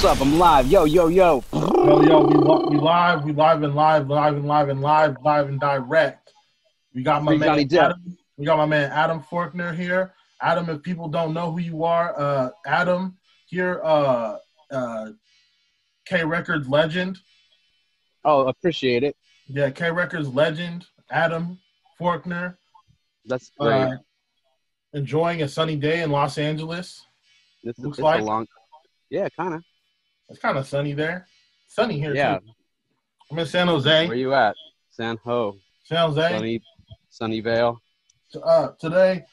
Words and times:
What's 0.00 0.18
up? 0.18 0.26
I'm 0.26 0.38
live. 0.38 0.66
Yo, 0.68 0.84
yo, 0.84 1.08
yo. 1.08 1.44
Yo, 1.52 2.00
yo, 2.00 2.20
we, 2.22 2.34
we 2.74 2.78
live, 2.80 3.22
we 3.22 3.32
live 3.32 3.62
and 3.62 3.74
live, 3.74 4.08
live 4.08 4.34
and 4.34 4.48
live 4.48 4.70
and 4.70 4.80
live, 4.80 5.16
live 5.22 5.48
and 5.50 5.60
direct. 5.60 6.32
We 6.94 7.02
got 7.02 7.22
my 7.22 7.32
Free 7.32 7.38
man 7.38 7.68
Adam, 7.70 8.16
we 8.38 8.46
got 8.46 8.56
my 8.56 8.64
man 8.64 8.90
Adam 8.92 9.22
Forkner 9.22 9.76
here. 9.76 10.14
Adam, 10.40 10.70
if 10.70 10.82
people 10.82 11.08
don't 11.08 11.34
know 11.34 11.52
who 11.52 11.60
you 11.60 11.84
are, 11.84 12.18
uh, 12.18 12.48
Adam 12.64 13.18
here, 13.44 13.82
uh, 13.84 14.38
uh, 14.70 15.10
K 16.06 16.24
Records 16.24 16.66
legend. 16.66 17.18
Oh, 18.24 18.48
appreciate 18.48 19.02
it. 19.02 19.14
Yeah, 19.48 19.68
K 19.68 19.90
Records 19.90 20.28
legend, 20.28 20.86
Adam 21.10 21.58
Forkner. 22.00 22.56
That's 23.26 23.50
great. 23.60 23.82
Uh, 23.82 23.96
enjoying 24.94 25.42
a 25.42 25.48
sunny 25.48 25.76
day 25.76 26.00
in 26.00 26.10
Los 26.10 26.38
Angeles. 26.38 27.04
this 27.62 27.78
looks 27.78 27.98
like- 27.98 28.22
a 28.22 28.24
long. 28.24 28.46
Time. 28.46 28.56
Yeah, 29.10 29.28
kind 29.36 29.54
of. 29.54 29.62
It's 30.30 30.38
kind 30.38 30.56
of 30.56 30.66
sunny 30.66 30.92
there. 30.92 31.26
Sunny 31.68 31.98
here 31.98 32.14
Yeah. 32.14 32.38
too. 32.38 32.46
I'm 33.30 33.38
in 33.38 33.46
San 33.46 33.66
Jose. 33.68 34.06
Where 34.08 34.16
you 34.16 34.32
at? 34.34 34.54
San 34.90 35.16
Ho, 35.24 35.56
San 35.84 35.98
Jose. 36.08 36.28
Sunny, 36.30 36.62
Sunnyvale. 37.10 37.78
uh, 38.42 38.68
today 38.78 39.24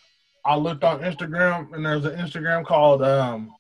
I 0.45 0.55
looked 0.55 0.83
on 0.83 0.99
Instagram 1.01 1.73
and 1.73 1.85
there's 1.85 2.05
an 2.05 2.15
Instagram 2.17 2.65
called 2.65 3.01
um, 3.03 3.53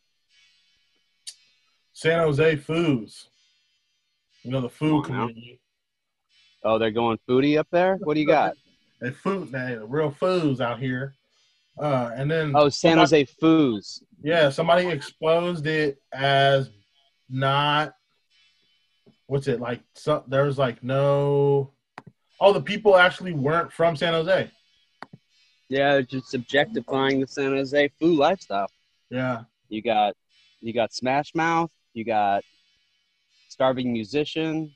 San 1.93 2.19
Jose 2.19 2.55
Foods. 2.57 3.29
You 4.43 4.51
know 4.51 4.61
the 4.61 4.69
food 4.69 5.05
Come 5.05 5.11
on 5.15 5.17
now. 5.21 5.27
community. 5.27 5.59
Oh, 6.63 6.77
they're 6.79 6.91
going 6.91 7.19
foodie 7.27 7.57
up 7.57 7.67
there. 7.71 7.95
What 7.97 8.13
do 8.13 8.19
you 8.21 8.27
got? 8.27 8.53
They 9.01 9.11
food, 9.11 9.51
they 9.51 9.77
real 9.81 10.11
foods 10.11 10.61
out 10.61 10.79
here. 10.79 11.15
Uh, 11.79 12.11
and 12.15 12.29
then 12.31 12.53
Oh, 12.55 12.69
San 12.69 12.97
Jose 12.97 13.25
foods. 13.25 14.03
yeah, 14.23 14.49
somebody 14.49 14.87
exposed 14.87 15.67
it 15.67 16.01
as 16.13 16.69
not 17.29 17.93
what's 19.27 19.47
it 19.47 19.59
like? 19.59 19.81
So, 19.93 20.23
there 20.27 20.43
was 20.45 20.57
like 20.57 20.83
no. 20.83 21.71
Oh, 22.39 22.53
the 22.53 22.61
people 22.61 22.95
actually 22.97 23.33
weren't 23.33 23.71
from 23.71 23.95
San 23.95 24.13
Jose. 24.13 24.49
Yeah, 25.69 26.01
just 26.01 26.33
objectifying 26.33 27.19
the 27.19 27.27
San 27.27 27.51
Jose 27.55 27.89
food 27.99 28.17
lifestyle. 28.17 28.67
Yeah, 29.09 29.43
You 29.69 29.81
got, 29.81 30.13
you 30.61 30.73
got 30.73 30.93
Smash 30.93 31.33
Mouth. 31.33 31.71
You 31.93 32.05
got 32.05 32.43
Starving 33.49 33.91
Musician. 33.91 34.71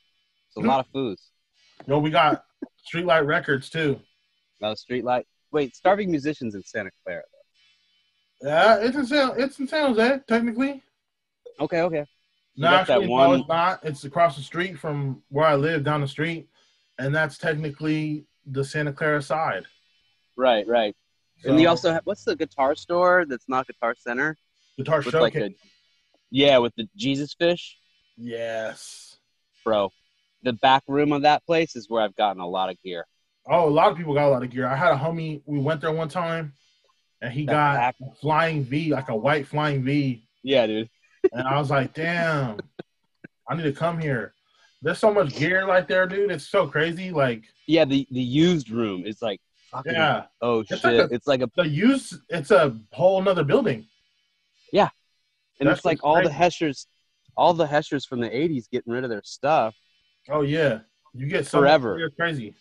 It's 0.47 0.57
a 0.57 0.67
lot 0.67 0.79
of 0.79 0.87
foods. 0.87 1.29
yo, 1.85 1.99
we 1.99 2.09
got 2.09 2.43
Streetlight 2.91 3.25
Records 3.25 3.69
too. 3.69 3.99
No, 4.59 4.73
Streetlight. 4.73 5.23
Wait, 5.51 5.75
Starving 5.75 6.09
Musicians 6.09 6.55
in 6.55 6.63
Santa 6.63 6.89
Clara. 7.05 7.23
Yeah, 8.41 8.77
it's 8.77 8.95
in 8.97 9.05
San, 9.05 9.31
it's 9.37 9.59
in 9.59 9.67
San 9.67 9.93
Jose 9.93 10.19
technically. 10.27 10.81
Okay, 11.59 11.81
okay. 11.81 12.05
No, 12.57 12.67
actually, 12.67 13.07
no, 13.07 13.33
it's 13.33 13.47
not. 13.47 13.79
It's 13.83 14.03
across 14.03 14.35
the 14.35 14.43
street 14.43 14.77
from 14.77 15.21
where 15.29 15.45
I 15.45 15.55
live, 15.55 15.83
down 15.83 16.01
the 16.01 16.07
street, 16.07 16.47
and 16.99 17.15
that's 17.15 17.37
technically 17.37 18.25
the 18.45 18.63
Santa 18.63 18.91
Clara 18.91 19.21
side. 19.21 19.65
Right, 20.37 20.67
right. 20.67 20.95
and 21.45 21.55
So, 21.55 21.61
you 21.61 21.67
also 21.69 21.91
have 21.91 22.01
what's 22.05 22.23
the 22.23 22.35
guitar 22.35 22.75
store 22.75 23.25
that's 23.27 23.47
not 23.47 23.67
Guitar 23.67 23.95
Center? 23.97 24.37
guitar 24.77 24.97
With 24.99 25.07
showcase. 25.11 25.21
like 25.21 25.35
a 25.35 25.49
yeah, 26.29 26.57
with 26.57 26.73
the 26.75 26.87
Jesus 26.95 27.33
fish, 27.33 27.77
yes. 28.17 29.17
bro. 29.63 29.91
The 30.43 30.53
back 30.53 30.83
room 30.87 31.11
of 31.11 31.21
that 31.23 31.45
place 31.45 31.75
is 31.75 31.89
where 31.89 32.01
I've 32.03 32.15
gotten 32.15 32.41
a 32.41 32.47
lot 32.47 32.69
of 32.69 32.81
gear. 32.81 33.05
Oh, 33.47 33.67
a 33.67 33.69
lot 33.69 33.91
of 33.91 33.97
people 33.97 34.13
got 34.13 34.27
a 34.27 34.29
lot 34.31 34.43
of 34.43 34.49
gear. 34.49 34.67
I 34.67 34.75
had 34.75 34.91
a 34.91 34.95
homie. 34.97 35.41
We 35.45 35.59
went 35.59 35.81
there 35.81 35.91
one 35.91 36.09
time, 36.09 36.53
and 37.21 37.31
he 37.33 37.45
That 37.45 37.51
got 37.51 37.75
back- 37.75 37.95
a 38.01 38.15
flying 38.15 38.63
V, 38.63 38.91
like 38.93 39.09
a 39.09 39.15
white 39.15 39.47
flying 39.47 39.83
V, 39.83 40.23
Yeah, 40.43 40.67
dude. 40.67 40.89
And 41.31 41.47
I 41.47 41.57
was 41.59 41.69
like, 41.69 41.93
"Damn, 41.93 42.57
I 43.49 43.55
need 43.55 43.63
to 43.63 43.73
come 43.73 43.99
here." 43.99 44.33
There's 44.81 44.97
so 44.99 45.13
much 45.13 45.35
gear 45.35 45.65
like 45.65 45.87
there, 45.87 46.07
dude. 46.07 46.31
It's 46.31 46.47
so 46.47 46.67
crazy. 46.67 47.11
Like, 47.11 47.43
Yeah, 47.67 47.85
the 47.85 48.07
the 48.11 48.21
used 48.21 48.69
room 48.69 49.05
is 49.05 49.21
like 49.21 49.39
fucking. 49.71 49.93
yeah, 49.93 50.25
Oh 50.41 50.61
It's 50.61 50.69
shit! 50.69 50.83
like 50.83 51.11
a- 51.11 51.13
it's 51.13 51.27
like 51.27 51.41
a 51.41 51.49
the 51.55 51.67
use. 51.67 52.19
It's 52.29 52.51
a 52.51 52.75
whole 52.91 53.21
nother 53.21 53.43
building. 53.43 53.85
Yeah, 54.73 54.89
and 55.59 55.69
that's 55.69 55.79
it's 55.79 55.85
like 55.85 55.99
all 56.03 56.15
the 56.15 56.29
crazy. 56.29 56.65
Heschers, 56.65 56.87
all 57.37 57.53
the 57.53 57.67
Heschers 57.67 58.07
from 58.07 58.19
the 58.21 58.29
'80s 58.29 58.69
getting 58.71 58.91
rid 58.91 59.03
of 59.03 59.09
their 59.09 59.21
stuff. 59.23 59.75
Oh 60.29 60.41
yeah, 60.41 60.79
you 61.13 61.27
get 61.27 61.45
so 61.45 61.59
Forever. 61.59 61.99
It's 61.99 62.15
crazy. 62.15 62.55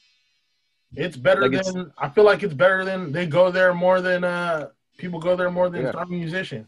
It's 0.94 1.16
better 1.16 1.42
Like, 1.42 1.52
than 1.52 1.60
it's- 1.60 1.92
I 1.98 2.08
feel 2.08 2.24
like 2.24 2.42
it's 2.42 2.52
better 2.54 2.84
than 2.84 3.12
they 3.12 3.24
go 3.24 3.50
there 3.50 3.72
more 3.72 4.00
than 4.00 4.24
uh 4.24 4.68
people 4.98 5.20
go 5.20 5.36
there 5.36 5.50
more 5.50 5.70
than 5.70 5.82
Yeah. 5.84 5.90
starving 5.92 6.18
musician. 6.20 6.66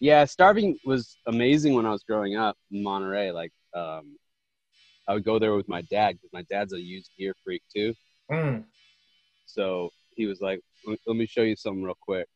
Yeah, 0.00 0.24
Starving 0.24 0.78
was 0.84 1.18
amazing 1.26 1.74
when 1.74 1.84
I 1.84 1.90
was 1.90 2.02
growing 2.02 2.34
up 2.34 2.56
in 2.72 2.82
Monterey. 2.82 3.32
Like, 3.32 3.52
um, 3.74 4.16
I 5.06 5.12
would 5.12 5.24
go 5.24 5.38
there 5.38 5.54
with 5.54 5.68
my 5.68 5.82
dad 5.82 6.12
because 6.12 6.30
my 6.32 6.42
dad's 6.50 6.72
a 6.72 6.80
used 6.80 7.10
gear 7.18 7.34
freak 7.44 7.62
too. 7.74 7.94
Mm. 8.32 8.64
So 9.44 9.90
he 10.16 10.26
was 10.26 10.40
like, 10.40 10.60
"Let 10.86 11.16
me 11.16 11.26
show 11.26 11.42
you 11.42 11.54
something 11.54 11.82
real 11.82 11.98
quick. 12.00 12.26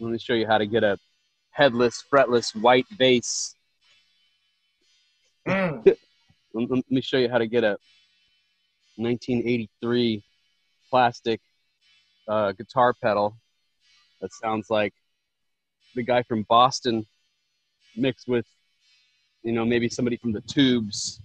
Let 0.00 0.12
me 0.12 0.18
show 0.18 0.34
you 0.34 0.46
how 0.46 0.58
to 0.58 0.66
get 0.66 0.84
a 0.84 0.98
headless, 1.50 2.04
fretless 2.12 2.54
white 2.60 2.86
bass. 2.98 3.54
Mm. 5.46 5.86
Let 6.54 6.70
let 6.70 6.90
me 6.90 7.00
show 7.00 7.18
you 7.18 7.28
how 7.30 7.38
to 7.38 7.46
get 7.46 7.64
a 7.64 7.78
1983 8.96 10.22
plastic 10.90 11.40
uh, 12.26 12.52
guitar 12.52 12.94
pedal 12.94 13.36
that 14.20 14.32
sounds 14.32 14.70
like 14.70 14.92
the 15.94 16.02
guy 16.02 16.22
from 16.22 16.44
Boston 16.48 17.06
mixed 17.96 18.28
with, 18.28 18.46
you 19.42 19.52
know, 19.52 19.64
maybe 19.64 19.88
somebody 19.88 20.16
from 20.16 20.32
the 20.32 20.40
Tubes. 20.42 21.20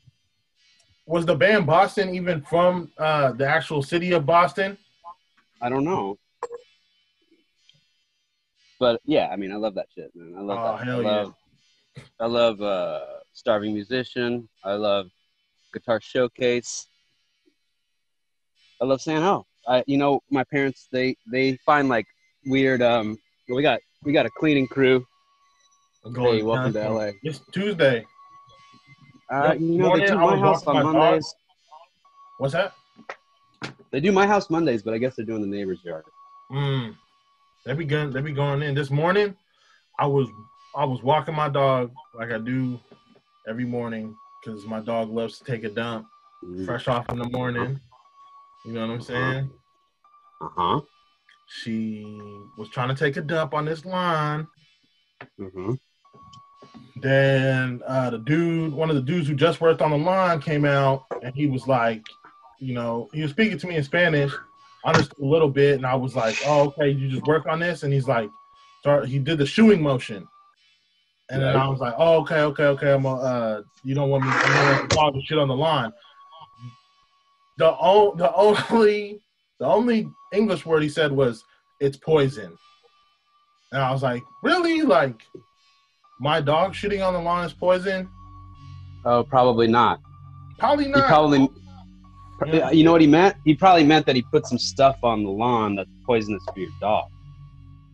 Was 1.05 1.25
the 1.25 1.35
band 1.35 1.65
Boston 1.67 2.15
even 2.15 2.41
from 2.41 2.91
uh 2.97 3.33
the 3.33 3.45
actual 3.47 3.81
city 3.83 4.13
of 4.13 4.25
Boston? 4.25 4.77
I 5.61 5.69
don't 5.69 5.83
know. 5.83 6.17
But 8.79 9.01
yeah, 9.05 9.27
I 9.31 9.35
mean, 9.35 9.51
I 9.51 9.55
love 9.55 9.75
that 9.75 9.87
shit, 9.93 10.11
man. 10.15 10.33
I 10.37 10.41
love 10.41 10.59
Oh, 10.59 10.77
that. 10.77 10.85
hell 10.85 10.99
I 10.99 11.03
yeah. 11.03 11.09
love, 11.21 11.33
I 12.19 12.25
love 12.25 12.61
uh, 12.61 12.99
Starving 13.33 13.73
Musician. 13.73 14.49
I 14.63 14.73
love 14.73 15.07
Guitar 15.73 16.01
Showcase. 16.01 16.87
I 18.81 18.85
love 18.85 19.01
San 19.01 19.21
Ho. 19.21 19.45
I, 19.67 19.83
you 19.87 19.97
know, 19.97 20.21
my 20.29 20.43
parents 20.43 20.87
they 20.91 21.15
they 21.31 21.55
find 21.65 21.87
like 21.87 22.07
weird. 22.45 22.81
Um, 22.81 23.17
we 23.47 23.61
got 23.61 23.79
we 24.03 24.11
got 24.13 24.25
a 24.25 24.29
cleaning 24.29 24.67
crew. 24.67 25.05
Going 26.11 26.37
Hey, 26.37 26.43
welcome 26.43 26.73
to. 26.73 26.89
LA. 26.89 27.11
It's 27.23 27.39
Tuesday. 27.51 28.05
Uh, 29.31 29.53
you 29.57 29.77
know, 29.77 29.83
they 29.83 29.83
morning 29.83 30.07
do 30.07 30.17
my 30.17 30.37
house 30.37 30.67
on 30.67 30.75
my 30.75 30.83
dog. 30.83 30.93
Mondays. 30.93 31.35
What's 32.37 32.53
that? 32.53 32.73
They 33.91 33.99
do 33.99 34.11
my 34.11 34.27
house 34.27 34.49
Mondays, 34.49 34.83
but 34.83 34.93
I 34.93 34.97
guess 34.97 35.15
they're 35.15 35.25
doing 35.25 35.41
the 35.41 35.47
neighbor's 35.47 35.83
yard. 35.83 36.03
Mm. 36.51 36.95
They 37.65 37.73
be 37.73 37.85
going. 37.85 38.11
They 38.11 38.21
be 38.21 38.33
going 38.33 38.61
in. 38.61 38.75
This 38.75 38.91
morning, 38.91 39.35
I 39.97 40.05
was 40.05 40.27
I 40.75 40.83
was 40.83 41.01
walking 41.01 41.35
my 41.35 41.47
dog 41.47 41.91
like 42.13 42.31
I 42.31 42.37
do 42.37 42.79
every 43.47 43.65
morning 43.65 44.15
because 44.43 44.65
my 44.65 44.81
dog 44.81 45.09
loves 45.09 45.37
to 45.37 45.45
take 45.45 45.63
a 45.63 45.69
dump 45.69 46.07
fresh 46.65 46.87
off 46.89 47.09
in 47.09 47.17
the 47.17 47.29
morning. 47.29 47.79
You 48.65 48.73
know 48.73 48.87
what 48.87 48.93
I'm 48.93 49.01
saying? 49.01 49.49
Uh 50.41 50.47
huh. 50.55 50.81
She 51.47 52.03
was 52.57 52.69
trying 52.69 52.89
to 52.89 52.95
take 52.95 53.17
a 53.17 53.21
dump 53.21 53.53
on 53.53 53.65
this 53.65 53.85
line. 53.85 54.47
hmm 55.37 55.73
Then 56.97 57.81
uh, 57.87 58.09
the 58.11 58.19
dude, 58.19 58.73
one 58.73 58.89
of 58.89 58.95
the 58.95 59.01
dudes 59.01 59.27
who 59.27 59.35
just 59.35 59.61
worked 59.61 59.81
on 59.81 59.91
the 59.91 59.97
line, 59.97 60.39
came 60.39 60.65
out 60.65 61.05
and 61.21 61.33
he 61.35 61.47
was 61.47 61.67
like, 61.67 62.01
you 62.59 62.73
know, 62.73 63.09
he 63.13 63.21
was 63.21 63.31
speaking 63.31 63.57
to 63.57 63.67
me 63.67 63.75
in 63.75 63.83
Spanish. 63.83 64.31
I 64.85 64.91
understood 64.91 65.19
a 65.19 65.25
little 65.25 65.49
bit, 65.49 65.75
and 65.75 65.85
I 65.85 65.95
was 65.95 66.15
like, 66.15 66.35
"Oh, 66.45 66.67
okay, 66.67 66.89
you 66.89 67.09
just 67.09 67.25
work 67.25 67.45
on 67.47 67.59
this." 67.59 67.83
And 67.83 67.93
he's 67.93 68.07
like, 68.07 68.29
"Start." 68.81 69.07
He 69.07 69.17
did 69.17 69.37
the 69.37 69.45
shoeing 69.45 69.81
motion, 69.81 70.27
and 71.29 71.41
then 71.41 71.55
I 71.55 71.67
was 71.69 71.79
like, 71.79 71.93
"Oh, 71.97 72.21
okay, 72.21 72.41
okay, 72.41 72.65
okay. 72.65 72.91
I'm 72.91 73.05
a, 73.05 73.15
uh, 73.15 73.61
you 73.85 73.95
don't 73.95 74.09
want 74.09 74.25
me 74.25 74.31
to 74.31 74.87
dog 74.93 75.13
and 75.13 75.23
shit 75.25 75.37
on 75.37 75.47
the 75.47 75.55
line." 75.55 75.91
The 77.57 77.71
o- 77.79 78.13
the 78.15 78.33
only 78.33 79.21
the 79.63 79.69
only 79.69 80.09
English 80.33 80.65
word 80.65 80.83
he 80.83 80.89
said 80.89 81.09
was, 81.09 81.45
"It's 81.79 81.95
poison," 81.95 82.57
and 83.71 83.81
I 83.81 83.91
was 83.93 84.03
like, 84.03 84.21
"Really? 84.43 84.81
Like, 84.81 85.25
my 86.19 86.41
dog 86.41 86.73
shitting 86.73 87.01
on 87.05 87.13
the 87.13 87.21
lawn 87.21 87.45
is 87.45 87.53
poison? 87.53 88.09
Oh, 89.05 89.23
probably 89.23 89.67
not. 89.67 90.01
Probably 90.59 90.85
He 90.85 90.91
not." 90.91 91.07
probably, 91.07 91.47
Yeah. 92.45 92.71
you 92.71 92.83
know 92.83 92.91
what 92.91 92.99
he 92.99 93.07
meant? 93.07 93.37
He 93.45 93.55
probably 93.55 93.85
meant 93.85 94.05
that 94.05 94.17
he 94.17 94.21
put 94.33 94.45
some 94.45 94.57
stuff 94.57 94.97
on 95.01 95.23
the 95.23 95.29
lawn 95.29 95.75
that's 95.77 95.89
poisonous 96.05 96.43
for 96.53 96.59
your 96.59 96.71
dog. 96.81 97.05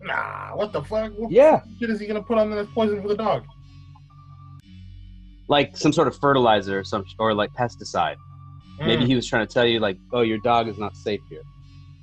Nah, 0.01 0.55
what 0.55 0.73
the 0.73 0.81
fuck? 0.81 1.11
What 1.17 1.29
Yeah, 1.31 1.61
shit 1.79 1.91
is 1.91 1.99
he 1.99 2.07
gonna 2.07 2.23
put 2.23 2.39
on 2.39 2.49
there 2.49 2.63
that's 2.63 2.73
poison 2.73 2.99
for 2.99 3.09
the 3.09 3.15
dog? 3.15 3.45
like 5.49 5.75
some 5.75 5.91
sort 5.91 6.07
of 6.07 6.15
fertilizer 6.15 6.77
or 6.79 6.83
some 6.83 7.03
or 7.19 7.33
like 7.33 7.51
pesticide. 7.53 8.15
Maybe 8.79 9.03
Mm, 9.03 9.07
he 9.07 9.15
was 9.15 9.25
trying 9.27 9.45
to 9.47 9.51
tell 9.51 9.65
you 9.65 9.79
like, 9.79 9.97
oh, 10.13 10.21
your 10.21 10.37
dog 10.37 10.67
is 10.67 10.77
not 10.77 10.95
safe 10.95 11.21
here. 11.27 11.41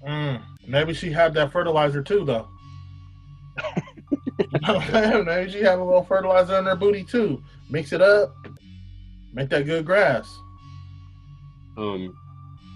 Mm. 0.07 0.43
Maybe 0.67 0.95
she 0.95 1.11
had 1.11 1.35
that 1.35 1.53
fertilizer 1.53 2.03
too, 2.03 2.25
though. 2.25 2.49
You 4.39 4.61
know 4.61 4.75
what 4.75 4.85
I'm 4.85 4.93
saying? 4.93 5.25
They 5.25 5.43
usually 5.45 5.65
have 5.65 5.81
a 5.81 5.85
little 5.85 6.05
fertilizer 6.05 6.59
in 6.59 6.67
her 6.67 6.77
booty 6.77 7.03
too. 7.03 7.43
Mix 7.71 7.95
it 7.95 8.03
up, 8.03 8.35
make 9.33 9.49
that 9.49 9.65
good 9.65 9.87
grass. 9.87 10.39
Um, 11.79 12.15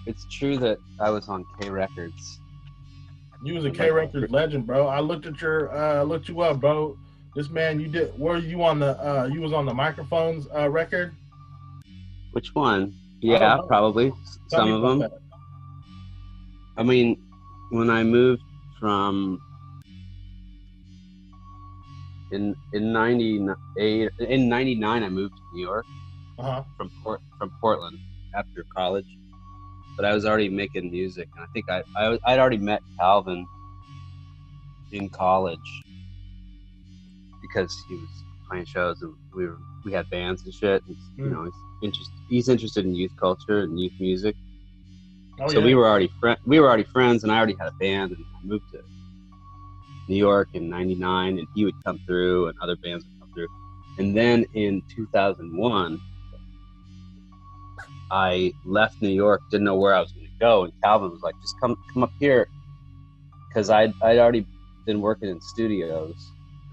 it's 0.07 0.25
true 0.31 0.57
that 0.57 0.79
I 0.99 1.11
was 1.11 1.29
on 1.29 1.45
K 1.59 1.69
Records. 1.69 2.39
You 3.43 3.53
was 3.53 3.65
a 3.65 3.71
K 3.71 3.91
Records 3.91 4.31
legend, 4.31 4.65
bro. 4.65 4.87
I 4.87 4.99
looked 5.01 5.27
at 5.27 5.39
your, 5.39 5.71
uh, 5.75 6.03
looked 6.03 6.29
you 6.29 6.41
up, 6.41 6.59
bro. 6.59 6.97
This 7.35 7.49
man, 7.49 7.79
you 7.79 7.87
did. 7.87 8.17
Were 8.19 8.37
you 8.37 8.63
on 8.63 8.79
the? 8.79 8.97
Uh, 8.99 9.29
you 9.31 9.41
was 9.41 9.53
on 9.53 9.65
the 9.65 9.73
microphones 9.73 10.47
uh, 10.55 10.69
record. 10.69 11.15
Which 12.31 12.53
one? 12.53 12.93
Yeah, 13.21 13.59
probably 13.67 14.11
Tell 14.49 14.61
some 14.61 14.71
of 14.71 14.81
them. 14.81 14.99
that. 14.99 15.11
I 16.81 16.83
mean, 16.83 17.17
when 17.69 17.91
I 17.91 18.03
moved 18.03 18.43
from 18.79 19.39
in 22.31 22.55
in 22.73 22.91
ninety 22.91 23.45
eight 23.77 24.09
in 24.19 24.49
ninety 24.49 24.75
nine, 24.75 25.03
I 25.03 25.09
moved 25.09 25.35
to 25.37 25.43
New 25.53 25.63
York 25.63 25.87
Uh-huh. 26.39 26.63
from 26.77 26.91
Port 27.03 27.21
from 27.39 27.51
Portland 27.61 27.99
after 28.35 28.65
college. 28.75 29.05
But 29.97 30.05
I 30.07 30.13
was 30.15 30.25
already 30.25 30.49
making 30.49 30.91
music, 30.91 31.29
and 31.35 31.45
I 31.45 31.47
think 31.53 31.65
I, 31.69 31.83
I 31.95 32.19
I'd 32.25 32.39
already 32.39 32.57
met 32.57 32.81
Calvin 32.99 33.47
in 34.91 35.09
college 35.09 35.85
because 37.41 37.83
he 37.87 37.97
was 37.97 38.25
playing 38.49 38.65
shows 38.65 39.01
and 39.03 39.13
we 39.35 39.45
were 39.47 39.59
we 39.85 39.93
had 39.93 40.09
bands 40.09 40.43
and 40.45 40.53
shit. 40.53 40.83
He's, 40.87 41.11
You 41.23 41.31
Mm. 41.31 41.33
know, 41.33 41.45
he's 41.45 41.63
interested 41.83 42.15
he's 42.27 42.49
interested 42.49 42.85
in 42.85 42.95
youth 42.95 43.13
culture 43.19 43.59
and 43.61 43.79
youth 43.79 43.93
music. 43.99 44.35
Oh, 45.43 45.47
so 45.49 45.59
yeah. 45.59 45.65
we 45.65 45.75
were 45.75 45.87
already 45.87 46.11
we 46.45 46.59
were 46.59 46.67
already 46.67 46.83
friends 46.83 47.23
and 47.23 47.31
I 47.31 47.37
already 47.37 47.55
had 47.59 47.67
a 47.67 47.71
band 47.79 48.11
and 48.11 48.23
I 48.35 48.45
moved 48.45 48.65
to 48.73 48.81
New 50.07 50.17
York 50.17 50.49
in 50.53 50.69
99 50.69 51.39
and 51.39 51.47
he 51.55 51.65
would 51.65 51.73
come 51.83 51.99
through 52.05 52.47
and 52.47 52.57
other 52.61 52.75
bands 52.75 53.03
would 53.05 53.19
come 53.19 53.29
through. 53.33 53.47
And 53.97 54.15
then 54.15 54.45
in 54.53 54.83
2001 54.95 55.99
I 58.11 58.53
left 58.65 59.01
New 59.01 59.09
York, 59.09 59.41
didn't 59.49 59.63
know 59.63 59.77
where 59.77 59.95
I 59.95 60.01
was 60.01 60.11
going 60.11 60.27
to 60.27 60.31
go 60.39 60.63
and 60.65 60.73
Calvin 60.83 61.09
was 61.09 61.21
like 61.23 61.33
just 61.41 61.55
come 61.59 61.75
come 61.91 62.03
up 62.03 62.11
here 62.19 62.47
cuz 63.53 63.71
I'd 63.71 63.93
I'd 64.03 64.19
already 64.19 64.45
been 64.85 65.01
working 65.01 65.29
in 65.29 65.41
studios 65.41 66.15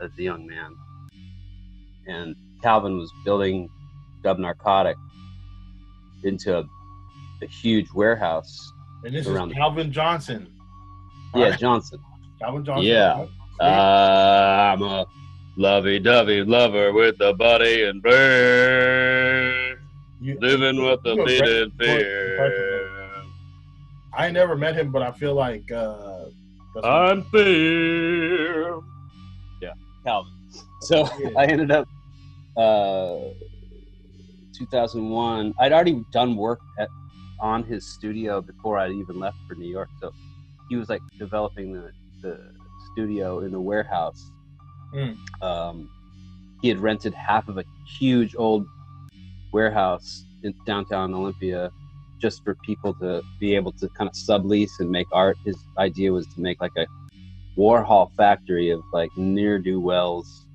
as 0.03 0.11
a 0.19 0.23
young 0.23 0.47
man. 0.47 0.77
And 2.07 2.37
Calvin 2.63 2.99
was 2.99 3.11
building 3.25 3.71
Dub 4.23 4.39
Narcotic 4.39 4.97
into 6.23 6.59
a, 6.59 6.65
a 7.43 7.47
huge 7.47 7.91
warehouse 7.93 8.73
and 9.05 9.15
this 9.15 9.27
is 9.27 9.33
the- 9.33 9.49
Calvin 9.55 9.93
Johnson. 9.93 10.49
Yeah. 11.35 11.57
Johnson. 11.57 12.01
Calvin 12.41 12.65
Johnson. 12.65 12.85
Yeah. 12.87 13.27
right? 13.61 14.73
I'm 14.73 14.83
a 14.83 15.07
lovey-dovey 15.57 16.45
lover 16.45 16.93
with 16.93 17.21
a 17.21 17.33
body 17.35 17.85
and 17.85 18.03
brain, 18.03 19.77
You- 20.21 20.39
living 20.41 20.83
with 20.83 21.01
a 21.07 21.15
you 21.15 21.23
a 21.23 21.27
bit 21.27 21.41
great 21.41 21.63
in 21.63 21.71
fear. 21.73 23.25
I 24.13 24.31
never 24.31 24.57
met 24.57 24.75
him, 24.75 24.91
but 24.91 25.03
I 25.03 25.13
feel 25.13 25.35
like 25.35 25.71
uh, 25.71 26.25
I'm 26.83 27.23
fear. 27.25 28.81
Yeah, 29.63 29.75
Calvin. 30.05 30.33
So 30.81 31.09
Yeah. 31.21 31.31
I 31.37 31.45
ended 31.47 31.71
up, 31.71 31.87
uh, 32.57 33.19
2001. 34.55 35.55
I'd 35.61 35.73
already 35.73 36.05
done 36.13 36.37
work 36.37 36.61
at 36.79 36.89
on 37.41 37.63
his 37.65 37.87
studio 37.87 38.41
before 38.41 38.79
I 38.79 38.91
even 38.91 39.19
left 39.19 39.37
for 39.49 39.55
New 39.55 39.69
York. 39.69 39.89
So 40.01 40.13
he 40.69 40.77
was 40.77 40.89
like 40.89 41.03
developing 41.19 41.73
the 41.73 41.93
the 42.23 42.39
studio 42.93 43.41
in 43.41 43.53
the 43.53 43.61
warehouse. 43.61 44.31
Mm. 44.93 45.17
Um, 45.43 45.91
he 46.61 46.69
had 46.69 46.81
rented 46.81 47.15
half 47.15 47.49
of 47.49 47.59
a 47.59 47.65
huge 47.99 48.35
old 48.37 48.67
warehouse 49.53 50.25
in 50.43 50.55
downtown 50.67 51.15
Olympia 51.15 51.71
just 52.19 52.43
for 52.43 52.57
people 52.57 52.93
to 52.95 53.23
be 53.39 53.55
able 53.55 53.73
to 53.73 53.89
kind 53.91 54.09
of 54.09 54.15
sublease 54.15 54.81
and 54.81 54.91
make 54.91 55.07
art. 55.13 55.37
His 55.45 55.57
idea 55.79 56.13
was 56.13 56.27
to 56.29 56.41
make 56.41 56.61
like 56.61 56.73
a 56.77 56.87
Warhol 57.57 58.11
factory 58.17 58.71
of 58.71 58.83
like 58.93 59.11
near 59.17 59.59
do 59.59 59.81
wells, 59.81 60.47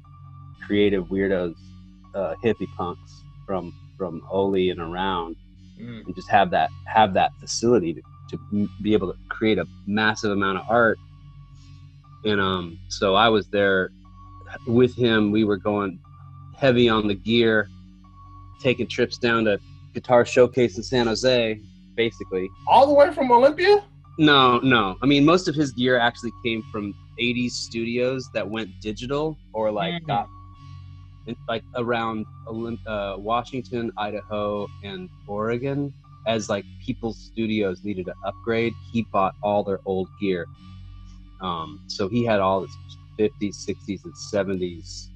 creative 0.66 1.06
weirdos, 1.08 1.56
uh, 2.16 2.36
hippie 2.44 2.74
punks 2.76 3.24
from 3.46 3.74
from 3.98 4.26
Oly 4.30 4.70
and 4.70 4.80
around, 4.80 5.36
Mm. 5.80 6.06
and 6.06 6.16
just 6.16 6.30
have 6.30 6.52
that 6.52 6.70
have 6.86 7.14
that 7.16 7.32
facility 7.40 7.94
to, 7.96 8.02
to 8.30 8.70
be 8.82 8.94
able 8.94 9.12
to 9.12 9.18
create 9.30 9.58
a 9.58 9.66
massive 9.88 10.32
amount 10.32 10.60
of 10.60 10.66
art. 10.70 10.98
And 12.26 12.40
um, 12.40 12.80
so 12.90 13.16
I 13.16 13.28
was 13.30 13.48
there 13.48 13.90
with 14.68 14.96
him. 14.96 15.32
We 15.32 15.44
were 15.44 15.58
going 15.58 16.00
heavy 16.56 16.88
on 16.90 17.08
the 17.08 17.16
gear, 17.16 17.70
taking 18.62 18.88
trips 18.88 19.18
down 19.18 19.46
to 19.46 19.60
Guitar 19.94 20.26
Showcase 20.26 20.78
in 20.78 20.84
San 20.84 21.08
Jose, 21.08 21.60
basically. 21.96 22.50
all 22.68 22.88
the 22.88 22.94
way 22.94 23.12
from 23.14 23.32
Olympia. 23.32 23.84
No, 24.20 24.60
no. 24.60 24.96
I 25.02 25.06
mean, 25.08 25.26
most 25.26 25.48
of 25.48 25.56
his 25.56 25.72
gear 25.72 25.98
actually 25.98 26.32
came 26.46 26.62
from 26.72 26.94
80s 27.20 27.52
studios 27.52 28.30
that 28.34 28.48
went 28.48 28.70
digital 28.80 29.38
or 29.54 29.72
like 29.72 29.96
Mhm. 30.04 30.08
got 30.08 30.28
in, 31.28 31.36
like 31.48 31.64
around 31.76 32.26
Olymp- 32.48 32.86
uh, 32.88 33.16
Washington, 33.18 33.92
Idaho, 33.98 34.68
and 34.84 35.10
Oregon. 35.28 35.94
As 36.26 36.50
like 36.50 36.64
people's 36.86 37.18
studios 37.18 37.84
needed 37.84 38.06
to 38.06 38.14
upgrade, 38.26 38.74
he 38.92 39.06
bought 39.12 39.36
all 39.44 39.64
their 39.64 39.80
old 39.86 40.08
gear. 40.22 40.46
Um, 41.42 41.82
so 41.88 42.08
he 42.08 42.24
had 42.24 42.40
all 42.40 42.62
this 42.62 42.76
50s, 43.20 43.56
60s, 43.68 44.00
and 44.06 44.14
70s 44.34 45.08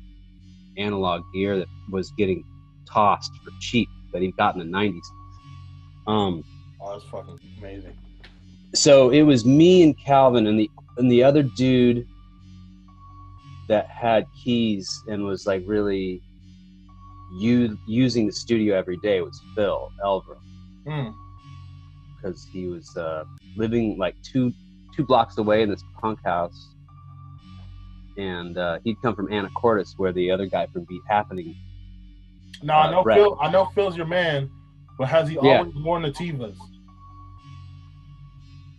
analog 0.78 1.24
gear 1.34 1.58
that 1.58 1.68
was 1.90 2.12
getting 2.18 2.44
tossed 2.92 3.32
for 3.44 3.52
cheap 3.62 3.88
that 4.12 4.22
he 4.22 4.32
got 4.34 4.56
in 4.56 4.60
the 4.60 4.78
90s. 4.78 5.00
Um, 6.08 6.44
Oh, 6.80 6.92
that's 6.94 7.06
fucking 7.06 7.40
amazing. 7.60 7.94
so 8.76 9.10
it 9.10 9.24
was 9.24 9.46
me 9.46 9.84
and 9.84 9.98
Calvin 9.98 10.46
and 10.46 10.60
the 10.60 10.70
and 10.98 11.12
the 11.12 11.24
other 11.24 11.42
dude 11.44 12.06
that 13.68 13.88
had 13.90 14.26
keys 14.44 14.90
and 15.08 15.24
was 15.24 15.46
like 15.46 15.62
really 15.66 16.22
u- 17.40 17.78
using 17.88 18.26
the 18.26 18.32
studio 18.32 18.76
every 18.78 18.98
day 18.98 19.22
was 19.22 19.40
Phil 19.56 19.92
Elver 20.04 20.38
Mm. 20.88 21.14
because 22.16 22.48
he 22.54 22.68
was 22.68 22.96
uh, 22.96 23.24
living 23.56 23.98
like 23.98 24.16
two 24.24 24.54
two 24.96 25.04
blocks 25.06 25.38
away 25.38 25.62
in 25.64 25.70
this 25.70 25.84
punk 26.02 26.20
house 26.24 26.74
and 28.18 28.58
uh, 28.58 28.80
he'd 28.84 28.96
come 29.04 29.14
from 29.16 29.28
Anacortes 29.28 29.94
where 29.98 30.12
the 30.14 30.32
other 30.32 30.46
guy 30.48 30.66
from 30.74 30.86
Beat 30.86 31.02
Happening 31.10 31.56
No, 32.64 32.74
I 32.74 32.88
Uh, 32.88 32.92
know 32.92 33.04
Bret. 33.04 33.18
Phil. 33.20 33.38
I 33.42 33.52
know 33.52 33.66
Phil's 33.76 33.96
your 33.98 34.08
man, 34.08 34.50
but 34.98 35.08
has 35.10 35.28
he 35.30 35.36
Yeah. 35.36 35.60
always 35.60 35.76
worn 35.76 36.04
Nativas? 36.04 36.56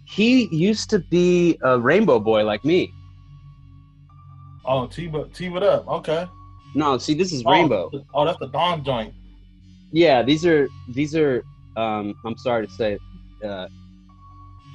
he 0.06 0.46
used 0.54 0.88
to 0.90 0.98
be 1.10 1.58
a 1.62 1.78
rainbow 1.78 2.18
boy 2.18 2.42
like 2.44 2.64
me 2.64 2.90
Oh, 4.68 4.86
Teva, 4.86 5.26
Teva 5.30 5.62
up. 5.62 5.88
Okay. 5.88 6.26
no 6.74 6.98
see 6.98 7.14
this 7.14 7.32
is 7.32 7.42
Oh, 7.46 7.50
rainbow 7.52 7.90
Oh, 8.14 8.24
that's 8.26 8.38
the 8.38 8.48
Don 8.48 8.84
joint. 8.84 9.14
Yeah, 9.90 10.22
these 10.22 10.44
are 10.44 10.68
these 10.94 11.16
are. 11.16 11.42
Um, 11.76 12.14
I'm 12.24 12.36
sorry 12.36 12.66
to 12.66 12.72
say, 12.72 12.98
uh, 13.44 13.68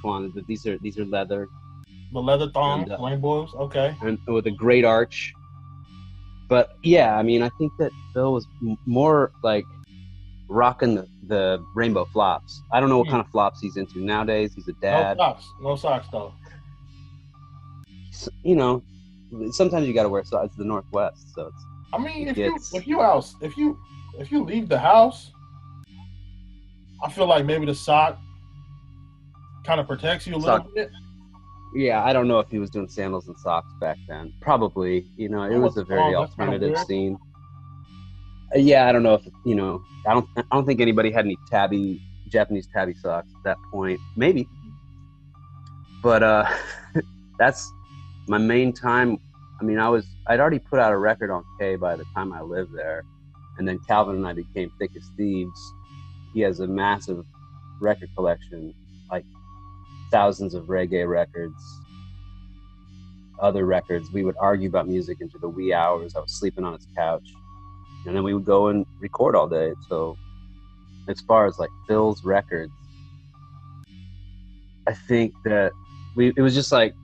Twan, 0.02 0.34
but 0.34 0.46
these 0.48 0.66
are 0.66 0.78
these 0.80 0.98
are 0.98 1.06
leather 1.06 1.48
The 2.12 2.20
leather 2.22 2.50
thong, 2.50 2.84
And, 2.84 2.92
uh, 2.94 2.98
rainbows. 3.00 3.54
Okay. 3.66 3.96
and 4.02 4.18
with 4.28 4.48
a 4.48 4.52
great 4.52 4.84
arch. 4.86 5.34
But 6.50 6.76
yeah, 6.84 7.16
I 7.18 7.24
mean, 7.24 7.42
I 7.44 7.50
think 7.60 7.72
that 7.80 7.92
Phil 8.14 8.34
was 8.34 8.48
m- 8.62 8.78
more 8.86 9.32
like 9.44 9.66
rocking 10.48 10.96
the, 10.96 11.08
the 11.28 11.64
rainbow 11.76 12.06
flops. 12.06 12.62
I 12.72 12.80
don't 12.80 12.90
know 12.90 12.98
what 12.98 13.08
Hmm. 13.08 13.12
kind 13.16 13.26
of 13.26 13.32
flops 13.32 13.60
he's 13.62 13.78
into 13.78 14.00
nowadays. 14.04 14.54
He's 14.56 14.68
a 14.68 14.74
dad. 14.74 15.18
No 15.18 15.24
socks. 15.24 15.46
No 15.62 15.76
socks 15.76 16.08
though. 16.12 16.34
S- 18.12 18.30
You 18.44 18.56
know, 18.56 18.82
sometimes 19.52 19.88
you 19.88 19.94
got 19.94 20.04
to 20.04 20.10
wear 20.10 20.24
socks. 20.24 20.48
It's 20.48 20.56
the 20.58 20.66
Northwest, 20.66 21.34
so 21.36 21.48
it's 21.48 21.64
I 21.94 21.98
mean, 22.00 22.28
if 22.28 22.38
Yes. 22.38 22.72
you 22.74 22.80
if 22.80 22.88
you 22.88 23.00
house 23.00 23.36
if 23.42 23.58
you 23.58 23.78
if 24.20 24.32
you 24.32 24.44
leave 24.44 24.68
the 24.70 24.80
house, 24.80 25.32
I 27.04 27.10
feel 27.12 27.28
like 27.28 27.46
maybe 27.46 27.66
the 27.66 27.76
sock 27.76 28.18
kind 29.66 29.80
of 29.80 29.88
protects 29.88 30.26
you 30.28 30.36
a 30.36 30.38
little 30.38 30.68
bit. 30.76 30.90
yeah. 31.76 32.04
I 32.04 32.14
don't 32.14 32.28
know 32.28 32.40
if 32.40 32.50
he 32.50 32.60
was 32.60 32.70
doing 32.70 32.88
sandals 32.88 33.28
and 33.28 33.38
socks 33.38 33.72
back 33.80 33.98
then. 34.08 34.34
Probably. 34.42 35.06
You 35.18 35.30
know, 35.30 35.44
it 35.44 35.56
Oh, 35.56 35.60
was 35.62 35.78
a 35.78 35.84
very 35.84 36.14
oh, 36.16 36.22
alternative 36.22 36.78
scene. 36.80 37.18
Uh, 38.56 38.60
yeah, 38.60 38.88
I 38.88 38.92
don't 38.92 39.04
know 39.04 39.16
if 39.16 39.26
you 39.46 39.56
know. 39.56 39.82
I 40.08 40.14
don't. 40.14 40.28
I 40.38 40.44
don't 40.52 40.66
think 40.66 40.82
anybody 40.82 41.12
had 41.12 41.26
any 41.26 41.38
tabi 41.50 42.02
Japanese 42.30 42.68
tabi 42.74 42.94
socks 42.94 43.30
at 43.38 43.44
that 43.44 43.58
point. 43.72 44.00
Maybe, 44.16 44.48
but 46.02 46.24
uh, 46.24 46.46
that's 47.40 47.72
my 48.28 48.38
main 48.38 48.74
time. 48.74 49.18
I 49.62 49.64
mean, 49.64 49.80
I 49.80 49.90
was. 49.90 50.06
I'd 50.28 50.40
already 50.40 50.60
put 50.60 50.80
out 50.80 50.92
a 50.94 50.98
record 50.98 51.32
on 51.32 51.44
K 51.60 51.76
by 51.78 51.96
the 51.96 52.06
time 52.16 52.34
I 52.34 52.42
lived 52.42 52.74
there, 52.76 53.04
and 53.58 53.68
then 53.68 53.80
Calvin 53.88 54.16
and 54.18 54.28
I 54.28 54.34
became 54.34 54.72
thick 54.80 54.92
as 54.98 55.04
thieves. 55.18 55.60
He 56.34 56.42
has 56.42 56.60
a 56.62 56.68
massive 56.68 57.26
record 57.82 58.10
collection, 58.16 58.74
like 59.12 59.26
thousands 60.12 60.54
of 60.56 60.66
reggae 60.66 61.08
records. 61.10 61.82
other 63.40 63.66
records. 63.66 64.12
We 64.12 64.24
would 64.24 64.36
argue 64.40 64.70
about 64.70 64.88
music 64.88 65.20
into 65.22 65.38
the 65.40 65.50
wee 65.50 65.74
hours. 65.74 66.16
I 66.16 66.20
was 66.22 66.34
sleeping 66.34 66.64
on 66.66 66.74
his 66.74 66.88
couch, 66.96 67.28
and 68.06 68.16
then 68.16 68.24
we 68.24 68.34
would 68.34 68.46
go 68.46 68.68
and 68.70 68.86
record 69.00 69.36
all 69.36 69.48
day. 69.50 69.74
So, 69.90 70.18
as 71.10 71.22
far 71.22 71.46
as 71.48 71.60
like 71.60 71.70
Phil's 71.88 72.24
records, 72.24 72.74
I 74.88 74.94
think 74.94 75.34
that 75.46 75.72
we 76.16 76.34
it 76.38 76.42
was 76.42 76.56
just 76.56 76.72
like 76.72 76.96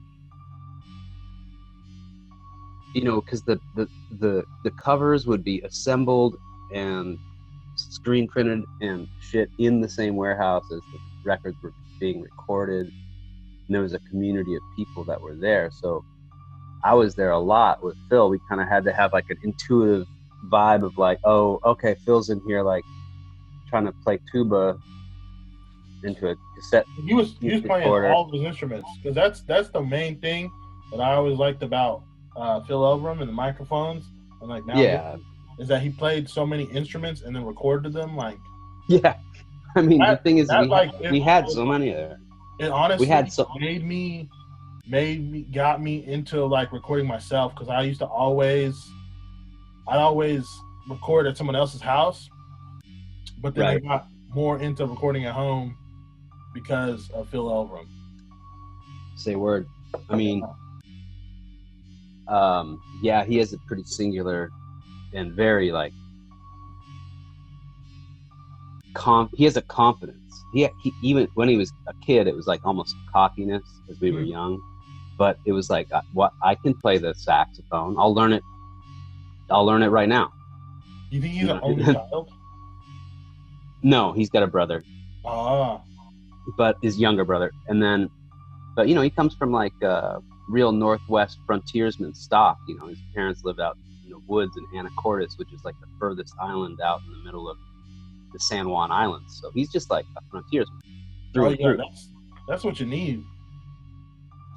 you 2.94 3.02
know 3.04 3.20
because 3.20 3.42
the, 3.42 3.58
the 3.76 3.88
the 4.18 4.44
the 4.64 4.70
covers 4.72 5.26
would 5.26 5.44
be 5.44 5.60
assembled 5.62 6.36
and 6.74 7.18
screen 7.76 8.26
printed 8.28 8.62
and 8.80 9.06
shit 9.20 9.48
in 9.58 9.80
the 9.80 9.88
same 9.88 10.16
warehouse 10.16 10.64
as 10.72 10.80
the 10.92 10.98
records 11.24 11.56
were 11.62 11.72
being 11.98 12.20
recorded. 12.20 12.86
And 12.86 13.74
there 13.74 13.82
was 13.82 13.94
a 13.94 13.98
community 14.10 14.54
of 14.54 14.62
people 14.76 15.04
that 15.04 15.20
were 15.20 15.34
there. 15.36 15.70
So 15.72 16.04
i 16.82 16.94
was 16.94 17.14
there 17.14 17.30
a 17.30 17.38
lot 17.38 17.82
with 17.82 17.94
phil. 18.08 18.30
We 18.30 18.38
kind 18.48 18.60
of 18.60 18.66
had 18.68 18.84
to 18.84 18.92
have 18.92 19.12
like 19.12 19.26
an 19.30 19.38
intuitive 19.44 20.06
vibe 20.50 20.82
of 20.82 20.96
like 20.96 21.18
oh 21.24 21.60
okay 21.64 21.94
phil's 22.06 22.30
in 22.30 22.40
here 22.46 22.62
like 22.62 22.82
trying 23.68 23.84
to 23.84 23.92
play 24.02 24.18
tuba 24.32 24.78
into 26.02 26.30
a 26.30 26.34
cassette 26.56 26.86
He 27.06 27.12
was 27.14 27.36
he 27.40 27.52
was 27.52 27.60
playing 27.60 27.82
recorder. 27.84 28.08
all 28.12 28.30
his 28.32 28.42
instruments 28.42 28.88
because 28.96 29.14
that's 29.14 29.42
that's 29.42 29.68
the 29.68 29.82
main 29.82 30.18
thing 30.20 30.50
that 30.90 31.00
I 31.00 31.14
always 31.14 31.36
liked 31.38 31.62
about 31.62 32.02
uh, 32.40 32.60
Phil 32.64 32.80
Elverum 32.80 33.20
and 33.20 33.28
the 33.28 33.32
microphones. 33.32 34.06
And 34.40 34.48
like 34.48 34.64
now 34.66 34.80
yeah. 34.80 35.16
is 35.58 35.68
that 35.68 35.82
he 35.82 35.90
played 35.90 36.28
so 36.28 36.46
many 36.46 36.64
instruments 36.64 37.22
and 37.22 37.36
then 37.36 37.44
recorded 37.44 37.92
them 37.92 38.16
like 38.16 38.38
yeah. 38.88 39.16
I 39.76 39.82
mean 39.82 39.98
That- 39.98 40.22
the 40.22 40.28
thing 40.28 40.38
is 40.38 40.48
that, 40.48 40.62
we, 40.62 40.68
like, 40.68 40.94
had, 40.94 41.12
we 41.12 41.20
had 41.20 41.48
so 41.48 41.64
many 41.64 41.90
there 41.90 42.18
it 42.58 42.70
honestly 42.70 43.06
We 43.06 43.10
had 43.10 43.30
so- 43.32 43.48
made 43.58 43.84
me 43.84 44.28
made 44.86 45.30
me 45.30 45.42
got 45.42 45.80
me 45.80 46.04
into 46.06 46.44
like 46.44 46.72
recording 46.72 47.06
myself 47.06 47.54
because 47.54 47.68
I 47.68 47.82
used 47.82 48.00
to 48.00 48.06
always 48.06 48.74
I'd 49.86 49.98
always 49.98 50.48
record 50.88 51.26
at 51.26 51.36
someone 51.36 51.56
else's 51.56 51.80
house, 51.80 52.28
but 53.40 53.54
then 53.54 53.66
I 53.66 53.78
got 53.78 54.06
more 54.34 54.60
into 54.60 54.86
recording 54.86 55.24
at 55.24 55.34
home 55.34 55.76
because 56.54 57.10
of 57.10 57.28
Phil 57.28 57.44
Elverum. 57.44 57.86
say 59.16 59.36
word. 59.36 59.66
I 60.08 60.16
mean 60.16 60.44
um 62.30 62.82
yeah 63.00 63.24
he 63.24 63.36
has 63.38 63.52
a 63.52 63.58
pretty 63.66 63.84
singular 63.84 64.50
and 65.14 65.34
very 65.34 65.72
like 65.72 65.92
comp 68.94 69.30
he 69.36 69.44
has 69.44 69.56
a 69.56 69.62
confidence. 69.62 70.44
He, 70.52 70.68
he 70.78 70.94
even 71.02 71.28
when 71.34 71.48
he 71.48 71.56
was 71.56 71.72
a 71.88 71.94
kid 72.06 72.26
it 72.28 72.36
was 72.36 72.46
like 72.46 72.60
almost 72.64 72.96
cockiness 73.12 73.82
as 73.90 73.98
we 74.00 74.12
were 74.12 74.22
Mhm. 74.22 74.30
young. 74.30 74.60
But 75.18 75.38
it 75.46 75.52
was 75.52 75.70
like 75.70 75.88
uh, 75.92 76.02
what 76.12 76.32
i 76.42 76.54
can 76.56 76.74
play 76.74 76.98
the 76.98 77.14
saxophone. 77.14 77.96
I'll 77.98 78.14
learn 78.14 78.32
it 78.32 78.44
i'll 79.50 79.66
learn 79.66 79.82
it 79.82 79.88
right 79.88 80.08
now. 80.08 80.30
You 81.10 81.20
think 81.20 81.34
he's 81.34 81.48
an 81.48 81.60
only 81.62 81.84
child? 81.92 82.30
no 83.82 84.12
he's 84.12 84.30
got 84.30 84.42
a 84.42 84.46
brother. 84.46 84.84
Ah, 85.24 85.84
but 86.56 86.76
his 86.82 86.98
younger 86.98 87.24
brother. 87.24 87.52
And 87.68 87.82
then 87.82 88.10
but 88.76 88.88
you 88.88 88.94
know 88.94 89.02
he 89.02 89.10
comes 89.10 89.34
from 89.36 89.52
like 89.52 89.74
uh 89.82 90.18
real 90.50 90.72
northwest 90.72 91.38
frontiersman 91.46 92.14
stock 92.14 92.58
you 92.68 92.76
know 92.78 92.86
his 92.86 92.98
parents 93.14 93.44
lived 93.44 93.60
out 93.60 93.76
in 94.04 94.10
the 94.10 94.18
woods 94.26 94.56
in 94.56 94.66
anacortes 94.78 95.38
which 95.38 95.52
is 95.52 95.64
like 95.64 95.74
the 95.80 95.86
furthest 95.98 96.34
island 96.40 96.80
out 96.80 97.00
in 97.06 97.12
the 97.12 97.24
middle 97.24 97.48
of 97.48 97.56
the 98.32 98.38
san 98.38 98.68
juan 98.68 98.90
islands. 98.90 99.38
So 99.40 99.50
he's 99.50 99.70
just 99.70 99.90
like 99.90 100.04
a 100.16 100.20
frontiersman 100.30 100.80
through 101.32 101.46
oh 101.46 101.48
yeah, 101.50 101.56
through. 101.56 101.76
that's 101.78 102.08
that's 102.48 102.64
what 102.64 102.80
you 102.80 102.86
need. 102.86 103.24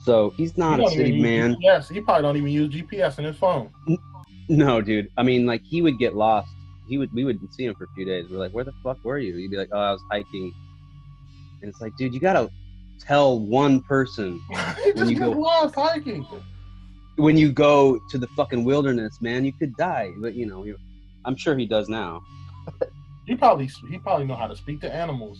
so 0.02 0.32
he's 0.32 0.58
not 0.58 0.80
He 0.80 0.86
a 0.86 0.90
city 0.90 1.22
man. 1.22 1.56
GPS. 1.56 1.92
He 1.92 2.02
probably 2.02 2.24
don't 2.24 2.38
even 2.38 2.50
use 2.50 2.74
GPS 2.74 3.20
in 3.20 3.26
his 3.26 3.36
phone. 3.36 3.70
no 4.50 4.82
dude. 4.82 5.10
I 5.18 5.24
mean 5.24 5.46
like 5.46 5.62
he 5.64 5.82
would 5.82 5.98
get 6.00 6.16
lost. 6.16 6.50
He 6.88 6.98
would 6.98 7.14
we 7.14 7.24
would 7.24 7.40
see 7.54 7.66
him 7.66 7.76
for 7.76 7.86
a 7.86 7.94
few 7.96 8.06
days. 8.06 8.26
We're 8.30 8.38
like 8.38 8.52
where 8.52 8.64
the 8.64 8.74
fuck 8.84 9.04
were 9.04 9.18
you? 9.18 9.36
He'd 9.36 9.52
be 9.52 9.58
like 9.58 9.70
oh 9.72 9.80
i 9.80 9.92
was 9.92 10.02
hiking. 10.12 10.54
And 11.62 11.70
it's 11.70 11.82
like 11.82 11.96
dude 11.98 12.14
you 12.14 12.20
gotta 12.20 12.50
tell 13.06 13.40
one 13.40 13.82
person 13.82 14.42
he 14.84 14.94
just 14.94 15.12
you 15.12 15.20
go- 15.20 15.32
lost 15.32 15.76
hiking. 15.76 16.26
when 17.18 17.38
you 17.38 17.52
go 17.52 18.00
to 18.10 18.18
the 18.18 18.28
fucking 18.36 18.64
wilderness, 18.64 19.22
man, 19.22 19.46
you 19.46 19.54
could 19.54 19.76
die. 19.76 20.12
But 20.18 20.36
you 20.36 20.46
know, 20.46 20.66
I'm 21.26 21.36
sure 21.36 21.58
he 21.58 21.66
does 21.66 21.90
now. 21.90 22.22
He 23.26 23.36
probably 23.36 23.70
he 23.90 23.98
probably 24.00 24.26
know 24.26 24.36
how 24.36 24.48
to 24.48 24.56
speak 24.56 24.82
to 24.82 24.94
animals. 24.94 25.40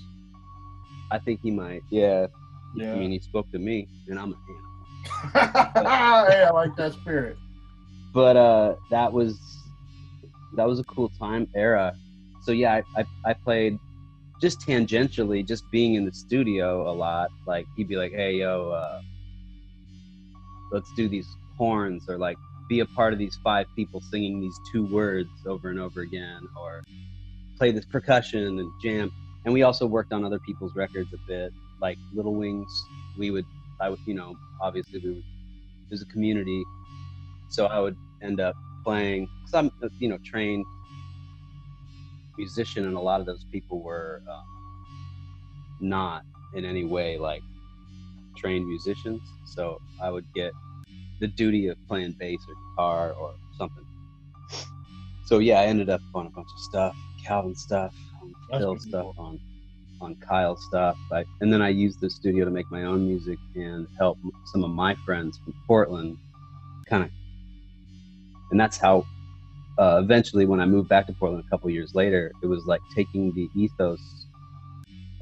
I 1.12 1.20
think 1.20 1.42
he 1.44 1.52
might. 1.52 1.84
Yeah. 1.90 2.28
Yeah. 2.76 2.94
I 2.94 2.96
mean, 2.96 3.12
he 3.12 3.20
spoke 3.20 3.52
to 3.52 3.60
me, 3.60 3.90
and 4.08 4.18
I'm 4.18 4.32
an 4.32 4.38
animal. 5.34 6.30
hey, 6.32 6.44
I 6.44 6.50
like 6.52 6.78
that 6.78 6.94
spirit. 6.94 7.38
But 8.14 8.38
uh, 8.38 8.76
that 8.90 9.12
was 9.12 9.38
that 10.56 10.66
was 10.66 10.80
a 10.80 10.84
cool 10.86 11.10
time 11.20 11.46
era. 11.56 11.94
So 12.42 12.54
yeah, 12.54 12.82
I, 12.96 13.02
I 13.02 13.06
I 13.26 13.34
played 13.34 13.78
just 14.44 14.60
tangentially, 14.60 15.48
just 15.48 15.64
being 15.72 15.96
in 15.96 16.04
the 16.04 16.12
studio 16.12 16.92
a 16.92 16.92
lot. 16.92 17.30
Like 17.48 17.66
he'd 17.78 17.88
be 17.88 17.96
like, 17.96 18.12
"Hey, 18.12 18.34
yo, 18.34 18.72
uh, 18.72 19.02
let's 20.70 20.92
do 20.98 21.08
these 21.08 21.26
horns," 21.58 22.10
or 22.10 22.18
like 22.18 22.38
be 22.68 22.82
a 22.82 22.86
part 22.86 23.14
of 23.14 23.20
these 23.20 23.38
five 23.42 23.68
people 23.74 24.02
singing 24.02 24.42
these 24.42 24.60
two 24.70 24.86
words 24.86 25.30
over 25.48 25.70
and 25.70 25.80
over 25.80 26.02
again, 26.02 26.42
or 26.60 26.84
play 27.58 27.72
this 27.72 27.86
percussion 27.86 28.60
and 28.60 28.70
jam. 28.82 29.10
And 29.46 29.54
we 29.54 29.64
also 29.64 29.88
worked 29.88 30.12
on 30.12 30.26
other 30.26 30.40
people's 30.40 30.76
records 30.76 31.14
a 31.14 31.18
bit, 31.26 31.54
like 31.80 31.98
Little 32.14 32.36
Wings. 32.36 32.72
We 33.18 33.32
would, 33.32 33.46
I 33.80 33.90
would, 33.90 34.00
you 34.06 34.14
know, 34.14 34.36
obviously 34.62 35.00
we 35.00 35.10
would. 35.12 35.24
A 36.02 36.06
community, 36.06 36.64
so 37.50 37.68
I 37.68 37.80
would 37.80 37.96
end 38.24 38.40
up 38.40 38.56
playing. 38.84 39.30
Cause 39.46 39.54
I'm, 39.54 39.70
you 40.00 40.10
know, 40.10 40.18
trained 40.26 40.66
musician, 42.38 42.86
and 42.86 42.96
a 42.96 43.00
lot 43.00 43.20
of 43.20 43.26
those 43.26 43.46
people 43.52 43.82
were 43.82 44.22
um, 44.30 44.44
not 45.80 46.24
in 46.54 46.66
any 46.66 46.86
way 46.86 47.18
like 47.18 47.42
trained 48.36 48.68
musicians. 48.68 49.22
So 49.46 49.80
I 50.02 50.10
would 50.10 50.26
get 50.34 50.54
the 51.20 51.28
duty 51.28 51.68
of 51.68 51.78
playing 51.88 52.16
bass 52.20 52.40
or 52.48 52.56
guitar 52.72 53.14
or 53.14 53.36
something. 53.58 53.86
So 55.26 55.40
yeah, 55.40 55.62
I 55.62 55.66
ended 55.66 55.90
up 55.90 56.02
on 56.14 56.28
a 56.28 56.30
bunch 56.30 56.48
of 56.54 56.60
stuff, 56.60 56.96
Calvin 57.24 57.56
stuff, 57.56 57.94
on 58.22 58.34
Phil 58.60 58.78
stuff, 58.78 59.16
cool. 59.16 59.16
on 59.18 59.40
on 60.04 60.16
Kyle 60.16 60.58
stuff. 60.58 60.98
I, 61.12 61.24
and 61.42 61.52
then 61.52 61.62
I 61.62 61.70
used 61.70 62.02
the 62.02 62.10
studio 62.10 62.46
to 62.46 62.52
make 62.52 62.70
my 62.70 62.84
own 62.84 63.08
music 63.08 63.40
and 63.56 63.88
help 63.98 64.20
some 64.46 64.64
of 64.64 64.70
my 64.70 64.96
friends 65.06 65.40
from 65.44 65.54
Portland, 65.66 66.18
kind 66.88 67.04
of. 67.04 67.10
And 68.52 68.60
that's 68.60 68.78
how, 68.78 69.06
uh, 69.78 70.00
eventually, 70.04 70.46
when 70.46 70.60
I 70.60 70.66
moved 70.66 70.90
back 70.90 71.08
to 71.08 71.14
Portland 71.14 71.44
a 71.46 71.50
couple 71.50 71.70
years 71.70 71.96
later, 71.96 72.32
it 72.42 72.48
was 72.48 72.66
like 72.66 72.82
taking 72.96 73.34
the 73.34 73.50
ethos 73.56 74.28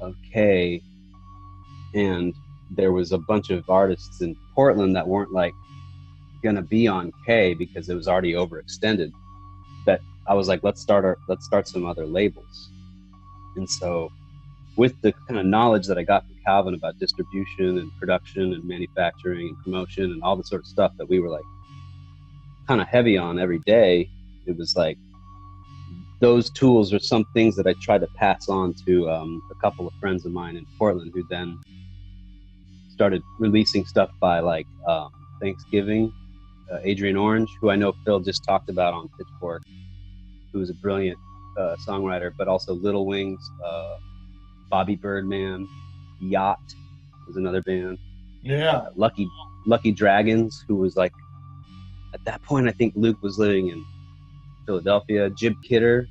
of 0.00 0.14
K, 0.32 0.82
and 1.94 2.34
there 2.70 2.92
was 2.92 3.12
a 3.12 3.18
bunch 3.18 3.50
of 3.50 3.68
artists 3.68 4.20
in 4.20 4.36
Portland 4.54 4.94
that 4.96 5.06
weren't 5.06 5.32
like 5.32 5.54
gonna 6.42 6.62
be 6.62 6.88
on 6.88 7.12
K 7.26 7.54
because 7.54 7.88
it 7.88 7.94
was 7.94 8.08
already 8.08 8.32
overextended. 8.32 9.12
That 9.86 10.00
I 10.26 10.34
was 10.34 10.48
like, 10.48 10.62
let's 10.62 10.80
start 10.80 11.04
our 11.04 11.18
let's 11.28 11.46
start 11.46 11.68
some 11.68 11.86
other 11.86 12.06
labels. 12.06 12.70
And 13.56 13.68
so 13.68 14.10
with 14.76 15.00
the 15.02 15.12
kind 15.28 15.38
of 15.38 15.46
knowledge 15.46 15.86
that 15.86 15.98
I 15.98 16.02
got 16.02 16.24
from 16.26 16.36
Calvin 16.44 16.74
about 16.74 16.98
distribution 16.98 17.78
and 17.78 17.90
production 17.98 18.54
and 18.54 18.64
manufacturing 18.64 19.48
and 19.48 19.62
promotion 19.62 20.04
and 20.04 20.22
all 20.22 20.36
the 20.36 20.44
sort 20.44 20.62
of 20.62 20.66
stuff 20.66 20.92
that 20.98 21.08
we 21.08 21.20
were 21.20 21.28
like 21.28 21.44
kind 22.66 22.80
of 22.80 22.86
heavy 22.88 23.18
on 23.18 23.38
every 23.38 23.58
day, 23.60 24.08
it 24.46 24.56
was 24.56 24.76
like 24.76 24.98
those 26.20 26.50
tools 26.50 26.92
are 26.92 27.00
some 27.00 27.24
things 27.34 27.56
that 27.56 27.66
I 27.66 27.74
tried 27.82 28.02
to 28.02 28.06
pass 28.14 28.48
on 28.48 28.74
to 28.86 29.10
um, 29.10 29.42
a 29.50 29.54
couple 29.56 29.88
of 29.88 29.94
friends 29.94 30.24
of 30.24 30.32
mine 30.32 30.56
in 30.56 30.64
Portland 30.78 31.10
who 31.12 31.24
then 31.28 31.58
started 32.88 33.22
releasing 33.40 33.84
stuff 33.84 34.10
by 34.20 34.38
like 34.38 34.66
um, 34.86 35.10
Thanksgiving. 35.40 36.12
Uh, 36.70 36.78
Adrian 36.84 37.16
Orange, 37.16 37.50
who 37.60 37.70
I 37.70 37.76
know 37.76 37.92
Phil 38.04 38.20
just 38.20 38.44
talked 38.44 38.70
about 38.70 38.94
on 38.94 39.08
Pitchfork, 39.18 39.62
who 40.52 40.60
is 40.60 40.70
a 40.70 40.74
brilliant 40.74 41.18
uh, 41.58 41.76
songwriter, 41.86 42.32
but 42.38 42.46
also 42.46 42.72
Little 42.72 43.04
Wings, 43.04 43.40
uh, 43.64 43.96
Bobby 44.70 44.94
Birdman, 44.94 45.68
Yacht 46.20 46.60
was 47.26 47.36
another 47.36 47.62
band. 47.62 47.98
Yeah. 48.42 48.70
Uh, 48.70 48.90
Lucky 48.94 49.28
Lucky 49.66 49.90
Dragons, 49.92 50.64
who 50.66 50.76
was 50.76 50.96
like 50.96 51.12
at 52.14 52.24
that 52.24 52.42
point 52.42 52.68
I 52.68 52.72
think 52.72 52.94
Luke 52.96 53.20
was 53.22 53.38
living 53.38 53.68
in 53.68 53.84
Philadelphia. 54.66 55.30
Jib 55.30 55.54
Kidder 55.62 56.06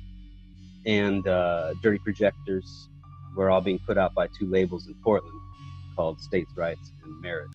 and 0.86 1.26
uh, 1.26 1.74
Dirty 1.82 1.98
Projectors 1.98 2.88
were 3.36 3.50
all 3.50 3.60
being 3.60 3.78
put 3.86 3.96
out 3.98 4.14
by 4.14 4.26
two 4.38 4.46
labels 4.46 4.86
in 4.86 4.94
Portland 5.02 5.38
called 5.96 6.20
States 6.20 6.52
Rights 6.56 6.92
and 7.04 7.20
Marriage. 7.20 7.50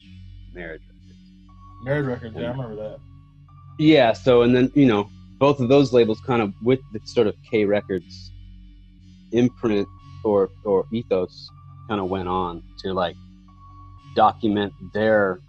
Marriage 0.54 0.82
Records. 0.82 1.32
Marriage 1.84 2.06
records. 2.06 2.36
Yeah, 2.36 2.48
I 2.48 2.52
remember 2.52 2.76
that. 2.76 3.00
Yeah, 3.78 4.14
so 4.14 4.42
and 4.42 4.56
then 4.56 4.72
you 4.74 4.86
know 4.86 5.10
both 5.38 5.60
of 5.60 5.70
those 5.70 5.94
labels 5.94 6.20
kind 6.22 6.42
of 6.42 6.54
with 6.64 6.80
the 6.94 7.00
sort 7.06 7.28
of 7.28 7.36
K 7.50 7.66
Records 7.66 8.32
imprint 9.32 9.88
or 10.24 10.50
or 10.64 10.86
ethos 10.92 11.50
kind 11.88 12.02
of 12.02 12.10
went 12.10 12.28
on 12.28 12.64
to 12.80 12.94
like 12.94 13.16
document 14.16 14.74
their 14.94 15.40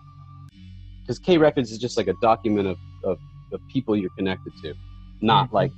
because 1.01 1.19
K 1.19 1.39
Records 1.39 1.73
is 1.73 1.79
just 1.79 1.97
like 1.97 2.09
a 2.09 2.15
document 2.21 2.69
of, 2.69 2.79
of 3.03 3.19
the 3.51 3.59
people 3.73 3.97
you're 3.97 4.11
connected 4.11 4.53
to, 4.63 4.75
not 5.21 5.49
Mhm. 5.49 5.53
like 5.53 5.73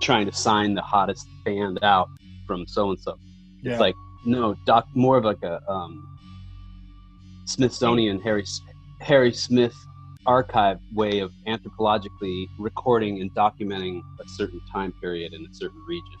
trying 0.00 0.26
to 0.26 0.32
sign 0.32 0.74
the 0.74 0.82
hottest 0.82 1.26
band 1.44 1.78
out 1.82 2.08
from 2.46 2.66
so 2.66 2.90
and 2.90 2.98
so. 3.00 3.18
Yeah. 3.62 3.72
It's 3.72 3.80
like 3.80 3.94
no, 4.24 4.54
doc, 4.66 4.88
more 4.94 5.16
of 5.16 5.24
like 5.24 5.42
a 5.42 5.62
um, 5.70 6.18
Smithsonian 7.44 8.20
Harry 8.20 8.44
Harry 9.00 9.32
Smith 9.32 9.74
archive 10.26 10.80
way 10.92 11.20
of 11.20 11.32
anthropologically 11.46 12.48
recording 12.58 13.20
and 13.20 13.32
documenting 13.34 14.02
a 14.24 14.28
certain 14.28 14.60
time 14.72 14.92
period 15.00 15.32
in 15.32 15.46
a 15.46 15.54
certain 15.54 15.80
region, 15.86 16.18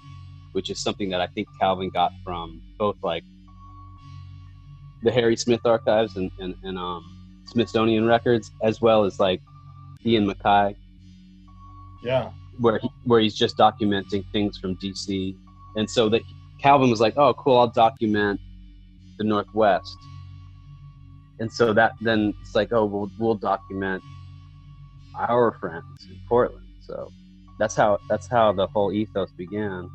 which 0.52 0.70
is 0.70 0.78
something 0.78 1.08
that 1.10 1.20
I 1.20 1.26
think 1.26 1.48
Calvin 1.58 1.90
got 1.90 2.12
from 2.22 2.62
both 2.78 2.96
like 3.02 3.24
the 5.02 5.10
Harry 5.10 5.36
Smith 5.36 5.60
archives 5.64 6.16
and, 6.16 6.30
and, 6.38 6.54
and 6.62 6.78
um, 6.78 7.04
Smithsonian 7.46 8.06
records, 8.06 8.52
as 8.62 8.80
well 8.80 9.04
as 9.04 9.18
like 9.18 9.42
Ian 10.04 10.26
MacKaye, 10.26 10.76
yeah. 12.02 12.30
Where 12.58 12.78
he, 12.78 12.90
where 13.04 13.20
he's 13.20 13.34
just 13.34 13.56
documenting 13.56 14.24
things 14.32 14.58
from 14.58 14.76
DC, 14.76 15.36
and 15.76 15.88
so 15.88 16.08
that 16.08 16.22
Calvin 16.58 16.90
was 16.90 17.00
like, 17.00 17.14
"Oh, 17.16 17.34
cool, 17.34 17.58
I'll 17.58 17.68
document 17.68 18.40
the 19.18 19.24
Northwest," 19.24 19.96
and 21.38 21.52
so 21.52 21.72
that 21.72 21.92
then 22.00 22.34
it's 22.40 22.54
like, 22.54 22.72
"Oh, 22.72 22.84
we'll 22.84 23.10
we'll 23.18 23.34
document 23.34 24.02
our 25.16 25.52
friends 25.52 26.06
in 26.08 26.18
Portland." 26.28 26.66
So 26.80 27.12
that's 27.58 27.74
how 27.74 27.98
that's 28.08 28.26
how 28.28 28.52
the 28.52 28.66
whole 28.66 28.92
ethos 28.92 29.30
began. 29.32 29.90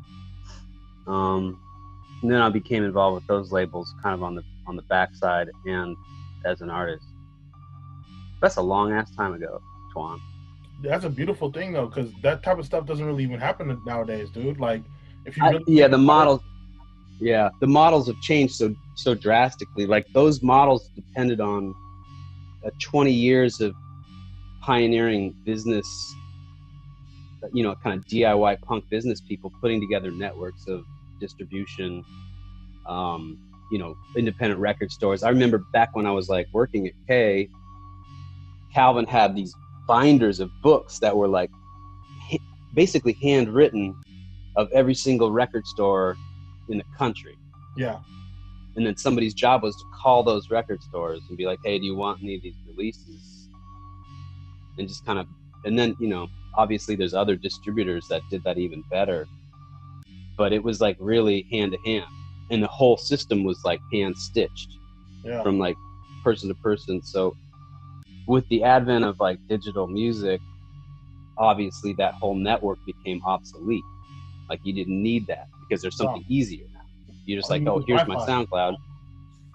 Um, 1.06 1.60
and 2.22 2.30
then 2.30 2.40
I 2.40 2.48
became 2.48 2.84
involved 2.84 3.16
with 3.16 3.26
those 3.26 3.50
labels, 3.52 3.92
kind 4.02 4.14
of 4.14 4.22
on 4.22 4.34
the 4.34 4.44
on 4.66 4.76
the 4.76 4.82
backside 4.82 5.48
and 5.66 5.96
as 6.44 6.60
an 6.60 6.70
artist. 6.70 7.06
That's 8.40 8.56
a 8.56 8.62
long 8.62 8.92
ass 8.92 9.14
time 9.14 9.34
ago, 9.34 9.60
Twan. 9.94 10.20
That's 10.82 11.04
a 11.04 11.10
beautiful 11.10 11.50
thing 11.50 11.72
though, 11.72 11.86
because 11.86 12.10
that 12.22 12.42
type 12.42 12.58
of 12.58 12.66
stuff 12.66 12.86
doesn't 12.86 13.04
really 13.04 13.22
even 13.24 13.38
happen 13.38 13.80
nowadays, 13.86 14.30
dude. 14.30 14.58
Like, 14.58 14.82
if 15.24 15.36
you 15.36 15.44
I- 15.44 15.60
yeah, 15.66 15.88
the 15.88 15.98
models. 15.98 16.40
Yeah, 17.20 17.50
the 17.60 17.68
models 17.68 18.08
have 18.08 18.20
changed 18.20 18.54
so 18.54 18.74
so 18.96 19.14
drastically. 19.14 19.86
Like 19.86 20.06
those 20.12 20.42
models 20.42 20.90
depended 20.96 21.40
on 21.40 21.72
uh, 22.66 22.70
20 22.80 23.12
years 23.12 23.60
of 23.60 23.74
pioneering 24.60 25.34
business. 25.44 25.86
You 27.52 27.62
know, 27.62 27.74
kind 27.76 27.98
of 27.98 28.06
DIY 28.06 28.60
punk 28.62 28.88
business 28.88 29.20
people 29.20 29.52
putting 29.60 29.80
together 29.80 30.10
networks 30.10 30.66
of 30.66 30.84
distribution. 31.20 32.04
Um, 32.88 33.38
you 33.70 33.78
know, 33.78 33.96
independent 34.16 34.60
record 34.60 34.90
stores. 34.90 35.22
I 35.22 35.30
remember 35.30 35.58
back 35.72 35.94
when 35.94 36.06
I 36.06 36.10
was 36.10 36.28
like 36.28 36.46
working 36.52 36.88
at 36.88 36.92
K. 37.06 37.48
Calvin 38.74 39.06
had 39.06 39.34
these 39.34 39.54
binders 39.86 40.40
of 40.40 40.50
books 40.62 40.98
that 41.00 41.16
were 41.16 41.28
like 41.28 41.50
basically 42.74 43.14
handwritten 43.22 43.94
of 44.56 44.70
every 44.72 44.94
single 44.94 45.30
record 45.30 45.66
store 45.66 46.16
in 46.68 46.78
the 46.78 46.84
country. 46.96 47.36
Yeah, 47.76 48.00
And 48.76 48.86
then 48.86 48.96
somebody's 48.96 49.34
job 49.34 49.62
was 49.62 49.74
to 49.76 49.84
call 49.94 50.22
those 50.22 50.50
record 50.50 50.82
stores 50.82 51.20
and 51.28 51.38
be 51.38 51.46
like, 51.46 51.58
hey, 51.64 51.78
do 51.78 51.84
you 51.86 51.94
want 51.94 52.22
any 52.22 52.36
of 52.36 52.42
these 52.42 52.54
releases? 52.66 53.48
And 54.78 54.88
just 54.88 55.04
kind 55.04 55.18
of, 55.18 55.26
and 55.64 55.78
then, 55.78 55.96
you 55.98 56.08
know, 56.08 56.28
obviously 56.54 56.96
there's 56.96 57.14
other 57.14 57.36
distributors 57.36 58.08
that 58.08 58.22
did 58.30 58.44
that 58.44 58.58
even 58.58 58.82
better. 58.90 59.26
But 60.36 60.52
it 60.52 60.62
was 60.62 60.80
like 60.80 60.96
really 60.98 61.46
hand 61.50 61.72
to 61.72 61.78
hand. 61.90 62.10
And 62.50 62.62
the 62.62 62.68
whole 62.68 62.96
system 62.96 63.44
was 63.44 63.62
like 63.64 63.80
hand 63.92 64.16
stitched 64.16 64.76
yeah, 65.24 65.42
from 65.42 65.58
like 65.58 65.76
person 66.22 66.48
to 66.48 66.54
person. 66.56 67.02
So 67.02 67.36
with 68.26 68.46
the 68.48 68.62
advent 68.62 69.04
of 69.04 69.18
like 69.20 69.38
digital 69.48 69.86
music, 69.86 70.40
obviously 71.38 71.92
that 71.94 72.14
whole 72.14 72.34
network 72.34 72.78
became 72.86 73.22
obsolete. 73.24 73.84
Like 74.48 74.60
you 74.64 74.72
didn't 74.72 75.02
need 75.02 75.26
that 75.28 75.48
because 75.68 75.82
there's 75.82 75.96
something 75.96 76.24
easier 76.28 76.66
now. 76.74 76.80
You're 77.26 77.40
just 77.40 77.50
All 77.50 77.58
like, 77.58 77.66
oh, 77.68 77.82
here's 77.86 78.06
my. 78.06 78.16
SoundCloud. 78.16 78.76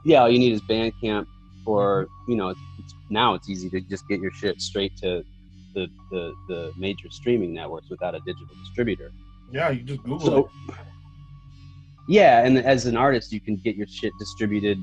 Yeah, 0.06 0.22
all 0.22 0.30
you 0.30 0.40
need 0.40 0.54
is 0.54 0.62
Bandcamp, 0.62 1.26
or 1.66 2.08
you 2.28 2.36
know, 2.36 2.50
it's, 2.50 2.60
it's 2.80 2.94
now 3.10 3.34
it's 3.34 3.50
easy 3.50 3.70
to 3.72 3.82
just 3.82 4.08
get 4.08 4.20
your 4.22 4.32
shit 4.32 4.62
straight 4.62 4.96
to 4.98 5.24
the 5.76 5.88
the, 6.12 6.34
the 6.48 6.72
major 6.78 7.10
streaming 7.10 7.54
networks 7.54 7.90
without 7.90 8.16
a 8.16 8.20
digital 8.20 8.56
distributor. 8.64 9.12
yeah. 9.52 9.70
You 9.70 9.84
just 9.84 10.02
Google 10.04 10.20
So, 10.20 10.50
it. 10.70 10.76
yeah, 12.08 12.46
and 12.46 12.58
as 12.58 12.86
an 12.86 12.96
artist, 12.96 13.32
you 13.32 13.42
can 13.42 13.58
get 13.58 13.76
your 13.76 13.88
shit 13.88 14.14
distributed 14.18 14.78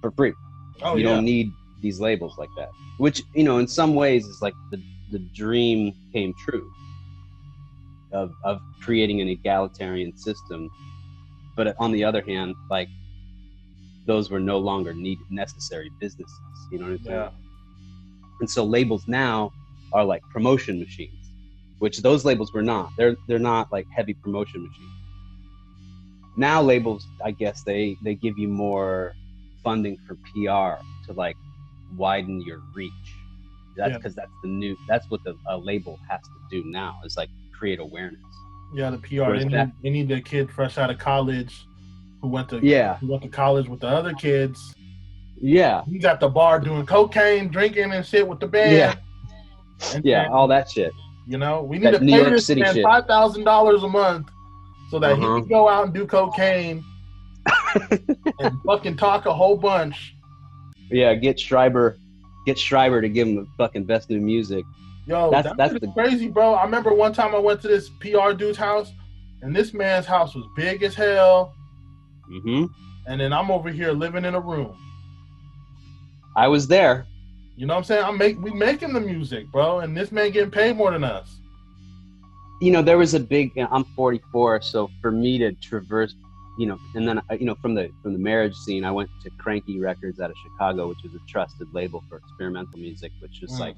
for 0.00 0.10
free 0.12 0.32
Oh 0.82 0.96
you 0.96 1.04
yeah, 1.06 1.14
don't 1.14 1.24
need 1.24 1.52
these 1.82 2.00
labels 2.00 2.38
like 2.38 2.48
that 2.56 2.70
which 2.98 3.22
you 3.34 3.44
know 3.44 3.58
in 3.58 3.66
some 3.66 3.94
ways 3.94 4.26
is 4.26 4.40
like 4.40 4.54
the, 4.70 4.80
the 5.10 5.18
dream 5.34 5.94
came 6.12 6.32
true 6.34 6.72
of, 8.12 8.32
of 8.44 8.60
creating 8.82 9.22
an 9.22 9.28
egalitarian 9.28 10.14
system. 10.16 10.70
But 11.56 11.74
on 11.78 11.92
the 11.92 12.04
other 12.04 12.22
hand 12.22 12.54
like 12.70 12.88
those 14.06 14.30
were 14.30 14.40
no 14.40 14.58
longer 14.58 14.94
need 14.94 15.18
necessary 15.30 15.90
businesses 16.00 16.38
you 16.70 16.78
know 16.78 16.86
what 16.86 16.92
i'm 16.92 17.04
saying? 17.04 17.16
Yeah, 17.16 17.30
and 18.40 18.50
so 18.50 18.64
labels 18.64 19.04
now 19.06 19.52
are 19.92 20.04
like 20.04 20.22
promotion 20.32 20.78
machines 20.78 21.22
which 21.82 21.98
those 21.98 22.24
labels 22.24 22.52
were 22.52 22.62
not. 22.62 22.92
They're 22.96 23.16
they're 23.26 23.40
not 23.40 23.72
like 23.72 23.88
heavy 23.90 24.14
promotion 24.14 24.62
machines. 24.62 24.88
Now 26.36 26.62
labels 26.62 27.08
i 27.24 27.32
guess 27.32 27.64
they 27.64 27.96
they 28.04 28.14
give 28.14 28.38
you 28.38 28.46
more 28.46 29.16
funding 29.64 29.98
for 30.06 30.14
pr 30.14 30.80
to 31.06 31.12
like 31.14 31.36
widen 31.96 32.40
your 32.42 32.60
reach 32.74 32.92
that's 33.76 33.90
Yeah. 33.92 33.96
because 33.98 34.14
that's 34.14 34.30
the 34.42 34.48
new 34.48 34.76
that's 34.88 35.08
what 35.10 35.22
the 35.24 35.36
a 35.48 35.56
label 35.56 35.98
has 36.08 36.20
to 36.22 36.30
do 36.50 36.62
now 36.68 36.98
is 37.04 37.16
like 37.16 37.28
create 37.56 37.78
awareness 37.80 38.20
yeah. 38.74 38.88
The 38.88 38.96
PR. 38.96 39.16
Whereas 39.24 39.42
They 39.42 39.48
need, 39.48 39.54
that- 39.54 39.72
they 39.82 39.90
need 39.90 40.08
the 40.08 40.20
kid 40.22 40.50
fresh 40.50 40.78
out 40.78 40.88
of 40.88 40.98
college 40.98 41.66
who 42.22 42.28
went 42.28 42.48
to 42.50 42.58
yeah 42.62 42.96
who 42.96 43.08
went 43.08 43.22
to 43.22 43.28
college 43.28 43.68
with 43.68 43.80
the 43.80 43.86
other 43.88 44.14
kids. 44.14 44.74
yeah 45.40 45.82
He's 45.84 46.04
at 46.06 46.20
the 46.20 46.28
bar 46.28 46.58
doing 46.58 46.86
cocaine, 46.86 47.48
drinking 47.48 47.92
and 47.92 48.04
shit 48.06 48.26
with 48.26 48.40
the 48.40 48.46
band. 48.46 48.72
Yeah. 48.76 48.94
And 49.94 50.04
yeah 50.04 50.22
then, 50.22 50.32
all 50.32 50.48
that 50.48 50.70
shit 50.70 50.92
You 51.26 51.36
know, 51.36 51.62
we 51.62 51.78
need 51.78 51.86
That 51.92 51.98
to 51.98 52.04
New 52.04 52.12
pay 52.12 52.18
York 52.20 52.30
this 52.30 52.46
City 52.46 52.62
man 52.62 52.74
shit. 52.74 52.82
five 52.84 53.06
thousand 53.06 53.44
dollars 53.44 53.82
a 53.82 53.88
month 53.88 54.30
so 54.90 54.98
that 54.98 55.18
he 55.18 55.22
Uh-huh. 55.24 55.40
can 55.40 55.48
go 55.48 55.68
out 55.68 55.84
and 55.84 55.92
do 55.94 56.06
cocaine 56.06 56.82
and 58.40 58.58
fucking 58.64 58.96
talk 58.96 59.26
a 59.26 59.32
whole 59.34 59.56
bunch. 59.56 60.14
Yeah 60.92 61.14
get 61.14 61.38
schreiber 61.38 61.98
get 62.46 62.58
schreiber 62.58 63.00
to 63.00 63.08
give 63.08 63.26
him 63.28 63.36
the 63.36 63.46
fucking 63.56 63.84
best 63.84 64.10
new 64.10 64.20
music 64.20 64.64
Yo, 65.04 65.30
That's- 65.32 65.52
that's, 65.58 65.72
the- 65.80 65.88
crazy, 65.88 66.28
bro. 66.28 66.54
I 66.54 66.62
remember 66.62 66.94
one 66.94 67.12
time 67.12 67.34
I 67.34 67.38
went 67.38 67.60
to 67.62 67.66
this 67.68 67.88
PR 67.98 68.30
dude's 68.32 68.56
house, 68.56 68.92
and 69.42 69.54
this 69.54 69.74
man's 69.74 70.06
house 70.06 70.32
was 70.36 70.44
big 70.54 70.84
as 70.84 70.94
hell, 70.94 71.52
hmm 72.28 72.66
and 73.08 73.20
then 73.20 73.32
I'm 73.32 73.50
over 73.50 73.68
here 73.68 73.90
living 73.90 74.24
in 74.24 74.36
a 74.36 74.40
room. 74.40 74.76
i 76.36 76.46
was 76.46 76.68
there 76.68 77.04
You 77.56 77.66
know 77.66 77.74
what 77.74 77.78
I'm 77.78 77.84
saying? 77.84 78.04
I'm 78.04 78.16
make 78.16 78.40
we 78.40 78.52
making 78.52 78.92
the 78.92 79.00
music, 79.00 79.50
bro, 79.50 79.80
and 79.80 79.96
this 79.96 80.12
man 80.12 80.30
getting 80.30 80.52
paid 80.52 80.76
more 80.76 80.92
than 80.92 81.02
us. 81.02 81.38
you 82.60 82.70
know 82.70 82.80
there 82.80 82.98
was 82.98 83.14
a 83.14 83.20
big 83.20 83.50
i'm 83.72 83.82
44 83.96 84.62
so 84.62 84.88
for 85.00 85.10
me 85.10 85.36
to 85.38 85.50
traverse 85.54 86.14
you 86.56 86.66
know 86.66 86.78
and 86.94 87.06
then 87.08 87.18
uh, 87.18 87.22
you 87.38 87.46
know 87.46 87.56
from 87.62 87.74
the 87.74 87.90
from 88.02 88.12
the 88.12 88.18
marriage 88.18 88.54
scene 88.56 88.84
i 88.84 88.90
went 88.90 89.10
to 89.20 89.30
kranky 89.44 89.80
records 89.80 90.20
out 90.20 90.30
of 90.30 90.36
chicago 90.36 90.88
which 90.88 91.04
is 91.04 91.14
a 91.14 91.20
trusted 91.28 91.66
label 91.72 92.04
for 92.08 92.18
experimental 92.18 92.78
music 92.78 93.12
which 93.20 93.42
is 93.42 93.50
Mm. 93.52 93.60
like 93.60 93.76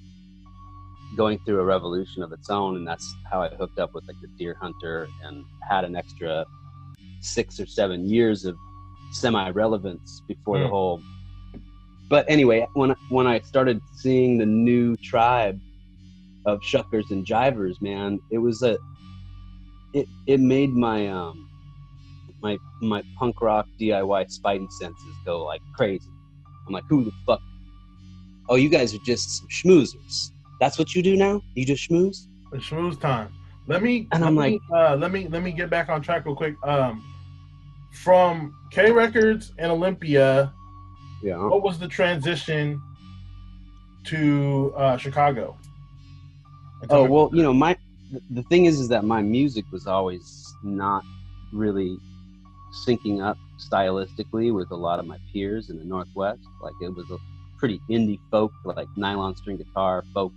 going 1.17 1.39
through 1.47 1.61
a 1.61 1.65
revolution 1.65 2.23
of 2.23 2.33
its 2.33 2.51
own 2.51 2.77
and 2.77 2.87
that's 2.87 3.15
how 3.31 3.41
i 3.43 3.49
hooked 3.61 3.79
up 3.79 3.91
with 3.95 4.05
like 4.09 4.17
the 4.23 4.45
deerhunter 4.45 5.07
and 5.23 5.45
had 5.69 5.85
an 5.85 5.95
extra 5.95 6.45
six 7.21 7.61
or 7.61 7.67
seven 7.67 8.09
years 8.09 8.45
of 8.45 8.57
semi-relevance 9.13 10.23
before 10.27 10.59
the 10.59 10.65
Mm. 10.65 10.71
whole 10.71 11.01
but 12.11 12.25
anyway 12.29 12.67
when 12.75 12.95
when 13.09 13.27
i 13.27 13.39
started 13.41 13.81
seeing 13.95 14.39
the 14.39 14.47
new 14.47 14.97
tribe 14.97 15.61
of 16.47 16.61
shuckers 16.61 17.11
and 17.11 17.25
jivers, 17.27 17.81
man. 17.81 18.21
It 18.31 18.39
was 18.39 18.63
a 18.63 18.77
it 19.93 20.07
it 20.27 20.41
made 20.41 20.75
my 20.75 21.09
um 21.09 21.49
my 22.45 22.59
my 22.83 23.03
punk 23.19 23.41
rock 23.41 23.67
DIY 23.81 24.27
spidey 24.39 24.71
senses 24.71 25.15
go 25.25 25.45
like 25.45 25.63
crazy. 25.75 26.09
I'm 26.67 26.73
like, 26.73 26.85
who 26.89 27.03
the 27.05 27.13
fuck? 27.27 27.41
Oh, 28.49 28.57
you 28.57 28.69
guys 28.69 28.95
are 28.95 28.99
just 29.07 29.39
some 29.39 29.49
schmoozers. 29.49 30.31
That's 30.61 30.79
what 30.79 30.95
you 30.95 31.03
do 31.03 31.17
now? 31.17 31.41
You 31.55 31.65
just 31.65 31.89
schmooze? 31.89 32.27
It's 32.53 32.67
schmooze 32.67 33.01
time. 33.01 33.33
Let 33.67 33.83
me 33.83 34.07
And 34.13 34.23
I'm 34.23 34.37
me, 34.37 34.61
uh, 34.73 34.95
let 34.97 35.11
me 35.11 35.27
let 35.29 35.43
me 35.43 35.51
get 35.51 35.71
back 35.71 35.89
on 35.89 36.03
track 36.03 36.27
real 36.27 36.37
quick. 36.37 36.55
Um, 36.63 37.03
from 37.93 38.55
K 38.71 38.91
Records 38.91 39.53
and 39.59 39.73
Olympia, 39.73 40.53
Yeah. 41.23 41.39
what 41.47 41.63
was 41.63 41.79
the 41.79 41.89
transition 41.89 42.81
to 44.05 44.75
uh, 44.77 44.97
Chicago? 44.99 45.57
Oh 46.91 47.05
well, 47.05 47.31
you 47.33 47.43
know, 47.43 47.55
my 47.55 47.75
the 48.31 48.43
thing 48.45 48.67
is, 48.67 48.79
is 48.79 48.89
that 48.89 49.05
my 49.05 49.23
music 49.23 49.65
was 49.73 49.87
always 49.87 50.55
not 50.63 51.03
really 51.53 51.97
syncing 52.87 53.23
up 53.25 53.39
stylistically 53.59 54.53
with 54.55 54.71
a 54.71 54.77
lot 54.77 54.99
of 54.99 55.07
my 55.07 55.17
peers 55.33 55.71
in 55.71 55.79
the 55.79 55.85
Northwest. 55.85 56.41
Like 56.63 56.75
it 56.83 56.95
was 56.95 57.11
a 57.11 57.19
pretty 57.59 57.81
indie 57.91 58.19
folk, 58.31 58.53
like 58.65 58.89
nylon 58.97 59.37
string 59.37 59.57
guitar 59.57 60.05
folk. 60.13 60.33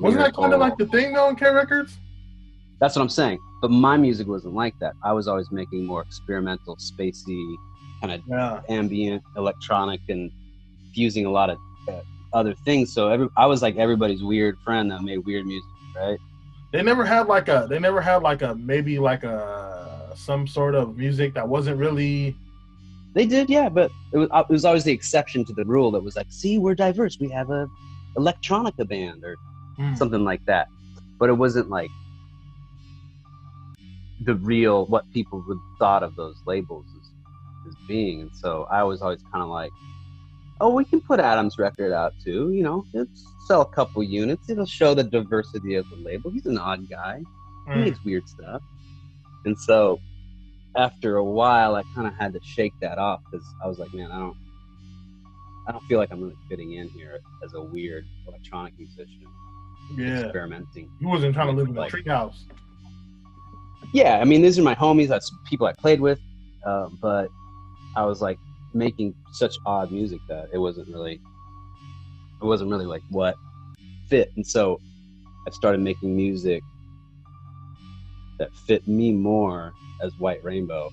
Wasn't 0.00 0.22
that 0.22 0.34
kind 0.34 0.52
of 0.52 0.60
like 0.60 0.76
the 0.76 0.86
thing 0.86 1.12
though 1.14 1.28
in 1.28 1.36
K 1.36 1.50
Records? 1.50 1.96
That's 2.80 2.96
what 2.96 3.02
I'm 3.02 3.08
saying. 3.08 3.38
But 3.62 3.70
my 3.70 3.96
music 3.96 4.26
wasn't 4.26 4.54
like 4.54 4.74
that. 4.80 4.94
I 5.02 5.12
was 5.12 5.28
always 5.28 5.50
making 5.50 5.86
more 5.86 6.02
experimental, 6.02 6.76
spacey, 6.76 7.54
kind 8.00 8.12
of 8.12 8.20
Yeah. 8.26 8.60
ambient, 8.68 9.22
electronic, 9.36 10.00
and 10.08 10.30
fusing 10.94 11.24
a 11.24 11.30
lot 11.30 11.50
of 11.50 11.58
uh, 11.88 12.00
other 12.32 12.54
things. 12.64 12.92
So 12.92 13.08
every 13.08 13.28
I 13.36 13.46
was 13.46 13.62
like 13.62 13.76
everybody's 13.76 14.22
weird 14.22 14.58
friend 14.64 14.90
that 14.90 15.02
made 15.02 15.18
weird 15.18 15.46
music, 15.46 15.70
right? 15.96 16.18
They 16.72 16.82
never 16.82 17.04
had 17.04 17.28
like 17.28 17.48
a. 17.48 17.66
They 17.70 17.78
never 17.78 18.00
had 18.00 18.22
like 18.22 18.42
a 18.42 18.54
maybe 18.56 18.98
like 18.98 19.22
a 19.22 19.83
some 20.16 20.46
sort 20.46 20.74
of 20.74 20.96
music 20.96 21.34
that 21.34 21.48
wasn't 21.48 21.78
really. 21.78 22.36
They 23.14 23.26
did, 23.26 23.48
yeah, 23.48 23.68
but 23.68 23.92
it 24.12 24.18
was, 24.18 24.28
uh, 24.32 24.42
it 24.48 24.52
was 24.52 24.64
always 24.64 24.84
the 24.84 24.92
exception 24.92 25.44
to 25.44 25.52
the 25.54 25.64
rule 25.64 25.92
that 25.92 26.02
was 26.02 26.16
like, 26.16 26.26
see, 26.30 26.58
we're 26.58 26.74
diverse. 26.74 27.16
We 27.20 27.30
have 27.30 27.50
a 27.50 27.68
electronica 28.18 28.88
band 28.88 29.22
or 29.24 29.36
Hmm. 29.76 29.94
something 29.94 30.24
like 30.24 30.42
that. 30.46 30.68
But 31.20 31.28
it 31.28 31.34
wasn't 31.34 31.70
like 31.70 31.90
the 34.20 34.34
real 34.36 34.86
what 34.86 35.04
people 35.12 35.44
would 35.46 35.58
thought 35.78 36.02
of 36.02 36.14
those 36.16 36.40
labels 36.46 36.86
as, 36.96 37.10
as 37.68 37.76
being. 37.86 38.22
And 38.22 38.30
so 38.34 38.66
I 38.70 38.82
was 38.82 39.02
always 39.02 39.22
kind 39.32 39.42
of 39.42 39.48
like, 39.50 39.72
oh, 40.60 40.70
we 40.74 40.84
can 40.84 41.00
put 41.00 41.20
Adam's 41.20 41.58
record 41.58 41.92
out 41.92 42.14
too. 42.24 42.52
You 42.52 42.62
know, 42.62 42.86
it's 42.94 43.24
sell 43.46 43.60
a 43.62 43.66
couple 43.66 44.02
units. 44.02 44.48
It'll 44.48 44.66
show 44.66 44.94
the 44.94 45.04
diversity 45.04 45.74
of 45.74 45.88
the 45.90 45.96
label. 45.96 46.30
He's 46.30 46.46
an 46.46 46.58
odd 46.58 46.88
guy. 46.88 47.20
He 47.66 47.78
Mm. 47.78 47.84
makes 47.84 48.04
weird 48.04 48.28
stuff. 48.28 48.62
And 49.44 49.58
so 49.58 50.00
after 50.76 51.16
a 51.16 51.24
while, 51.24 51.74
I 51.76 51.82
kind 51.94 52.06
of 52.06 52.14
had 52.14 52.32
to 52.34 52.40
shake 52.42 52.72
that 52.80 52.98
off 52.98 53.20
because 53.30 53.46
I 53.62 53.68
was 53.68 53.78
like, 53.78 53.92
man, 53.94 54.10
I 54.10 54.18
don't, 54.18 54.36
I 55.68 55.72
don't 55.72 55.84
feel 55.84 55.98
like 55.98 56.10
I'm 56.12 56.20
really 56.20 56.36
fitting 56.48 56.72
in 56.74 56.88
here 56.88 57.20
as 57.44 57.54
a 57.54 57.60
weird 57.62 58.04
electronic 58.28 58.74
musician 58.78 59.26
Yeah. 59.96 60.20
experimenting. 60.24 60.90
You 61.00 61.08
wasn't 61.08 61.34
trying 61.34 61.48
to 61.48 61.52
live 61.54 61.68
in 61.68 61.76
a 61.76 61.80
Like- 61.80 61.92
treehouse. 61.92 62.44
Yeah, 63.92 64.18
I 64.20 64.24
mean, 64.24 64.42
these 64.42 64.58
are 64.58 64.62
my 64.62 64.74
homies. 64.74 65.08
That's 65.08 65.30
people 65.46 65.66
I 65.66 65.72
played 65.72 66.00
with, 66.00 66.18
uh, 66.66 66.88
but 67.00 67.28
I 67.96 68.04
was 68.04 68.20
like 68.20 68.38
making 68.72 69.14
such 69.32 69.56
odd 69.66 69.92
music 69.92 70.20
that 70.28 70.48
it 70.52 70.58
wasn't 70.58 70.88
really, 70.88 71.20
it 72.42 72.44
wasn't 72.44 72.70
really 72.70 72.86
like 72.86 73.02
what 73.10 73.36
fit. 74.08 74.32
And 74.36 74.44
so 74.44 74.80
I 75.46 75.50
started 75.50 75.80
making 75.80 76.16
music 76.16 76.62
that 78.38 78.54
fit 78.66 78.86
me 78.88 79.12
more 79.12 79.72
as 80.02 80.12
White 80.18 80.42
Rainbow 80.44 80.90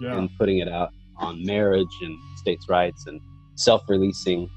Yeah. 0.00 0.16
and 0.18 0.28
putting 0.38 0.58
it 0.58 0.68
out 0.68 0.90
on 1.16 1.44
marriage 1.44 1.96
and 2.02 2.18
states' 2.36 2.68
rights 2.68 3.06
and 3.06 3.20
self-releasing 3.54 4.50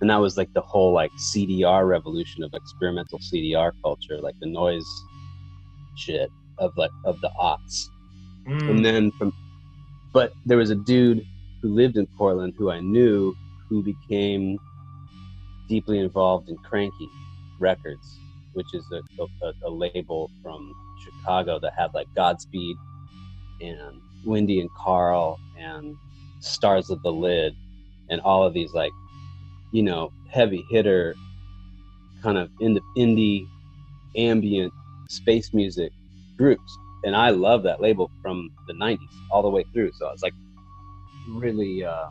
and 0.00 0.08
that 0.10 0.16
was 0.18 0.36
like 0.36 0.52
the 0.52 0.60
whole 0.60 0.92
like 0.92 1.10
cdr 1.32 1.88
revolution 1.88 2.44
of 2.44 2.54
experimental 2.54 3.18
cdr 3.18 3.72
culture 3.82 4.18
like 4.20 4.38
the 4.40 4.46
noise 4.46 4.86
shit 5.96 6.30
of 6.58 6.70
like 6.76 6.90
of 7.04 7.20
the 7.20 7.30
aughts 7.40 7.86
Mm. 8.46 8.70
and 8.70 8.84
then 8.84 9.10
from 9.10 9.32
but 10.12 10.32
there 10.44 10.56
was 10.58 10.70
a 10.70 10.76
dude 10.76 11.26
who 11.60 11.68
lived 11.74 11.96
in 11.96 12.06
portland 12.16 12.54
who 12.56 12.70
i 12.70 12.78
knew 12.78 13.34
who 13.68 13.82
became 13.82 14.56
deeply 15.68 15.98
involved 15.98 16.48
in 16.48 16.56
kranky 16.58 17.08
records 17.58 18.20
which 18.52 18.72
is 18.72 18.84
a, 18.92 19.00
a, 19.44 19.52
a 19.64 19.68
label 19.70 20.30
from 20.40 20.72
chicago 21.06 21.58
that 21.60 21.72
had 21.76 21.88
like 21.94 22.06
godspeed 22.14 22.76
and 23.60 24.00
windy 24.24 24.60
and 24.60 24.70
carl 24.76 25.38
and 25.58 25.96
stars 26.40 26.90
of 26.90 27.02
the 27.02 27.12
lid 27.12 27.54
and 28.10 28.20
all 28.20 28.44
of 28.44 28.52
these 28.54 28.72
like 28.72 28.92
you 29.72 29.82
know 29.82 30.10
heavy 30.30 30.64
hitter 30.70 31.14
kind 32.22 32.38
of 32.38 32.50
indie, 32.60 33.46
ambient 34.16 34.72
space 35.08 35.50
music 35.52 35.92
groups. 36.38 36.76
And 37.04 37.14
i 37.14 37.30
love 37.30 37.62
that 37.62 37.80
label 37.80 38.10
from 38.22 38.48
the 38.66 38.74
90s 38.74 38.98
all 39.30 39.42
the 39.42 39.50
way 39.50 39.64
through. 39.72 39.92
So 39.94 40.06
i 40.06 40.12
was 40.12 40.22
like 40.22 40.34
really 41.28 41.84
uh, 41.84 42.06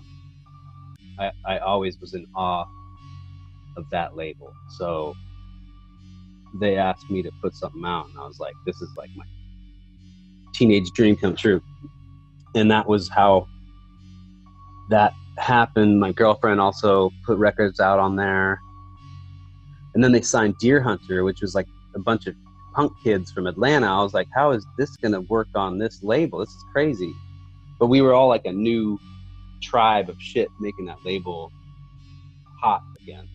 I, 1.20 1.32
I 1.46 1.58
always 1.60 1.98
was 2.00 2.14
in 2.14 2.26
awe 2.36 2.66
of 3.78 3.86
that 3.92 4.16
label. 4.16 4.54
So 4.78 5.16
they 6.60 6.78
asked 6.78 7.10
me 7.10 7.22
to 7.22 7.32
put 7.42 7.54
something 7.56 7.84
out 7.86 8.08
and 8.10 8.18
i 8.18 8.26
was 8.26 8.40
like 8.40 8.54
this 8.66 8.82
is 8.82 8.90
like 8.98 9.10
my 9.16 9.26
teenage 10.56 10.92
dream 10.92 11.16
come 11.16 11.36
true. 11.36 11.62
And 12.56 12.72
that 12.72 12.88
was 12.88 13.10
how 13.10 13.48
that 14.90 15.14
happened. 15.38 16.00
My 16.00 16.12
girlfriend 16.12 16.62
also 16.62 17.12
put 17.26 17.38
records 17.38 17.80
out 17.80 18.00
on 18.00 18.16
there. 18.16 18.60
And 19.94 20.04
then 20.04 20.12
they 20.12 20.22
signed 20.22 20.56
deerhunter 20.62 21.24
which 21.24 21.42
was 21.42 21.56
like 21.56 21.68
a 21.96 22.00
bunch 22.00 22.28
of 22.28 22.36
punk 22.74 22.92
kids 23.04 23.32
from 23.32 23.48
atlanta. 23.48 23.88
I 23.88 24.02
was 24.02 24.14
like 24.14 24.28
how 24.34 24.52
is 24.52 24.66
this 24.78 24.96
going 24.98 25.14
to 25.14 25.22
work 25.22 25.48
on 25.56 25.78
this 25.78 26.04
label? 26.04 26.40
This 26.40 26.50
is 26.50 26.64
crazy. 26.72 27.14
But 27.80 27.88
we 27.88 28.02
were 28.02 28.14
all 28.14 28.28
like 28.28 28.46
a 28.46 28.52
new 28.52 29.00
tribe 29.62 30.10
of 30.10 30.22
shit 30.22 30.50
making 30.60 30.86
that 30.86 30.98
label 31.06 31.52
hot 32.62 32.82
again 33.02 33.28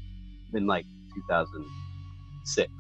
in 0.55 0.67
like 0.67 0.85
2006 1.15 2.80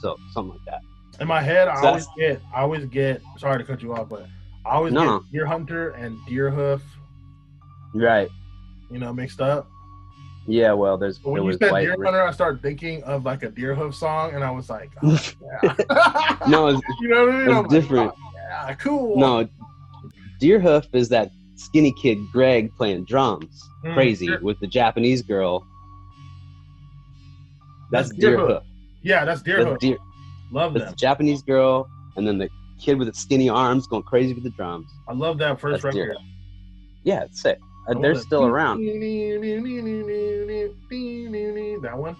so 0.00 0.16
something 0.32 0.52
like 0.56 0.64
that 0.66 1.20
In 1.22 1.28
my 1.28 1.42
head, 1.42 1.68
I 1.68 1.80
So 1.80 1.86
always 1.88 2.06
get, 2.16 2.40
I 2.54 2.60
always 2.62 2.84
get. 2.86 3.20
Sorry 3.38 3.58
to 3.58 3.64
cut 3.64 3.82
you 3.82 3.94
off, 3.94 4.08
but 4.08 4.26
I 4.64 4.70
always 4.70 4.92
No, 4.92 5.20
get. 5.32 5.40
Deerhunter 5.42 5.98
and 6.02 6.18
Deerhoof, 6.28 6.80
right 7.94 8.28
you 8.90 8.98
know, 8.98 9.12
mixed 9.12 9.40
up. 9.40 9.68
yeah 10.46 10.72
well 10.72 10.96
there's 10.98 11.18
But 11.18 11.30
when 11.30 11.42
you 11.42 11.48
was 11.48 11.58
said 11.58 11.72
Deerhunter, 11.72 12.26
I 12.26 12.32
started 12.32 12.60
thinking 12.62 13.02
of 13.04 13.24
like 13.24 13.42
a 13.42 13.48
Deerhoof 13.50 13.94
song, 13.94 14.34
and 14.34 14.42
I 14.42 14.50
was 14.50 14.68
like, 14.70 14.90
oh, 15.02 15.18
yeah. 15.62 16.36
no 16.48 16.68
it's, 16.68 16.80
you 17.00 17.08
know 17.08 17.26
what 17.26 17.34
I 17.34 17.38
mean? 17.38 17.46
it's 17.46 17.50
I'm 17.56 17.62
like, 17.62 17.70
different. 17.70 18.12
oh, 18.16 18.30
yeah, 18.34 18.74
cool. 18.74 19.18
No, 19.18 19.48
Deerhoof 20.40 20.86
is 20.94 21.08
that 21.10 21.30
skinny 21.56 21.92
kid 21.92 22.18
Greg 22.32 22.70
playing 22.76 23.04
drums, 23.04 23.62
Mm, 23.84 23.94
crazy 23.94 24.26
Deer- 24.26 24.40
with 24.42 24.58
the 24.60 24.66
Japanese 24.66 25.22
girl. 25.22 25.64
That's, 27.90 28.08
That's 28.10 28.20
Deerhoof. 28.24 28.48
Deerhoof. 28.48 28.62
Yeah, 29.02 29.24
that's 29.24 29.42
Deer 29.42 29.64
That's. 29.64 29.78
Deer, 29.80 29.98
Love 30.52 30.74
the 30.74 30.92
Japanese 30.96 31.42
girl, 31.42 31.88
and 32.16 32.26
then 32.26 32.38
the 32.38 32.48
kid 32.80 32.98
with 32.98 33.08
the 33.08 33.14
skinny 33.14 33.48
arms 33.48 33.86
going 33.86 34.02
crazy 34.02 34.34
with 34.34 34.42
the 34.42 34.50
drums. 34.50 34.90
I 35.08 35.12
love 35.12 35.38
that 35.38 35.60
first 35.60 35.82
That's 35.82 35.96
record. 35.96 36.16
Deerhoof. 36.16 36.24
Yeah, 37.04 37.22
it's 37.22 37.40
sick. 37.40 37.58
Uh, 37.88 37.94
they're 38.00 38.14
love 38.14 38.22
still 38.22 38.44
around. 38.46 38.80
That 41.82 41.94
one. 41.96 42.16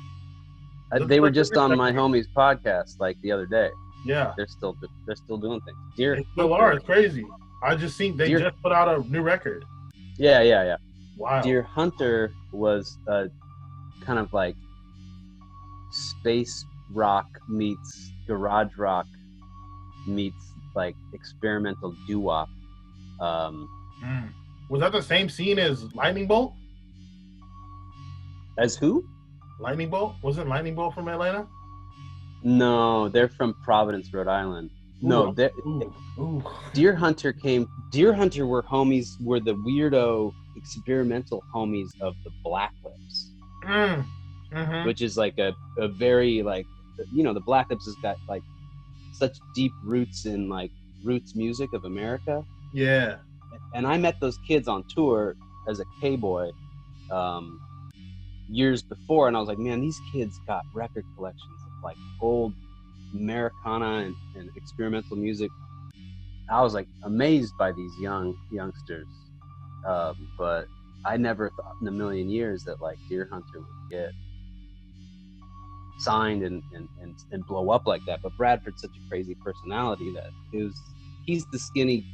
Uh, 0.92 1.06
they 1.06 1.20
were 1.20 1.30
just 1.30 1.56
on 1.56 1.76
my 1.76 1.92
homie's 1.92 2.26
podcast 2.36 2.98
like 2.98 3.20
the 3.22 3.30
other 3.32 3.46
day. 3.46 3.70
Yeah, 4.06 4.32
They're 4.36 4.46
still 4.46 4.76
they're 5.06 5.16
still 5.16 5.36
doing 5.36 5.60
things. 5.60 5.76
Deer, 5.96 6.16
they 6.16 6.24
still 6.32 6.54
are. 6.54 6.72
It's 6.72 6.84
crazy. 6.86 7.26
I 7.62 7.74
just 7.76 7.98
think 7.98 8.16
they 8.16 8.28
Deer- 8.28 8.38
just 8.40 8.62
put 8.62 8.72
out 8.72 8.88
a 8.88 9.06
new 9.10 9.20
record. 9.22 9.64
yeah, 10.16 10.40
yeah, 10.40 10.64
yeah. 10.64 10.76
Wow. 11.18 11.42
Deerhunter 11.42 12.32
was 12.50 12.96
uh, 13.06 13.26
kind 14.00 14.18
of 14.18 14.32
like 14.32 14.56
space 15.90 16.64
rock 16.92 17.26
meets 17.48 18.12
garage 18.26 18.76
rock 18.76 19.06
meets 20.06 20.52
like 20.74 20.94
experimental 21.12 21.94
doo 22.06 22.20
wop. 22.20 22.48
Um, 23.20 23.68
Mm. 24.04 24.32
Was 24.70 24.80
that 24.80 24.92
the 24.92 25.02
same 25.02 25.28
scene 25.28 25.58
as 25.58 25.92
Lightning 25.94 26.26
Bolt? 26.26 26.54
as 28.58 28.76
who? 28.76 29.04
Lightning 29.58 29.90
Bolt 29.90 30.14
wasn't 30.22 30.48
Lightning 30.48 30.74
Bolt 30.74 30.94
from 30.94 31.08
Atlanta? 31.08 31.46
No, 32.42 33.08
they're 33.08 33.28
from 33.28 33.54
Providence, 33.62 34.12
Rhode 34.12 34.28
Island. 34.28 34.70
No, 35.02 35.28
Ooh, 35.30 35.34
they're- 35.34 35.50
Ooh, 35.66 35.92
ooh. 36.18 36.42
Deerhunter 36.72 37.38
came. 37.38 37.66
Deerhunter 37.92 38.46
were 38.46 38.62
homies. 38.62 39.20
Were 39.22 39.40
the 39.40 39.54
weirdo 39.54 40.32
experimental 40.56 41.42
homies 41.54 41.88
of 42.00 42.14
the 42.24 42.30
Black 42.42 42.72
Lips. 42.84 43.30
Mm. 43.64 44.04
Mhm. 44.52 44.84
which 44.86 45.00
is 45.02 45.16
like 45.16 45.38
a, 45.38 45.54
a 45.78 45.86
very 45.88 46.42
like 46.42 46.66
you 47.10 47.22
know 47.22 47.34
the 47.34 47.40
black 47.40 47.66
lips 47.70 47.86
has 47.86 47.96
got 48.02 48.16
like 48.28 48.42
such 49.12 49.36
deep 49.54 49.72
roots 49.82 50.26
in 50.26 50.48
like 50.48 50.70
roots 51.02 51.34
music 51.34 51.70
of 51.72 51.84
america 51.84 52.42
Yeah. 52.72 53.16
and 53.74 53.86
i 53.86 53.96
met 53.96 54.16
those 54.20 54.38
kids 54.46 54.68
on 54.68 54.84
tour 54.94 55.36
as 55.68 55.80
a 55.80 55.84
k-boy 56.00 56.50
um, 57.12 57.60
years 58.48 58.82
before 58.82 59.28
and 59.28 59.36
i 59.36 59.40
was 59.40 59.48
like 59.48 59.58
man 59.58 59.80
these 59.80 60.00
kids 60.12 60.40
got 60.48 60.62
record 60.72 61.04
collections 61.16 61.60
of 61.66 61.72
like 61.82 61.96
old 62.20 62.54
americana 63.14 64.04
and, 64.06 64.14
and 64.34 64.50
experimental 64.56 65.16
music 65.16 65.50
i 66.50 66.60
was 66.62 66.74
like 66.74 66.88
amazed 67.04 67.54
by 67.58 67.72
these 67.72 67.92
young 67.98 68.34
youngsters 68.50 69.08
um, 69.88 70.14
but 70.38 70.66
i 71.04 71.16
never 71.16 71.50
thought 71.56 71.74
in 71.80 71.88
a 71.88 71.92
million 71.92 72.28
years 72.28 72.62
that 72.64 72.80
like 72.80 72.98
deerhunter 73.10 73.56
would 73.56 73.90
get 73.90 74.12
signed 76.00 76.42
and, 76.42 76.62
and, 76.74 76.88
and, 77.00 77.14
and 77.32 77.46
blow 77.46 77.70
up 77.70 77.86
like 77.86 78.04
that. 78.06 78.22
But 78.22 78.36
Bradford's 78.36 78.82
such 78.82 78.90
a 78.90 79.08
crazy 79.08 79.34
personality 79.34 80.12
that 80.14 80.30
it 80.52 80.64
was 80.64 80.80
he's 81.26 81.44
the 81.52 81.58
skinny 81.58 82.04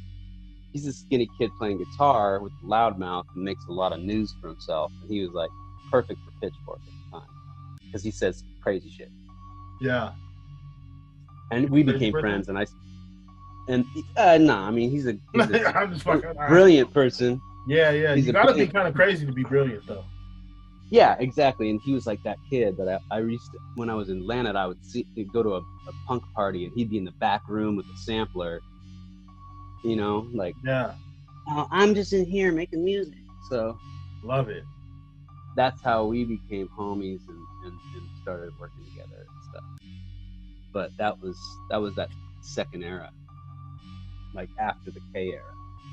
he's 0.73 0.85
the 0.85 0.93
skinny 0.93 1.27
kid 1.37 1.49
playing 1.57 1.77
guitar 1.77 2.39
with 2.39 2.51
the 2.61 2.67
loudmouth 2.67 3.25
and 3.35 3.43
makes 3.43 3.63
a 3.67 3.71
lot 3.71 3.93
of 3.93 3.99
news 3.99 4.35
for 4.39 4.49
himself. 4.49 4.91
And 5.01 5.09
he 5.09 5.21
was 5.21 5.31
like 5.31 5.49
perfect 5.91 6.19
for 6.25 6.31
Pitchfork 6.41 6.79
at 6.79 7.11
the 7.11 7.19
time 7.19 7.27
because 7.85 8.03
he 8.03 8.11
says 8.11 8.43
crazy 8.61 8.89
shit. 8.89 9.09
Yeah. 9.81 10.11
And 11.51 11.69
we 11.69 11.83
became 11.83 12.11
friends, 12.11 12.49
and 12.49 12.57
I. 12.57 12.65
And 13.69 13.85
uh, 14.17 14.37
nah, 14.37 14.67
I 14.67 14.71
mean 14.71 14.89
he's 14.89 15.07
a, 15.07 15.17
he's 15.33 15.49
a 15.49 15.67
I'm 15.77 15.97
fucking. 15.97 16.25
all 16.25 16.33
right. 16.35 16.49
brilliant 16.49 16.93
person. 16.93 17.41
Yeah, 17.67 17.91
yeah. 17.91 18.15
He's 18.15 18.27
you 18.27 18.33
gotta 18.33 18.53
be 18.53 18.67
kind 18.67 18.87
of 18.87 18.93
crazy 18.93 19.25
to 19.25 19.31
be 19.31 19.43
brilliant, 19.43 19.85
though. 19.87 20.03
Yeah, 20.91 21.15
exactly. 21.19 21.69
And 21.69 21.81
he 21.83 21.93
was 21.93 22.05
like 22.07 22.21
that 22.23 22.39
kid 22.49 22.77
that 22.77 22.87
I, 23.11 23.17
I 23.17 23.19
used 23.21 23.51
to, 23.53 23.59
when 23.75 23.89
I 23.89 23.95
was 23.95 24.09
in 24.09 24.19
Atlanta, 24.19 24.53
I 24.53 24.67
would 24.67 24.83
see 24.83 25.05
go 25.33 25.43
to 25.43 25.55
a, 25.55 25.59
a 25.59 25.93
punk 26.07 26.23
party 26.35 26.65
and 26.65 26.73
he'd 26.75 26.89
be 26.89 26.97
in 26.97 27.05
the 27.05 27.13
back 27.19 27.41
room 27.49 27.75
with 27.75 27.87
a 27.87 27.97
sampler. 27.97 28.61
You 29.83 29.95
know, 29.97 30.29
like 30.33 30.55
Yeah, 30.63 30.93
oh, 31.49 31.67
I'm 31.71 31.95
just 31.95 32.13
in 32.13 32.25
here 32.25 32.51
making 32.51 32.83
music. 32.83 33.15
So 33.49 33.79
love 34.23 34.49
it. 34.49 34.63
that's 35.55 35.81
how 35.83 36.05
we 36.05 36.23
became 36.25 36.67
homies 36.77 37.21
and, 37.27 37.47
and, 37.65 37.79
and 37.95 38.09
started 38.21 38.51
working 38.59 38.85
together 38.85 39.27
and 39.31 39.43
stuff. 39.49 39.63
But 40.73 40.91
that 40.99 41.21
was 41.21 41.39
that 41.69 41.77
was 41.81 41.95
that 41.95 42.09
second 42.41 42.83
era, 42.83 43.11
like 44.33 44.49
after 44.59 44.91
the 44.91 45.01
K 45.13 45.31
era. 45.33 45.43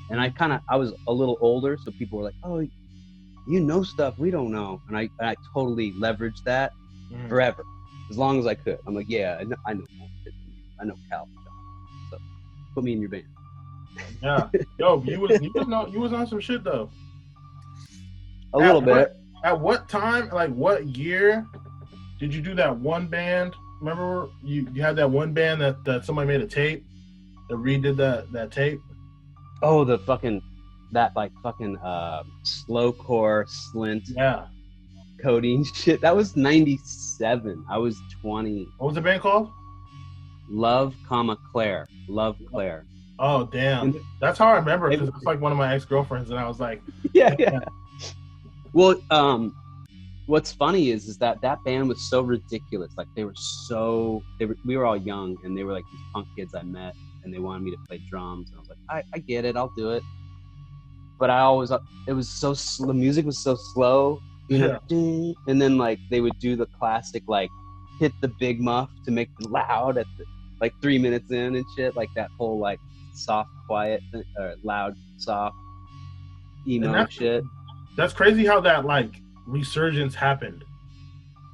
And 0.09 0.21
I 0.21 0.29
kind 0.29 0.53
of 0.53 0.61
I 0.69 0.77
was 0.77 0.93
a 1.07 1.13
little 1.13 1.37
older, 1.41 1.77
so 1.81 1.91
people 1.91 2.19
were 2.19 2.25
like, 2.25 2.35
"Oh, 2.43 2.65
you 3.47 3.59
know 3.59 3.83
stuff 3.83 4.17
we 4.17 4.31
don't 4.31 4.51
know," 4.51 4.81
and 4.87 4.97
I 4.97 5.09
and 5.19 5.29
I 5.29 5.35
totally 5.53 5.91
leveraged 5.93 6.43
that 6.45 6.71
Mm. 7.13 7.29
forever, 7.29 7.63
as 8.09 8.17
long 8.17 8.39
as 8.39 8.47
I 8.47 8.55
could. 8.55 8.79
I'm 8.87 8.95
like, 8.95 9.05
"Yeah, 9.07 9.37
I 9.39 9.43
know, 9.43 9.55
I 9.67 9.73
know 9.73 9.85
more 9.97 10.07
shit 10.23 10.33
than 10.33 10.55
you. 10.55 10.63
I 10.81 10.85
know 10.85 10.95
Cal, 11.09 11.27
so 12.09 12.17
put 12.73 12.83
me 12.83 12.93
in 12.93 12.99
your 13.01 13.09
band." 13.09 13.25
Yeah, 14.23 14.49
yo, 14.79 15.03
you 15.03 15.19
was 15.19 15.39
you 15.41 15.51
was 15.53 15.69
on 15.71 15.91
you 15.93 15.99
was 15.99 16.13
on 16.13 16.25
some 16.27 16.39
shit 16.39 16.63
though. 16.63 16.89
A 18.53 18.57
At 18.57 18.65
little 18.65 18.81
what- 18.81 18.85
bit. 19.13 19.17
At 19.43 19.59
what 19.59 19.87
time, 19.87 20.29
like 20.29 20.49
what 20.55 20.87
year, 20.97 21.45
did 22.19 22.33
you 22.33 22.41
do 22.41 22.55
that 22.55 22.75
one 22.79 23.05
band? 23.07 23.53
Remember 23.79 24.27
you 24.43 24.67
you 24.73 24.81
had 24.81 24.95
that 24.95 25.11
one 25.11 25.33
band 25.33 25.61
that 25.61 25.83
that 25.85 26.03
somebody 26.05 26.27
made 26.27 26.41
a 26.41 26.47
tape 26.47 26.83
that 27.49 27.55
redid 27.57 27.95
that 27.97 28.31
that 28.31 28.49
tape. 28.51 28.81
Oh, 29.61 29.83
the 29.83 29.99
fucking 29.99 30.41
that 30.95 31.15
like 31.15 31.31
fucking 31.43 31.77
uh, 31.77 32.23
slowcore 32.43 33.45
slint 33.73 34.03
Yeah, 34.15 34.47
coding 35.21 35.63
shit. 35.73 36.01
That 36.01 36.15
was 36.15 36.35
97. 36.35 37.63
I 37.69 37.77
was 37.77 37.97
20. 38.21 38.67
what 38.77 38.87
was 38.87 38.95
the 38.95 39.01
band 39.01 39.21
called? 39.21 39.49
Love, 40.49 40.95
comma 41.07 41.37
Claire. 41.51 41.87
Love 42.07 42.37
Claire. 42.49 42.85
Oh 43.17 43.45
damn, 43.45 43.81
And- 43.89 43.95
that's 44.19 44.37
how 44.39 44.47
I 44.47 44.55
remember 44.57 44.89
because 44.89 45.07
it's 45.07 45.23
like 45.23 45.39
one 45.39 45.51
of 45.51 45.57
my 45.57 45.73
ex 45.73 45.85
girlfriends, 45.85 46.29
and 46.31 46.39
I 46.39 46.47
was 46.47 46.59
like, 46.59 46.81
yeah, 47.13 47.33
yeah. 47.39 47.59
Well, 48.73 48.99
um, 49.09 49.55
what's 50.25 50.51
funny 50.51 50.89
is 50.91 51.07
is 51.07 51.17
that 51.19 51.39
that 51.41 51.59
band 51.63 51.87
was 51.87 52.09
so 52.09 52.21
ridiculous. 52.21 52.91
Like 52.97 53.07
they 53.15 53.23
were 53.23 53.33
so 53.35 54.21
they 54.37 54.45
were 54.45 54.57
we 54.65 54.75
were 54.75 54.85
all 54.85 54.97
young 54.97 55.37
and 55.45 55.57
they 55.57 55.63
were 55.63 55.71
like 55.71 55.85
these 55.91 56.01
punk 56.13 56.27
kids 56.35 56.53
I 56.53 56.63
met 56.63 56.93
and 57.23 57.33
they 57.33 57.39
wanted 57.39 57.63
me 57.63 57.71
to 57.71 57.77
play 57.87 58.01
drums 58.09 58.49
and 58.49 58.57
I 58.57 58.59
was 58.59 58.69
like 58.69 58.77
I, 58.89 59.03
I 59.13 59.19
get 59.19 59.45
it 59.45 59.55
I'll 59.55 59.71
do 59.77 59.91
it. 59.91 60.03
But 61.19 61.29
I 61.29 61.39
always 61.39 61.71
uh, 61.71 61.79
it 62.07 62.13
was 62.13 62.29
so 62.29 62.53
the 62.85 62.93
music 62.93 63.25
was 63.25 63.37
so 63.37 63.55
slow, 63.55 64.19
you 64.49 64.57
know, 64.59 64.79
and 65.47 65.61
then 65.61 65.77
like 65.77 65.99
they 66.09 66.21
would 66.21 66.37
do 66.39 66.55
the 66.55 66.65
classic 66.65 67.23
like 67.27 67.49
hit 67.99 68.11
the 68.21 68.27
big 68.39 68.61
muff 68.61 68.89
to 69.05 69.11
make 69.11 69.29
it 69.39 69.49
loud 69.49 69.97
at 69.97 70.05
the, 70.17 70.25
like 70.59 70.73
three 70.81 70.97
minutes 70.97 71.31
in 71.31 71.55
and 71.55 71.65
shit 71.75 71.95
like 71.95 72.09
that 72.15 72.29
whole 72.37 72.59
like 72.59 72.79
soft 73.13 73.49
quiet 73.67 74.01
uh, 74.13 74.19
or 74.37 74.55
loud 74.63 74.95
soft 75.17 75.55
emo 76.67 76.91
that- 76.91 77.11
shit. 77.11 77.43
that's 77.95 78.13
crazy 78.13 78.45
how 78.45 78.59
that 78.59 78.85
like 78.85 79.21
resurgence 79.47 80.13
happened. 80.13 80.63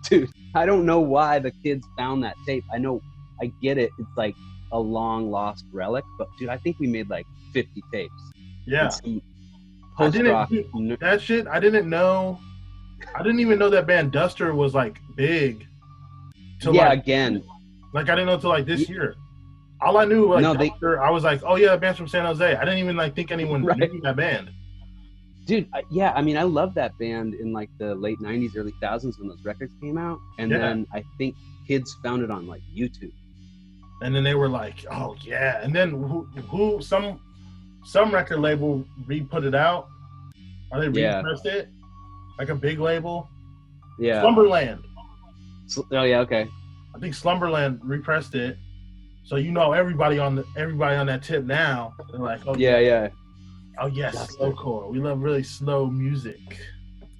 dude 0.09 0.29
i 0.55 0.65
don't 0.65 0.85
know 0.85 0.99
why 0.99 1.37
the 1.37 1.51
kids 1.63 1.85
found 1.97 2.23
that 2.23 2.35
tape. 2.45 2.63
I 2.73 2.77
know 2.79 3.01
i 3.41 3.51
get 3.61 3.77
it 3.77 3.91
it's 3.99 4.17
like 4.17 4.35
a 4.71 4.79
long 4.79 5.29
lost 5.29 5.65
relic 5.71 6.03
but 6.17 6.27
dude 6.39 6.49
i 6.49 6.57
think 6.57 6.79
we 6.79 6.87
made 6.87 7.09
like 7.09 7.25
50 7.53 7.81
tapes. 7.93 8.13
Yeah, 8.65 8.89
some 8.89 9.21
I 10.01 10.09
didn't- 10.09 10.31
post-rock 10.33 10.99
that 10.99 11.21
shit. 11.21 11.47
I 11.47 11.59
didn't 11.59 11.89
know. 11.89 12.39
I 13.15 13.23
didn't 13.23 13.39
even 13.39 13.57
know 13.59 13.69
that 13.69 13.87
band 13.87 14.11
Duster 14.11 14.53
was 14.53 14.73
like 14.75 14.99
big. 15.15 15.67
Till 16.59 16.75
yeah 16.75 16.89
like, 16.89 16.99
again 16.99 17.43
like 17.93 18.07
I 18.09 18.15
didn't 18.15 18.27
know 18.27 18.37
till 18.39 18.49
like 18.51 18.65
this 18.65 18.87
year. 18.87 19.15
All 19.81 19.97
I 19.97 20.05
knew 20.05 20.31
like 20.31 20.43
No, 20.43 20.53
they- 20.53 20.69
Duster, 20.69 21.01
I 21.01 21.09
was 21.09 21.23
like, 21.23 21.41
oh 21.43 21.55
yeah, 21.55 21.69
that 21.69 21.81
band's 21.81 21.97
from 21.97 22.07
San 22.07 22.23
Jose. 22.25 22.55
I 22.55 22.59
didn't 22.63 22.77
even 22.79 22.95
like 22.95 23.15
think 23.15 23.31
anyone 23.31 23.63
Right. 23.65 23.77
knew 23.77 24.01
that 24.01 24.15
band. 24.15 24.51
dude 25.45 25.67
I, 25.73 25.81
yeah 25.89 26.11
i 26.15 26.21
mean 26.21 26.37
i 26.37 26.43
love 26.43 26.75
that 26.75 26.95
band 26.99 27.33
in 27.33 27.51
like 27.51 27.71
the 27.79 27.95
late 27.95 28.19
90s 28.19 28.55
early 28.55 28.71
2000s 28.73 29.17
when 29.17 29.27
those 29.27 29.43
records 29.43 29.73
came 29.81 29.97
out 29.97 30.19
and 30.37 30.51
Yeah. 30.51 30.59
then 30.59 30.85
i 30.93 31.03
think 31.17 31.33
kids 31.67 31.97
found 32.03 32.21
it 32.21 32.29
on 32.29 32.45
like 32.45 32.61
youtube 32.79 33.11
And 34.03 34.13
then 34.15 34.23
they 34.23 34.35
were 34.35 34.49
like, 34.49 34.77
oh 34.91 35.15
yeah. 35.21 35.61
And 35.63 35.71
then 35.77 35.89
who 35.91 36.27
who 36.51 36.81
some 36.81 37.19
some 37.83 38.11
record 38.13 38.39
label 38.39 38.85
re 39.07 39.21
put 39.21 39.43
it 39.43 39.55
out. 39.55 39.83
Or 40.71 40.79
they 40.89 41.01
Yeah. 41.01 41.17
repressed 41.17 41.45
it. 41.45 41.69
Like 42.39 42.49
a 42.49 42.55
big 42.55 42.79
label. 42.79 43.29
yeah 43.99 44.21
Slumberland. 44.21 44.83
So- 45.67 45.85
oh 45.91 46.03
yeah 46.03 46.19
okay 46.19 46.47
I 46.95 46.99
think 46.99 47.13
Slumberland 47.13 47.79
repressed 47.83 48.35
it. 48.35 48.57
So 49.23 49.35
you 49.35 49.51
know 49.51 49.71
everybody 49.73 50.17
on 50.19 50.35
the 50.35 50.45
everybody 50.57 50.95
on 50.95 51.05
that 51.07 51.23
tip 51.23 51.43
now. 51.45 51.93
They're 52.11 52.19
like, 52.19 52.41
oh 52.47 52.55
yeah 52.57 52.79
yeah 52.79 53.09
Oh 53.79 53.87
yes, 53.87 54.13
Duster. 54.13 54.43
slowcore. 54.43 54.91
We 54.91 54.99
love 54.99 55.19
really 55.21 55.43
slow 55.43 55.87
music. 55.87 56.39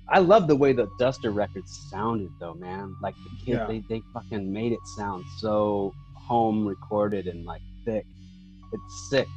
I 0.09 0.19
love 0.19 0.47
the 0.47 0.55
way 0.55 0.73
the 0.73 0.87
Duster 0.99 1.31
records 1.31 1.87
sounded, 1.89 2.29
though, 2.39 2.53
man. 2.55 2.93
Like 3.01 3.15
the 3.15 3.45
kid, 3.45 3.53
Yeah. 3.55 3.65
they, 3.67 3.79
they 3.89 4.01
fucking 4.13 4.51
made 4.51 4.73
it 4.73 4.79
sound 4.97 5.23
so 5.39 5.93
home 6.13 6.67
recorded 6.67 7.27
and 7.27 7.45
like 7.45 7.61
thick. 7.85 8.05
It's 8.73 9.09
sick. 9.09 9.27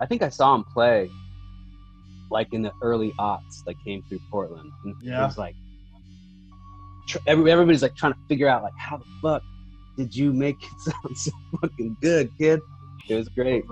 I 0.00 0.06
think 0.06 0.22
I 0.22 0.30
saw 0.30 0.54
him 0.54 0.64
play 0.64 1.10
like 2.30 2.52
in 2.52 2.62
the 2.62 2.72
early 2.82 3.12
aughts 3.18 3.64
that 3.66 3.74
came 3.84 4.02
through 4.08 4.20
Portland. 4.30 4.70
And 4.84 4.94
Yeah. 5.02 5.22
it 5.22 5.26
was 5.26 5.38
like 5.38 5.54
tr- 7.08 7.18
every, 7.26 7.50
everybody's 7.50 7.82
like 7.82 7.96
trying 7.96 8.12
to 8.12 8.18
figure 8.28 8.48
out 8.48 8.62
like 8.62 8.72
how 8.78 8.96
the 8.98 9.04
fuck 9.22 9.42
did 9.96 10.14
you 10.14 10.32
make 10.32 10.56
it 10.62 10.80
sound 10.92 11.16
so 11.16 11.30
fucking 11.60 11.96
good, 12.00 12.30
kid? 12.38 12.60
It 13.08 13.14
was 13.16 13.28
great. 13.28 13.64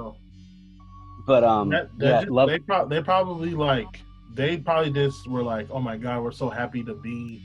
But 1.27 1.45
um, 1.45 1.69
That, 1.71 1.97
that 1.99 2.05
yeah, 2.07 2.21
just- 2.23 2.31
love. 2.33 2.49
they, 2.49 2.59
pro- 2.59 2.89
they 2.89 3.03
probably 3.03 3.51
like 3.51 4.01
they 4.35 4.57
probably 4.59 4.91
just 4.93 5.27
were 5.29 5.43
like, 5.43 5.69
oh 5.71 5.81
my 5.81 5.97
god, 5.97 6.23
we're 6.23 6.31
so 6.33 6.49
happy 6.49 6.83
to 6.85 6.95
be 6.95 7.43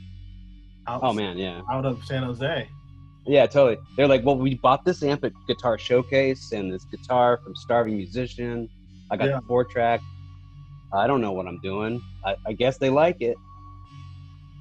out, 0.86 1.00
Oh 1.02 1.12
man, 1.12 1.38
yeah. 1.38 1.62
out 1.70 1.84
of 1.86 2.04
San 2.04 2.22
Jose. 2.22 2.68
Yeah, 3.26 3.46
totally. 3.46 3.78
They're 3.96 4.06
like, 4.06 4.22
well, 4.24 4.36
we 4.36 4.54
bought 4.56 4.84
this 4.84 5.02
amp 5.02 5.24
at 5.24 5.32
Guitar 5.48 5.78
Showcase 5.78 6.52
and 6.52 6.70
this 6.70 6.84
guitar 6.84 7.38
from 7.42 7.56
Starving 7.56 7.96
Musician. 7.96 8.68
I 9.10 9.16
got 9.16 9.28
Yeah. 9.28 9.40
the 9.40 9.46
four 9.46 9.64
track. 9.64 10.00
I 10.94 11.06
don't 11.06 11.20
know 11.20 11.32
what 11.32 11.46
I'm 11.46 11.60
doing. 11.60 12.02
I, 12.24 12.36
I 12.46 12.52
guess 12.52 12.78
they 12.78 12.90
like 12.90 13.20
it. 13.20 13.36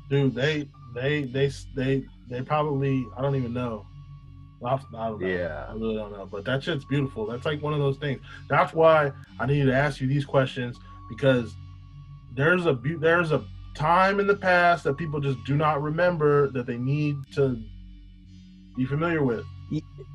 Dude, 0.10 0.36
they 0.36 0.68
they 0.94 1.24
they 1.24 1.52
they 1.76 2.04
they 2.30 2.42
probably 2.42 3.06
I 3.18 3.22
don't 3.22 3.36
even 3.36 3.54
know. 3.54 3.86
I 4.66 4.74
I 4.74 4.78
don't 5.10 5.22
know. 5.22 5.28
Yeah. 5.28 5.66
I 5.70 5.74
really 5.74 5.96
don't 5.96 6.12
know. 6.12 6.28
But 6.30 6.46
that 6.46 6.64
shit's 6.64 6.86
beautiful. 6.86 7.26
That's 7.26 7.46
like 7.46 7.62
one 7.62 7.74
of 7.74 7.80
those 7.80 7.98
things. 7.98 8.22
That's 8.50 8.74
why 8.74 9.12
I 9.40 9.46
needed 9.46 9.66
to 9.66 9.76
ask 9.76 10.00
you 10.02 10.08
these 10.08 10.26
questions 10.26 10.78
because 11.10 11.54
there's 12.36 12.66
a 12.66 12.80
there's 13.00 13.32
a 13.32 13.44
time 13.76 14.20
in 14.20 14.28
the 14.28 14.36
past 14.36 14.84
that 14.86 14.98
people 14.98 15.20
just 15.20 15.44
do 15.46 15.56
not 15.56 15.82
remember 15.82 16.50
that 16.52 16.66
they 16.66 16.78
need 16.78 17.18
to 17.36 17.62
be 18.76 18.86
familiar 18.86 19.24
with. 19.24 19.46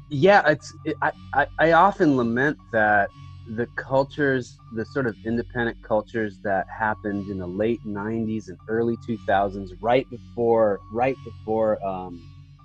Yeah, 0.08 0.48
it's. 0.48 0.72
It, 0.84 0.96
I, 1.02 1.12
I 1.34 1.46
I 1.58 1.72
often 1.72 2.16
lament 2.16 2.56
that 2.72 3.10
the 3.56 3.66
cultures, 3.76 4.58
the 4.74 4.84
sort 4.84 5.06
of 5.06 5.16
independent 5.24 5.82
cultures 5.82 6.38
that 6.42 6.66
happened 6.68 7.28
in 7.30 7.38
the 7.38 7.46
late 7.46 7.80
'90s 7.86 8.48
and 8.48 8.58
early 8.68 8.96
2000s, 9.08 9.70
right 9.80 10.08
before 10.10 10.80
right 10.92 11.16
before 11.24 11.84
um, 11.86 12.22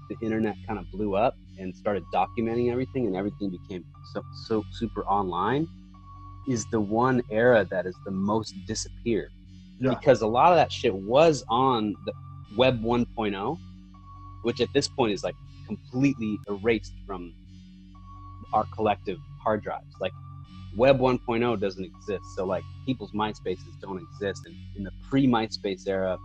the 0.10 0.18
internet 0.26 0.56
kind 0.68 0.78
of 0.78 0.90
blew 0.92 1.16
up 1.16 1.36
and 1.58 1.74
started 1.76 2.04
documenting 2.14 2.72
everything, 2.72 3.08
and 3.08 3.16
everything 3.16 3.50
became 3.50 3.86
so 4.14 4.24
so 4.46 4.66
super 4.72 5.06
online, 5.06 5.68
is 6.48 6.66
the 6.66 6.80
one 6.80 7.22
era 7.30 7.66
that 7.70 7.86
is 7.86 7.96
the 8.06 8.12
most 8.12 8.54
disappeared. 8.68 9.32
Yeah. 9.80 9.90
Because 9.90 10.22
a 10.22 10.28
lot 10.28 10.52
of 10.52 10.58
that 10.58 10.72
shit 10.72 10.94
was 10.94 11.44
on 11.50 11.96
the 12.06 12.14
Web 12.56 12.84
1.0, 12.84 13.58
which 14.44 14.62
at 14.62 14.70
this 14.74 14.88
point 14.88 15.14
is 15.14 15.24
like 15.24 15.36
completely 15.66 16.38
erased 16.48 16.94
from 17.08 17.34
our 18.54 18.66
collective 18.76 19.18
hard 19.42 19.64
drives. 19.64 19.96
Like 20.00 20.12
Web 20.76 21.00
1.0 21.00 21.60
doesn't 21.60 21.84
exist, 21.84 22.24
so 22.36 22.46
like 22.46 22.64
people's 22.86 23.12
MySpaces 23.12 23.80
don't 23.80 24.02
exist. 24.02 24.42
And 24.46 24.56
in 24.76 24.84
the 24.84 24.92
pre 25.08 25.28
MySpace 25.28 25.88
era, 25.88 26.18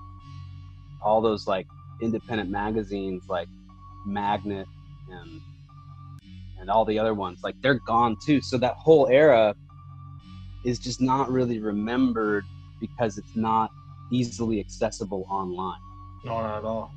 all 1.03 1.21
those 1.21 1.47
like 1.47 1.67
independent 2.01 2.51
magazines 2.51 3.25
like 3.29 3.49
Magnet 4.07 4.67
and 5.11 5.41
and 6.61 6.71
all 6.71 6.85
the 6.85 6.99
other 6.99 7.15
ones, 7.15 7.41
like 7.43 7.55
they're 7.63 7.81
gone 7.87 8.17
too. 8.25 8.41
So 8.41 8.59
that 8.59 8.75
whole 8.75 9.07
era 9.09 9.55
is 10.65 10.79
just 10.79 11.01
not 11.01 11.31
really 11.31 11.61
remembered 11.61 12.45
because 12.81 13.19
it's 13.19 13.37
not 13.37 13.71
easily 14.11 14.61
accessible 14.61 15.27
online. 15.31 15.79
No, 16.25 16.41
not 16.41 16.59
at 16.59 16.65
all. 16.65 16.95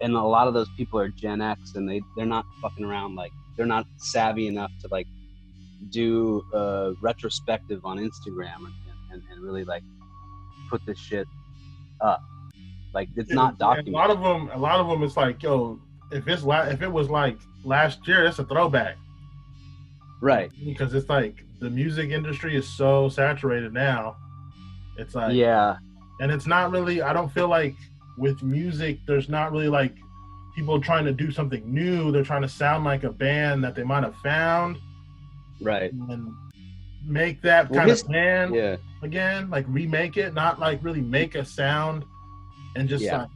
and 0.00 0.14
a 0.14 0.22
lot 0.22 0.48
of 0.48 0.54
those 0.54 0.68
people 0.76 0.98
are 0.98 1.08
Gen 1.08 1.40
X, 1.40 1.74
and 1.74 1.88
they 1.88 2.00
they're 2.16 2.26
not 2.26 2.46
fucking 2.60 2.84
around. 2.84 3.14
Like 3.14 3.32
they're 3.56 3.66
not 3.66 3.86
savvy 3.98 4.46
enough 4.48 4.72
to 4.80 4.88
like 4.90 5.06
do 5.88 6.44
a 6.52 6.92
retrospective 7.00 7.84
on 7.84 7.98
Instagram 7.98 8.56
and, 8.56 8.74
and, 9.12 9.22
and 9.30 9.42
really 9.42 9.64
like 9.64 9.82
put 10.68 10.84
this 10.86 10.98
shit 10.98 11.26
up. 12.00 12.22
Like 12.92 13.08
it's 13.16 13.32
not 13.32 13.58
documented. 13.58 13.94
A 13.94 13.96
lot 13.96 14.10
of 14.10 14.20
them, 14.20 14.50
a 14.52 14.58
lot 14.58 14.80
of 14.80 14.88
them, 14.88 15.02
it's 15.02 15.16
like, 15.16 15.42
yo, 15.42 15.78
if 16.10 16.26
it's 16.26 16.42
la- 16.42 16.66
if 16.66 16.82
it 16.82 16.90
was 16.90 17.08
like 17.08 17.38
last 17.64 18.06
year, 18.06 18.24
that's 18.24 18.38
a 18.38 18.44
throwback, 18.44 18.96
right? 20.20 20.50
Because 20.64 20.94
it's 20.94 21.08
like 21.08 21.44
the 21.60 21.70
music 21.70 22.10
industry 22.10 22.56
is 22.56 22.68
so 22.68 23.08
saturated 23.08 23.72
now. 23.72 24.16
It's 24.98 25.14
like 25.14 25.34
yeah, 25.34 25.76
and 26.20 26.32
it's 26.32 26.46
not 26.46 26.72
really. 26.72 27.00
I 27.00 27.12
don't 27.12 27.30
feel 27.32 27.48
like 27.48 27.76
with 28.18 28.42
music, 28.42 28.98
there's 29.06 29.28
not 29.28 29.52
really 29.52 29.68
like 29.68 29.94
people 30.54 30.80
trying 30.80 31.04
to 31.04 31.12
do 31.12 31.30
something 31.30 31.62
new. 31.72 32.10
They're 32.10 32.24
trying 32.24 32.42
to 32.42 32.48
sound 32.48 32.84
like 32.84 33.04
a 33.04 33.12
band 33.12 33.62
that 33.62 33.76
they 33.76 33.84
might 33.84 34.02
have 34.02 34.16
found, 34.16 34.78
right? 35.60 35.92
And 35.92 36.32
make 37.06 37.42
that 37.42 37.70
well, 37.70 37.80
kind 37.80 37.90
his, 37.90 38.02
of 38.02 38.08
band 38.08 38.54
yeah. 38.54 38.76
again, 39.02 39.50
like 39.50 39.64
remake 39.68 40.16
it, 40.16 40.34
not 40.34 40.58
like 40.60 40.82
really 40.82 41.00
make 41.00 41.34
a 41.34 41.44
sound 41.44 42.04
and 42.76 42.88
just 42.88 43.04
yeah. 43.04 43.18
like 43.22 43.28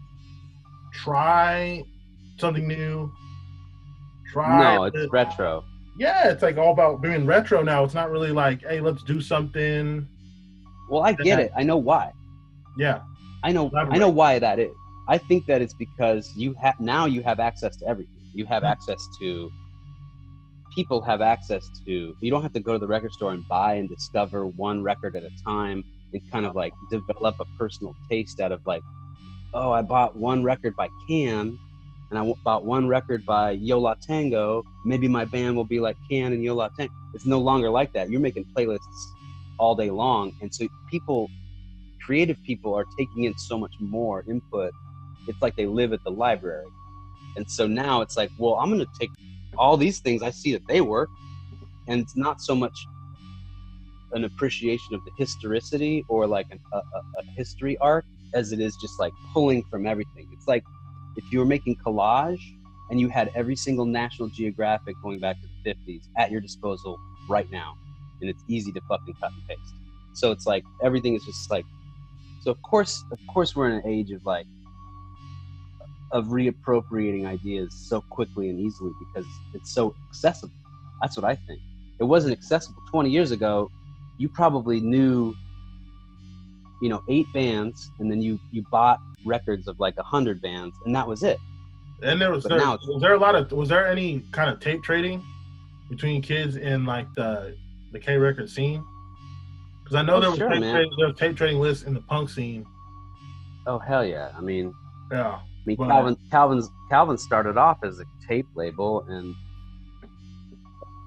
try 0.92 1.82
something 2.38 2.66
new. 2.66 3.12
Try 4.32 4.76
no, 4.76 4.84
it's 4.84 4.96
to, 4.96 5.08
retro. 5.10 5.64
Yeah, 5.96 6.30
it's 6.30 6.42
like 6.42 6.56
all 6.56 6.72
about 6.72 7.00
being 7.00 7.24
retro 7.24 7.62
now. 7.62 7.84
It's 7.84 7.94
not 7.94 8.10
really 8.10 8.32
like, 8.32 8.62
hey, 8.62 8.80
let's 8.80 9.02
do 9.02 9.20
something. 9.20 10.06
Well, 10.90 11.02
I 11.02 11.12
get 11.12 11.38
it. 11.38 11.52
I 11.56 11.62
know 11.62 11.76
why. 11.76 12.12
Yeah. 12.76 13.00
I 13.42 13.52
know. 13.52 13.68
Elaborate. 13.68 13.94
I 13.94 13.98
know 13.98 14.08
why 14.08 14.38
that 14.38 14.58
is. 14.58 14.74
I 15.08 15.18
think 15.18 15.46
that 15.46 15.62
it's 15.62 15.74
because 15.74 16.32
you 16.36 16.54
have 16.54 16.80
now 16.80 17.06
you 17.06 17.22
have 17.22 17.38
access 17.38 17.76
to 17.76 17.86
everything. 17.86 18.14
You 18.34 18.46
have 18.46 18.64
access 18.64 19.06
to 19.20 19.52
people 20.74 21.00
have 21.02 21.20
access 21.20 21.70
to. 21.84 22.16
You 22.20 22.30
don't 22.30 22.42
have 22.42 22.52
to 22.54 22.60
go 22.60 22.72
to 22.72 22.78
the 22.78 22.86
record 22.86 23.12
store 23.12 23.32
and 23.32 23.46
buy 23.48 23.74
and 23.74 23.88
discover 23.88 24.46
one 24.46 24.82
record 24.82 25.16
at 25.16 25.22
a 25.22 25.30
time 25.44 25.84
and 26.12 26.22
kind 26.30 26.46
of 26.46 26.54
like 26.54 26.72
develop 26.90 27.36
a 27.40 27.44
personal 27.58 27.94
taste 28.08 28.40
out 28.40 28.52
of 28.52 28.66
like, 28.66 28.82
oh, 29.52 29.72
I 29.72 29.82
bought 29.82 30.16
one 30.16 30.42
record 30.42 30.74
by 30.76 30.88
Can 31.08 31.58
and 32.10 32.18
I 32.18 32.32
bought 32.44 32.64
one 32.64 32.86
record 32.86 33.24
by 33.24 33.52
Yo 33.52 33.78
La 33.78 33.94
Tengo. 33.94 34.64
Maybe 34.84 35.08
my 35.08 35.24
band 35.24 35.56
will 35.56 35.64
be 35.64 35.80
like 35.80 35.96
Can 36.08 36.32
and 36.32 36.42
Yo 36.42 36.54
La 36.54 36.68
Tengo. 36.68 36.92
It's 37.14 37.26
no 37.26 37.38
longer 37.40 37.70
like 37.70 37.92
that. 37.92 38.10
You're 38.10 38.20
making 38.20 38.44
playlists 38.56 39.12
all 39.58 39.74
day 39.74 39.90
long, 39.90 40.32
and 40.40 40.52
so 40.52 40.66
people, 40.90 41.30
creative 42.04 42.40
people, 42.42 42.74
are 42.74 42.84
taking 42.98 43.24
in 43.24 43.36
so 43.38 43.56
much 43.58 43.72
more 43.80 44.24
input. 44.28 44.72
It's 45.28 45.40
like 45.40 45.56
they 45.56 45.66
live 45.66 45.92
at 45.92 46.02
the 46.04 46.10
library, 46.10 46.66
and 47.36 47.48
so 47.50 47.66
now 47.66 48.00
it's 48.00 48.16
like, 48.16 48.30
well, 48.38 48.54
I'm 48.56 48.70
going 48.70 48.84
to 48.84 48.98
take 48.98 49.10
all 49.58 49.76
these 49.76 50.00
things 50.00 50.22
I 50.22 50.30
see 50.30 50.52
that 50.52 50.66
they 50.66 50.80
work, 50.80 51.08
and 51.86 52.00
it's 52.00 52.16
not 52.16 52.40
so 52.40 52.54
much 52.54 52.76
an 54.12 54.24
appreciation 54.24 54.94
of 54.94 55.04
the 55.04 55.10
historicity 55.18 56.04
or 56.08 56.26
like 56.26 56.46
an, 56.50 56.60
a, 56.72 56.76
a, 56.76 57.24
history 57.36 57.76
arc 57.78 58.04
as 58.32 58.52
it 58.52 58.60
is 58.60 58.76
just 58.76 58.98
like 59.00 59.12
pulling 59.32 59.62
from 59.64 59.86
everything. 59.86 60.28
It's 60.32 60.46
like 60.46 60.64
if 61.16 61.24
you 61.32 61.40
were 61.40 61.44
making 61.44 61.76
collage 61.76 62.40
and 62.90 63.00
you 63.00 63.08
had 63.08 63.30
every 63.34 63.56
single 63.56 63.84
National 63.84 64.28
Geographic 64.28 64.94
going 65.02 65.18
back 65.18 65.36
to 65.42 65.48
the 65.64 65.74
50s 65.74 66.02
at 66.16 66.30
your 66.30 66.40
disposal 66.40 66.98
right 67.28 67.50
now, 67.50 67.74
and 68.20 68.30
it's 68.30 68.44
easy 68.48 68.70
to 68.72 68.80
fucking 68.88 69.14
cut 69.20 69.32
and 69.32 69.48
paste. 69.48 69.74
So 70.12 70.30
it's 70.30 70.46
like 70.46 70.64
everything 70.82 71.14
is 71.14 71.24
just 71.24 71.50
like. 71.50 71.66
So 72.40 72.50
of 72.50 72.62
course, 72.62 73.02
of 73.10 73.18
course, 73.32 73.56
we're 73.56 73.70
in 73.70 73.76
an 73.76 73.86
age 73.86 74.10
of 74.12 74.24
like 74.24 74.46
of 76.12 76.26
reappropriating 76.26 77.26
ideas 77.26 77.74
so 77.74 78.00
quickly 78.00 78.48
and 78.48 78.60
easily 78.60 78.92
because 79.00 79.28
it's 79.52 79.72
so 79.72 79.94
accessible. 80.08 80.54
That's 81.00 81.16
what 81.16 81.24
I 81.24 81.34
think. 81.34 81.60
It 81.98 82.04
wasn't 82.04 82.32
accessible 82.32 82.82
20 82.90 83.10
years 83.10 83.30
ago. 83.30 83.70
You 84.18 84.28
probably 84.28 84.80
knew, 84.80 85.34
you 86.80 86.88
know, 86.88 87.02
eight 87.08 87.26
bands, 87.34 87.90
and 87.98 88.10
then 88.10 88.22
you 88.22 88.38
you 88.52 88.62
bought 88.70 89.00
records 89.24 89.66
of 89.66 89.80
like 89.80 89.96
a 89.98 90.02
hundred 90.02 90.40
bands, 90.40 90.76
and 90.84 90.94
that 90.94 91.06
was 91.06 91.22
it. 91.22 91.38
And 92.02 92.20
there 92.20 92.30
was 92.30 92.44
there, 92.44 92.58
was 92.58 93.00
there 93.00 93.14
a 93.14 93.18
lot 93.18 93.34
of 93.34 93.50
was 93.52 93.68
there 93.68 93.86
any 93.86 94.22
kind 94.30 94.50
of 94.50 94.60
tape 94.60 94.82
trading 94.82 95.24
between 95.88 96.22
kids 96.22 96.56
in 96.56 96.84
like 96.84 97.12
the 97.14 97.56
the 97.92 97.98
K 97.98 98.16
record 98.16 98.50
scene? 98.50 98.84
Because 99.82 99.96
I 99.96 100.02
know 100.02 100.16
oh, 100.16 100.20
there 100.20 100.30
was 100.30 100.38
sure, 100.38 100.48
tape 100.48 100.62
trading, 100.62 100.92
there 100.96 101.08
was 101.08 101.16
tape 101.16 101.36
trading 101.36 101.60
lists 101.60 101.84
in 101.84 101.94
the 101.94 102.00
punk 102.00 102.30
scene. 102.30 102.66
Oh 103.66 103.78
hell 103.78 104.04
yeah! 104.04 104.30
I 104.36 104.40
mean, 104.40 104.74
yeah. 105.10 105.40
I 105.64 105.70
mean, 105.70 105.76
Calvin, 105.78 106.16
Calvin's 106.30 106.70
Calvin 106.90 107.16
started 107.16 107.56
off 107.56 107.78
as 107.82 107.98
a 107.98 108.04
tape 108.28 108.46
label, 108.54 109.02
and 109.08 109.34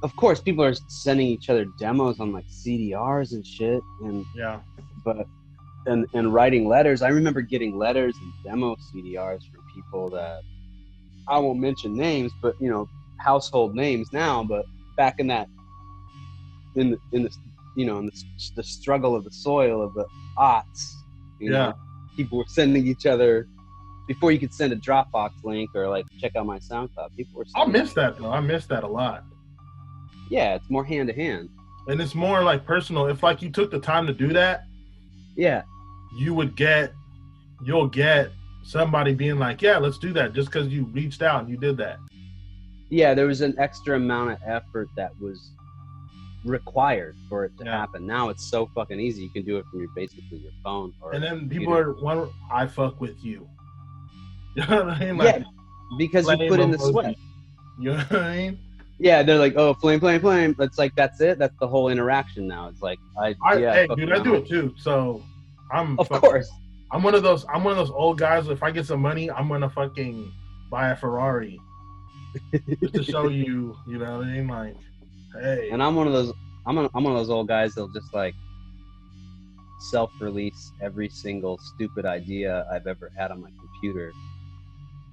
of 0.02 0.16
course, 0.16 0.42
people 0.42 0.64
are 0.64 0.74
sending 0.88 1.28
each 1.28 1.50
other 1.50 1.66
demos 1.78 2.20
on 2.20 2.34
like 2.34 2.46
CDRs 2.48 3.34
and 3.34 3.46
shit, 3.46 3.82
and 4.02 4.26
yeah, 4.36 4.60
but 5.06 5.28
and 5.86 6.08
and 6.14 6.34
writing 6.34 6.68
letters. 6.68 7.04
I 7.04 7.10
remember 7.10 7.42
getting 7.42 7.78
letters 7.78 8.16
and 8.20 8.34
demo 8.44 8.76
CDRs 8.76 9.42
from 9.52 9.64
people 9.76 10.10
that 10.10 10.42
I 11.28 11.38
won't 11.38 11.60
mention 11.60 11.96
names, 11.96 12.32
but 12.42 12.60
you 12.60 12.70
know, 12.70 12.90
household 13.20 13.76
names 13.76 14.12
now. 14.12 14.44
But 14.44 14.66
back 14.96 15.20
in 15.20 15.28
that, 15.28 15.48
in 16.76 16.92
the 16.92 16.98
in 17.12 17.24
the 17.24 17.36
you 17.76 17.86
know, 17.86 18.00
in 18.00 18.08
the, 18.08 18.24
the 18.56 18.64
struggle 18.64 19.16
of 19.16 19.24
the 19.24 19.32
soil 19.32 19.84
of 19.84 19.94
the 19.94 20.08
aughts, 20.36 20.96
yeah, 21.40 21.50
know, 21.52 21.74
people 22.16 22.40
were 22.40 22.46
sending 22.48 22.88
each 22.88 23.06
other 23.06 23.48
before 24.08 24.32
you 24.32 24.40
could 24.40 24.54
send 24.54 24.74
a 24.74 24.76
Dropbox 24.76 25.44
link 25.44 25.70
or 25.76 25.88
like 25.88 26.06
check 26.20 26.36
out 26.36 26.46
my 26.46 26.60
SoundCloud. 26.60 27.16
People 27.16 27.40
were. 27.40 27.46
I 27.56 27.66
miss 27.66 27.94
that 27.94 28.18
though. 28.18 28.32
I 28.32 28.40
miss 28.40 28.66
that 28.68 28.84
a 28.84 28.88
lot. 28.88 29.24
Yeah, 30.30 30.56
it's 30.56 30.70
more 30.70 30.84
hand 30.84 31.08
to 31.10 31.14
hand. 31.14 31.50
And 31.88 32.02
it's 32.02 32.16
more 32.16 32.44
like 32.44 32.66
personal. 32.66 33.08
If 33.08 33.24
like 33.24 33.42
you 33.42 33.50
took 33.50 33.72
the 33.72 33.80
time 33.80 34.08
to 34.08 34.14
do 34.14 34.34
that, 34.34 34.66
yeah, 35.36 35.62
you 36.18 36.34
would 36.34 36.56
get, 36.56 36.92
you'll 37.64 37.88
get 37.88 38.32
somebody 38.64 39.14
being 39.14 39.40
like, 39.40 39.62
yeah, 39.62 39.78
let's 39.78 39.98
do 39.98 40.12
that, 40.14 40.34
just 40.34 40.50
because 40.50 40.68
you 40.68 40.86
reached 40.86 41.22
out 41.22 41.42
and 41.42 41.50
you 41.50 41.58
did 41.58 41.78
that. 41.78 42.00
Yeah, 42.90 43.14
there 43.14 43.28
was 43.28 43.42
an 43.42 43.56
extra 43.58 43.96
amount 43.96 44.32
of 44.32 44.40
effort 44.46 44.90
that 44.98 45.12
was 45.22 45.52
required 46.44 47.16
for 47.30 47.46
it 47.46 47.58
to 47.58 47.66
yeah. 47.66 47.78
happen. 47.78 48.06
Now 48.06 48.30
it's 48.30 48.50
so 48.50 48.70
fucking 48.76 49.00
easy. 49.00 49.24
You 49.24 49.30
can 49.30 49.44
do 49.44 49.58
it 49.58 49.66
from 49.72 49.80
your 49.80 49.90
basically 49.96 50.40
your 50.40 50.52
phone. 50.64 50.94
Or 51.02 51.14
and 51.14 51.24
then 51.24 51.48
people 51.50 51.74
are 51.74 51.94
one. 51.94 52.30
I 52.52 52.68
fuck 52.68 53.00
with 53.00 53.24
you. 53.24 53.48
You 54.66 54.66
know 54.66 54.86
what 54.86 54.96
I 54.96 55.00
mean? 55.00 55.18
Like, 55.18 55.36
yeah, 55.36 55.44
because 56.00 56.28
you 56.28 56.50
put 56.50 56.60
in 56.60 56.72
the 56.72 56.80
sweat. 56.80 57.16
You 57.80 57.92
know 57.92 57.98
what 57.98 58.24
I 58.24 58.36
mean? 58.36 58.60
Yeah, 58.98 59.22
they're 59.22 59.38
like, 59.38 59.54
oh, 59.56 59.76
flame, 59.76 60.00
flame, 60.00 60.20
flame. 60.20 60.56
It's 60.58 60.80
like 60.80 60.96
that's 60.96 61.22
it. 61.22 61.38
That's 61.38 61.56
the 61.60 61.68
whole 61.68 61.90
interaction 61.90 62.48
now. 62.48 62.68
It's 62.70 62.82
like 62.82 62.98
I, 63.22 63.36
I 63.44 63.58
yeah, 63.58 63.74
hey, 63.74 63.88
dude, 63.96 64.12
I 64.12 64.18
do 64.18 64.34
it 64.34 64.48
too. 64.48 64.74
So 64.80 65.22
I'm 65.72 66.00
of 66.00 66.08
fucking, 66.08 66.28
course. 66.28 66.50
I'm 66.92 67.04
one 67.04 67.14
of 67.14 67.22
those. 67.22 67.46
I'm 67.54 67.64
one 67.64 67.74
of 67.74 67.78
those 67.78 67.92
old 67.92 68.18
guys. 68.18 68.48
If 68.48 68.64
I 68.64 68.72
get 68.72 68.88
some 68.88 69.00
money, 69.00 69.30
I'm 69.30 69.48
gonna 69.48 69.70
fucking 69.70 70.32
buy 70.72 70.90
a 70.90 70.96
Ferrari 70.96 71.60
just 72.82 72.96
to 72.96 73.04
show 73.04 73.28
you. 73.28 73.78
You 73.88 74.00
know 74.00 74.18
what 74.18 74.26
I 74.26 74.32
mean? 74.32 74.48
Like, 74.48 74.76
hey. 75.40 75.70
And 75.72 75.84
I'm 75.84 75.96
one 75.96 76.08
of 76.08 76.14
those. 76.14 76.34
I'm 76.66 76.80
a, 76.80 76.90
I'm 76.96 77.04
one 77.04 77.14
of 77.14 77.20
those 77.20 77.30
old 77.30 77.48
guys 77.48 77.76
that'll 77.76 77.94
just 77.94 78.12
like 78.12 78.34
self-release 79.92 80.72
every 80.82 81.10
single 81.10 81.60
stupid 81.60 82.08
idea 82.08 82.66
I've 82.72 82.88
ever 82.88 83.12
had 83.16 83.30
on 83.30 83.42
my 83.42 83.52
computer 83.60 84.12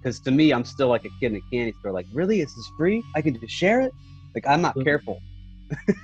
because 0.04 0.20
to 0.20 0.30
me, 0.30 0.52
I'm 0.52 0.66
still 0.66 0.88
like 0.88 1.06
a 1.06 1.10
kid 1.18 1.32
in 1.32 1.36
a 1.36 1.40
candy 1.50 1.72
store. 1.80 1.90
Like, 1.90 2.06
really, 2.12 2.40
this 2.42 2.52
is 2.58 2.70
free? 2.76 3.02
I 3.14 3.22
can 3.22 3.38
just 3.40 3.54
share 3.54 3.80
it. 3.80 3.94
Like, 4.34 4.46
I'm 4.46 4.60
not 4.60 4.76
careful. 4.84 5.22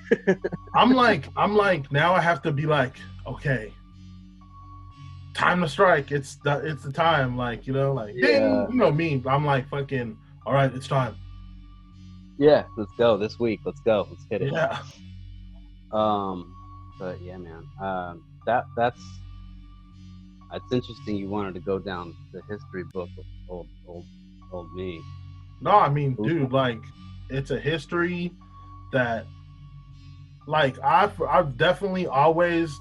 I'm 0.75 0.95
like, 0.95 1.29
I'm 1.37 1.55
like, 1.55 1.93
now 1.93 2.15
I 2.15 2.21
have 2.23 2.41
to 2.43 2.53
be 2.53 2.65
like, 2.65 2.97
okay, 3.27 3.71
time 5.35 5.61
to 5.61 5.69
strike. 5.69 6.13
It's 6.13 6.37
the, 6.37 6.67
it's 6.67 6.83
the 6.83 6.93
time. 6.93 7.37
Like, 7.37 7.67
you 7.67 7.75
know, 7.75 7.93
like, 7.93 8.15
yeah. 8.17 8.67
you 8.69 8.75
know 8.75 8.91
me. 8.91 9.23
I'm 9.27 9.45
like, 9.45 9.69
fucking, 9.69 10.17
all 10.47 10.55
right, 10.55 10.75
it's 10.75 10.89
time. 10.89 11.15
Yeah, 12.39 12.65
let's 12.79 12.93
go 12.97 13.19
this 13.19 13.39
week. 13.39 13.61
Let's 13.67 13.81
go. 13.81 14.09
Let's 14.09 14.25
hit 14.31 14.41
it. 14.41 14.53
Yeah. 14.55 14.79
Um, 15.93 16.55
but 16.99 17.21
yeah, 17.21 17.37
man. 17.37 17.67
Um, 17.79 18.25
that 18.47 18.65
that's 18.77 19.03
it's 20.55 20.73
interesting. 20.73 21.17
You 21.17 21.29
wanted 21.29 21.53
to 21.55 21.61
go 21.61 21.79
down 21.79 22.17
the 22.33 22.41
history 22.49 22.85
book 22.95 23.11
of 23.19 23.25
old 23.51 23.67
old 23.87 24.05
old 24.53 24.73
me. 24.75 25.03
No, 25.61 25.73
I 25.73 25.89
mean, 25.91 26.17
dude, 26.23 26.53
like 26.53 26.81
it's 27.29 27.51
a 27.51 27.61
history 27.61 28.33
that 28.93 29.27
like 30.47 30.79
I've 30.83 31.21
I've 31.23 31.57
definitely 31.57 32.07
always 32.07 32.75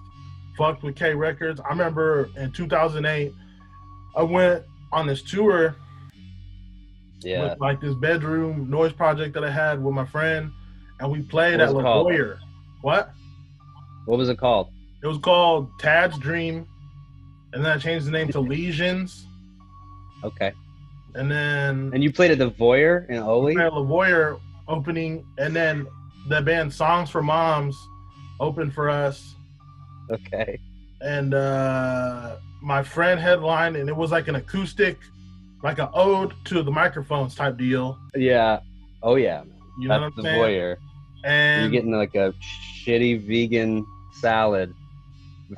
fucked 0.57 0.83
with 0.83 0.95
K 0.95 1.13
Records. 1.13 1.59
I 1.59 1.69
remember 1.69 2.29
in 2.37 2.51
2008, 2.51 3.33
I 4.15 4.23
went 4.23 4.63
on 4.91 5.07
this 5.07 5.21
tour. 5.21 5.75
Yeah. 7.21 7.49
With 7.49 7.59
like 7.59 7.81
this 7.81 7.93
bedroom 7.95 8.69
noise 8.69 8.93
project 8.93 9.33
that 9.33 9.43
I 9.43 9.51
had 9.51 9.83
with 9.83 9.93
my 9.93 10.05
friend, 10.05 10.53
and 11.01 11.11
we 11.11 11.21
played 11.21 11.59
at 11.59 11.73
La 11.73 12.01
Boyer. 12.01 12.39
What? 12.81 13.11
What 14.05 14.17
was 14.17 14.29
it 14.29 14.37
called? 14.37 14.69
It 15.03 15.07
was 15.07 15.17
called 15.17 15.69
Tad's 15.79 16.17
Dream, 16.17 16.65
and 17.51 17.65
then 17.65 17.73
I 17.73 17.77
changed 17.77 18.05
the 18.05 18.11
name 18.11 18.29
to 18.29 18.39
Lesions 18.39 19.27
Okay. 20.23 20.51
and 21.15 21.29
then 21.31 21.91
And 21.93 22.03
you 22.03 22.11
played 22.11 22.31
at 22.31 22.37
the 22.39 22.51
Voyeur 22.51 23.07
in 23.09 23.17
Oly? 23.17 23.55
we 23.55 23.61
had 23.61 23.71
Lavoyer 23.73 24.39
opening, 24.67 25.25
and 25.37 25.55
then 25.55 25.87
the 26.27 26.41
band 26.41 26.71
Songs 26.73 27.09
for 27.09 27.21
Moms 27.21 27.75
opened 28.39 28.73
for 28.73 28.89
us, 28.89 29.35
Okay. 30.11 30.59
and 31.01 31.33
uh, 31.33 32.35
my 32.61 32.83
friend 32.83 33.19
headlined, 33.19 33.75
and 33.75 33.87
it 33.89 33.95
was 33.95 34.11
like 34.11 34.27
an 34.27 34.35
acoustic, 34.35 34.97
like 35.63 35.79
an 35.79 35.87
ode 35.93 36.33
to 36.45 36.61
the 36.63 36.71
microphones 36.71 37.35
type 37.35 37.57
deal. 37.57 37.97
Yeah. 38.15 38.59
Oh 39.01 39.15
yeah. 39.15 39.43
You 39.79 39.87
know 39.87 40.01
what 40.01 40.13
I'm 40.17 40.23
saying? 40.23 40.39
Voyeur. 40.41 40.75
And 41.23 41.63
You're 41.63 41.71
getting 41.71 41.91
like 41.91 42.15
a 42.15 42.33
shitty 42.85 43.25
vegan 43.27 43.85
salad. 44.13 44.73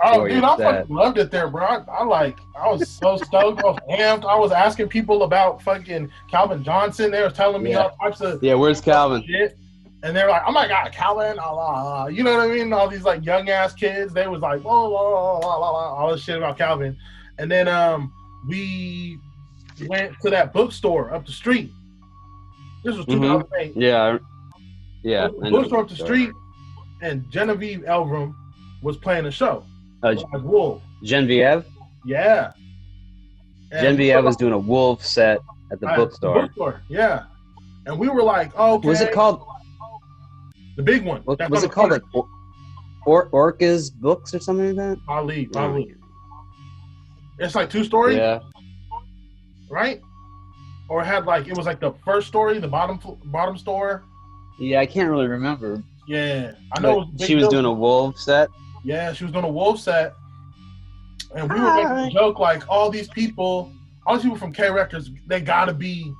Oh, 0.02 0.28
dude, 0.28 0.44
I 0.44 0.56
fucking 0.58 0.96
loved 0.96 1.18
it 1.18 1.32
there, 1.32 1.50
bro. 1.50 1.66
I, 1.66 1.84
I 1.90 2.04
like, 2.04 2.38
I 2.58 2.70
was 2.72 2.88
so 2.90 3.18
stoked. 3.18 3.60
I 3.62 3.66
was 3.66 3.80
amped. 3.90 4.24
I 4.26 4.36
was 4.38 4.52
asking 4.52 4.88
people 4.88 5.24
about 5.24 5.62
fucking 5.62 6.10
Calvin 6.30 6.64
Johnson. 6.64 7.12
They 7.12 7.22
were 7.22 7.30
telling 7.30 7.62
me 7.62 7.72
Yeah. 7.72 7.84
all 7.84 7.98
types 8.02 8.22
of 8.22 8.42
Yeah, 8.42 8.54
where's 8.54 8.80
Calvin? 8.80 9.24
shit. 9.28 9.58
And 10.04 10.16
they're 10.16 10.30
like, 10.30 10.44
oh 10.48 10.52
my 10.52 10.68
God, 10.68 10.92
Calvin, 10.94 11.38
ah, 11.40 11.52
la, 11.54 11.84
la. 11.84 12.08
you 12.08 12.24
know 12.24 12.36
what 12.38 12.50
I 12.50 12.54
mean? 12.54 12.72
All 12.74 12.88
these 12.88 13.04
like 13.04 13.24
young 13.26 13.50
ass 13.50 13.74
kids, 13.74 14.14
they 14.14 14.28
was 14.28 14.42
like, 14.42 14.62
oh, 14.66 14.90
la, 14.90 15.02
la, 15.02 15.38
la, 15.38 15.56
la, 15.58 15.70
la, 15.70 15.94
all 15.96 16.12
this 16.12 16.24
shit 16.24 16.38
about 16.38 16.58
Calvin. 16.58 16.98
And 17.38 17.52
then 17.52 17.68
um, 17.68 18.12
we 18.48 19.20
went 19.88 20.14
to 20.22 20.30
that 20.30 20.54
bookstore 20.54 21.14
up 21.14 21.26
the 21.26 21.32
street. 21.32 21.72
This 22.84 22.96
was 22.96 23.06
Mhm. 23.06 23.22
2008. 23.22 23.74
Yeah. 23.76 24.04
I- 24.04 24.20
Yeah. 25.04 25.28
Know 25.38 25.52
bookstore 25.52 25.82
up 25.82 25.90
the 25.90 25.96
street, 25.96 26.32
and 27.02 27.30
Genevieve 27.30 27.82
Elverum 27.82 28.34
was 28.82 28.98
playing 28.98 29.26
a 29.26 29.32
show. 29.32 29.64
Uh, 30.04 30.08
Like 30.10 30.42
Woelv. 30.44 30.82
Genevieve. 31.04 31.66
Yeah. 32.06 32.52
And 33.72 33.82
Genevieve 33.82 34.24
was 34.24 34.36
doing 34.36 34.54
a 34.54 34.60
Woelv 34.60 35.02
set 35.02 35.40
at 35.72 35.80
the 35.80 35.88
bookstore. 35.96 36.42
bookstore, 36.44 36.82
yeah. 36.90 37.24
And 37.86 37.98
we 37.98 38.10
were 38.10 38.24
like, 38.24 38.52
oh, 38.56 38.76
okay. 38.76 38.88
Was 38.88 39.02
it 39.02 39.12
called? 39.14 39.46
the 40.78 40.84
big 40.84 41.04
one? 41.06 41.22
What, 41.24 41.40
was 41.50 41.64
it 41.64 41.72
called 41.72 41.92
like 41.92 42.02
Or- 42.14 42.28
Or- 43.06 43.30
Orca's 43.30 43.90
Books 43.90 44.34
or 44.34 44.40
something 44.40 44.76
like 44.76 44.76
that? 44.76 44.98
Ali, 45.08 45.50
Ali. 45.56 45.96
It's 47.40 47.56
like 47.56 47.70
two 47.70 47.84
story, 47.84 48.18
Yeah. 48.18 48.40
right? 49.70 50.02
Or 50.90 51.02
it 51.02 51.06
had 51.06 51.26
like 51.26 51.48
it 51.48 51.56
was 51.58 51.66
like 51.66 51.80
the 51.80 51.94
first 52.06 52.28
story, 52.28 52.60
the 52.60 52.68
bottom 52.68 53.00
bottom 53.26 53.58
store. 53.58 54.04
Yeah, 54.60 54.80
I 54.82 54.86
can't 54.86 55.10
really 55.10 55.28
remember. 55.28 55.82
Yeah, 56.08 56.52
I 56.74 56.80
know. 56.82 56.92
it 56.92 56.96
was 56.98 57.08
a 57.08 57.12
But 57.12 57.18
big 57.20 57.28
she 57.28 57.36
was 57.36 57.48
doing 57.48 57.66
a 57.66 57.70
Woelv 57.70 58.18
set. 58.18 58.50
Yeah, 58.84 59.14
she 59.14 59.24
was 59.24 59.34
doing 59.34 59.46
a 59.46 59.50
Woelv 59.50 59.78
set, 59.78 60.14
and 61.36 61.52
we 61.52 61.60
were 61.60 61.74
making 61.76 61.92
a 61.92 62.10
joke 62.12 62.40
like 62.40 62.68
all 62.70 62.90
these 62.90 63.08
people, 63.08 63.72
all 64.06 64.16
these 64.16 64.24
people 64.24 64.38
from 64.38 64.54
K 64.54 64.70
Records, 64.70 65.12
they 65.28 65.40
gotta 65.42 65.74
be, 65.74 66.14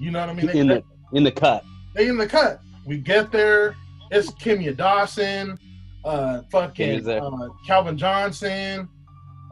you 0.00 0.10
know 0.10 0.20
what 0.20 0.30
I 0.30 0.34
mean? 0.34 0.46
They, 0.46 0.58
in 0.58 0.66
the 0.66 0.84
in 1.12 1.24
the 1.24 1.32
cut. 1.32 1.64
they 1.94 2.08
in 2.08 2.16
the 2.16 2.26
cut. 2.26 2.60
We 2.84 2.98
get 2.98 3.32
there, 3.32 3.76
it's 4.10 4.30
Kimya 4.30 4.76
Dawson, 4.76 5.58
uh, 6.04 6.42
fucking 6.50 7.08
uh, 7.08 7.48
Calvin 7.66 7.96
Johnson, 7.96 8.88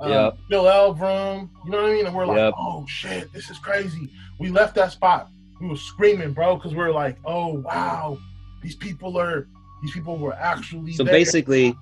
uh, 0.02 0.08
Yep. 0.08 0.38
Phil 0.48 0.64
Elverum. 0.64 1.50
You 1.64 1.70
know 1.70 1.82
what 1.82 1.90
I 1.90 1.94
mean? 1.94 2.06
And 2.06 2.14
we're 2.14 2.26
like, 2.26 2.36
Yep. 2.36 2.54
oh 2.56 2.84
shit, 2.88 3.32
this 3.32 3.50
is 3.50 3.58
crazy. 3.58 4.10
We 4.38 4.50
left 4.50 4.74
that 4.76 4.92
spot. 4.92 5.28
We 5.60 5.68
were 5.68 5.76
screaming, 5.76 6.32
bro, 6.32 6.56
because 6.56 6.74
we 6.74 6.82
are 6.82 6.92
like, 6.92 7.16
oh 7.24 7.60
wow, 7.60 8.18
these 8.62 8.74
people 8.74 9.16
are, 9.18 9.46
these 9.82 9.92
people 9.92 10.18
were 10.18 10.34
actually. 10.34 10.92
So 10.92 11.04
there. 11.04 11.12
basically, 11.12 11.76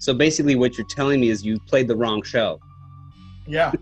so 0.00 0.12
basically, 0.12 0.56
what 0.56 0.76
you're 0.76 0.86
telling 0.88 1.20
me 1.20 1.28
is 1.28 1.44
you 1.44 1.60
played 1.60 1.86
the 1.86 1.94
wrong 1.94 2.22
show. 2.22 2.58
Yeah, 3.46 3.72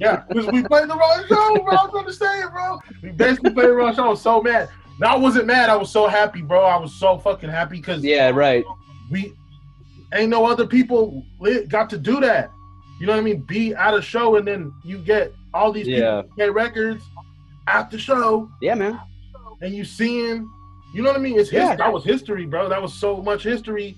yeah, 0.00 0.22
because 0.28 0.46
we 0.46 0.62
played 0.62 0.88
the 0.88 0.96
wrong 0.96 1.24
show, 1.28 1.54
bro. 1.64 1.72
I 1.76 1.86
don't 1.86 1.94
understand, 1.96 2.50
bro. 2.52 2.78
We 3.02 3.10
basically 3.10 3.52
played 3.52 3.68
the 3.68 3.72
wrong 3.74 3.94
show. 3.94 4.04
I 4.04 4.08
was 4.08 4.20
so 4.22 4.42
mad. 4.42 4.68
No, 4.98 5.06
I 5.08 5.16
wasn't 5.16 5.46
mad. 5.46 5.70
I 5.70 5.76
was 5.76 5.90
so 5.90 6.06
happy, 6.06 6.42
bro. 6.42 6.62
I 6.64 6.76
was 6.78 6.92
so 6.94 7.16
fucking 7.18 7.48
happy 7.48 7.76
because 7.76 8.04
Yeah, 8.04 8.30
right. 8.30 8.64
we 9.10 9.32
ain't 10.14 10.28
no 10.30 10.44
other 10.46 10.66
people 10.66 11.24
got 11.68 11.88
to 11.90 11.98
do 11.98 12.20
that. 12.20 12.50
You 13.00 13.06
know 13.06 13.12
what 13.14 13.20
I 13.20 13.22
mean? 13.22 13.40
Be 13.42 13.74
at 13.74 13.94
a 13.94 14.02
show 14.02 14.36
and 14.36 14.46
then 14.46 14.72
you 14.84 14.98
get 14.98 15.32
all 15.54 15.72
these 15.72 15.86
Yeah. 15.88 16.22
people 16.22 16.36
get 16.36 16.52
records 16.54 17.02
at 17.66 17.90
the 17.90 17.98
show 17.98 18.50
Yeah, 18.60 18.74
man. 18.74 19.00
and 19.62 19.74
you 19.74 19.84
seeing. 19.84 20.48
You 20.92 21.02
know 21.02 21.10
what 21.10 21.18
I 21.18 21.22
mean? 21.22 21.38
It's 21.38 21.48
his, 21.50 21.68
that 21.78 21.92
was 21.92 22.04
history, 22.04 22.44
bro. 22.46 22.68
That 22.68 22.82
was 22.82 22.92
so 22.92 23.18
much 23.22 23.42
history. 23.44 23.96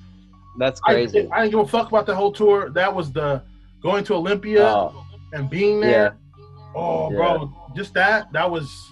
That's 0.58 0.80
I, 0.84 0.92
crazy. 0.92 1.28
I 1.32 1.42
didn't 1.42 1.50
give 1.52 1.60
a 1.60 1.66
fuck 1.66 1.88
about 1.88 2.06
the 2.06 2.14
whole 2.14 2.32
tour. 2.32 2.70
That 2.70 2.94
was 2.94 3.12
the 3.12 3.42
going 3.82 4.04
to 4.04 4.14
Olympia 4.14 4.64
Oh, 4.64 5.06
and 5.32 5.48
being 5.48 5.80
there. 5.80 6.16
Oh, 6.74 7.10
bro, 7.10 7.52
just 7.74 7.94
that 7.94 8.32
that 8.32 8.50
was 8.50 8.90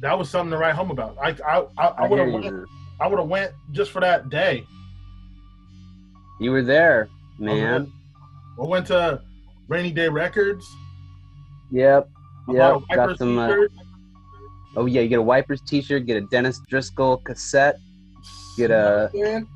that 0.00 0.16
was 0.18 0.28
something 0.28 0.50
to 0.50 0.58
write 0.58 0.74
home 0.74 0.90
about. 0.90 1.16
I 1.20 1.30
I 1.46 1.64
I, 1.78 1.86
I 1.86 1.88
I 1.88 2.08
would 2.08 2.18
have 2.18 2.32
went. 2.32 2.68
I 3.00 3.06
would 3.06 3.18
have 3.18 3.28
went 3.28 3.52
just 3.72 3.90
for 3.90 4.00
that 4.00 4.30
day. 4.30 4.64
You 6.40 6.50
were 6.50 6.62
there, 6.62 7.08
man. 7.38 7.92
I 8.58 8.62
went 8.62 8.86
to 8.88 9.20
Rainy 9.68 9.92
Day 9.92 10.08
Records. 10.08 10.66
Yep. 11.70 12.08
Yep. 12.48 12.82
Got 12.94 13.18
some. 13.18 13.38
Uh, 13.38 13.52
oh 14.76 14.86
yeah, 14.86 15.00
you 15.00 15.08
get 15.08 15.18
a 15.18 15.22
Wipers 15.22 15.60
T-shirt, 15.62 16.06
get 16.06 16.16
a 16.16 16.26
Dennis 16.26 16.60
Driscoll 16.68 17.18
cassette. 17.18 17.76
Get 18.56 18.70
a. 18.70 19.10
You 19.12 19.46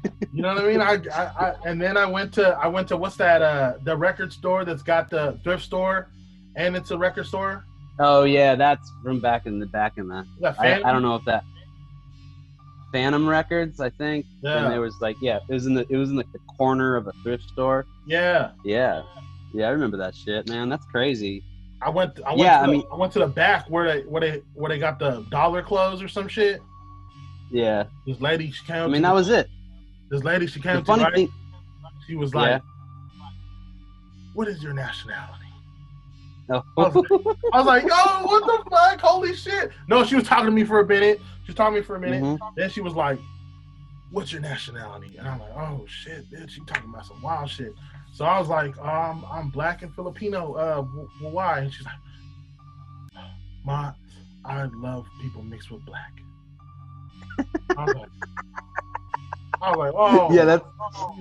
know 0.42 0.54
what 0.54 0.64
I 0.64 0.66
mean? 0.68 0.80
I, 0.80 0.94
I, 1.14 1.22
I 1.46 1.54
and 1.66 1.80
then 1.80 1.96
I 1.96 2.06
went 2.06 2.32
to 2.34 2.48
I 2.60 2.66
went 2.66 2.88
to 2.88 2.96
what's 2.96 3.16
that 3.16 3.42
uh 3.42 3.74
the 3.84 3.96
record 3.96 4.32
store 4.32 4.64
that's 4.64 4.82
got 4.82 5.08
the 5.10 5.38
thrift 5.44 5.64
store 5.64 6.08
and 6.56 6.74
it's 6.76 6.90
a 6.90 6.98
record 6.98 7.26
store. 7.26 7.64
Oh 8.00 8.24
yeah, 8.24 8.54
that's 8.54 8.90
from 9.02 9.20
back 9.20 9.46
in 9.46 9.58
the 9.58 9.66
back 9.66 9.98
in 9.98 10.08
the. 10.08 10.24
That 10.40 10.58
I, 10.60 10.74
I 10.82 10.92
don't 10.92 11.02
know 11.02 11.14
if 11.16 11.24
that. 11.26 11.44
Phantom 12.92 13.28
Records, 13.28 13.80
I 13.80 13.90
think. 13.90 14.24
Yeah. 14.42 14.62
And 14.64 14.72
there 14.72 14.80
was 14.80 14.98
like, 15.00 15.16
yeah, 15.20 15.40
it 15.48 15.52
was 15.52 15.66
in 15.66 15.74
the 15.74 15.86
it 15.90 15.96
was 15.96 16.10
in 16.10 16.16
like 16.16 16.30
the 16.32 16.38
corner 16.56 16.96
of 16.96 17.06
a 17.06 17.12
thrift 17.22 17.44
store. 17.50 17.86
yeah. 18.06 18.52
Yeah, 18.64 19.02
yeah, 19.52 19.66
I 19.66 19.70
remember 19.70 19.96
that 19.98 20.14
shit, 20.14 20.48
man. 20.48 20.68
That's 20.68 20.86
crazy. 20.86 21.42
I 21.82 21.90
went 21.90 22.18
I 22.26 22.30
went 22.30 22.40
Yeah, 22.40 22.56
to 22.58 22.62
I 22.62 22.66
the, 22.66 22.72
mean- 22.72 22.84
I 22.92 22.96
went 22.96 23.12
to 23.12 23.18
the 23.20 23.26
back 23.26 23.68
where 23.68 23.86
they 23.86 24.00
where 24.08 24.20
they 24.20 24.42
where 24.54 24.68
they 24.70 24.78
got 24.78 24.98
the 24.98 25.24
dollar 25.30 25.62
clothes 25.62 26.02
or 26.02 26.08
some 26.08 26.28
shit. 26.28 26.60
Yeah, 27.50 27.84
This 28.06 28.20
lady 28.20 28.50
she 28.50 28.64
came 28.66 28.76
I 28.76 28.86
mean 28.86 29.02
to 29.02 29.08
that 29.08 29.14
was 29.14 29.28
it. 29.30 29.48
this 30.10 30.22
lady 30.24 30.46
she 30.46 30.60
came 30.60 30.74
The 30.76 30.80
to 30.80 30.84
funny 30.86 31.02
right? 31.04 31.14
thing, 31.14 31.32
she 32.06 32.14
was 32.14 32.34
like, 32.34 32.50
Yeah. 32.50 32.60
What 34.34 34.48
is 34.48 34.62
your 34.62 34.72
nationality? 34.74 35.44
oh, 36.50 36.62
I 37.52 37.58
was 37.58 37.66
like, 37.66 37.82
yo, 37.82 37.88
what 38.24 38.46
the 38.46 38.70
fuck? 38.70 39.00
Holy 39.00 39.34
shit. 39.34 39.72
No, 39.88 40.04
she 40.04 40.14
was 40.14 40.24
talking 40.24 40.46
to 40.46 40.50
me 40.50 40.64
for 40.64 40.80
a 40.80 40.86
minute. 40.86 41.18
She 41.44 41.48
was 41.52 41.56
talking 41.56 41.74
to 41.74 41.80
me 41.80 41.84
for 41.86 41.96
a 41.96 42.00
minute. 42.00 42.22
Mhm. 42.22 42.38
Then 42.56 42.70
she 42.70 42.80
was 42.80 42.94
like, 42.94 43.18
What's 44.10 44.32
your 44.32 44.40
nationality? 44.40 45.16
And 45.18 45.28
I'm 45.28 45.38
like, 45.40 45.52
Oh 45.56 45.84
shit, 45.86 46.30
bitch, 46.30 46.56
you 46.56 46.64
talking 46.66 46.88
about 46.90 47.06
some 47.06 47.20
wild 47.22 47.50
shit. 47.50 47.72
So 48.12 48.24
I 48.24 48.38
was 48.38 48.48
like, 48.48 48.76
um, 48.78 49.24
I'm 49.30 49.48
black 49.50 49.82
and 49.82 49.94
Filipino. 49.94 50.54
Uh, 50.54 50.76
w- 50.82 51.08
why? 51.20 51.60
And 51.60 51.72
she's 51.72 51.84
like, 51.84 51.94
My, 53.64 53.92
I 54.44 54.64
love 54.74 55.06
people 55.20 55.42
mixed 55.42 55.70
with 55.70 55.84
black. 55.84 56.12
I 57.76 57.84
was 57.84 57.94
like, 57.94 58.08
I 59.60 59.70
was 59.70 59.76
like, 59.78 59.92
oh 59.96 60.32
yeah, 60.32 60.44
that's 60.44 60.64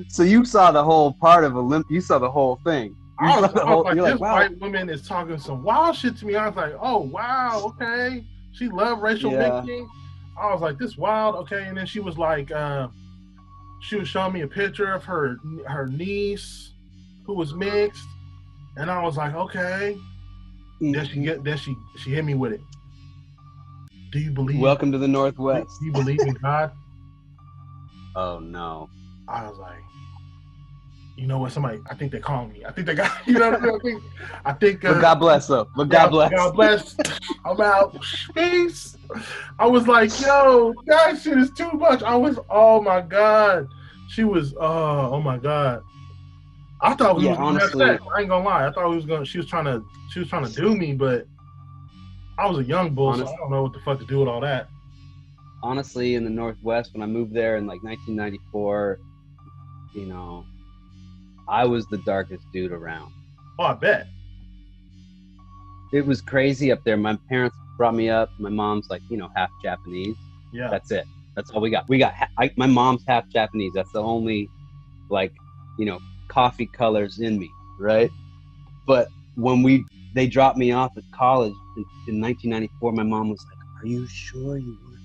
so 0.10 0.24
you 0.24 0.46
saw 0.46 0.72
the 0.72 0.84
whole 0.84 1.14
part 1.14 1.44
of 1.44 1.54
Olymp. 1.54 1.84
You 1.90 2.02
saw 2.02 2.20
the 2.20 2.30
whole 2.30 2.58
thing. 2.64 2.96
You 3.20 3.28
I 3.28 3.40
was, 3.42 3.52
saw 3.52 3.56
the 3.58 3.62
I 3.62 3.64
was 3.64 3.74
whole- 3.74 3.84
like, 3.84 3.96
this 3.96 4.04
like, 4.04 4.20
wow. 4.20 4.34
white 4.34 4.60
woman 4.60 4.90
is 4.90 5.08
talking 5.08 5.38
some 5.40 5.64
wild 5.64 5.96
shit 5.96 6.18
to 6.18 6.26
me. 6.26 6.36
I 6.36 6.48
was 6.48 6.56
like, 6.56 6.74
oh 6.80 7.00
wow, 7.00 7.62
okay. 7.66 8.24
She 8.54 8.70
loved 8.70 9.02
racial 9.02 9.32
Yeah. 9.32 9.62
mixing. 9.62 9.90
I 10.40 10.52
was 10.54 10.62
like, 10.62 10.78
this 10.78 10.98
wild, 10.98 11.36
okay. 11.36 11.64
And 11.66 11.76
then 11.78 11.88
she 11.88 12.00
was 12.00 12.18
like, 12.18 12.52
uh, 12.52 12.90
she 13.82 13.96
was 13.96 14.08
showing 14.08 14.34
me 14.34 14.42
a 14.42 14.48
picture 14.48 14.94
of 14.94 15.04
her 15.06 15.38
her 15.66 15.88
niece 15.88 16.74
who 17.26 17.34
was 17.34 17.54
mixed, 17.54 18.08
and 18.78 18.90
I 18.92 19.02
was 19.04 19.18
like, 19.18 19.34
okay. 19.34 19.98
Then 20.80 21.06
she 21.08 21.22
get 21.22 21.44
then 21.44 21.58
she 21.58 21.76
she 21.98 22.12
hit 22.12 22.24
me 22.24 22.36
with 22.36 22.54
it. 22.54 22.62
Do 24.18 24.24
you 24.24 24.32
believe? 24.32 24.60
Welcome 24.60 24.92
to 24.94 24.98
the 24.98 25.08
Northwest. 25.08 25.80
Do 25.80 25.86
you 25.86 25.92
believe 25.92 26.22
in 26.24 26.34
God? 26.42 26.72
Oh 28.16 28.40
no. 28.40 28.90
I 29.28 29.48
was 29.48 29.60
like, 29.60 29.84
you 31.18 31.28
know 31.28 31.38
what? 31.38 31.52
Somebody, 31.52 31.80
I 31.88 31.94
think 31.94 32.12
they 32.12 32.20
called 32.20 32.52
me. 32.52 32.66
I 32.66 32.72
think 32.72 32.88
they 32.88 32.96
got, 32.96 33.12
you 33.28 33.36
know 33.38 33.52
what 33.52 33.62
I 33.62 33.64
mean? 33.64 33.76
I 33.76 33.80
think, 33.84 34.04
I 34.46 34.54
think. 34.54 34.82
But 34.82 34.98
uh, 34.98 35.02
God 35.02 35.16
bless 35.20 35.46
though. 35.46 35.70
But 35.76 35.84
Yeah, 35.84 35.90
God 36.06 36.10
bless. 36.10 36.32
God 36.32 36.54
bless. 36.56 36.96
I'm 37.46 37.62
out. 37.62 37.96
Peace. 38.34 38.98
I 39.60 39.68
was 39.68 39.88
like, 39.88 40.20
yo, 40.20 40.74
that 40.88 41.22
shit 41.22 41.38
is 41.38 41.52
too 41.52 41.72
much. 41.74 42.02
I 42.02 42.16
was, 42.16 42.40
oh 42.50 42.82
my 42.82 43.02
god. 43.02 43.68
She 44.08 44.24
was, 44.24 44.56
oh, 44.60 45.12
oh 45.14 45.22
my 45.22 45.38
god. 45.38 45.84
I 46.82 46.96
thought 46.96 47.18
we 47.18 47.26
Yeah, 47.26 47.30
was 47.32 47.38
gonna 47.38 47.60
have 47.60 47.70
honestly- 47.70 47.86
sex. 47.86 48.04
I 48.16 48.22
ain't 48.22 48.30
gonna 48.30 48.44
lie. 48.46 48.66
I 48.68 48.72
thought 48.72 48.90
we 48.90 48.96
was 48.96 49.06
gonna. 49.06 49.26
She 49.26 49.38
was 49.38 49.46
trying 49.48 49.66
to. 49.66 49.86
She 50.10 50.18
was 50.22 50.28
trying 50.30 50.46
to 50.46 50.52
do 50.60 50.76
me, 50.76 50.94
but 50.94 51.28
I 52.38 52.48
was 52.48 52.60
a 52.60 52.64
young 52.64 52.94
bull, 52.94 53.14
so 53.16 53.28
I 53.28 53.36
don't 53.38 53.52
know 53.52 53.64
what 53.64 53.74
the 53.74 53.80
fuck 53.80 54.00
to 54.00 54.06
do 54.06 54.20
with 54.20 54.28
all 54.28 54.42
that. 54.42 54.70
Honestly, 55.64 56.16
in 56.16 56.24
the 56.24 56.30
Northwest, 56.30 56.94
when 56.94 57.02
I 57.02 57.08
moved 57.08 57.34
there 57.34 57.58
in 57.58 57.66
like 57.66 57.82
1994, 57.84 59.00
you 59.96 60.06
know, 60.06 60.46
I 61.48 61.66
was 61.66 61.88
the 61.88 61.98
darkest 62.00 62.44
dude 62.54 62.72
around. 62.72 63.12
Oh, 63.58 63.64
I 63.64 63.74
bet. 63.74 64.08
it 65.92 66.06
was 66.06 66.22
crazy 66.22 66.72
up 66.72 66.84
there. 66.84 66.98
My 66.98 67.18
parents 67.30 67.58
brought 67.78 67.96
me 67.96 68.10
up. 68.10 68.30
My 68.38 68.50
mom's 68.50 68.90
like, 68.90 69.02
you 69.10 69.18
know, 69.18 69.30
half 69.36 69.50
Japanese. 69.64 70.16
Yeah. 70.54 70.70
That's 70.70 70.92
it. 70.92 71.06
That's 71.36 71.50
all 71.52 71.62
we 71.62 71.70
got. 71.70 71.88
We 71.88 71.98
got. 71.98 72.14
I, 72.38 72.52
my 72.56 72.68
mom's 72.68 73.04
half 73.08 73.28
Japanese. 73.30 73.74
That's 73.74 73.92
the 73.92 74.02
only, 74.02 74.50
like, 75.10 75.34
you 75.80 75.86
know, 75.86 76.00
coffee 76.28 76.66
colors 76.66 77.20
in 77.20 77.40
me, 77.40 77.50
right? 77.80 78.12
But 78.86 79.08
when 79.36 79.64
we 79.64 79.86
they 80.18 80.28
dropped 80.28 80.58
me 80.58 80.72
off 80.72 80.98
at 80.98 81.04
college 81.12 81.54
in, 81.78 81.84
in 82.08 82.22
1994, 82.22 82.92
my 82.94 83.04
mom 83.04 83.30
was 83.30 83.46
like, 83.50 83.84
"Are 83.84 83.88
you 83.88 84.08
sure 84.08 84.58
you 84.58 84.78
want 84.82 84.96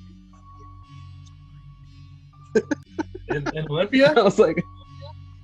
to 2.55 2.63
be 3.29 3.37
in, 3.37 3.59
in 3.59 3.67
Olympia? 3.71 4.13
I 4.17 4.23
was 4.23 4.39
like, 4.39 4.63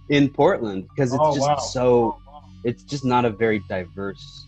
in 0.08 0.28
Portland 0.30 0.88
because 0.94 1.12
it's 1.12 1.20
Oh, 1.22 1.34
just 1.34 1.48
wow. 1.48 1.56
so. 1.56 2.18
It's 2.64 2.82
just 2.82 3.04
not 3.04 3.24
a 3.24 3.30
very 3.30 3.60
diverse 3.68 4.46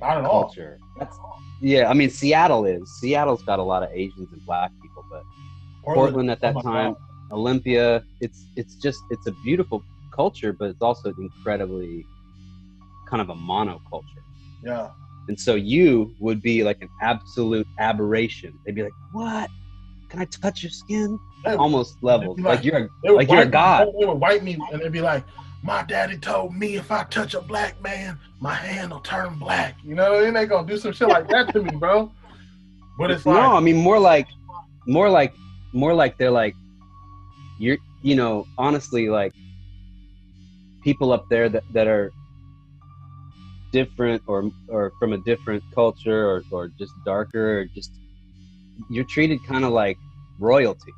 Not 0.00 0.18
at 0.18 0.24
all. 0.24 0.44
culture. 0.44 0.78
That's, 0.98 1.16
yeah, 1.60 1.88
I 1.88 1.94
mean 1.94 2.10
Seattle 2.10 2.64
is. 2.64 2.82
Seattle's 3.00 3.42
got 3.44 3.58
a 3.58 3.62
lot 3.62 3.82
of 3.84 3.90
Asians 3.92 4.28
and 4.32 4.44
black 4.46 4.72
people, 4.82 5.04
but 5.10 5.22
Portland 5.84 6.30
at 6.30 6.40
that 6.40 6.56
oh 6.56 6.62
time, 6.62 6.92
God. 6.94 7.32
Olympia, 7.38 8.02
it's 8.20 8.46
it's 8.56 8.74
just 8.76 9.00
it's 9.10 9.26
a 9.28 9.32
beautiful 9.44 9.84
culture, 10.12 10.52
but 10.52 10.70
it's 10.70 10.82
also 10.82 11.14
incredibly 11.18 12.04
kind 13.10 13.20
of 13.20 13.28
a 13.30 13.34
monoculture. 13.34 14.04
Yeah. 14.64 14.90
And 15.28 15.38
so 15.38 15.54
you 15.54 16.14
would 16.20 16.40
be 16.42 16.64
like 16.64 16.80
an 16.82 16.88
absolute 17.02 17.66
aberration. 17.78 18.52
They'd 18.64 18.74
be 18.74 18.82
like, 18.84 18.92
"What? 19.12 19.50
Can 20.08 20.20
I 20.20 20.24
touch 20.26 20.62
your 20.62 20.70
skin?" 20.70 21.18
They, 21.44 21.54
Almost 21.54 22.02
levels. 22.02 22.36
be 22.36 22.42
Like 22.42 22.56
like- 22.58 22.64
you're 22.64 22.90
a 23.06 23.12
like 23.12 23.28
you're 23.30 23.42
a 23.42 23.44
me- 23.46 23.50
god. 23.50 23.88
They 23.98 24.06
would 24.06 24.14
wipe 24.20 24.42
me 24.42 24.58
and 24.72 24.80
they'd 24.80 24.92
be 24.92 25.00
like, 25.00 25.24
"My 25.62 25.82
daddy 25.82 26.18
told 26.18 26.54
me 26.54 26.76
if 26.76 26.90
I 26.90 27.04
touch 27.04 27.34
a 27.34 27.40
black 27.40 27.80
man, 27.82 28.18
my 28.40 28.54
hand 28.54 28.90
will 28.92 29.00
turn 29.00 29.38
black." 29.38 29.76
You 29.84 29.94
know, 29.94 30.24
and 30.24 30.34
they 30.36 30.46
gonna 30.46 30.66
do 30.66 30.76
some 30.78 30.92
shit 30.92 31.08
like 31.08 31.28
that 31.28 31.52
to 31.52 31.62
me, 31.62 31.70
bro. 31.76 32.10
But 32.98 33.10
it's 33.10 33.24
like, 33.24 33.36
no, 33.36 33.56
I 33.56 33.60
mean 33.60 33.76
more 33.76 33.98
like, 33.98 34.26
more 34.86 35.08
like, 35.08 35.32
more 35.72 35.94
like 35.94 36.18
they're 36.18 36.30
like, 36.30 36.54
you're, 37.58 37.78
you 38.02 38.14
know, 38.16 38.46
honestly, 38.58 39.08
like 39.08 39.32
people 40.82 41.12
up 41.12 41.28
there 41.30 41.48
that, 41.48 41.62
that 41.72 41.86
are 41.86 42.10
different 43.72 44.22
or 44.26 44.50
or 44.68 44.92
from 44.98 45.12
a 45.12 45.18
different 45.18 45.62
culture 45.74 46.28
or 46.28 46.42
or 46.50 46.68
just 46.78 46.92
darker 47.04 47.60
or 47.60 47.64
just 47.66 47.92
you're 48.90 49.04
treated 49.04 49.38
kind 49.46 49.64
of 49.64 49.72
like 49.72 49.96
royalty. 50.38 50.92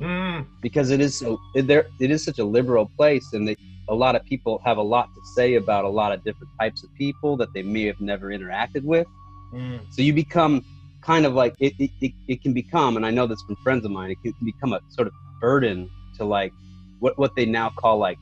Mm, 0.00 0.46
because 0.60 0.90
it 0.90 1.00
is 1.00 1.18
so 1.18 1.38
it, 1.54 1.66
there 1.66 1.86
it 2.00 2.10
is 2.10 2.24
such 2.24 2.38
a 2.38 2.44
liberal 2.44 2.90
place 2.96 3.32
and 3.32 3.46
they, 3.46 3.56
a 3.88 3.94
lot 3.94 4.16
of 4.16 4.24
people 4.24 4.60
have 4.64 4.78
a 4.78 4.82
lot 4.82 5.08
to 5.14 5.20
say 5.36 5.54
about 5.54 5.84
a 5.84 5.88
lot 5.88 6.10
of 6.10 6.24
different 6.24 6.50
types 6.58 6.82
of 6.82 6.92
people 6.94 7.36
that 7.36 7.52
they 7.54 7.62
may 7.62 7.84
have 7.84 8.00
never 8.00 8.28
interacted 8.28 8.82
with. 8.82 9.06
Mm, 9.52 9.80
so 9.90 10.02
you 10.02 10.12
become 10.12 10.64
kind 11.02 11.26
of 11.26 11.34
like 11.34 11.54
it, 11.60 11.74
it, 11.78 11.90
it, 12.00 12.12
it 12.28 12.42
can 12.42 12.52
become, 12.52 12.96
and 12.96 13.04
I 13.04 13.10
know 13.10 13.26
this 13.26 13.40
from 13.42 13.56
friends 13.56 13.84
of 13.84 13.90
mine, 13.90 14.10
it 14.10 14.18
can 14.22 14.34
become 14.44 14.72
a 14.72 14.80
sort 14.88 15.06
of 15.06 15.14
burden 15.40 15.90
to 16.16 16.24
like 16.24 16.52
what, 17.00 17.18
what 17.18 17.36
they 17.36 17.44
now 17.44 17.70
call 17.70 17.98
like 17.98 18.18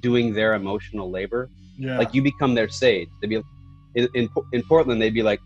doing 0.00 0.34
their 0.34 0.54
emotional 0.54 1.10
labor. 1.10 1.48
Yeah, 1.78 1.98
Like 1.98 2.14
you 2.14 2.22
become 2.22 2.54
their 2.54 2.68
sage. 2.68 3.08
They'd 3.20 3.28
be 3.28 3.42
in, 3.94 4.08
in, 4.14 4.28
in 4.52 4.62
Portland, 4.62 5.00
they'd 5.00 5.14
be 5.14 5.22
like, 5.22 5.40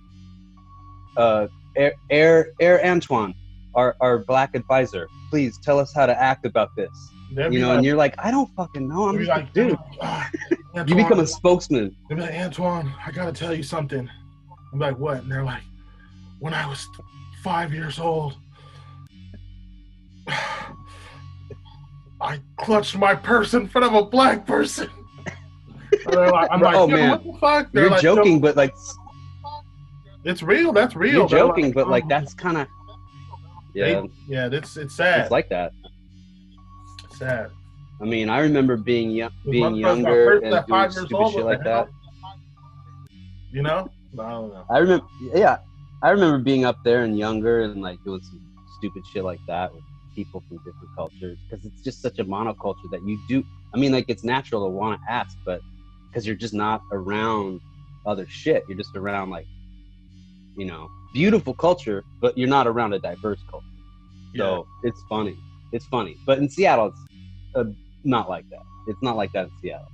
uh, 1.16 1.48
Air, 1.76 1.94
Air, 2.10 2.48
Air 2.60 2.84
Antoine, 2.84 3.34
our, 3.74 3.96
our 4.00 4.18
black 4.18 4.54
advisor, 4.54 5.08
please 5.30 5.58
tell 5.58 5.78
us 5.78 5.92
how 5.94 6.06
to 6.06 6.20
act 6.20 6.46
about 6.46 6.74
this. 6.76 6.90
They'd 7.32 7.52
You 7.52 7.60
know, 7.60 7.68
like, 7.68 7.76
and 7.78 7.86
you're 7.86 7.96
like, 7.96 8.14
I 8.18 8.30
don't 8.30 8.48
fucking 8.54 8.88
know. 8.88 9.08
I'm 9.08 9.18
just 9.18 9.28
like, 9.28 9.52
dude. 9.52 9.76
"Ah, 10.00 10.30
You 10.86 10.94
become 10.94 11.20
a 11.20 11.26
spokesman. 11.26 11.96
They'd 12.08 12.16
be 12.16 12.20
like, 12.20 12.34
Antoine, 12.34 12.92
I 13.04 13.10
gotta 13.10 13.32
tell 13.32 13.54
you 13.54 13.62
something. 13.62 14.08
I'm 14.72 14.78
like, 14.78 14.98
what? 14.98 15.18
And 15.22 15.30
they're 15.32 15.42
like, 15.42 15.62
when 16.38 16.52
I 16.52 16.66
was 16.66 16.86
five 17.42 17.72
years 17.72 17.98
old, 17.98 18.36
I 22.20 22.40
clutched 22.58 22.96
my 22.96 23.14
purse 23.14 23.54
in 23.54 23.68
front 23.68 23.86
of 23.86 23.94
a 23.94 24.04
black 24.04 24.46
person. 24.46 24.90
And 26.06 26.16
they're 26.16 26.30
like, 26.30 26.48
I'm 26.50 26.60
like, 26.60 26.76
Oh, 26.76 26.86
man. 26.86 27.10
what 27.10 27.24
the 27.24 27.32
fuck? 27.38 27.72
They're 27.72 27.82
You're 27.84 27.90
like, 27.92 28.02
joking, 28.02 28.40
but 28.40 28.56
like 28.56 28.74
It's 30.24 30.42
real. 30.42 30.72
That's 30.72 30.94
real. 30.96 31.12
you're 31.12 31.28
They're 31.28 31.38
joking, 31.40 31.72
but 31.72 31.88
like 31.88 32.08
that's 32.08 32.34
kind 32.34 32.56
of 32.58 32.66
They- 33.74 33.92
yeah, 33.92 34.02
yeah, 34.28 34.48
it's 34.50 34.76
it's 34.76 34.94
sad. 34.96 35.20
it's 35.22 35.30
like 35.30 35.48
that. 35.50 35.72
sad. 37.10 37.50
I 38.00 38.04
mean, 38.04 38.28
I 38.28 38.40
remember 38.40 38.76
being 38.76 39.10
young, 39.10 39.30
being 39.50 39.74
younger 39.76 40.38
and 40.38 40.50
doing 40.52 40.64
five 40.68 40.92
years 40.92 41.06
stupid 41.06 41.16
old, 41.16 41.32
shit 41.34 41.44
like 41.44 41.64
that. 41.64 41.88
You 43.52 43.62
know? 43.62 43.88
I 44.18 44.30
don't 44.30 44.52
know. 44.52 44.64
I 44.70 44.78
remember, 44.78 45.06
yeah, 45.34 45.58
I 46.02 46.10
remember 46.10 46.38
being 46.38 46.64
up 46.64 46.76
there 46.84 47.04
and 47.04 47.18
younger 47.18 47.62
and 47.62 47.80
like 47.82 48.02
doing 48.04 48.20
some 48.22 48.40
stupid 48.78 49.02
shit 49.06 49.24
like 49.24 49.40
that 49.46 49.72
with 49.74 49.82
people 50.14 50.42
from 50.48 50.58
different 50.58 50.94
cultures 50.94 51.38
because 51.48 51.64
it's 51.64 51.82
just 51.82 52.00
such 52.02 52.18
a 52.18 52.24
monoculture 52.24 52.90
that 52.90 53.02
you 53.06 53.18
do. 53.28 53.42
I 53.74 53.78
mean, 53.78 53.92
like 53.92 54.06
it's 54.08 54.24
natural 54.24 54.64
to 54.66 54.70
want 54.70 55.00
to 55.00 55.10
ask, 55.12 55.36
but 55.44 55.60
because 56.16 56.26
you're 56.26 56.34
just 56.34 56.54
not 56.54 56.80
around 56.92 57.60
other 58.06 58.26
shit, 58.26 58.64
you're 58.68 58.78
just 58.78 58.96
around 58.96 59.28
like, 59.28 59.46
you 60.56 60.64
know, 60.64 60.88
beautiful 61.12 61.52
culture, 61.52 62.02
but 62.22 62.38
you're 62.38 62.48
not 62.48 62.66
around 62.66 62.94
a 62.94 62.98
diverse 62.98 63.38
culture. 63.50 63.66
So 64.34 64.66
it's 64.82 65.02
funny. 65.10 65.36
It's 65.72 65.84
funny, 65.84 66.16
but 66.24 66.38
in 66.38 66.48
Seattle, 66.48 66.86
it's 66.86 66.98
uh, 67.54 67.64
not 68.04 68.30
like 68.30 68.48
that. 68.48 68.62
It's 68.88 69.02
not 69.02 69.16
like 69.16 69.30
that 69.32 69.48
in 69.48 69.52
Seattle. 69.60 69.88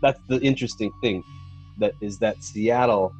That's 0.00 0.20
the 0.28 0.40
interesting 0.42 0.92
thing. 1.00 1.24
That 1.78 1.94
is 2.00 2.18
that 2.20 2.40
Seattle, 2.44 3.12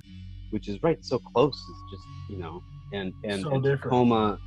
which 0.51 0.69
is 0.69 0.81
right 0.85 1.05
so 1.05 1.19
close, 1.19 1.57
is 1.57 1.77
just 1.91 2.05
you 2.29 2.37
know, 2.37 2.63
and 2.93 3.13
and, 3.25 3.43
So 3.43 3.51
and. 3.51 3.65
Tacoma. 3.65 4.39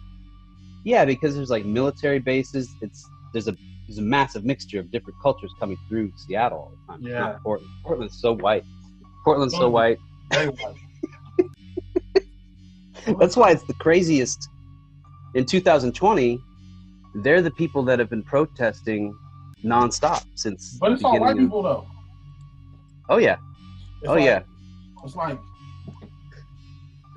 Yeah, 0.85 1.03
because 1.03 1.35
there's 1.35 1.49
like 1.49 1.65
military 1.65 2.19
bases. 2.19 2.73
It's 2.81 3.05
there's 3.33 3.49
a 3.49 3.57
there's 3.93 4.03
a 4.03 4.09
massive 4.09 4.43
mixture 4.43 4.79
of 4.79 4.89
different 4.91 5.19
cultures 5.21 5.51
coming 5.59 5.77
through 5.87 6.11
Seattle 6.15 6.57
all 6.57 6.71
the 6.87 6.93
time. 6.93 7.03
Yeah. 7.03 7.19
not 7.19 7.43
Portland. 7.43 7.71
Portland's 7.83 8.19
so 8.19 8.33
white. 8.33 8.63
Portland's 9.23 9.55
so 9.55 9.69
white. 9.69 9.99
That's 13.19 13.37
why 13.37 13.51
it's 13.51 13.63
the 13.63 13.73
craziest. 13.75 14.49
In 15.35 15.45
2020, 15.45 16.39
they're 17.15 17.41
the 17.41 17.51
people 17.51 17.83
that 17.83 17.99
have 17.99 18.09
been 18.09 18.23
protesting 18.23 19.15
nonstop 19.63 20.25
since. 20.35 20.77
But 20.79 20.93
it's 20.93 21.03
all 21.03 21.19
white 21.19 21.33
of- 21.33 21.37
people 21.37 21.61
though. 21.61 21.87
Oh 23.09 23.17
yeah, 23.17 23.35
It's 24.01 24.09
oh 24.09 24.13
like- 24.13 24.23
yeah. 24.23 24.41
It's 25.03 25.15
like 25.15 25.37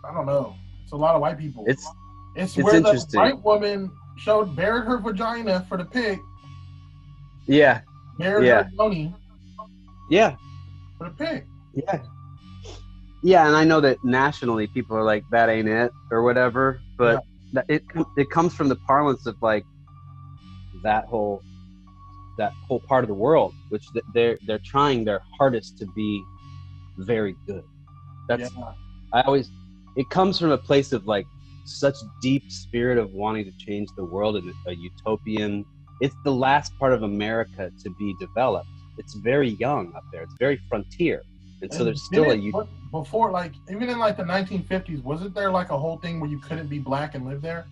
I 0.04 0.12
don't 0.12 0.26
know. 0.26 0.54
It's 0.82 0.92
a 0.92 0.96
lot 0.96 1.14
of 1.14 1.20
white 1.22 1.38
people. 1.38 1.64
It's 1.66 1.86
it's, 2.34 2.56
it's 2.58 2.64
where 2.64 2.80
the 2.80 3.06
white 3.14 3.42
woman 3.42 3.90
showed 4.18 4.54
bared 4.56 4.84
her 4.86 4.98
vagina 4.98 5.64
for 5.68 5.78
the 5.78 5.84
pig, 5.84 6.18
yeah, 7.46 7.80
Yeah. 8.18 8.68
money 8.74 9.14
yeah, 10.08 10.36
the 11.00 11.10
pig. 11.10 11.44
yeah, 11.74 12.00
yeah. 13.22 13.46
And 13.46 13.56
I 13.56 13.64
know 13.64 13.80
that 13.80 13.98
nationally, 14.04 14.66
people 14.68 14.96
are 14.96 15.02
like, 15.02 15.24
"That 15.30 15.48
ain't 15.48 15.68
it" 15.68 15.90
or 16.10 16.22
whatever. 16.22 16.80
But 16.96 17.24
that 17.52 17.64
it 17.68 17.82
it 18.16 18.30
comes 18.30 18.54
from 18.54 18.68
the 18.68 18.76
parlance 18.76 19.26
of 19.26 19.36
like 19.42 19.64
that 20.82 21.06
whole 21.06 21.42
that 22.38 22.52
whole 22.68 22.80
part 22.80 23.02
of 23.02 23.08
the 23.08 23.14
world, 23.14 23.52
which 23.70 23.88
they're 24.14 24.38
they're 24.46 24.60
trying 24.64 25.04
their 25.04 25.22
hardest 25.38 25.78
to 25.78 25.86
be 25.86 26.22
very 26.98 27.34
good. 27.46 27.64
That's 28.28 28.52
yeah. 28.54 28.72
I 29.12 29.22
always 29.22 29.50
it 29.96 30.08
comes 30.10 30.38
from 30.38 30.50
a 30.50 30.58
place 30.58 30.92
of 30.92 31.06
like 31.06 31.26
such 31.64 31.96
deep 32.22 32.44
spirit 32.50 32.96
of 32.96 33.12
wanting 33.12 33.44
to 33.44 33.52
change 33.58 33.88
the 33.96 34.04
world 34.04 34.36
in 34.36 34.54
a 34.68 34.72
utopian 34.72 35.64
it's 36.00 36.14
the 36.24 36.32
last 36.32 36.76
part 36.78 36.92
of 36.92 37.02
America 37.02 37.70
to 37.82 37.90
be 37.90 38.14
developed. 38.20 38.68
It's 38.98 39.14
very 39.14 39.50
young 39.50 39.94
up 39.94 40.04
there. 40.12 40.22
It's 40.22 40.34
very 40.38 40.58
frontier. 40.68 41.22
And 41.62 41.72
so 41.72 41.84
there's 41.84 42.02
still 42.04 42.30
a 42.30 42.36
ut- 42.36 42.52
what- 42.54 42.68
before 42.92 43.30
like 43.30 43.52
even 43.70 43.88
in 43.88 43.98
like 43.98 44.16
the 44.16 44.22
1950s 44.22 45.02
wasn't 45.02 45.34
there 45.34 45.50
like 45.50 45.70
a 45.70 45.78
whole 45.78 45.98
thing 45.98 46.20
where 46.20 46.30
you 46.30 46.38
couldn't 46.38 46.68
be 46.68 46.78
black 46.78 47.14
and 47.14 47.26
live 47.26 47.42
there? 47.42 47.66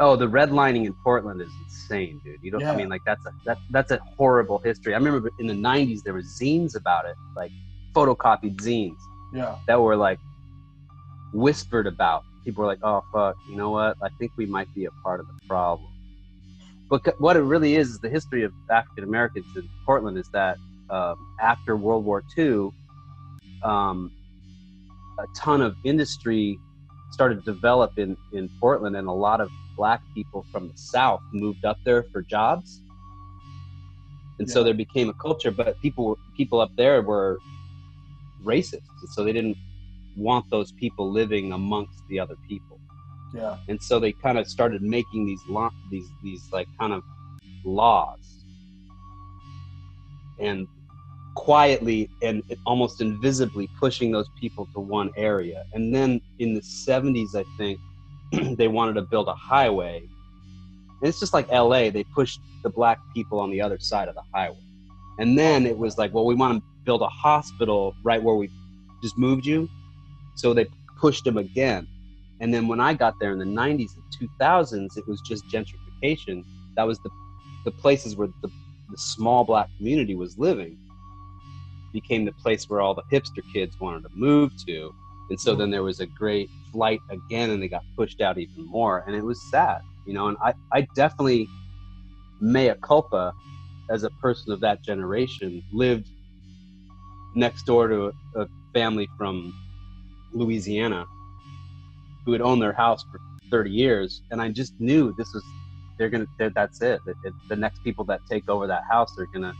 oh 0.00 0.14
the 0.14 0.28
redlining 0.28 0.86
in 0.86 0.94
Portland 1.02 1.40
is 1.40 1.50
insane, 1.64 2.20
dude. 2.24 2.38
You 2.42 2.50
don't 2.52 2.64
I 2.64 2.76
mean 2.76 2.88
like 2.88 3.00
that's 3.04 3.24
a 3.26 3.32
that, 3.46 3.58
that's 3.70 3.90
a 3.90 3.98
horrible 4.16 4.58
history. 4.58 4.94
I 4.94 4.98
remember 4.98 5.30
in 5.40 5.46
the 5.46 5.54
90s 5.54 6.02
there 6.04 6.12
were 6.12 6.22
zines 6.22 6.76
about 6.76 7.06
it, 7.06 7.16
like 7.34 7.50
photocopied 7.94 8.56
zines. 8.56 8.98
Yeah. 9.32 9.56
that 9.66 9.80
were 9.80 9.96
like 9.96 10.18
whispered 11.32 11.86
about. 11.86 12.24
People 12.44 12.62
were 12.62 12.66
like, 12.68 12.78
"Oh 12.82 13.02
fuck, 13.12 13.36
you 13.48 13.56
know 13.56 13.70
what? 13.70 13.96
I 14.02 14.08
think 14.18 14.32
we 14.36 14.46
might 14.46 14.72
be 14.74 14.84
a 14.86 14.90
part 15.02 15.20
of 15.20 15.26
the 15.26 15.34
problem." 15.46 15.90
But 16.90 17.20
what 17.20 17.36
it 17.36 17.42
really 17.42 17.76
is 17.76 17.90
is 17.90 17.98
the 18.00 18.08
history 18.08 18.44
of 18.44 18.52
African 18.70 19.04
Americans 19.04 19.46
in 19.56 19.68
Portland 19.84 20.18
is 20.18 20.28
that 20.30 20.58
um, 20.90 21.34
after 21.40 21.76
World 21.76 22.04
War 22.04 22.24
II, 22.36 22.70
um, 23.62 24.10
a 25.18 25.26
ton 25.36 25.60
of 25.60 25.76
industry 25.84 26.58
started 27.10 27.44
to 27.44 27.52
develop 27.52 27.98
in 27.98 28.16
in 28.32 28.48
Portland, 28.60 28.96
and 28.96 29.08
a 29.08 29.12
lot 29.12 29.40
of 29.40 29.50
black 29.76 30.02
people 30.14 30.44
from 30.52 30.68
the 30.68 30.76
South 30.76 31.20
moved 31.32 31.64
up 31.64 31.78
there 31.84 32.04
for 32.04 32.22
jobs. 32.22 32.82
and 34.38 34.50
so 34.50 34.64
there 34.64 34.74
became 34.74 35.08
a 35.08 35.14
culture. 35.14 35.50
But 35.50 35.80
people 35.80 36.06
were 36.06 36.16
people 36.36 36.60
up 36.60 36.70
there 36.76 37.02
were 37.02 37.38
racist, 38.44 38.88
and 39.00 39.10
so 39.10 39.24
they 39.24 39.32
didn't 39.32 39.56
want 40.16 40.48
those 40.50 40.72
people 40.72 41.10
living 41.10 41.52
amongst 41.52 42.06
the 42.08 42.18
other 42.20 42.36
people, 42.48 42.77
Yeah. 43.34 43.58
and 43.68 43.82
so 43.82 44.00
they 44.00 44.12
kind 44.12 44.38
of 44.38 44.48
started 44.48 44.82
making 44.82 45.26
these 45.26 45.42
law 45.48 45.70
these 45.90 46.08
these 46.22 46.48
like 46.50 46.66
kind 46.78 46.92
of 46.92 47.02
laws, 47.64 48.44
and 50.38 50.66
quietly 51.38 52.10
and 52.20 52.42
almost 52.66 53.00
invisibly 53.00 53.68
pushing 53.78 54.10
those 54.10 54.28
people 54.40 54.66
to 54.74 54.80
one 54.80 55.08
area. 55.16 55.64
And 55.72 55.94
then 55.94 56.20
in 56.40 56.52
the 56.52 56.60
70s, 56.60 57.36
I 57.36 57.44
think 57.56 57.78
they 58.58 58.66
wanted 58.66 58.94
to 58.94 59.02
build 59.02 59.28
a 59.28 59.34
highway. 59.34 59.98
And 59.98 61.08
it's 61.08 61.20
just 61.20 61.32
like 61.32 61.48
LA, 61.52 61.90
they 61.90 62.02
pushed 62.12 62.40
the 62.64 62.70
black 62.70 62.98
people 63.14 63.38
on 63.38 63.52
the 63.52 63.60
other 63.60 63.78
side 63.78 64.08
of 64.08 64.16
the 64.16 64.24
highway. 64.34 64.58
And 65.20 65.38
then 65.38 65.64
it 65.64 65.78
was 65.78 65.96
like, 65.96 66.12
well, 66.12 66.24
we 66.24 66.34
want 66.34 66.58
to 66.58 66.62
build 66.84 67.02
a 67.02 67.08
hospital 67.08 67.94
right 68.02 68.20
where 68.20 68.34
we 68.34 68.50
just 69.00 69.16
moved 69.16 69.46
you. 69.46 69.68
So 70.34 70.52
they 70.52 70.66
pushed 70.98 71.24
them 71.24 71.38
again. 71.38 71.86
And 72.40 72.54
then 72.54 72.68
when 72.68 72.80
I 72.80 72.94
got 72.94 73.14
there 73.20 73.32
in 73.32 73.38
the 73.38 73.44
90s 73.44 73.90
and 73.96 74.30
2000s, 74.40 74.96
it 74.96 75.04
was 75.08 75.20
just 75.22 75.44
gentrification. 75.48 76.44
That 76.76 76.86
was 76.86 76.98
the, 77.00 77.10
the 77.64 77.72
places 77.72 78.16
where 78.16 78.28
the, 78.42 78.48
the 78.48 78.96
small 78.96 79.44
black 79.44 79.68
community 79.76 80.14
was 80.14 80.38
living 80.38 80.78
became 81.92 82.24
the 82.24 82.32
place 82.32 82.68
where 82.68 82.80
all 82.80 82.94
the 82.94 83.02
hipster 83.12 83.42
kids 83.52 83.76
wanted 83.80 84.02
to 84.02 84.10
move 84.14 84.52
to. 84.66 84.94
And 85.30 85.40
so 85.40 85.54
then 85.54 85.70
there 85.70 85.82
was 85.82 86.00
a 86.00 86.06
great 86.06 86.48
flight 86.72 87.00
again, 87.10 87.50
and 87.50 87.62
they 87.62 87.68
got 87.68 87.82
pushed 87.96 88.20
out 88.20 88.38
even 88.38 88.66
more. 88.66 89.04
And 89.06 89.14
it 89.14 89.22
was 89.22 89.40
sad, 89.50 89.80
you 90.06 90.14
know. 90.14 90.28
And 90.28 90.36
I, 90.42 90.54
I 90.72 90.86
definitely, 90.94 91.46
mea 92.40 92.74
culpa, 92.82 93.32
as 93.90 94.04
a 94.04 94.10
person 94.22 94.52
of 94.52 94.60
that 94.60 94.82
generation, 94.84 95.62
lived 95.72 96.08
next 97.34 97.64
door 97.64 97.88
to 97.88 98.12
a, 98.36 98.42
a 98.42 98.46
family 98.72 99.08
from 99.18 99.52
Louisiana 100.32 101.04
who 102.24 102.32
had 102.32 102.40
owned 102.40 102.60
their 102.62 102.72
house 102.72 103.04
for 103.10 103.20
30 103.50 103.70
years. 103.70 104.22
And 104.30 104.40
I 104.42 104.48
just 104.50 104.78
knew 104.80 105.14
this 105.16 105.32
was, 105.32 105.42
they're 105.96 106.10
going 106.10 106.26
to, 106.38 106.50
that's 106.54 106.80
it. 106.82 107.00
It- 107.06 107.16
it- 107.24 107.34
The 107.48 107.56
next 107.56 107.82
people 107.82 108.04
that 108.06 108.20
take 108.28 108.48
over 108.48 108.66
that 108.66 108.84
house, 108.90 109.14
they're 109.16 109.26
going 109.26 109.42
to 109.42 109.54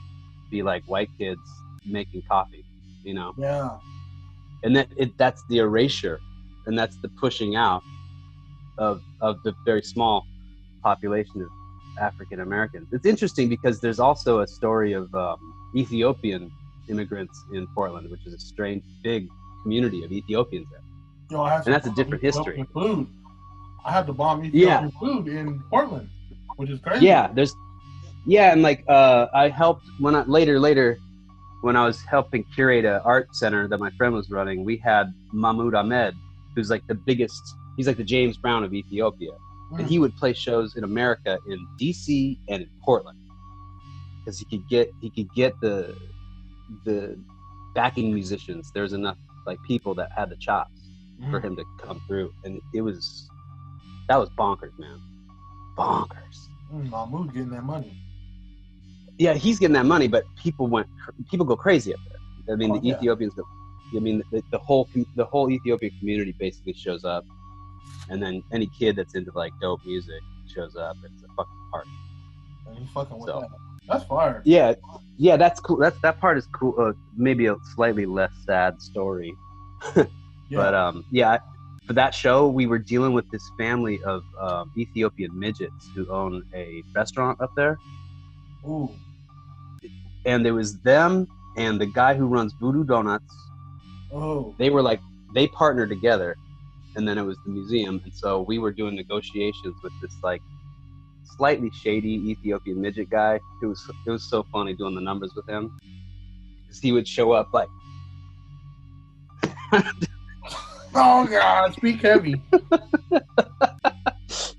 be 0.51 0.63
like 0.63 0.85
white 0.85 1.11
kids 1.19 1.41
making 1.87 2.23
coffee, 2.29 2.65
you 3.05 3.15
know? 3.15 3.33
Yeah. 3.39 3.79
and 4.65 4.75
that 4.77 4.89
it 4.97 5.17
that's 5.17 5.45
the 5.49 5.59
erasure 5.59 6.19
and 6.67 6.77
that's 6.77 6.97
the 6.97 7.09
pushing 7.11 7.55
out 7.55 7.83
of 8.77 9.01
of 9.21 9.41
the 9.45 9.55
very 9.65 9.83
small 9.83 10.27
population 10.83 11.43
of 11.43 11.49
African 12.01 12.41
Americans. 12.41 12.89
It's 12.93 13.07
interesting 13.07 13.49
because 13.49 13.81
there's 13.81 14.01
also 14.01 14.41
a 14.41 14.47
story 14.47 14.93
of 14.95 15.15
um, 15.15 15.37
Ethiopian 15.77 16.51
immigrants 16.89 17.37
in 17.53 17.67
Portland, 17.69 18.11
which 18.11 18.25
is 18.27 18.35
a 18.35 18.39
strange 18.39 18.83
big 19.03 19.29
community 19.63 20.03
of 20.05 20.11
Ethiopians 20.13 20.67
there. 20.73 20.81
I 21.37 21.51
had 21.55 21.67
And 21.67 21.75
that's 21.75 21.87
a 21.87 21.95
different 21.95 22.23
history. 22.23 22.65
Food. 22.73 23.07
I 23.85 23.93
had 23.93 24.07
the 24.07 24.13
bomb 24.13 24.43
Yeah. 24.45 24.49
Ethiopian 24.49 24.91
food 24.93 25.29
in 25.29 25.63
Portland, 25.71 26.09
which 26.57 26.71
is 26.71 26.81
crazy. 26.81 27.07
Yeah, 27.07 27.29
there's 27.33 27.55
yeah, 28.27 28.53
and 28.53 28.63
like 28.63 28.85
uh, 28.89 29.27
I 29.35 29.49
helped 29.49 29.87
when 30.01 30.15
I 30.15 30.23
later 30.25 30.59
later 30.61 30.99
when 31.63 31.75
I 31.77 31.85
was 31.85 32.01
helping 32.03 32.45
curate 32.55 32.85
an 32.85 33.01
art 33.05 33.35
center 33.35 33.67
that 33.69 33.79
my 33.79 33.91
friend 33.99 34.15
was 34.15 34.31
running. 34.31 34.65
We 34.65 34.77
had 34.77 35.13
Mahmoud 35.33 35.75
Ahmed, 35.75 36.15
who's 36.55 36.71
like 36.71 36.87
the 36.87 36.95
biggest. 36.95 37.43
He's 37.77 37.87
like 37.87 37.97
the 37.97 38.05
James 38.05 38.37
Brown 38.37 38.65
of 38.65 38.73
Ethiopia. 38.75 39.31
and 39.73 39.81
Mm. 39.87 39.89
he 39.89 39.99
would 39.99 40.17
play 40.17 40.33
shows 40.33 40.77
in 40.77 40.85
America 40.85 41.39
in 41.47 41.59
DC 41.81 42.39
and 42.49 42.63
in 42.63 42.71
Portland 42.83 43.19
because 44.19 44.39
he 44.39 44.45
could 44.47 44.67
get 44.69 44.91
he 45.03 45.11
could 45.11 45.29
get 45.35 45.53
the 45.61 45.95
the 46.85 47.17
backing 47.75 48.13
musicians. 48.15 48.71
There's 48.75 48.93
enough 48.95 49.19
like 49.47 49.59
people 49.73 49.95
that 49.97 50.11
had 50.17 50.29
the 50.31 50.37
chops 50.37 50.78
for 51.31 51.41
Mm. 51.41 51.45
him 51.45 51.57
to 51.57 51.65
come 51.83 52.01
through, 52.07 52.33
and 52.45 52.61
it 52.75 52.81
was 52.83 53.29
that 54.09 54.17
was 54.17 54.29
bonkers, 54.31 54.77
man, 54.79 55.01
bonkers. 55.77 56.49
Mm, 56.73 56.91
Mahmoud 56.91 57.33
getting 57.33 57.51
that 57.51 57.65
money. 57.65 57.97
Yeah, 59.19 59.35
he's 59.35 59.59
getting 59.59 59.75
that 59.75 59.87
money, 59.87 60.07
but 60.09 60.25
people 60.37 60.67
went 60.69 60.87
people 61.31 61.45
go 61.47 61.57
crazy 61.57 61.93
up 61.95 62.01
there. 62.09 62.55
I 62.55 62.57
mean, 62.57 62.71
Oh, 62.73 62.79
the 62.79 62.87
yeah. 62.89 62.97
Ethiopians 62.97 63.35
go. 63.35 63.45
I 63.97 64.01
mean, 64.01 64.23
the, 64.31 64.43
the 64.51 64.59
whole 64.59 64.89
the 65.17 65.25
whole 65.25 65.51
Ethiopian 65.51 65.93
community 65.99 66.35
basically 66.39 66.75
shows 66.75 67.05
up, 67.05 67.25
and 68.11 68.23
then 68.23 68.43
any 68.53 68.69
kid 68.79 68.97
that's 68.97 69.15
into 69.15 69.33
like 69.35 69.53
dope 69.61 69.81
music 69.85 70.21
shows 70.47 70.77
up. 70.77 70.97
It's 71.05 71.23
a 71.23 71.29
fucking 71.35 71.69
party. 71.73 71.91
And 72.69 72.79
he's 72.79 72.91
fucking 72.91 73.19
with 73.19 73.27
So- 73.29 73.41
that. 73.41 73.49
That's 73.89 74.05
fire. 74.05 74.43
Yeah, 74.45 74.75
yeah, 75.17 75.39
that's 75.39 75.61
cool. 75.61 75.79
That's 75.79 75.99
that 76.03 76.21
part 76.21 76.37
is 76.37 76.47
cool. 76.53 76.75
Uh, 76.79 76.93
maybe 77.17 77.47
a 77.47 77.57
slightly 77.75 78.05
less 78.05 78.31
sad 78.45 78.83
story, 78.83 79.35
Yeah. 80.49 80.59
but 80.59 80.75
um, 80.75 81.05
yeah, 81.11 81.39
for 81.87 81.95
that 81.95 82.15
show, 82.15 82.49
we 82.49 82.67
were 82.67 82.79
dealing 82.79 83.15
with 83.15 83.31
this 83.31 83.51
family 83.57 84.03
of 84.05 84.23
um, 84.39 84.71
Ethiopian 84.77 85.37
midgets 85.39 85.89
who 85.95 86.07
own 86.11 86.45
a 86.55 86.83
restaurant 86.95 87.41
up 87.41 87.51
there, 87.57 87.79
Ooh. 88.67 88.91
and 90.27 90.45
there 90.45 90.55
was 90.55 90.79
them 90.81 91.27
and 91.57 91.81
the 91.81 91.87
guy 91.87 92.15
who 92.15 92.27
runs 92.27 92.53
Voodoo 92.61 92.85
Donuts. 92.85 93.35
Oh. 94.13 94.55
They 94.59 94.71
were 94.71 94.83
like 94.83 95.01
they 95.35 95.49
partnered 95.49 95.89
together, 95.89 96.37
and 96.95 97.07
then 97.07 97.19
it 97.19 97.23
was 97.25 97.37
the 97.45 97.53
museum, 97.53 98.01
and 98.05 98.15
so 98.15 98.43
we 98.43 98.59
were 98.59 98.73
doing 98.73 98.95
negotiations 98.95 99.75
with 99.83 99.93
this 100.01 100.15
like 100.23 100.43
slightly 101.25 101.71
shady 101.71 102.15
Ethiopian 102.31 102.81
midget 102.81 103.11
guy. 103.11 103.41
It 103.63 103.67
was 103.67 103.91
it 104.07 104.11
was 104.11 104.25
so 104.25 104.45
funny 104.53 104.75
doing 104.75 104.95
the 104.95 105.01
numbers 105.01 105.35
with 105.35 105.49
him, 105.49 105.79
because 106.63 106.81
he 106.81 106.93
would 106.93 107.09
show 107.09 107.33
up 107.33 107.49
like. 107.53 107.69
Oh 111.01 111.27
God, 111.27 111.73
speak 111.75 112.01
heavy. 112.03 112.41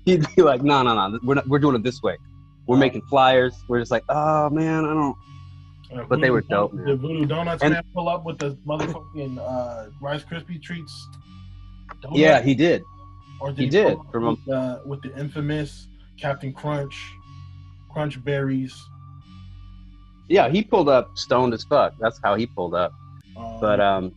he'd 0.04 0.26
be 0.36 0.42
like, 0.42 0.62
"No, 0.62 0.82
no, 0.82 0.94
no, 0.94 1.18
we're 1.22 1.34
not, 1.34 1.48
we're 1.48 1.58
doing 1.58 1.76
it 1.76 1.82
this 1.82 2.02
way. 2.02 2.16
We're 2.66 2.76
Oh. 2.76 2.80
making 2.80 3.02
flyers. 3.02 3.54
We're 3.68 3.80
just 3.80 3.90
like, 3.90 4.04
oh 4.08 4.50
man, 4.50 4.84
I 4.84 4.94
don't." 4.94 5.16
Uh, 5.92 6.04
But 6.08 6.20
they 6.20 6.30
were 6.30 6.40
dope, 6.42 6.72
man. 6.72 6.84
The 6.86 6.96
Voodoo 6.96 7.26
Donuts 7.26 7.62
And- 7.62 7.74
man 7.74 7.82
pull 7.94 8.08
up 8.08 8.24
with 8.24 8.38
the 8.38 8.56
motherfucking 8.66 9.38
uh, 9.38 9.90
Rice 10.00 10.24
Krispie 10.24 10.62
treats. 10.62 11.08
Donut? 12.02 12.16
Yeah, 12.16 12.40
he 12.40 12.54
did. 12.54 12.82
or 13.40 13.52
did 13.52 13.72
he 13.72 13.82
pull 13.82 14.02
did, 14.04 14.12
from 14.12 14.24
with, 14.46 14.54
uh, 14.54 14.78
with 14.86 15.02
the 15.02 15.18
infamous 15.18 15.88
Captain 16.16 16.52
Crunch, 16.52 17.12
Crunch 17.92 18.22
Berries. 18.24 18.80
Yeah, 20.28 20.48
he 20.48 20.62
pulled 20.62 20.88
up 20.88 21.18
stoned 21.18 21.52
as 21.54 21.64
fuck. 21.64 21.94
That's 21.98 22.20
how 22.22 22.36
he 22.36 22.46
pulled 22.46 22.74
up. 22.74 22.92
Um, 23.36 23.58
But 23.60 23.80
um, 23.80 24.12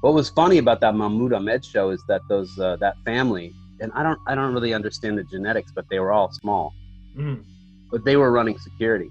what 0.00 0.14
was 0.14 0.28
funny 0.30 0.58
about 0.58 0.80
that 0.80 0.94
Mahmoud 0.94 1.32
Ahmed 1.32 1.64
show 1.64 1.90
is 1.90 2.02
that 2.08 2.20
those 2.28 2.58
uh, 2.58 2.76
that 2.76 2.96
family, 3.04 3.52
and 3.80 3.90
I 3.94 4.02
don't 4.02 4.18
I 4.26 4.34
don't 4.34 4.52
really 4.54 4.74
understand 4.74 5.18
the 5.18 5.24
genetics, 5.24 5.72
but 5.74 5.84
they 5.90 5.98
were 5.98 6.12
all 6.12 6.30
small, 6.32 6.72
mm, 7.16 7.42
but 7.90 8.04
they 8.04 8.16
were 8.16 8.30
running 8.32 8.58
security. 8.58 9.10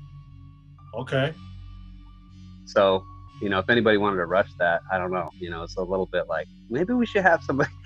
okay. 0.96 1.34
So 2.66 3.04
you 3.42 3.50
know, 3.50 3.60
if 3.60 3.70
anybody 3.70 3.98
wanted 3.98 4.18
to 4.18 4.26
rush 4.26 4.50
that, 4.58 4.82
I 4.92 4.98
don't 4.98 5.12
know. 5.12 5.30
You 5.40 5.50
know, 5.52 5.62
it's 5.64 5.76
a 5.78 5.82
little 5.82 6.08
bit 6.08 6.28
like 6.28 6.48
maybe 6.70 6.94
we 6.94 7.06
should 7.06 7.24
have 7.24 7.44
somebody. 7.44 7.70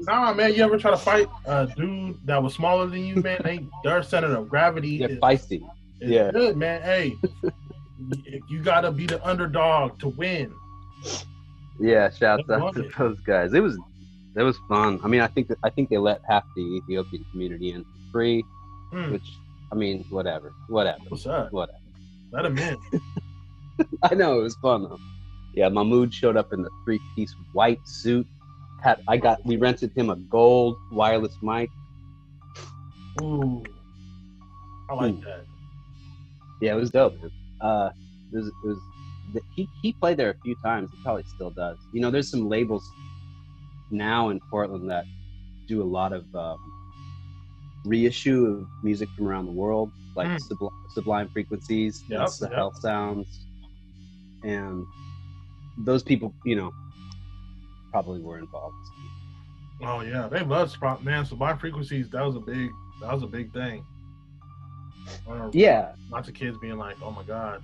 Nah, 0.00 0.34
man, 0.34 0.52
you 0.52 0.62
ever 0.62 0.76
try 0.76 0.90
to 0.90 0.96
fight 0.98 1.26
a 1.46 1.66
dude 1.66 2.18
that 2.26 2.42
was 2.42 2.52
smaller 2.52 2.86
than 2.86 3.02
you, 3.02 3.16
man? 3.16 3.40
They, 3.42 3.60
their 3.82 4.02
center 4.02 4.36
of 4.36 4.50
gravity 4.50 4.98
They're 4.98 5.08
is, 5.12 5.18
feisty. 5.18 5.62
is 6.02 6.10
yeah. 6.10 6.30
good, 6.30 6.58
man. 6.58 6.82
Hey, 6.82 7.16
you- 7.42 8.42
you 8.50 8.62
gotta 8.62 8.92
be 8.92 9.06
the 9.06 9.26
underdog 9.26 9.98
to 10.00 10.08
win. 10.10 10.52
Yeah, 11.80 12.10
shouts 12.10 12.44
I 12.50 12.54
out 12.54 12.74
to 12.74 12.84
it. 12.84 12.92
those 12.98 13.20
guys. 13.20 13.54
It 13.54 13.62
was 13.62 13.78
it 14.36 14.42
was 14.42 14.56
fun. 14.68 15.00
I 15.02 15.08
mean, 15.08 15.20
I 15.22 15.26
think 15.26 15.48
that, 15.48 15.58
I 15.64 15.70
think 15.70 15.88
they 15.90 15.98
let 15.98 16.20
half 16.28 16.44
the 16.54 16.62
Ethiopian 16.62 17.24
community 17.32 17.72
in 17.72 17.82
for 17.82 18.12
free, 18.12 18.44
Hmm, 18.92 19.12
which 19.12 19.28
I 19.72 19.74
mean, 19.76 20.04
whatever, 20.10 20.52
whatever, 20.68 20.98
what's 21.08 21.26
up? 21.26 21.52
whatever. 21.52 21.78
Let 22.32 22.44
him 22.44 22.58
in. 22.58 22.76
I 24.04 24.14
know 24.14 24.38
it 24.38 24.42
was 24.42 24.56
fun 24.56 24.82
though. 24.84 24.98
Yeah, 25.54 25.68
Mahmoud 25.68 26.12
showed 26.14 26.36
up 26.36 26.52
in 26.52 26.62
the 26.62 26.70
three-piece 26.84 27.34
white 27.54 27.80
suit. 27.86 28.26
Had 28.82 29.00
I 29.08 29.16
got 29.16 29.44
we 29.44 29.56
rented 29.56 29.90
him 29.96 30.10
a 30.10 30.16
gold 30.16 30.76
wireless 30.92 31.36
mic. 31.42 31.68
Ooh, 33.20 33.62
I 34.90 34.94
like 34.94 35.14
Hmm. 35.14 35.20
that. 35.22 35.44
Yeah, 36.60 36.72
it 36.72 36.76
was 36.76 36.90
dope. 36.90 37.16
Uh, 37.60 37.90
it 38.32 38.36
was, 38.36 38.46
it 38.46 38.66
was 38.66 38.78
he 39.54 39.68
he 39.82 39.92
played 39.94 40.16
there 40.16 40.30
a 40.30 40.34
few 40.42 40.54
times. 40.64 40.90
He 40.92 40.98
probably 41.02 41.24
still 41.24 41.50
does. 41.50 41.78
You 41.92 42.00
know, 42.00 42.10
there's 42.10 42.30
some 42.30 42.48
labels 42.48 42.88
now 43.90 44.28
in 44.30 44.40
Portland 44.50 44.88
that 44.90 45.04
do 45.68 45.82
a 45.82 45.84
lot 45.84 46.12
of 46.12 46.24
um, 46.34 46.58
reissue 47.84 48.46
of 48.46 48.66
music 48.82 49.08
from 49.16 49.26
around 49.28 49.46
the 49.46 49.52
world, 49.52 49.90
like 50.16 50.28
Hmm. 50.28 50.36
Subli- 50.36 50.72
Sublime 50.90 51.28
Frequencies, 51.28 52.04
Yep, 52.08 52.20
and 52.20 52.30
Sahel 52.30 52.72
Sounds, 52.74 53.46
and 54.44 54.84
those 55.84 56.02
people, 56.02 56.34
you 56.44 56.56
know, 56.56 56.70
probably 57.92 58.20
were 58.20 58.38
involved. 58.38 58.74
Oh 59.82 60.00
yeah, 60.02 60.28
they 60.28 60.42
love 60.42 60.70
Sprott, 60.70 61.02
man. 61.04 61.24
Sublime 61.24 61.58
frequencies. 61.58 62.10
That 62.10 62.24
was 62.24 62.36
a 62.36 62.40
big. 62.40 62.70
That 63.00 63.12
was 63.14 63.22
a 63.22 63.26
big 63.26 63.52
thing. 63.52 63.84
I 65.28 65.48
Yeah, 65.52 65.92
lots 66.10 66.28
of 66.28 66.34
kids 66.34 66.58
being 66.58 66.76
like, 66.76 66.96
"Oh 67.02 67.10
my 67.10 67.22
god." 67.22 67.62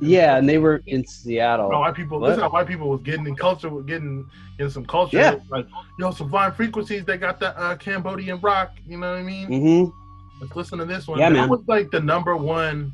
Yeah, 0.00 0.36
and 0.36 0.48
they 0.48 0.58
were 0.58 0.82
in 0.86 1.04
Seattle. 1.06 1.70
How 1.70 1.80
white 1.80 1.94
people. 1.94 2.20
What? 2.20 2.28
This 2.28 2.36
is 2.36 2.42
how 2.42 2.50
white 2.50 2.66
people 2.66 2.88
was 2.88 3.00
getting 3.02 3.26
in 3.26 3.34
culture, 3.34 3.68
was 3.68 3.84
getting 3.84 4.28
in 4.58 4.70
some 4.70 4.84
culture. 4.84 5.16
Yeah. 5.16 5.36
Like, 5.50 5.66
yo, 5.98 6.12
Sublime 6.12 6.52
Frequencies, 6.52 7.04
they 7.04 7.16
got 7.16 7.40
the 7.40 7.58
uh, 7.58 7.76
Cambodian 7.76 8.40
rock. 8.40 8.76
You 8.86 8.98
know 8.98 9.10
what 9.10 9.18
I 9.18 9.22
mean? 9.22 9.48
Mm-hmm. 9.48 10.40
Let's 10.40 10.54
listen 10.54 10.78
to 10.78 10.84
this 10.84 11.08
one. 11.08 11.18
Yeah, 11.18 11.30
that 11.30 11.34
man. 11.34 11.48
was 11.48 11.62
like 11.66 11.90
the 11.90 12.00
number 12.00 12.36
one 12.36 12.92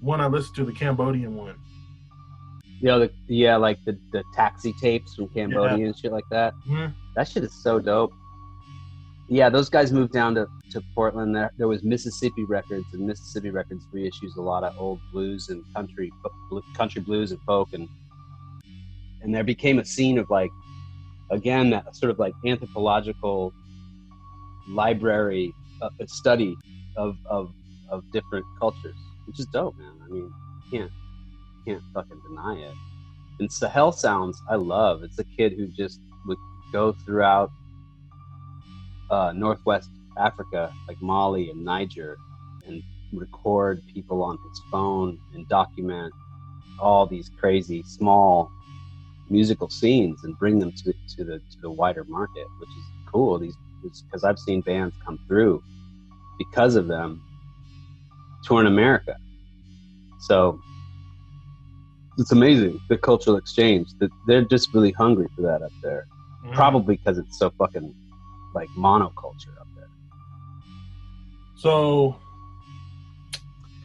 one 0.00 0.20
I 0.20 0.26
listened 0.26 0.56
to, 0.56 0.64
the 0.64 0.72
Cambodian 0.72 1.36
one. 1.36 1.56
You 2.80 2.88
know, 2.88 3.00
the, 3.00 3.10
yeah, 3.26 3.56
like 3.56 3.78
the, 3.84 3.98
the 4.12 4.22
taxi 4.34 4.72
tapes 4.80 5.14
from 5.14 5.28
Cambodia 5.28 5.84
and 5.84 5.98
shit 5.98 6.12
like 6.12 6.24
that. 6.30 6.54
Mhm. 6.66 6.94
That 7.14 7.28
shit 7.28 7.44
is 7.44 7.52
so 7.52 7.78
dope. 7.78 8.12
Yeah, 9.32 9.48
those 9.48 9.68
guys 9.68 9.92
moved 9.92 10.12
down 10.12 10.34
to, 10.34 10.48
to 10.72 10.82
Portland. 10.92 11.36
There, 11.36 11.52
there 11.56 11.68
was 11.68 11.84
Mississippi 11.84 12.44
Records, 12.44 12.84
and 12.92 13.06
Mississippi 13.06 13.50
Records 13.50 13.86
reissues 13.94 14.36
a 14.36 14.40
lot 14.40 14.64
of 14.64 14.76
old 14.76 14.98
blues 15.12 15.50
and 15.50 15.62
country, 15.72 16.10
country 16.76 17.00
blues 17.00 17.30
and 17.30 17.40
folk, 17.42 17.68
and 17.72 17.88
and 19.22 19.32
there 19.32 19.44
became 19.44 19.78
a 19.78 19.84
scene 19.84 20.18
of 20.18 20.28
like, 20.30 20.50
again, 21.30 21.70
that 21.70 21.94
sort 21.94 22.10
of 22.10 22.18
like 22.18 22.32
anthropological 22.44 23.52
library 24.68 25.54
uh, 25.80 25.90
study 26.06 26.56
of, 26.96 27.16
of 27.26 27.52
of 27.88 28.02
different 28.10 28.44
cultures, 28.58 28.96
which 29.26 29.38
is 29.38 29.46
dope, 29.46 29.78
man. 29.78 29.92
I 30.04 30.08
mean, 30.08 30.32
can't 30.72 30.90
can't 31.64 31.82
fucking 31.94 32.20
deny 32.28 32.56
it. 32.56 32.74
And 33.38 33.52
Sahel 33.52 33.92
sounds 33.92 34.42
I 34.50 34.56
love. 34.56 35.04
It's 35.04 35.20
a 35.20 35.24
kid 35.24 35.52
who 35.52 35.68
just 35.68 36.00
would 36.26 36.38
go 36.72 36.92
throughout 37.04 37.52
uh, 39.10 39.32
Northwest 39.34 39.90
Africa, 40.18 40.72
like 40.88 41.00
Mali 41.00 41.50
and 41.50 41.64
Niger, 41.64 42.16
and 42.66 42.82
record 43.12 43.82
people 43.92 44.22
on 44.22 44.38
his 44.48 44.60
phone 44.70 45.18
and 45.34 45.48
document 45.48 46.12
all 46.78 47.06
these 47.06 47.30
crazy 47.38 47.82
small 47.82 48.50
musical 49.28 49.68
scenes 49.68 50.24
and 50.24 50.36
bring 50.38 50.58
them 50.58 50.72
to, 50.72 50.92
to 51.16 51.24
the 51.24 51.38
to 51.38 51.56
the 51.62 51.70
wider 51.70 52.04
market, 52.04 52.46
which 52.58 52.68
is 52.70 52.84
cool. 53.12 53.38
These 53.38 53.56
because 53.82 54.24
I've 54.24 54.38
seen 54.38 54.60
bands 54.60 54.94
come 55.04 55.18
through 55.26 55.62
because 56.38 56.76
of 56.76 56.86
them 56.86 57.22
touring 58.44 58.66
America. 58.66 59.16
So 60.20 60.60
it's 62.18 62.32
amazing 62.32 62.78
the 62.88 62.98
cultural 62.98 63.36
exchange 63.36 63.88
that 64.00 64.10
they're 64.26 64.44
just 64.44 64.72
really 64.74 64.92
hungry 64.92 65.28
for 65.34 65.42
that 65.42 65.62
up 65.62 65.72
there. 65.82 66.06
Mhm. 66.44 66.54
Probably 66.54 66.96
because 66.96 67.18
it's 67.18 67.38
so 67.38 67.50
fucking 67.58 67.94
like 68.54 68.68
monoculture 68.70 69.56
up 69.60 69.66
there. 69.76 69.88
So 71.56 72.16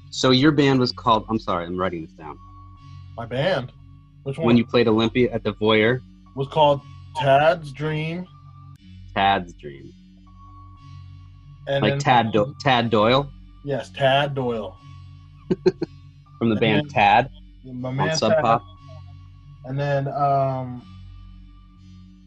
So 0.09 0.31
your 0.31 0.51
band 0.51 0.79
was 0.79 0.91
called. 0.91 1.25
I'm 1.29 1.39
sorry, 1.39 1.65
I'm 1.65 1.77
writing 1.77 2.03
this 2.03 2.13
down. 2.13 2.37
my 3.17 3.25
band, 3.25 3.71
which 4.23 4.37
one 4.37 4.47
When 4.47 4.57
you 4.57 4.65
played 4.65 4.87
Olympia 4.87 5.31
at 5.31 5.43
the 5.43 5.53
Voyeur, 5.53 6.01
was 6.35 6.47
called 6.47 6.81
Tad's 7.15 7.71
Dream, 7.71 8.25
Tad's 9.13 9.53
Dream, 9.53 9.93
and 11.67 11.81
like 11.83 11.91
then- 11.93 11.99
Tad 11.99 12.31
Do- 12.31 12.55
Tad 12.61 12.89
Doyle 12.89 13.29
Yes, 13.63 13.89
Tad 13.89 14.35
Doyle. 14.35 14.77
from 16.37 16.49
the 16.49 16.55
band 16.55 16.89
Tad 16.89 17.29
My 17.63 17.89
on 17.89 17.95
man 17.95 18.15
Sub 18.15 18.33
Pop. 18.41 18.63
And 19.65 19.79
then, 19.79 20.07
um, 20.09 20.83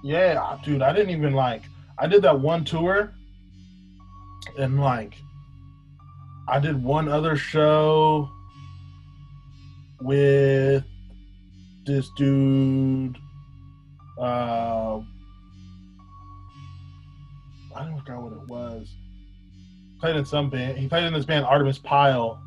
yeah, 0.03 0.57
dude, 0.65 0.83
I 0.83 0.93
didn't 0.93 1.11
even 1.11 1.33
like. 1.35 1.63
I 2.01 2.07
did 2.07 2.23
that 2.23 2.39
one 2.39 2.65
tour, 2.65 3.13
and 4.59 4.81
like, 4.81 5.17
I 6.47 6.61
did 6.61 6.83
one 6.83 7.09
other 7.09 7.37
show 7.37 8.31
with 10.01 10.85
this 11.87 12.09
dude. 12.17 13.19
Uh, 14.17 15.01
I 17.75 17.85
don't 17.85 17.99
forgot 17.99 18.23
what 18.23 18.33
it 18.33 18.49
was. 18.49 18.95
Played 20.01 20.17
in 20.17 20.25
some 20.25 20.51
band. 20.51 20.79
He 20.79 20.89
played 20.89 21.05
in 21.05 21.13
this 21.13 21.25
band 21.25 21.47
Artimus 21.47 21.83
Pyle. 21.83 22.41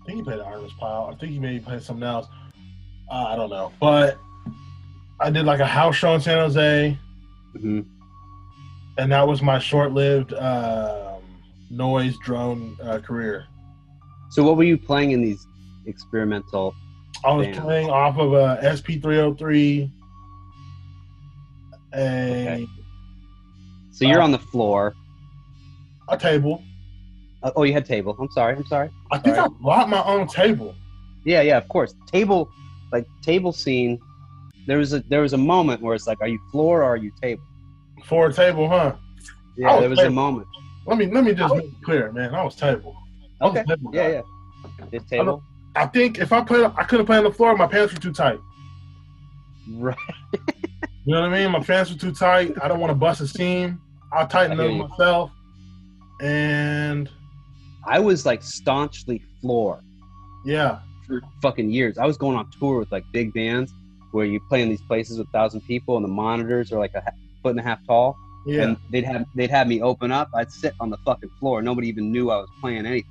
I 0.00 0.04
think 0.06 0.18
he 0.18 0.22
played 0.22 0.40
Artimus 0.40 0.72
Pyle. 0.78 1.10
I 1.12 1.16
think 1.16 1.32
he 1.32 1.38
maybe 1.38 1.60
played 1.60 1.82
something 1.82 2.02
else. 2.06 2.26
Uh, 3.10 3.26
I 3.28 3.36
don't 3.36 3.50
know, 3.50 3.72
but 3.80 4.18
I 5.18 5.30
did 5.30 5.44
like 5.44 5.60
a 5.60 5.66
house 5.66 5.96
show 5.96 6.14
in 6.14 6.20
San 6.20 6.38
Jose, 6.38 6.98
hmm 7.58 7.80
and 8.98 9.12
that 9.12 9.26
was 9.26 9.40
my 9.40 9.58
short-lived 9.58 10.34
um, 10.34 11.22
noise 11.70 12.18
drone 12.18 12.76
uh, 12.82 12.98
career. 12.98 13.46
So 14.30 14.42
what 14.42 14.56
were 14.58 14.64
you 14.64 14.76
playing 14.76 15.12
in 15.12 15.22
these 15.22 15.46
experimental? 15.86 16.74
I 17.24 17.32
was 17.32 17.46
Damn. 17.46 17.62
playing 17.62 17.88
off 17.88 18.18
of 18.18 18.34
a 18.34 18.58
SP303, 18.62 19.90
a 21.94 21.96
Okay. 21.96 22.66
So 23.92 24.04
you're 24.06 24.20
Uh, 24.20 24.24
on 24.24 24.32
the 24.32 24.38
floor. 24.38 24.94
a 26.08 26.18
table. 26.18 26.62
Uh, 27.42 27.52
oh, 27.56 27.62
you 27.62 27.72
had 27.72 27.86
table. 27.86 28.16
I'm 28.20 28.28
sorry. 28.32 28.54
I'm 28.56 28.66
sorry. 28.66 28.90
I 29.12 29.18
think 29.18 29.36
Sorry. 29.36 29.48
I 29.48 29.62
bought 29.62 29.88
my 29.88 30.02
own 30.04 30.26
table. 30.26 30.74
Yeah, 31.24 31.40
yeah, 31.40 31.56
of 31.56 31.68
course. 31.68 31.94
Table, 32.06 32.50
like 32.92 33.06
table 33.22 33.52
scene. 33.52 33.98
There 34.70 34.78
was 34.78 34.92
a 34.92 35.00
there 35.08 35.22
was 35.22 35.32
a 35.32 35.36
moment 35.36 35.82
where 35.82 35.96
it's 35.96 36.06
like, 36.06 36.20
are 36.20 36.28
you 36.28 36.38
floor 36.52 36.82
or 36.82 36.84
are 36.84 36.96
you 36.96 37.10
table? 37.20 37.42
A 37.98 38.32
table, 38.32 38.68
huh? 38.68 38.94
Yeah, 39.56 39.72
was 39.72 39.80
there 39.80 39.90
was 39.90 39.98
a 39.98 40.10
moment. 40.10 40.46
Let 40.86 40.96
me 40.96 41.06
let 41.06 41.24
me 41.24 41.34
just 41.34 41.52
make 41.56 41.64
it 41.64 41.82
clear, 41.82 42.12
man. 42.12 42.32
I 42.36 42.44
was 42.44 42.54
table. 42.54 42.96
I 43.40 43.46
was 43.46 43.56
Okay. 43.56 43.60
a 43.62 43.76
table 43.76 43.90
Yeah, 43.92 44.08
yeah. 44.08 44.86
This 44.92 45.02
table. 45.10 45.42
I 45.74 45.86
think 45.86 46.20
if 46.20 46.32
I 46.32 46.42
played, 46.42 46.70
I 46.76 46.84
couldn't 46.84 47.06
play 47.06 47.18
on 47.18 47.24
the 47.24 47.32
floor. 47.32 47.56
My 47.56 47.66
pants 47.66 47.92
were 47.92 47.98
too 47.98 48.12
tight. 48.12 48.38
Right. 49.72 49.96
You 51.06 51.14
know 51.14 51.22
what 51.22 51.32
I 51.32 51.42
mean? 51.42 51.50
My 51.50 51.60
pants 51.60 51.90
were 51.90 51.98
too 51.98 52.12
tight. 52.12 52.54
I 52.62 52.68
don't 52.68 52.78
want 52.78 52.90
to 52.90 52.94
bust 52.94 53.22
a 53.22 53.26
seam. 53.26 53.80
I'll 54.12 54.28
tighten 54.28 54.60
I 54.60 54.62
hear 54.62 54.70
you. 54.72 54.86
myself. 54.86 55.32
And 56.20 57.08
I 57.84 57.98
was 57.98 58.24
like 58.26 58.42
staunchly 58.42 59.20
floor 59.40 59.80
yeah, 60.44 60.80
for 61.06 61.22
fucking 61.42 61.70
years. 61.70 61.96
I 61.98 62.06
was 62.06 62.18
going 62.18 62.36
on 62.36 62.48
tour 62.60 62.78
with 62.78 62.92
like 62.92 63.04
big 63.12 63.32
bands 63.32 63.72
where 64.12 64.24
you 64.26 64.40
play 64.48 64.62
in 64.62 64.68
these 64.68 64.82
places 64.82 65.18
with 65.18 65.28
thousand 65.30 65.60
people 65.62 65.96
and 65.96 66.04
the 66.04 66.08
monitors 66.08 66.72
are 66.72 66.78
like 66.78 66.94
a 66.94 67.02
foot 67.42 67.50
and 67.50 67.60
a 67.60 67.62
half 67.62 67.78
tall. 67.86 68.16
yeah. 68.46 68.62
And 68.62 68.76
they'd 68.90 69.04
have 69.04 69.24
they'd 69.34 69.50
have 69.50 69.66
me 69.68 69.80
open 69.82 70.10
up. 70.10 70.28
I'd 70.34 70.50
sit 70.50 70.74
on 70.80 70.90
the 70.90 70.96
fucking 71.04 71.30
floor. 71.38 71.62
Nobody 71.62 71.88
even 71.88 72.10
knew 72.10 72.30
I 72.30 72.36
was 72.38 72.48
playing 72.60 72.86
anything. 72.86 73.04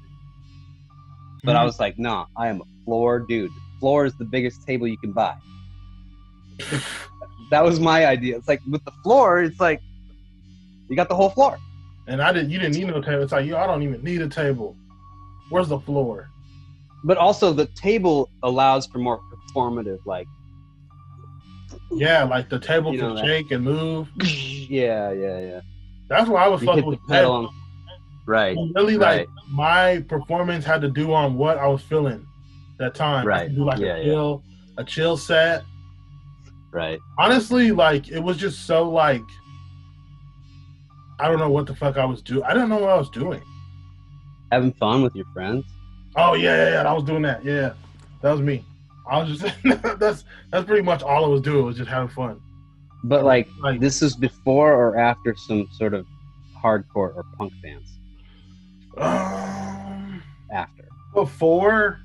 But 1.43 1.55
I 1.55 1.61
Mhm. 1.61 1.65
was 1.65 1.79
like, 1.79 1.97
nah, 1.97 2.25
I 2.35 2.47
am 2.49 2.61
a 2.61 2.65
floor 2.85 3.19
dude. 3.19 3.51
Floor 3.79 4.05
is 4.05 4.13
the 4.17 4.25
biggest 4.25 4.65
table 4.67 4.87
you 4.87 4.97
can 4.97 5.13
buy. 5.13 5.35
that 7.51 7.63
was 7.63 7.79
my 7.79 8.05
idea. 8.05 8.37
It's 8.37 8.47
like 8.47 8.61
with 8.69 8.83
the 8.85 8.91
floor, 9.03 9.41
it's 9.41 9.59
like 9.59 9.79
you 10.89 10.95
got 10.95 11.09
the 11.09 11.15
whole 11.15 11.29
floor. 11.29 11.57
and 12.07 12.21
I 12.21 12.33
didn't. 12.33 12.49
You 12.49 12.59
didn't 12.59 12.75
need 12.75 12.87
no 12.87 13.01
table. 13.01 13.23
It's 13.23 13.31
like 13.31 13.45
yo, 13.45 13.57
I 13.57 13.67
don't 13.67 13.83
even 13.83 14.03
need 14.03 14.21
a 14.21 14.27
table. 14.27 14.75
Where's 15.49 15.69
the 15.69 15.79
floor? 15.79 16.27
But 17.03 17.17
also 17.17 17.53
the 17.53 17.67
table 17.67 18.29
allows 18.43 18.85
for 18.87 18.97
more 18.99 19.19
performative, 19.31 19.99
like 20.05 20.27
Yeah, 21.91 22.23
like 22.23 22.49
the 22.49 22.59
table 22.59 22.93
You 22.93 22.99
can 22.99 23.15
know 23.15 23.21
shake 23.25 23.51
and 23.51 23.63
move. 23.63 24.09
yeah, 24.23 25.11
yeah, 25.11 25.39
yeah. 25.39 25.61
That's 26.07 26.29
why 26.29 26.45
I 26.45 26.47
was 26.47 26.61
You 26.61 26.67
fucking 26.67 26.85
with 26.85 26.99
pedal. 27.07 27.49
Right, 28.25 28.55
Really, 28.75 28.95
like 28.95 29.27
my 29.49 30.03
performance 30.07 30.63
had 30.63 30.81
to 30.81 30.89
do 30.89 31.13
on 31.13 31.35
what 31.35 31.57
I 31.57 31.65
was 31.67 31.81
feeling 31.81 32.25
that 32.77 32.93
time. 32.93 33.25
Right. 33.25 33.53
do 33.53 33.65
like 33.65 33.79
Yeah, 33.79 33.95
a 33.95 33.97
yeah. 33.97 34.03
chill, 34.03 34.43
a 34.77 34.83
chill 34.83 35.17
set. 35.17 35.63
right. 36.71 36.99
honestly, 37.17 37.71
like 37.71 38.09
it 38.09 38.19
was 38.19 38.37
just 38.37 38.67
so 38.67 38.87
like 38.87 39.23
I 41.19 41.27
don't 41.27 41.39
know 41.39 41.49
what 41.49 41.65
the 41.65 41.75
fuck 41.75 41.97
I 41.97 42.05
was 42.05 42.21
doing. 42.21 42.43
I 42.43 42.53
didn't 42.53 42.69
know 42.69 42.77
what 42.77 42.91
I 42.91 42.97
was 42.97 43.09
doing. 43.09 43.41
Having 44.51 44.73
fun 44.73 45.01
with 45.01 45.15
your 45.15 45.25
friends. 45.33 45.65
Oh 46.15 46.33
yeah, 46.35 46.55
yeah, 46.55 46.69
yeah. 46.83 46.89
I 46.89 46.93
was 46.93 47.03
doing 47.03 47.23
that. 47.23 47.43
Yeah, 47.43 47.73
that 48.21 48.31
was 48.31 48.41
me. 48.41 48.63
I 49.09 49.17
was 49.23 49.39
just 49.39 49.55
that's 49.99 50.23
that's 50.51 50.65
pretty 50.65 50.81
much 50.83 51.01
all 51.01 51.25
I 51.25 51.27
was 51.27 51.41
doing 51.41 51.65
was 51.65 51.77
just 51.77 51.89
having 51.89 52.09
fun. 52.09 52.39
But 53.03 53.23
like, 53.23 53.47
Like 53.61 53.79
this 53.79 54.01
is 54.01 54.15
before 54.15 54.73
or 54.73 54.97
after 54.97 55.35
some 55.35 55.67
sort 55.71 55.93
of 55.93 56.05
hardcore 56.61 57.15
or 57.15 57.25
punk 57.37 57.53
bands. 57.63 57.97
um, 58.97 60.21
After. 60.51 60.87
before 61.13 61.99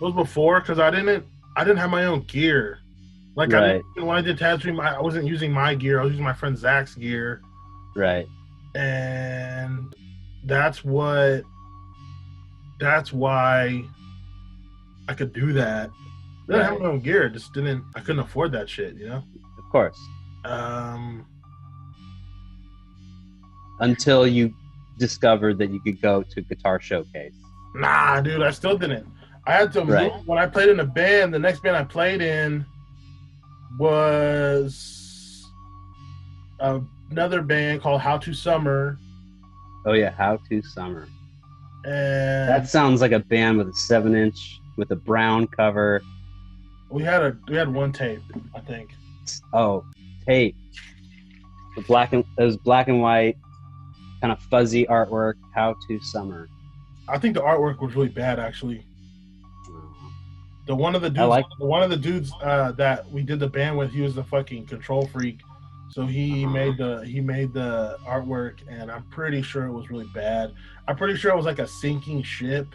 it 0.00 0.04
was 0.04 0.14
before 0.14 0.60
because 0.60 0.78
I 0.78 0.90
didn't 0.90 1.24
I 1.56 1.64
didn't 1.64 1.78
have 1.78 1.90
my 1.90 2.04
own 2.06 2.22
gear. 2.22 2.78
Like 3.36 3.52
I 3.54 3.72
didn't, 3.94 4.06
when 4.06 4.16
I 4.16 4.20
did 4.22 4.42
I 4.42 4.56
I 4.96 5.00
wasn't 5.00 5.26
using 5.26 5.52
my 5.52 5.74
gear. 5.74 6.00
I 6.00 6.04
was 6.04 6.12
using 6.12 6.24
my 6.24 6.32
friend 6.32 6.56
Zach's 6.56 6.94
gear. 6.94 7.40
Right. 7.94 8.26
and 8.74 9.94
that's 10.44 10.82
what 10.82 11.42
that's 12.80 13.12
why 13.12 13.84
I 15.12 15.14
could 15.14 15.34
do 15.34 15.52
that. 15.52 15.90
I 15.90 16.52
didn't 16.52 16.62
have 16.64 16.72
Right. 16.72 16.80
my 16.80 16.86
own 16.88 17.00
gear, 17.00 17.28
just 17.28 17.52
didn't 17.52 17.84
I 17.94 18.00
couldn't 18.00 18.20
afford 18.20 18.50
that 18.52 18.66
shit, 18.66 18.96
you 18.96 19.08
know? 19.08 19.22
Of 19.58 19.64
course. 19.70 19.98
Um 20.46 21.26
Until 23.80 24.26
you 24.26 24.54
discovered 24.98 25.58
that 25.58 25.68
you 25.70 25.80
could 25.80 26.00
go 26.00 26.22
to 26.22 26.40
Guitar 26.40 26.80
Showcase. 26.80 27.34
nah, 27.74 28.20
dude, 28.22 28.42
I 28.42 28.50
still 28.52 28.78
didn't. 28.78 29.06
I 29.46 29.52
had 29.52 29.72
to 29.74 29.82
Right. 29.84 30.10
move 30.14 30.26
when 30.26 30.38
I 30.38 30.46
played 30.46 30.70
in 30.70 30.80
a 30.80 30.84
band. 30.86 31.34
The 31.34 31.38
next 31.38 31.62
band 31.62 31.76
I 31.76 31.84
played 31.84 32.22
in 32.22 32.64
was 33.78 35.46
another 36.60 37.42
band 37.42 37.82
called 37.82 38.00
How 38.00 38.16
to 38.16 38.32
Summer, 38.32 38.98
Oh 39.84 39.92
yeah, 39.92 40.10
How 40.16 40.38
to 40.48 40.62
Summer. 40.62 41.06
and 41.84 42.48
That 42.48 42.66
sounds 42.68 43.00
like 43.02 43.12
a 43.12 43.18
band 43.18 43.58
with 43.58 43.68
a 43.68 43.74
seven 43.74 44.14
inch 44.14 44.60
with 44.76 44.90
a 44.90 44.96
brown 44.96 45.46
cover. 45.46 46.02
we 46.90 47.02
had 47.02 47.22
a 47.22 47.36
we 47.48 47.56
had 47.56 47.72
one 47.72 47.92
tape, 47.92 48.22
I 48.54 48.60
think. 48.60 48.90
Oh, 49.52 49.84
tape. 50.26 50.56
The 51.76 51.82
black 51.82 52.12
and 52.12 52.24
it 52.38 52.42
was 52.44 52.56
black 52.56 52.88
and 52.88 53.00
white, 53.00 53.36
kind 54.20 54.32
of 54.32 54.40
fuzzy 54.42 54.84
artwork. 54.86 55.34
How 55.54 55.74
to 55.88 56.00
Summer. 56.00 56.48
I 57.08 57.18
think 57.18 57.34
the 57.34 57.40
artwork 57.42 57.80
was 57.80 57.94
really 57.96 58.08
bad, 58.08 58.38
actually. 58.38 58.84
The 60.66 60.74
one 60.76 60.94
of 60.94 61.02
the 61.02 61.10
dudes, 61.10 61.28
like- 61.28 61.46
one 61.58 61.82
of 61.82 61.90
the 61.90 61.96
dudes 61.96 62.32
uh, 62.42 62.72
that 62.72 63.10
we 63.10 63.22
did 63.22 63.40
the 63.40 63.48
band 63.48 63.76
with, 63.76 63.90
he 63.92 64.00
was 64.00 64.14
the 64.14 64.22
fucking 64.24 64.66
control 64.66 65.06
freak. 65.08 65.40
So 65.90 66.06
he 66.06 66.44
Uh-huh. 66.44 66.54
made 66.54 66.76
the 66.78 67.04
he 67.04 67.20
made 67.20 67.52
the 67.52 67.98
artwork, 68.06 68.60
and 68.68 68.90
I'm 68.90 69.02
pretty 69.10 69.42
sure 69.42 69.66
it 69.66 69.72
was 69.72 69.90
really 69.90 70.08
bad. 70.14 70.52
I'm 70.88 70.96
pretty 70.96 71.16
sure 71.16 71.32
it 71.32 71.36
was 71.36 71.44
like 71.46 71.58
a 71.58 71.66
sinking 71.66 72.22
ship. 72.22 72.68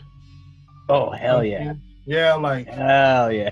Oh 0.89 1.09
hell 1.11 1.43
yeah, 1.43 1.73
Yeah, 2.07 2.35
like 2.35 2.67
hell 2.67 3.31
yeah. 3.31 3.49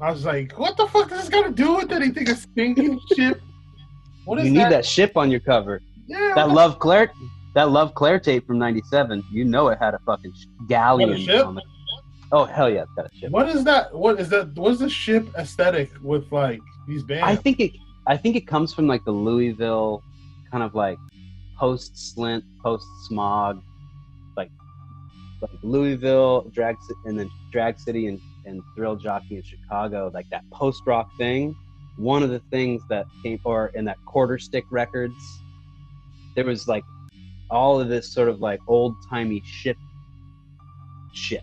I 0.00 0.12
was 0.12 0.24
like, 0.24 0.56
what 0.56 0.76
the 0.76 0.86
fuck 0.86 1.08
does 1.10 1.28
this 1.28 1.42
to 1.42 1.50
do 1.50 1.74
with 1.76 1.90
anything? 1.90 2.28
A 2.30 2.36
sinking 2.36 3.00
ship? 3.16 3.40
What 4.24 4.38
is 4.38 4.44
You 4.46 4.52
need 4.52 4.60
that? 4.60 4.70
that 4.70 4.86
ship 4.86 5.16
on 5.16 5.30
your 5.30 5.40
cover. 5.40 5.82
Yeah, 6.06 6.32
That 6.36 6.50
Love 6.50 6.78
Claire, 6.78 7.10
that 7.54 7.70
Love 7.70 7.94
Claire 7.94 8.20
tape 8.20 8.46
from 8.46 8.58
'97. 8.58 9.24
You 9.32 9.44
know 9.44 9.68
it 9.68 9.78
had 9.78 9.94
a 9.94 9.98
fucking 10.06 10.32
sh- 10.34 10.46
galleon 10.68 11.10
a 11.28 11.42
on 11.44 11.58
it. 11.58 11.64
Oh 12.30 12.44
hell 12.44 12.70
yeah, 12.70 12.82
it's 12.82 12.92
got 12.92 13.06
a 13.12 13.16
ship. 13.18 13.30
What 13.32 13.48
is 13.48 13.64
that? 13.64 13.92
What 13.92 14.20
is 14.20 14.28
that? 14.28 14.54
What's 14.54 14.78
the 14.78 14.88
ship 14.88 15.26
aesthetic 15.36 15.90
with 16.02 16.30
like 16.30 16.60
these 16.86 17.02
bands? 17.02 17.24
I 17.26 17.34
think 17.34 17.58
it. 17.58 17.72
I 18.06 18.16
think 18.16 18.36
it 18.36 18.46
comes 18.46 18.72
from 18.72 18.86
like 18.86 19.04
the 19.04 19.10
Louisville, 19.10 20.02
kind 20.50 20.62
of 20.62 20.74
like 20.74 20.98
post 21.58 21.94
slint, 21.94 22.42
post 22.62 22.86
smog, 23.06 23.60
like 25.40 25.50
Louisville, 25.62 26.42
drag, 26.52 26.76
and 27.04 27.18
then 27.18 27.30
drag 27.50 27.78
city 27.78 28.06
and 28.06 28.20
and 28.44 28.62
thrill 28.74 28.96
jockey 28.96 29.36
in 29.36 29.42
Chicago, 29.42 30.10
like 30.14 30.28
that 30.30 30.48
post 30.50 30.82
rock 30.86 31.10
thing. 31.16 31.54
One 31.96 32.22
of 32.22 32.30
the 32.30 32.40
things 32.50 32.82
that 32.88 33.06
came, 33.22 33.40
or 33.44 33.72
in 33.74 33.84
that 33.86 33.98
quarter 34.06 34.38
stick 34.38 34.64
records, 34.70 35.14
there 36.34 36.44
was 36.44 36.68
like 36.68 36.84
all 37.50 37.80
of 37.80 37.88
this 37.88 38.12
sort 38.12 38.28
of 38.28 38.40
like 38.40 38.60
old 38.68 38.94
timey 39.10 39.42
ship, 39.44 39.76
shit, 41.12 41.42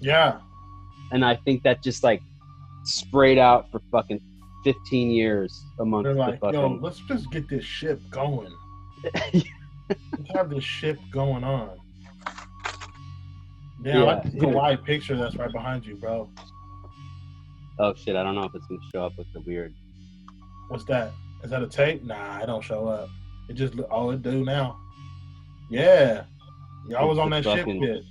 yeah, 0.00 0.38
and 1.12 1.24
I 1.24 1.36
think 1.36 1.62
that 1.62 1.82
just 1.82 2.04
like 2.04 2.22
sprayed 2.84 3.38
out 3.38 3.70
for 3.70 3.80
fucking 3.90 4.20
15 4.64 5.10
years 5.10 5.64
amongst 5.78 6.04
they're 6.04 6.14
the 6.14 6.20
like, 6.20 6.40
fucking 6.40 6.60
yo, 6.60 6.78
let's 6.80 7.00
just 7.00 7.30
get 7.30 7.48
this 7.48 7.64
ship 7.64 8.00
going. 8.10 8.52
Let's 9.32 10.30
have 10.34 10.50
this 10.50 10.62
ship 10.62 10.98
going 11.10 11.42
on. 11.42 11.79
Yeah, 13.82 13.98
I 13.98 14.02
like 14.02 14.22
the 14.24 14.30
Hawaii 14.40 14.76
picture 14.76 15.16
that's 15.16 15.36
right 15.36 15.50
behind 15.52 15.86
you, 15.86 15.96
bro. 15.96 16.28
oh 17.78 17.94
shit 17.94 18.14
i 18.16 18.22
don't 18.22 18.34
know 18.34 18.44
if 18.44 18.54
it's 18.54 18.66
gonna 18.66 18.80
show 18.92 19.04
up 19.04 19.16
with 19.16 19.26
the 19.32 19.40
weird 19.40 19.72
What's 20.68 20.84
that? 20.84 21.12
Is 21.42 21.50
that 21.50 21.62
a 21.62 21.66
tape? 21.66 22.04
Nah, 22.04 22.38
it 22.38 22.46
don't 22.46 22.62
show 22.62 22.86
up. 22.86 23.08
It 23.48 23.54
just 23.54 23.74
oh, 23.90 24.10
it 24.10 24.22
do 24.22 24.44
now. 24.44 24.78
Yeah, 25.68 26.22
y'all 26.88 27.08
was 27.08 27.18
on 27.18 27.30
that 27.30 27.42
fucking- 27.42 27.80
kit. 27.82 28.02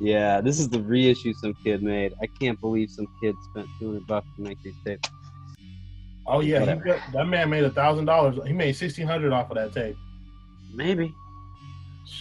yeah 0.00 0.40
this 0.40 0.60
is 0.60 0.68
the 0.68 0.80
reissue 0.80 1.32
some 1.34 1.54
kid 1.62 1.82
made 1.82 2.12
i 2.22 2.26
can't 2.40 2.60
believe 2.60 2.90
some 2.90 3.06
kid 3.22 3.34
spent 3.50 3.66
200 3.78 4.04
bucks 4.08 4.26
to 4.36 4.42
make 4.42 4.60
these 4.62 4.74
tapes 4.84 5.08
Oh 6.26 6.40
yeah, 6.40 6.74
got, 6.76 6.98
that 7.12 7.26
man 7.28 7.50
made 7.50 7.64
a 7.64 7.70
thousand 7.70 8.06
dollars. 8.06 8.38
He 8.46 8.52
made 8.54 8.74
sixteen 8.74 9.06
hundred 9.06 9.32
off 9.34 9.50
of 9.50 9.56
that 9.56 9.72
tape. 9.74 9.94
maybe 10.72 11.12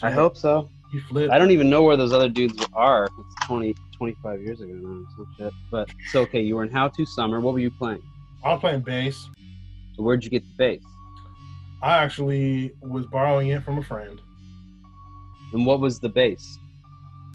i 0.01 0.11
hope 0.11 0.35
so 0.35 0.69
he 0.93 0.99
flipped. 0.99 1.33
i 1.33 1.39
don't 1.39 1.51
even 1.51 1.69
know 1.69 1.81
where 1.81 1.97
those 1.97 2.13
other 2.13 2.29
dudes 2.29 2.63
are 2.73 3.05
it's 3.19 3.47
20 3.47 3.75
25 3.97 4.41
years 4.41 4.61
ago 4.61 4.71
now 4.73 5.05
some 5.15 5.27
shit 5.37 5.53
but 5.71 5.89
it's 5.99 6.15
okay 6.15 6.39
you 6.39 6.55
were 6.55 6.63
in 6.63 6.71
how 6.71 6.87
to 6.87 7.05
summer 7.05 7.41
what 7.41 7.53
were 7.53 7.59
you 7.59 7.71
playing 7.71 8.01
I 8.45 8.51
was 8.51 8.59
playing 8.59 8.81
bass. 8.81 9.29
so 9.95 10.03
where'd 10.03 10.23
you 10.23 10.29
get 10.29 10.43
the 10.43 10.55
bass 10.57 10.81
I 11.81 11.97
actually 11.97 12.73
was 12.81 13.05
borrowing 13.07 13.49
it 13.49 13.63
from 13.63 13.79
a 13.79 13.83
friend. 13.83 14.21
and 15.51 15.65
what 15.65 15.79
was 15.79 15.99
the 15.99 16.09
bass 16.09 16.59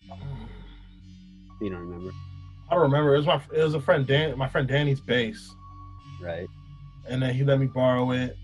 you 1.61 1.69
don't 1.69 1.81
remember 1.81 2.13
I 2.71 2.75
don't 2.75 2.83
remember. 2.83 3.15
It 3.15 3.19
was 3.19 3.27
my 3.27 3.41
it 3.55 3.65
was 3.65 3.73
a 3.75 3.81
friend 3.81 4.07
Dan, 4.07 4.37
my 4.37 4.47
friend 4.47 4.69
Danny's 4.69 5.01
bass, 5.01 5.55
right 6.21 6.47
and 7.09 7.23
then 7.23 7.35
he 7.35 7.43
let 7.43 7.59
me 7.59 7.67
borrow 7.67 8.11
it. 8.13 8.37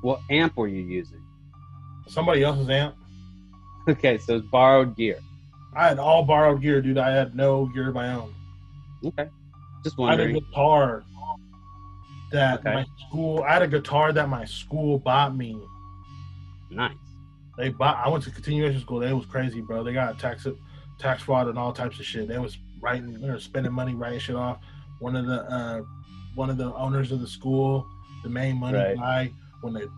what 0.00 0.20
amp 0.30 0.56
were 0.56 0.68
you 0.68 0.82
using 0.82 1.22
Somebody 2.08 2.42
else's 2.42 2.68
amp. 2.68 2.96
Okay 3.88 4.18
so 4.18 4.36
it's 4.36 4.46
borrowed 4.46 4.96
gear 4.96 5.18
I 5.74 5.88
had 5.88 5.98
all 5.98 6.22
borrowed 6.22 6.60
gear, 6.60 6.82
dude. 6.82 6.98
I 6.98 7.10
had 7.12 7.34
no 7.34 7.64
gear 7.66 7.88
of 7.88 7.94
my 7.94 8.12
own. 8.12 8.34
okay 9.06 9.28
just 9.84 9.96
wondering. 9.98 10.20
I 10.20 10.32
had 10.32 10.36
a 10.36 10.40
guitar 10.40 11.04
that 12.30 12.60
Okay. 12.60 12.74
my 12.74 12.86
school. 13.08 13.42
I 13.42 13.52
had 13.54 13.62
a 13.62 13.68
guitar 13.68 14.12
that 14.12 14.28
my 14.28 14.44
school 14.44 14.98
bought 14.98 15.34
me. 15.36 15.58
nice 16.70 16.94
They 17.58 17.70
bought. 17.70 17.96
I 18.04 18.08
went 18.08 18.22
to 18.24 18.30
continuation 18.30 18.80
school. 18.80 19.00
They 19.00 19.12
was 19.12 19.26
crazy, 19.26 19.60
bro. 19.60 19.82
They 19.82 19.92
got 19.92 20.18
tax 20.18 20.46
tax 20.98 21.22
fraud 21.22 21.48
and 21.48 21.58
all 21.58 21.72
types 21.72 21.98
of 21.98 22.04
shit. 22.06 22.28
They 22.28 22.38
was 22.38 22.56
writing. 22.80 23.20
They 23.20 23.28
were 23.28 23.40
spending 23.40 23.72
money 23.72 23.94
writing 23.94 24.18
shit 24.20 24.36
off. 24.36 24.58
One 25.00 25.16
of 25.16 25.26
the 25.26 25.42
uh, 25.50 25.82
one 26.34 26.48
of 26.50 26.56
the 26.58 26.72
owners 26.74 27.12
of 27.12 27.20
the 27.20 27.26
school, 27.26 27.86
the 28.22 28.28
main 28.30 28.56
money 28.58 28.78
Right. 28.78 28.96
guy, 28.96 29.32
when 29.62 29.72
the 29.74 29.90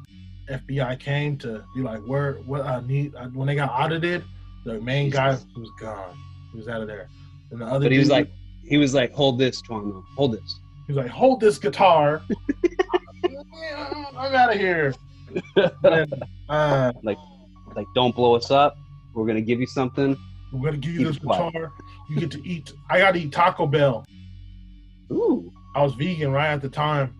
FBI 0.51 0.99
came 1.01 1.37
to 1.39 1.65
be 1.75 1.83
like, 1.83 2.01
where 2.07 2.35
what 2.47 2.63
I 2.63 2.81
need 2.87 3.15
uh, 3.15 3.29
when 3.29 3.47
they 3.47 3.55
got 3.55 3.71
audited, 3.71 4.25
the 4.65 4.81
main 4.81 5.11
guy 5.11 5.37
was 5.57 5.71
gone. 5.81 6.17
He 6.53 6.59
was 6.59 6.69
out 6.69 6.81
of 6.83 6.87
there. 6.89 7.09
And 7.51 7.61
the 7.61 7.67
other 7.67 7.87
But 7.87 7.93
he 7.93 7.99
was 7.99 8.09
dude- 8.09 8.13
like, 8.17 8.31
he 8.67 8.79
was 8.79 8.95
like, 8.95 9.13
hold 9.13 9.39
this, 9.39 9.61
Twano, 9.63 10.03
hold 10.17 10.33
this. 10.33 10.61
he 10.87 10.93
was 10.93 11.03
like, 11.05 11.11
hold 11.13 11.41
this 11.41 11.59
guitar. 11.59 12.23
I'm 14.17 14.35
out 14.35 14.53
of 14.53 14.59
here. 14.59 14.95
And, 15.57 16.25
uh, 16.49 16.93
Like, 17.03 17.19
don't 17.95 18.15
blow 18.15 18.35
us 18.37 18.51
up. 18.51 18.77
We're 19.15 19.27
gonna 19.27 19.41
give 19.41 19.61
you 19.61 19.67
something. 19.67 20.17
We're 20.53 20.67
gonna 20.71 20.77
give 20.79 20.93
you 20.95 21.07
this 21.07 21.19
quiet. 21.19 21.53
guitar. 21.53 21.73
You 22.09 22.21
get 22.21 22.31
to 22.33 22.47
eat. 22.47 22.73
I 22.91 22.99
got 22.99 23.13
to 23.13 23.21
eat 23.21 23.33
Taco 23.33 23.67
Bell. 23.67 24.05
Ooh. 25.11 25.53
I 25.75 25.83
was 25.83 25.95
vegan 25.95 26.31
right 26.33 26.53
at 26.53 26.63
the 26.63 26.69
time. 26.69 27.15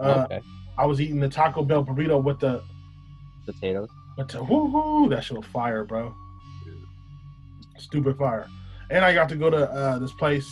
Uh, 0.00 0.26
okay. 0.30 0.40
I 0.78 0.86
was 0.86 1.00
eating 1.00 1.18
the 1.20 1.28
Taco 1.28 1.62
Bell 1.64 1.84
burrito 1.84 2.22
with 2.22 2.38
the 2.40 2.62
Potatoes. 3.46 3.88
with 4.16 4.28
the 4.28 4.38
woohoo. 4.38 5.10
That 5.10 5.24
shit 5.24 5.36
was 5.36 5.46
fire, 5.46 5.84
bro. 5.84 6.14
Stupid 7.78 8.16
fire. 8.18 8.46
And 8.90 9.04
I 9.04 9.12
got 9.14 9.28
to 9.30 9.36
go 9.36 9.50
to 9.50 9.70
uh, 9.70 9.98
this 9.98 10.12
place 10.12 10.48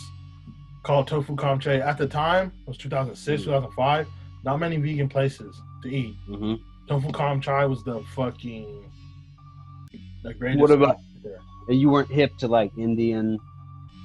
called 0.83 1.07
Tofu 1.07 1.35
Kamche. 1.35 1.79
At 1.81 1.97
the 1.97 2.07
time, 2.07 2.51
it 2.61 2.67
was 2.67 2.77
2006, 2.77 3.41
Mm. 3.41 3.45
2005. 3.45 4.07
Not 4.43 4.59
many 4.59 4.77
vegan 4.77 5.09
places 5.09 5.59
to 5.83 5.89
eat. 5.89 6.15
hmm 6.27 6.55
Tofu 6.87 7.09
Kamchai 7.09 7.69
was 7.69 7.83
the 7.83 8.01
fucking 8.15 8.83
the 10.23 10.33
greatest. 10.33 10.61
What 10.61 10.71
about- 10.71 10.97
there. 11.23 11.39
You 11.75 11.89
weren't 11.89 12.09
hip 12.09 12.31
to 12.37 12.47
like 12.47 12.71
Indian, 12.77 13.39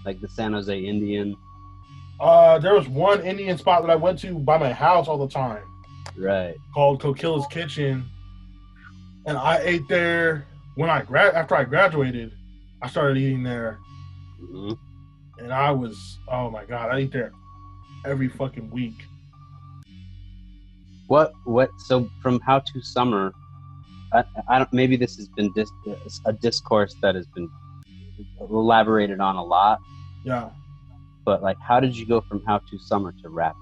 like 0.04 0.20
the 0.20 0.28
San 0.28 0.52
Jose 0.52 0.76
Indian, 0.76 1.36
Uh, 2.20 2.58
there 2.58 2.74
was 2.74 2.88
one 2.88 3.20
Indian 3.22 3.56
spot 3.58 3.82
that 3.82 3.90
I 3.90 3.96
went 3.96 4.18
to 4.20 4.38
by 4.38 4.56
my 4.58 4.72
house 4.72 5.06
all 5.08 5.18
the 5.18 5.28
time. 5.28 5.62
Right? 6.18 6.54
called 6.74 7.00
Coquilla's 7.00 7.46
Kitchen, 7.48 8.04
and 9.26 9.36
I 9.36 9.58
ate 9.58 9.88
there 9.88 10.46
when 10.76 10.90
I 10.90 11.02
grad 11.02 11.34
after 11.34 11.54
I 11.56 11.64
graduated. 11.64 12.32
I 12.82 12.88
started 12.88 13.16
eating 13.18 13.42
there, 13.42 13.78
hmm 14.40 14.72
and 15.38 15.52
I 15.52 15.70
was 15.70 16.18
oh 16.28 16.50
my 16.50 16.64
god, 16.64 16.90
I 16.90 17.00
eat 17.00 17.12
there 17.12 17.32
every 18.04 18.28
fucking 18.28 18.70
week. 18.70 19.04
What? 21.06 21.32
What? 21.44 21.70
So 21.86 22.08
from 22.22 22.40
how 22.40 22.60
to 22.60 22.82
summer, 22.82 23.32
I, 24.12 24.24
I 24.48 24.58
don't. 24.58 24.72
Maybe 24.72 24.96
this 24.96 25.16
has 25.16 25.28
been 25.36 25.52
dis, 25.52 25.70
a 26.26 26.32
discourse 26.32 26.96
that 27.02 27.14
has 27.14 27.26
been 27.34 27.48
elaborated 28.40 29.20
on 29.20 29.36
a 29.36 29.44
lot. 29.44 29.78
Yeah, 30.24 30.50
But 31.24 31.42
like, 31.42 31.56
how 31.66 31.80
did 31.80 31.96
you 31.96 32.06
go 32.06 32.20
from 32.22 32.42
how 32.46 32.58
to 32.58 32.78
summer 32.78 33.12
to 33.22 33.28
rap? 33.28 33.56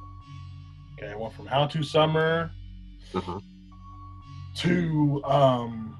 Okay. 1.01 1.13
I 1.13 1.17
went 1.17 1.33
from 1.35 1.47
How 1.47 1.67
to 1.67 1.83
Summer 1.83 2.51
Uh-huh. 3.15 3.41
to 4.57 5.23
um 5.25 5.97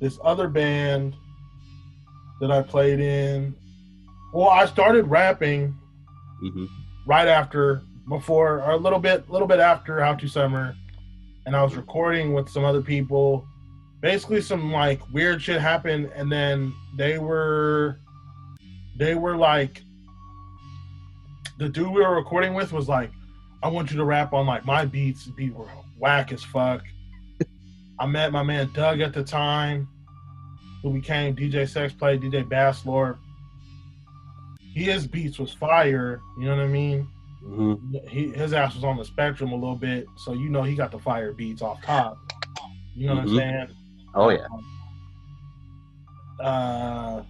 this 0.00 0.18
other 0.22 0.48
band 0.48 1.16
that 2.40 2.50
I 2.50 2.60
played 2.62 3.00
in. 3.00 3.54
Well, 4.32 4.48
I 4.50 4.66
started 4.66 5.06
rapping 5.06 5.74
hmm 6.40 6.66
right 7.06 7.28
after 7.28 7.82
before 8.08 8.60
or 8.62 8.72
a 8.72 8.76
little 8.76 8.98
bit 8.98 9.30
little 9.30 9.46
bit 9.46 9.60
after 9.60 10.00
how 10.00 10.12
to 10.12 10.26
summer 10.26 10.74
and 11.46 11.54
i 11.54 11.62
was 11.62 11.76
recording 11.76 12.34
with 12.34 12.48
some 12.48 12.64
other 12.64 12.82
people 12.82 13.46
basically 14.00 14.40
some 14.40 14.72
like 14.72 15.00
weird 15.12 15.40
shit 15.40 15.60
happened, 15.60 16.10
and 16.16 16.30
then 16.30 16.74
they 16.96 17.18
were 17.18 18.00
they 18.96 19.14
were 19.14 19.36
like 19.36 19.82
the 21.58 21.68
dude 21.68 21.88
we 21.88 22.00
were 22.00 22.14
recording 22.16 22.54
with 22.54 22.72
was 22.72 22.88
like, 22.88 23.10
I 23.66 23.68
want 23.68 23.90
you 23.90 23.96
to 23.96 24.04
rap 24.04 24.32
on 24.32 24.46
like 24.46 24.64
my 24.64 24.84
beats. 24.84 25.26
Beat 25.26 25.52
were 25.52 25.66
whack 25.98 26.30
as 26.30 26.44
fuck. 26.44 26.84
I 27.98 28.06
met 28.06 28.30
my 28.30 28.44
man 28.44 28.70
Doug 28.72 29.00
at 29.00 29.12
the 29.12 29.24
time, 29.24 29.88
who 30.82 30.92
became 30.92 31.34
DJ 31.34 31.68
Sex 31.68 31.92
Play, 31.92 32.16
DJ 32.16 32.48
Bass 32.48 32.86
Lord. 32.86 33.18
His 34.72 35.08
beats 35.08 35.40
was 35.40 35.52
fire, 35.52 36.20
you 36.38 36.44
know 36.44 36.54
what 36.54 36.62
I 36.62 36.68
mean? 36.68 37.08
Mm-hmm. 37.42 38.06
He, 38.08 38.28
his 38.28 38.52
ass 38.52 38.76
was 38.76 38.84
on 38.84 38.98
the 38.98 39.04
spectrum 39.04 39.50
a 39.50 39.56
little 39.56 39.74
bit, 39.74 40.06
so 40.16 40.32
you 40.32 40.48
know 40.48 40.62
he 40.62 40.76
got 40.76 40.92
the 40.92 40.98
fire 41.00 41.32
beats 41.32 41.60
off 41.60 41.82
top. 41.82 42.18
You 42.94 43.08
know 43.08 43.16
what 43.16 43.24
Mhm. 43.24 43.30
I'm 43.30 43.36
saying? 43.36 43.68
Oh 44.14 44.28
yeah. 44.28 44.46
uh, 46.38 47.22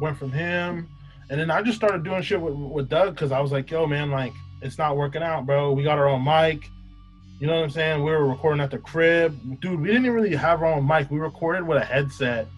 went 0.00 0.16
from 0.16 0.32
him, 0.32 0.88
and 1.28 1.38
then 1.38 1.50
I 1.50 1.60
just 1.60 1.76
started 1.76 2.02
doing 2.02 2.22
shit 2.22 2.40
with, 2.40 2.54
with 2.54 2.88
Doug 2.88 3.14
because 3.14 3.30
I 3.30 3.40
was 3.40 3.52
like, 3.52 3.70
"Yo, 3.70 3.86
man, 3.86 4.10
like 4.10 4.32
it's 4.62 4.78
not 4.78 4.96
working 4.96 5.22
out, 5.22 5.46
bro. 5.46 5.72
We 5.72 5.82
got 5.82 5.98
our 5.98 6.08
own 6.08 6.24
mic. 6.24 6.70
You 7.40 7.46
know 7.46 7.54
what 7.56 7.64
I'm 7.64 7.70
saying? 7.70 8.02
We 8.02 8.10
were 8.10 8.26
recording 8.26 8.60
at 8.60 8.70
the 8.72 8.78
crib, 8.78 9.38
dude. 9.60 9.80
We 9.80 9.88
didn't 9.88 10.10
really 10.10 10.34
have 10.34 10.60
our 10.62 10.74
own 10.74 10.86
mic. 10.86 11.08
We 11.10 11.18
recorded 11.20 11.64
with 11.66 11.78
a 11.80 11.84
headset, 11.84 12.48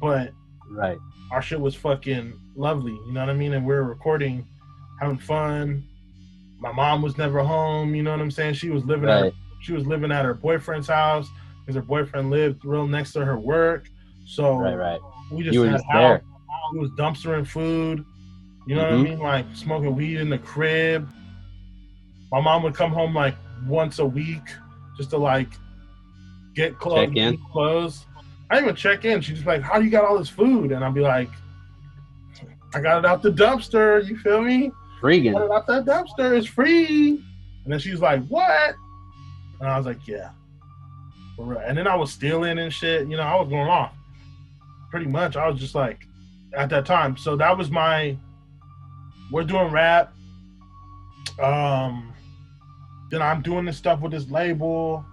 but 0.00 0.32
Right. 0.70 0.98
our 1.32 1.42
shit 1.42 1.60
was 1.60 1.74
fucking 1.74 2.34
lovely. 2.54 2.92
You 2.92 3.12
know 3.12 3.20
what 3.20 3.30
I 3.30 3.34
mean? 3.34 3.54
And 3.54 3.66
we 3.66 3.74
were 3.74 3.82
recording, 3.82 4.46
having 5.00 5.18
fun. 5.18 5.82
My 6.60 6.70
mom 6.70 7.02
was 7.02 7.18
never 7.18 7.42
home. 7.42 7.94
You 7.94 8.02
know 8.04 8.12
what 8.12 8.20
I'm 8.20 8.30
saying? 8.30 8.54
She 8.54 8.70
was 8.70 8.84
living 8.84 9.08
at 9.08 9.22
Right. 9.22 9.34
she 9.62 9.72
was 9.72 9.84
living 9.86 10.10
at 10.12 10.24
her 10.24 10.32
boyfriend's 10.34 10.88
house 10.88 11.28
because 11.60 11.74
her 11.74 11.82
boyfriend 11.82 12.30
lived 12.30 12.64
real 12.64 12.86
next 12.86 13.12
to 13.12 13.24
her 13.24 13.36
work. 13.38 13.88
So 14.26 14.56
Right. 14.56 14.74
Right. 14.76 15.00
we 15.32 15.42
just 15.42 15.54
You 15.54 15.62
had 15.62 15.72
just 15.72 15.84
house. 15.86 15.92
there. 15.94 16.22
We 16.72 16.78
was 16.78 16.90
dumpstering 16.92 17.46
food. 17.46 18.04
You 18.66 18.76
know 18.76 18.82
what 18.82 18.92
I 18.92 18.96
Mhm. 18.96 19.02
mean? 19.02 19.18
Like 19.18 19.46
smoking 19.54 19.96
weed 19.96 20.18
in 20.20 20.30
the 20.30 20.38
crib. 20.38 21.08
My 22.32 22.40
mom 22.40 22.62
would 22.62 22.74
come 22.74 22.92
home 22.92 23.14
like 23.14 23.34
once 23.66 23.98
a 23.98 24.06
week 24.06 24.42
just 24.96 25.10
to 25.10 25.18
like 25.18 25.48
get 26.54 26.78
clothes. 26.78 27.08
Check 27.08 27.16
in. 27.16 27.38
Clothes. 27.52 28.06
I 28.50 28.56
didn't 28.56 28.68
even 28.68 28.76
check 28.76 29.04
in. 29.04 29.20
She'd 29.20 29.34
just 29.34 29.44
be 29.44 29.52
like, 29.52 29.62
"How 29.62 29.78
do 29.78 29.84
you 29.84 29.90
got 29.90 30.04
all 30.04 30.18
this 30.18 30.28
food?" 30.28 30.72
And 30.72 30.84
I'd 30.84 30.94
be 30.94 31.00
like, 31.00 31.30
"I 32.74 32.80
got 32.80 32.98
it 32.98 33.06
out 33.06 33.22
the 33.22 33.30
dumpster." 33.30 34.06
You 34.06 34.18
feel 34.18 34.42
me? 34.42 34.72
Freegan. 35.00 35.32
Got 35.32 35.44
it 35.44 35.50
out 35.50 35.66
that 35.66 35.84
dumpster. 35.84 36.36
It's 36.36 36.46
free. 36.46 37.22
And 37.64 37.72
then 37.72 37.78
she's 37.78 38.00
like, 38.00 38.26
"What?" 38.26 38.74
And 39.60 39.68
I 39.68 39.76
was 39.76 39.86
like, 39.86 40.06
"Yeah." 40.06 40.30
And 41.38 41.78
then 41.78 41.86
I 41.86 41.96
was 41.96 42.12
stealing 42.12 42.58
and 42.58 42.72
shit. 42.72 43.08
You 43.08 43.16
know, 43.16 43.22
I 43.22 43.34
was 43.40 43.48
going 43.48 43.68
off. 43.68 43.94
Pretty 44.90 45.06
much, 45.06 45.36
I 45.36 45.48
was 45.48 45.58
just 45.58 45.74
like, 45.74 46.06
at 46.54 46.68
that 46.70 46.84
time. 46.84 47.16
So 47.16 47.36
that 47.36 47.56
was 47.56 47.70
my. 47.70 48.16
We're 49.30 49.44
doing 49.44 49.70
rap. 49.70 50.12
Um. 51.40 52.09
Then 53.10 53.22
I'm 53.22 53.42
doing 53.42 53.64
this 53.64 53.76
stuff 53.76 54.00
with 54.00 54.12
this 54.12 54.30
label. 54.30 55.04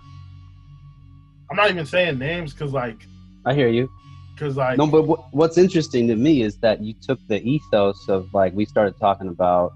I'm 1.50 1.56
not 1.56 1.70
even 1.70 1.86
saying 1.86 2.20
names 2.20 2.54
because 2.54 2.74
like, 2.74 3.08
I 3.46 3.54
hear 3.54 3.70
you. 3.70 3.90
because 4.34 4.58
like, 4.58 4.78
No, 4.78 4.86
but 4.88 5.04
what, 5.04 5.34
what's 5.34 5.58
interesting 5.58 6.08
to 6.08 6.16
me 6.16 6.42
is 6.42 6.58
that 6.58 6.82
you 6.82 6.94
took 6.94 7.20
the 7.28 7.42
ethos 7.42 8.08
of 8.08 8.34
like 8.34 8.54
we 8.54 8.66
started 8.66 9.00
talking 9.00 9.30
about 9.30 9.74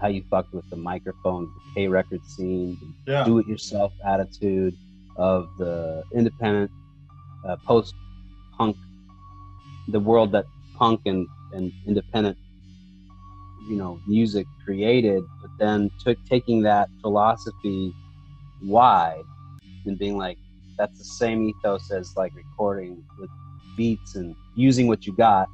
how 0.00 0.08
you 0.08 0.22
fucked 0.30 0.54
with 0.54 0.68
the 0.70 0.76
microphone, 0.76 1.44
the 1.44 1.74
K 1.74 1.88
record 1.88 2.24
scene, 2.24 2.78
yeah, 3.06 3.24
do 3.24 3.38
it 3.38 3.46
yourself 3.48 3.92
attitude 4.06 4.76
of 5.16 5.48
the 5.58 6.04
independent 6.14 6.70
uh, 7.44 7.56
post 7.66 7.94
punk, 8.56 8.76
the 9.88 9.98
world 9.98 10.30
that 10.32 10.44
punk 10.76 11.00
and, 11.06 11.26
and 11.52 11.72
independent, 11.86 12.36
you 13.68 13.76
know, 13.76 14.00
music 14.06 14.46
created, 14.64 15.22
but 15.42 15.50
then 15.58 15.90
took 16.02 16.18
taking 16.28 16.62
that 16.62 16.88
philosophy 17.02 17.92
wide 18.62 19.22
and 19.86 19.98
being 19.98 20.16
like, 20.16 20.38
that's 20.78 20.98
the 20.98 21.04
same 21.04 21.42
ethos 21.48 21.90
as 21.90 22.16
like 22.16 22.34
recording 22.34 23.02
with 23.18 23.30
beats 23.76 24.14
and 24.14 24.34
using 24.54 24.86
what 24.88 25.06
you 25.06 25.12
got 25.12 25.48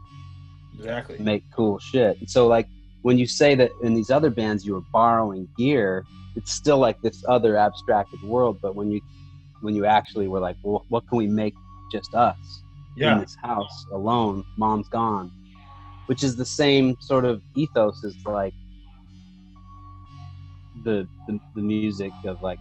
exactly. 0.76 1.16
to 1.16 1.22
make 1.22 1.42
cool 1.54 1.78
shit. 1.78 2.18
And 2.20 2.30
so 2.30 2.46
like 2.46 2.68
when 3.02 3.18
you 3.18 3.26
say 3.26 3.54
that 3.54 3.70
in 3.82 3.94
these 3.94 4.10
other 4.10 4.30
bands 4.30 4.64
you 4.64 4.74
were 4.74 4.84
borrowing 4.92 5.48
gear, 5.56 6.04
it's 6.36 6.52
still 6.52 6.78
like 6.78 7.00
this 7.02 7.24
other 7.28 7.56
abstracted 7.56 8.22
world. 8.22 8.58
But 8.62 8.74
when 8.74 8.90
you 8.90 9.00
when 9.60 9.74
you 9.74 9.86
actually 9.86 10.28
were 10.28 10.40
like, 10.40 10.56
well, 10.62 10.84
what 10.88 11.08
can 11.08 11.18
we 11.18 11.26
make 11.26 11.54
just 11.90 12.14
us 12.14 12.62
in 13.14 13.18
this 13.20 13.36
house 13.42 13.86
alone? 13.92 14.44
Mom's 14.56 14.88
gone, 14.88 15.30
which 16.07 16.22
is 16.22 16.36
the 16.36 16.44
same 16.44 16.96
sort 17.00 17.24
of 17.24 17.42
ethos 17.55 18.05
as 18.05 18.16
like 18.26 18.55
the 20.84 21.09
the, 21.26 21.40
the 21.55 21.62
music 21.62 22.12
of 22.26 22.42
like 22.42 22.59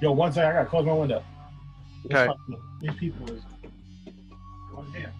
yo, 0.00 0.12
one 0.12 0.32
second, 0.32 0.50
I 0.50 0.52
gotta 0.54 0.68
close 0.68 0.86
my 0.86 0.92
window. 0.92 1.22
Okay. 2.06 2.32
These 2.80 2.94
people 2.94 3.30
is. 3.30 3.42
Oh, 4.74 4.84
damn. 4.92 5.12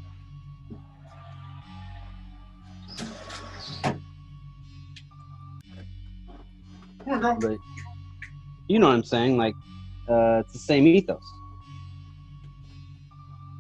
Come 7.05 7.13
on, 7.13 7.21
girl. 7.21 7.39
the 7.41 7.59
you 8.69 8.79
know 8.79 8.87
what 8.89 8.95
I'm 8.95 9.05
saying? 9.05 9.37
Like 9.37 9.55
uh, 10.09 10.41
it's 10.41 10.53
the 10.53 10.59
same 10.59 10.87
ethos. 10.87 11.23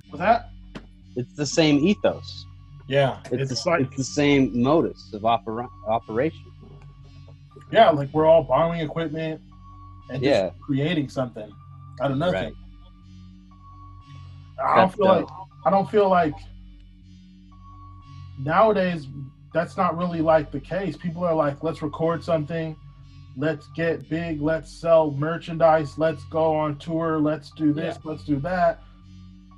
What's 0.09 0.21
that? 0.21 0.51
It's 1.17 1.35
the 1.35 1.47
same 1.47 1.85
ethos. 1.85 2.47
Yeah, 2.91 3.21
It's, 3.31 3.53
it's, 3.53 3.63
the, 3.63 3.71
like 3.71 3.83
it's 3.83 3.97
the 3.99 4.03
same 4.03 4.61
modus 4.61 5.13
of 5.15 5.25
opera, 5.25 5.69
operation. 5.87 6.45
yeah, 7.71 7.89
like 7.91 8.13
we're 8.13 8.27
all 8.27 8.43
borrowing 8.43 8.81
equipment 8.81 9.41
and 10.11 10.21
just 10.21 10.25
Yeah. 10.25 10.51
creating 10.61 11.09
something 11.09 11.53
out 12.03 12.11
of 12.11 12.19
nothing. 12.19 12.53
Right. 14.59 14.69
I 14.69 14.77
don't 14.79 14.93
feel 14.93 15.07
like. 15.07 15.27
I 15.65 15.71
don't 15.71 15.89
feel 15.89 16.09
like 16.09 16.35
nowadays 18.41 19.07
that's 19.55 19.77
not 19.77 19.97
really 19.97 20.21
like 20.21 20.51
the 20.51 20.59
case. 20.61 20.97
People 20.97 21.23
are 21.25 21.35
like, 21.35 21.63
let's 21.63 21.83
record 21.83 22.25
something, 22.25 22.75
let's 23.37 23.69
get 23.77 24.09
big, 24.09 24.43
let's 24.43 24.69
sell 24.69 25.13
merchandise, 25.13 25.97
let's 25.97 26.25
go 26.25 26.57
on 26.57 26.77
tour, 26.79 27.21
let's 27.21 27.53
do 27.53 27.73
this, 27.73 27.99
let's 28.05 28.25
do 28.25 28.41
that. 28.41 28.83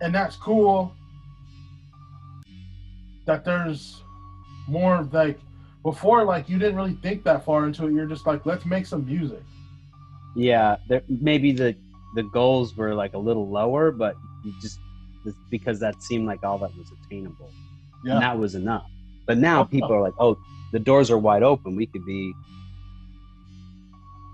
And 0.02 0.14
that's 0.14 0.36
cool. 0.36 0.94
That 3.26 3.44
there's 3.44 4.02
more 4.68 5.08
like 5.12 5.38
before, 5.82 6.24
like 6.24 6.48
you 6.48 6.58
didn't 6.58 6.76
really 6.76 6.94
think 7.02 7.24
that 7.24 7.44
far 7.44 7.66
into 7.66 7.86
it. 7.86 7.92
You're 7.92 8.06
just 8.06 8.26
like, 8.26 8.44
let's 8.46 8.64
make 8.66 8.86
some 8.86 9.06
music. 9.06 9.42
Yeah, 10.34 10.76
there, 10.88 11.02
maybe 11.08 11.52
the 11.52 11.74
the 12.14 12.22
goals 12.24 12.76
were 12.76 12.94
like 12.94 13.14
a 13.14 13.18
little 13.18 13.48
lower, 13.48 13.90
but 13.90 14.16
you 14.44 14.52
just 14.60 14.78
because 15.50 15.78
that 15.80 16.02
seemed 16.02 16.26
like 16.26 16.42
all 16.42 16.58
that 16.58 16.76
was 16.76 16.90
attainable, 17.04 17.50
Yeah. 18.04 18.14
and 18.14 18.22
that 18.22 18.38
was 18.38 18.54
enough. 18.54 18.86
But 19.26 19.38
now 19.38 19.60
Oh, 19.60 19.64
people 19.64 19.92
are 19.92 20.00
like, 20.00 20.14
oh, 20.18 20.36
the 20.72 20.80
doors 20.80 21.10
are 21.10 21.18
wide 21.18 21.42
open. 21.44 21.76
We 21.76 21.86
could 21.86 22.04
be 22.04 22.32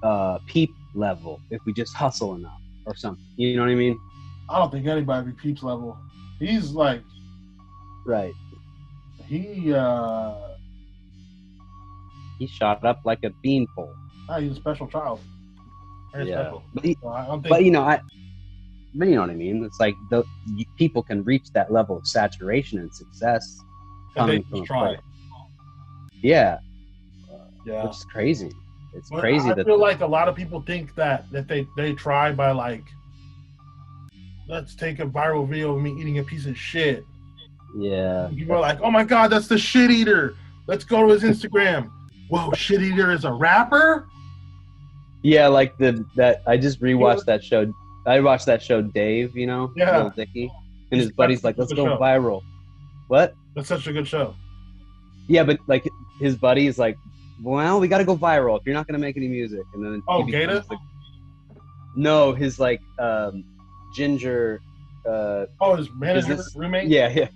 uh, 0.03 0.39
peep 0.47 0.70
level 0.95 1.41
if 1.51 1.61
we 1.66 1.72
just 1.72 1.95
hustle 1.95 2.34
enough 2.34 2.61
or 2.86 2.95
something. 2.97 3.24
You 3.36 3.57
know 3.57 3.62
what 3.62 3.70
I 3.70 3.74
mean? 3.74 3.99
I 4.49 4.59
don't 4.59 4.70
think 4.70 4.86
anybody 4.86 5.30
be 5.30 5.32
Peeps 5.32 5.62
level. 5.62 5.99
He's 6.39 6.70
like 6.72 7.03
Right. 8.07 8.32
He 9.28 9.72
uh 9.74 10.34
He 12.38 12.46
shot 12.46 12.84
up 12.84 13.00
like 13.04 13.24
a 13.24 13.30
beanpole. 13.42 13.94
ah, 14.28 14.38
he's 14.38 14.52
a 14.52 14.54
special 14.54 14.86
child. 14.86 15.20
Very 16.14 16.28
Yeah. 16.28 16.42
special. 16.42 16.62
But 16.72 16.84
he, 16.84 16.96
So 17.02 17.08
I 17.08 17.26
don't 17.26 17.42
think 17.42 17.50
but 17.50 17.64
you 17.64 17.70
know, 17.70 17.82
I. 17.82 18.00
But 18.94 19.08
you 19.08 19.14
know 19.16 19.20
what 19.22 19.30
I 19.30 19.34
mean. 19.34 19.64
It's 19.64 19.80
like 19.80 19.94
the 20.10 20.24
you, 20.46 20.64
people 20.78 21.02
can 21.02 21.22
reach 21.24 21.46
that 21.54 21.70
level 21.72 21.98
of 21.98 22.06
saturation 22.06 22.78
and 22.78 22.92
success 22.94 23.58
that 24.14 24.26
they 24.26 24.38
coming 24.38 24.44
from 24.50 24.60
just 24.60 24.70
a 24.70 24.74
try. 24.74 24.96
Yeah, 26.22 26.58
Yeah. 27.66 27.82
which 27.84 27.92
is 27.92 28.04
crazy. 28.10 28.50
It's 28.94 29.10
But 29.10 29.20
crazy 29.20 29.50
I 29.50 29.54
that 29.54 29.64
feel 29.66 29.78
like 29.78 30.00
a 30.00 30.06
lot 30.06 30.28
of 30.28 30.34
people 30.34 30.62
think 30.62 30.94
that 30.94 31.30
that 31.32 31.48
they 31.48 31.66
they 31.76 31.92
try 31.92 32.32
by 32.32 32.52
like 32.52 32.84
let's 34.48 34.74
take 34.74 34.98
a 35.00 35.06
viral 35.06 35.46
video 35.46 35.74
of 35.76 35.82
me 35.82 35.94
eating 36.00 36.18
a 36.18 36.24
piece 36.24 36.46
of 36.46 36.56
shit. 36.56 37.04
Yeah, 37.78 38.28
People 38.34 38.56
are 38.56 38.60
like, 38.60 38.80
oh 38.82 38.90
my 38.90 39.04
god, 39.04 39.28
that's 39.30 39.46
the 39.48 39.58
shit 39.58 39.90
eater. 39.90 40.34
Let's 40.66 40.84
go 40.84 41.06
to 41.06 41.12
his 41.12 41.22
Instagram. 41.22 41.90
Whoa, 42.28 42.52
shit 42.52 42.82
eater 42.82 43.12
is 43.12 43.24
a 43.24 43.32
rapper? 43.32 44.06
yeah, 45.22 45.48
like 45.48 45.76
the 45.78 46.04
that 46.16 46.42
I 46.46 46.56
just 46.56 46.80
rewatched 46.80 47.24
that 47.26 47.42
show. 47.44 47.72
I 48.06 48.20
watched 48.20 48.46
that 48.46 48.62
show, 48.62 48.80
Dave. 48.82 49.36
You 49.36 49.46
know, 49.46 49.72
Yeah. 49.76 49.96
Little 49.96 50.10
Dicky, 50.10 50.50
and 50.90 51.00
his 51.00 51.12
buddy's 51.12 51.44
like, 51.44 51.56
"Let's 51.58 51.72
go 51.72 51.84
show. 51.86 51.96
viral." 51.98 52.42
What? 53.08 53.34
That's 53.54 53.68
such 53.68 53.86
a 53.86 53.92
good 53.92 54.06
show. 54.06 54.34
Yeah, 55.28 55.44
but 55.44 55.58
like 55.66 55.86
his 56.20 56.36
buddy 56.36 56.66
is 56.66 56.78
like, 56.78 56.96
"Well, 57.42 57.80
we 57.80 57.88
got 57.88 57.98
to 57.98 58.04
go 58.04 58.16
viral 58.16 58.58
if 58.58 58.66
you're 58.66 58.74
not 58.74 58.86
gonna 58.86 58.98
make 58.98 59.16
any 59.16 59.28
music." 59.28 59.60
And 59.74 59.84
then 59.84 60.02
Oh, 60.08 60.22
GaTa? 60.24 60.66
the- 60.68 60.78
no, 61.96 62.32
his 62.32 62.58
like 62.60 62.80
um, 62.98 63.44
ginger 63.94 64.60
uh, 65.06 65.46
Oh, 65.60 65.74
his 65.76 65.88
manager, 65.92 66.28
Business- 66.28 66.54
roommate. 66.56 66.88
yeah, 66.88 67.08
yeah. 67.08 67.28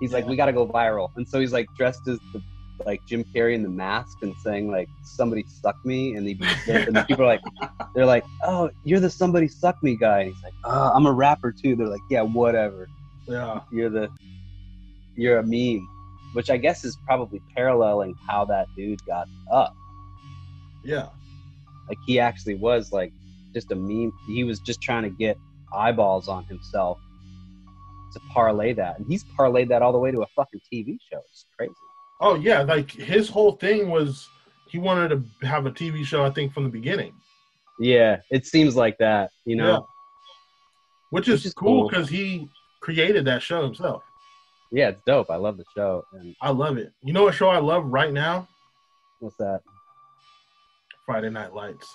He's 0.00 0.12
like, 0.12 0.26
we 0.26 0.36
got 0.36 0.46
to 0.46 0.52
go 0.52 0.66
viral, 0.66 1.10
and 1.16 1.26
so 1.26 1.40
he's 1.40 1.52
like 1.52 1.66
dressed 1.76 2.06
as 2.08 2.18
the 2.32 2.42
like 2.84 3.04
Jim 3.06 3.24
Carrey 3.34 3.54
in 3.54 3.62
the 3.62 3.70
mask 3.70 4.18
and 4.22 4.34
saying 4.44 4.70
like 4.70 4.88
somebody 5.02 5.44
suck 5.48 5.76
me, 5.84 6.14
and, 6.14 6.26
he, 6.26 6.38
and 6.68 6.94
the 6.94 7.04
people 7.08 7.24
are 7.24 7.28
like, 7.28 7.40
they're 7.94 8.06
like, 8.06 8.24
oh, 8.44 8.70
you're 8.84 9.00
the 9.00 9.10
somebody 9.10 9.48
suck 9.48 9.82
me 9.82 9.96
guy, 9.96 10.20
and 10.20 10.34
he's 10.34 10.42
like, 10.42 10.52
oh, 10.64 10.92
I'm 10.94 11.06
a 11.06 11.12
rapper 11.12 11.52
too. 11.52 11.76
They're 11.76 11.88
like, 11.88 12.02
yeah, 12.10 12.22
whatever. 12.22 12.88
yeah. 13.26 13.60
You're 13.70 13.90
the 13.90 14.10
you're 15.16 15.38
a 15.38 15.42
meme, 15.42 15.88
which 16.34 16.50
I 16.50 16.58
guess 16.58 16.84
is 16.84 16.96
probably 17.06 17.40
paralleling 17.56 18.14
how 18.26 18.44
that 18.46 18.66
dude 18.76 19.04
got 19.06 19.28
up. 19.50 19.74
Yeah. 20.84 21.08
Like 21.88 21.98
he 22.06 22.20
actually 22.20 22.56
was 22.56 22.92
like 22.92 23.12
just 23.54 23.72
a 23.72 23.74
meme. 23.74 24.12
He 24.26 24.44
was 24.44 24.60
just 24.60 24.82
trying 24.82 25.04
to 25.04 25.10
get 25.10 25.38
eyeballs 25.72 26.28
on 26.28 26.44
himself 26.44 26.98
to 28.16 28.22
parlay 28.32 28.72
that, 28.74 28.98
and 28.98 29.06
he's 29.08 29.24
parlayed 29.38 29.68
that 29.68 29.82
all 29.82 29.92
the 29.92 29.98
way 29.98 30.10
to 30.10 30.22
a 30.22 30.26
fucking 30.34 30.60
TV 30.72 30.96
show. 31.10 31.20
It's 31.30 31.46
crazy. 31.56 31.72
Oh 32.20 32.34
yeah, 32.34 32.62
like 32.62 32.90
his 32.90 33.28
whole 33.28 33.52
thing 33.52 33.88
was 33.90 34.28
he 34.68 34.78
wanted 34.78 35.08
to 35.40 35.46
have 35.46 35.66
a 35.66 35.70
TV 35.70 36.04
show. 36.04 36.24
I 36.24 36.30
think 36.30 36.52
from 36.52 36.64
the 36.64 36.70
beginning, 36.70 37.12
Yeah, 37.78 38.20
it 38.30 38.46
seems 38.46 38.74
like 38.76 38.98
that. 38.98 39.30
You 39.44 39.56
know. 39.56 39.70
Yeah. 39.72 39.78
which 41.10 41.28
is, 41.28 41.40
Which 41.40 41.46
is 41.46 41.54
cool 41.54 41.82
cool. 41.82 41.88
because 41.88 42.08
he 42.08 42.48
created 42.80 43.24
that 43.26 43.42
show 43.42 43.62
himself. 43.62 44.02
Yeah. 44.72 44.88
it's 44.88 45.00
dope. 45.06 45.30
I 45.30 45.36
love 45.36 45.56
the 45.58 45.64
show. 45.76 46.04
And 46.12 46.34
I 46.42 46.50
love 46.50 46.76
it. 46.78 46.92
You 47.04 47.12
know 47.12 47.22
what 47.24 47.34
show 47.34 47.48
I 47.48 47.58
love 47.58 47.84
right 47.86 48.12
now? 48.12 48.48
what's 49.20 49.36
that? 49.36 49.60
Friday 51.06 51.30
Night 51.30 51.54
Lights. 51.54 51.88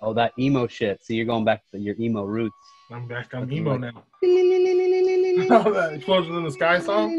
Oh, 0.00 0.12
that 0.14 0.32
emo 0.38 0.66
shit. 0.66 1.00
See, 1.04 1.14
you're 1.14 1.26
going 1.26 1.44
back 1.44 1.62
to 1.70 1.78
your 1.78 1.94
emo 2.00 2.24
roots. 2.24 2.56
I'm 2.92 3.06
back. 3.08 3.34
I'm 3.34 3.50
emo 3.52 3.76
now. 3.78 4.04
That 4.22 5.92
explosion 5.94 6.36
in 6.36 6.44
the 6.44 6.50
sky 6.50 6.78
song. 6.78 7.10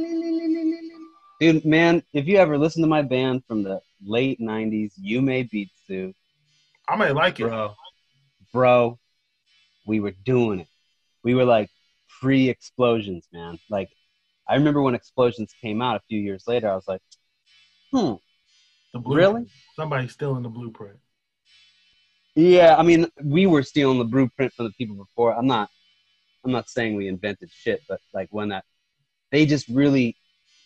Dude, 1.40 1.66
man, 1.66 2.04
if 2.14 2.28
you 2.28 2.38
ever 2.38 2.58
listen 2.58 2.82
to 2.84 2.88
my 2.88 3.02
band 3.02 3.44
from 3.48 3.64
the 3.64 3.82
late 4.06 4.40
'90s, 4.40 4.94
Yume 5.04 5.50
Beatsu, 5.52 6.14
I 6.88 6.96
might 6.96 7.16
like 7.16 7.40
it. 7.40 7.48
bro, 7.48 7.74
bro, 8.54 9.00
we 9.86 10.00
were 10.00 10.14
doing 10.24 10.62
it. 10.62 10.68
We 11.24 11.34
were 11.36 11.46
like 11.46 11.70
pre-explosions, 12.22 13.28
man. 13.34 13.60
Like, 13.70 13.90
I 14.48 14.56
remember 14.56 14.82
when 14.82 14.96
explosions 14.96 15.54
came 15.62 15.82
out 15.82 15.96
a 15.96 16.02
few 16.08 16.20
years 16.20 16.44
later. 16.48 16.70
I 16.70 16.76
was 16.76 16.88
like, 16.88 17.02
hmm, 17.92 18.14
The 18.94 19.00
really? 19.06 19.46
Somebody's 19.76 20.12
still 20.12 20.38
in 20.38 20.44
the 20.44 20.50
blueprint. 20.50 20.98
Yeah, 22.36 22.76
I 22.78 22.84
mean, 22.84 23.08
we 23.24 23.46
were 23.46 23.62
stealing 23.64 24.00
the 24.00 24.06
blueprint 24.06 24.54
from 24.54 24.66
the 24.66 24.72
people 24.72 24.96
before. 24.96 25.34
I'm 25.36 25.46
not, 25.48 25.70
I'm 26.44 26.52
not 26.52 26.68
saying 26.70 26.96
we 26.96 27.08
invented 27.08 27.50
shit, 27.52 27.82
but 27.88 28.00
like 28.14 28.28
when 28.32 28.50
that, 28.50 28.66
they 29.32 29.46
just 29.46 29.68
really, 29.68 30.16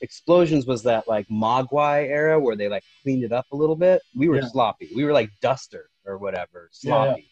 explosions 0.01 0.65
was 0.65 0.84
that 0.84 1.07
like 1.07 1.28
Mogwai 1.28 2.07
era 2.07 2.39
where 2.39 2.55
they 2.55 2.70
like 2.70 2.84
cleaned 3.03 3.24
it 3.24 3.32
up 3.34 3.47
a 3.51 3.55
little 3.55 3.76
bit. 3.76 4.01
We 4.15 4.30
were 4.30 4.38
Yeah. 4.38 4.47
sloppy. 4.47 4.89
We 4.95 5.03
were 5.03 5.11
like 5.11 5.30
Duster 5.41 5.89
or 6.05 6.18
whatever, 6.18 6.70
Yeah, 6.82 6.89
yeah. 6.91 7.03
sloppy. 7.05 7.30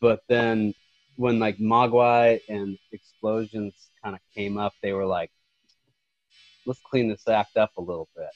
But 0.00 0.20
then 0.28 0.74
when 1.16 1.40
like 1.40 1.58
Mogwai 1.58 2.40
and 2.48 2.78
explosions 2.92 3.74
kind 4.04 4.14
of 4.14 4.20
came 4.34 4.58
up, 4.58 4.74
they 4.82 4.92
were 4.92 5.06
like, 5.06 5.30
let's 6.66 6.80
clean 6.80 7.08
this 7.08 7.26
act 7.26 7.56
up 7.56 7.72
a 7.78 7.80
little 7.80 8.08
bit. 8.14 8.30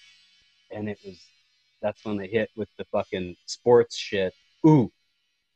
And 0.73 0.89
it 0.89 0.99
was, 1.05 1.21
that's 1.81 2.05
when 2.05 2.17
they 2.17 2.27
hit 2.27 2.51
with 2.57 2.69
the 2.79 2.85
fucking 2.87 3.37
sports 3.47 3.97
shit. 3.97 4.35
Ooh, 4.67 4.93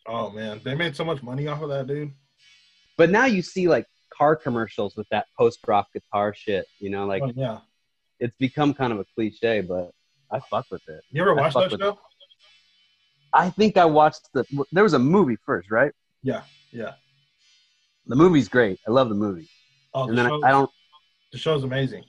Oh 0.08 0.30
man, 0.30 0.60
they 0.62 0.74
made 0.74 0.94
so 0.94 1.04
much 1.04 1.22
money 1.22 1.48
off 1.48 1.62
of 1.62 1.68
that, 1.70 1.86
dude. 1.86 2.12
But 2.96 3.10
now 3.10 3.24
you 3.24 3.42
see 3.42 3.68
like 3.68 3.86
car 4.16 4.36
commercials 4.36 4.96
with 4.96 5.08
that 5.10 5.26
post 5.36 5.58
rock 5.66 5.88
guitar 5.92 6.32
shit. 6.34 6.66
You 6.78 6.90
know, 6.90 7.06
like 7.06 7.22
oh, 7.22 7.32
yeah. 7.34 7.58
it's 8.20 8.36
become 8.38 8.72
kind 8.72 8.92
of 8.92 9.00
a 9.00 9.04
cliche, 9.14 9.62
but 9.62 9.90
I 10.30 10.38
fuck 10.38 10.66
with 10.70 10.82
it. 10.88 11.02
You 11.10 11.22
ever 11.22 11.38
I 11.38 11.42
watched 11.42 11.56
that 11.56 11.78
show? 11.78 11.98
I 13.32 13.50
think 13.50 13.76
I 13.76 13.84
watched 13.84 14.28
the. 14.32 14.44
There 14.72 14.84
was 14.84 14.94
a 14.94 14.98
movie 14.98 15.36
first, 15.44 15.70
right? 15.70 15.92
Yeah, 16.22 16.42
yeah. 16.70 16.92
The 18.06 18.16
movie's 18.16 18.48
great. 18.48 18.78
I 18.86 18.92
love 18.92 19.08
the 19.08 19.16
movie, 19.16 19.48
Oh, 19.92 20.04
and 20.08 20.12
the, 20.12 20.22
then 20.22 20.30
show, 20.30 20.44
I, 20.44 20.48
I 20.48 20.50
don't. 20.52 20.70
the 21.32 21.38
show's 21.38 21.64
amazing. 21.64 22.04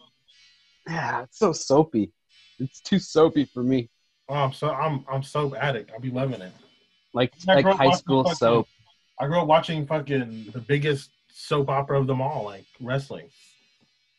Yeah, 0.88 1.24
it's 1.24 1.40
so 1.40 1.52
soapy. 1.52 2.14
It's 2.60 2.80
too 2.80 3.00
soapy 3.00 3.46
for 3.46 3.64
me. 3.64 3.90
Oh, 4.30 4.36
I'm 4.36 4.54
so 4.54 4.70
I'm 4.70 5.04
I'm 5.12 5.24
soap 5.24 5.56
addict. 5.56 5.92
I'll 5.92 6.00
be 6.00 6.12
loving 6.12 6.42
it. 6.42 6.52
Like 7.18 7.34
I 7.48 7.56
like 7.62 7.66
high 7.76 7.92
school 7.92 8.24
fucking- 8.24 8.36
soap. 8.38 8.68
I 9.20 9.26
grew 9.26 9.40
up 9.42 9.48
watching 9.48 9.88
fucking 9.88 10.52
the 10.54 10.60
biggest 10.60 11.10
soap 11.34 11.70
opera 11.70 12.00
of 12.00 12.06
them 12.06 12.22
all, 12.22 12.44
like 12.46 12.66
wrestling. 12.80 13.26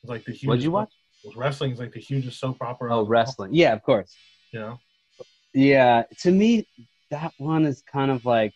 It's 0.02 0.10
like 0.10 0.24
the 0.24 0.32
huge. 0.32 0.48
What'd 0.48 0.64
you 0.64 0.72
watch? 0.72 0.92
Wrestling 1.36 1.70
is 1.72 1.78
like 1.78 1.92
the 1.92 2.00
hugest 2.00 2.40
soap 2.40 2.56
opera. 2.60 2.90
Oh, 2.90 2.92
of 2.92 2.98
them 2.98 3.04
all, 3.06 3.10
wrestling. 3.10 3.54
Yeah, 3.54 3.72
of 3.72 3.82
course. 3.84 4.16
You 4.52 4.58
know. 4.60 4.80
Yeah, 5.54 6.02
to 6.22 6.30
me, 6.32 6.66
that 7.10 7.32
one 7.38 7.64
is 7.64 7.82
kind 7.82 8.10
of 8.10 8.24
like 8.24 8.52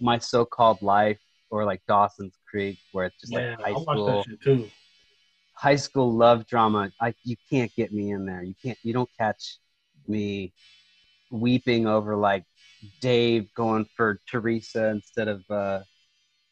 my 0.00 0.18
so-called 0.18 0.80
life, 0.82 1.20
or 1.50 1.64
like 1.66 1.82
Dawson's 1.86 2.36
Creek, 2.50 2.78
where 2.92 3.06
it's 3.06 3.20
just 3.20 3.32
Yeah, 3.32 3.56
like 3.60 3.74
high 3.74 3.78
I 3.78 3.82
school. 3.82 4.24
too. 4.42 4.70
high 5.54 5.76
school 5.76 6.10
love 6.12 6.46
drama. 6.46 6.90
I 7.00 7.14
you 7.22 7.36
can't 7.50 7.72
get 7.76 7.92
me 7.92 8.10
in 8.12 8.24
there. 8.24 8.42
You 8.42 8.54
can't. 8.62 8.78
You 8.82 8.94
don't 8.94 9.10
catch 9.18 9.58
me 10.08 10.52
weeping 11.30 11.86
over 11.86 12.16
like 12.16 12.44
Dave 13.00 13.52
going 13.54 13.86
for 13.96 14.20
Teresa 14.30 14.88
instead 14.88 15.28
of 15.28 15.42
uh, 15.50 15.80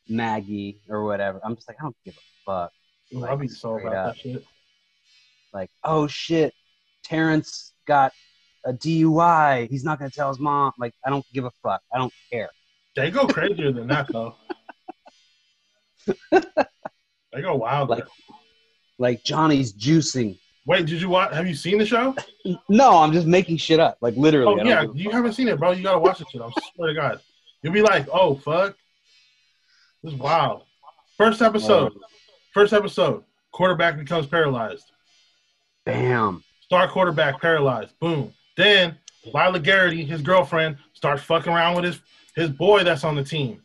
Maggie 0.09 0.81
or 0.89 1.05
whatever. 1.05 1.41
I'm 1.45 1.55
just 1.55 1.69
like 1.69 1.77
I 1.81 1.85
don't 1.85 1.97
give 2.05 2.15
a 2.17 2.51
fuck. 2.51 2.73
Like, 3.13 3.31
I'll 3.31 3.37
be 3.37 3.49
so 3.49 3.79
about 3.79 3.95
up. 3.95 4.15
that 4.15 4.21
shit. 4.23 4.45
Like 5.53 5.71
oh 5.85 6.07
shit, 6.07 6.55
Terrence 7.05 7.73
got 7.87 8.13
a 8.65 8.73
DUI. 8.73 9.69
He's 9.69 9.85
not 9.85 9.99
gonna 9.99 10.11
tell 10.11 10.29
his 10.29 10.39
mom. 10.39 10.73
Like 10.79 10.95
I 11.05 11.11
don't 11.11 11.25
give 11.33 11.45
a 11.45 11.51
fuck. 11.63 11.81
I 11.95 11.99
don't 11.99 12.13
care. 12.31 12.51
They 12.97 13.11
go 13.11 13.27
crazier 13.27 13.73
than 13.73 13.87
that 13.89 14.09
though. 14.13 14.37
they 16.33 17.41
go 17.41 17.57
wild. 17.57 17.89
Like- 17.91 18.05
Like 18.99 19.25
Johnny's 19.25 19.73
juicing. 19.73 20.39
Wait, 20.67 20.87
did 20.87 21.01
you 21.01 21.09
watch? 21.09 21.33
Have 21.35 21.47
you 21.47 21.55
seen 21.55 21.79
the 21.79 21.87
show? 21.87 22.15
No, 22.69 22.99
I'm 22.99 23.13
just 23.13 23.27
making 23.27 23.57
shit 23.57 23.81
up. 23.81 23.99
Like 24.01 24.15
literally. 24.17 24.61
Oh 24.61 24.65
yeah, 24.65 24.87
you 24.95 25.11
haven't 25.11 25.33
seen 25.33 25.49
it, 25.49 25.59
bro. 25.59 25.73
You 25.73 25.83
gotta 25.83 25.99
watch 25.99 26.21
it. 26.21 26.29
Shit. 26.31 26.41
I 26.41 26.51
swear 26.75 26.89
to 26.89 26.95
God, 26.95 27.21
you'll 27.63 27.73
be 27.73 27.83
like, 27.83 28.07
oh 28.13 28.37
fuck, 28.37 28.77
this 30.03 30.13
is 30.13 30.19
wild. 30.19 30.63
First 31.17 31.43
episode. 31.43 31.93
First 32.55 32.73
episode. 32.73 33.25
Quarterback 33.51 33.99
becomes 33.99 34.27
paralyzed. 34.27 34.91
Bam. 35.85 36.45
Star 36.61 36.89
quarterback 36.89 37.41
paralyzed. 37.41 37.99
Boom. 37.99 38.33
Then 38.57 38.97
Lyla 39.33 39.59
Garrity, 39.61 40.05
his 40.05 40.23
girlfriend, 40.23 40.77
starts 40.95 41.23
fucking 41.23 41.53
around 41.53 41.77
with 41.77 41.85
his 41.85 42.01
his 42.37 42.51
boy 42.51 42.85
that's 42.85 43.05
on 43.05 43.15
the 43.17 43.25
team. 43.25 43.63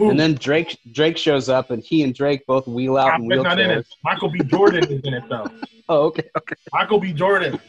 Ooh, 0.00 0.10
And 0.10 0.18
then 0.18 0.34
Drake 0.34 0.78
Drake 0.92 1.16
shows 1.16 1.48
up, 1.48 1.70
and 1.70 1.82
he 1.82 2.02
and 2.02 2.14
Drake 2.14 2.46
both 2.46 2.66
wheel 2.66 2.96
out 2.96 3.20
in 3.20 3.28
Drake's 3.28 3.42
not 3.42 3.58
in 3.60 3.70
it. 3.70 3.86
Michael 4.04 4.30
B. 4.30 4.40
Jordan 4.44 4.84
is 4.84 5.02
in 5.04 5.14
it 5.14 5.24
though. 5.28 5.46
Oh, 5.92 6.04
okay, 6.06 6.24
okay. 6.38 6.54
Michael 6.72 6.98
B. 7.00 7.12
Jordan. 7.12 7.60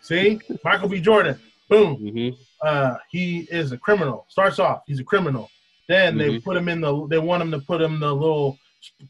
See, 0.00 0.40
Michael 0.64 0.88
B. 0.88 1.00
Jordan. 1.00 1.40
Boom. 1.68 1.94
hmm 1.96 2.30
uh, 2.62 2.96
he 3.10 3.46
is 3.50 3.70
a 3.72 3.78
criminal. 3.78 4.26
Starts 4.28 4.58
off, 4.58 4.82
he's 4.86 4.98
a 5.00 5.04
criminal. 5.04 5.50
Then 5.88 6.18
they 6.18 6.28
Mhm. 6.30 6.44
put 6.44 6.56
him 6.56 6.68
in 6.68 6.80
the. 6.82 7.06
They 7.06 7.18
want 7.18 7.42
him 7.42 7.50
to 7.52 7.60
put 7.60 7.80
him 7.80 7.94
in 7.94 8.00
the 8.00 8.12
little 8.12 8.58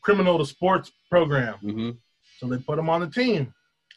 criminal 0.02 0.38
to 0.38 0.44
sports 0.44 0.92
program. 1.10 1.54
hmm 1.58 1.90
So 2.36 2.46
they 2.48 2.58
put 2.58 2.78
him 2.78 2.88
on 2.90 3.00
the 3.00 3.08
team. 3.08 3.52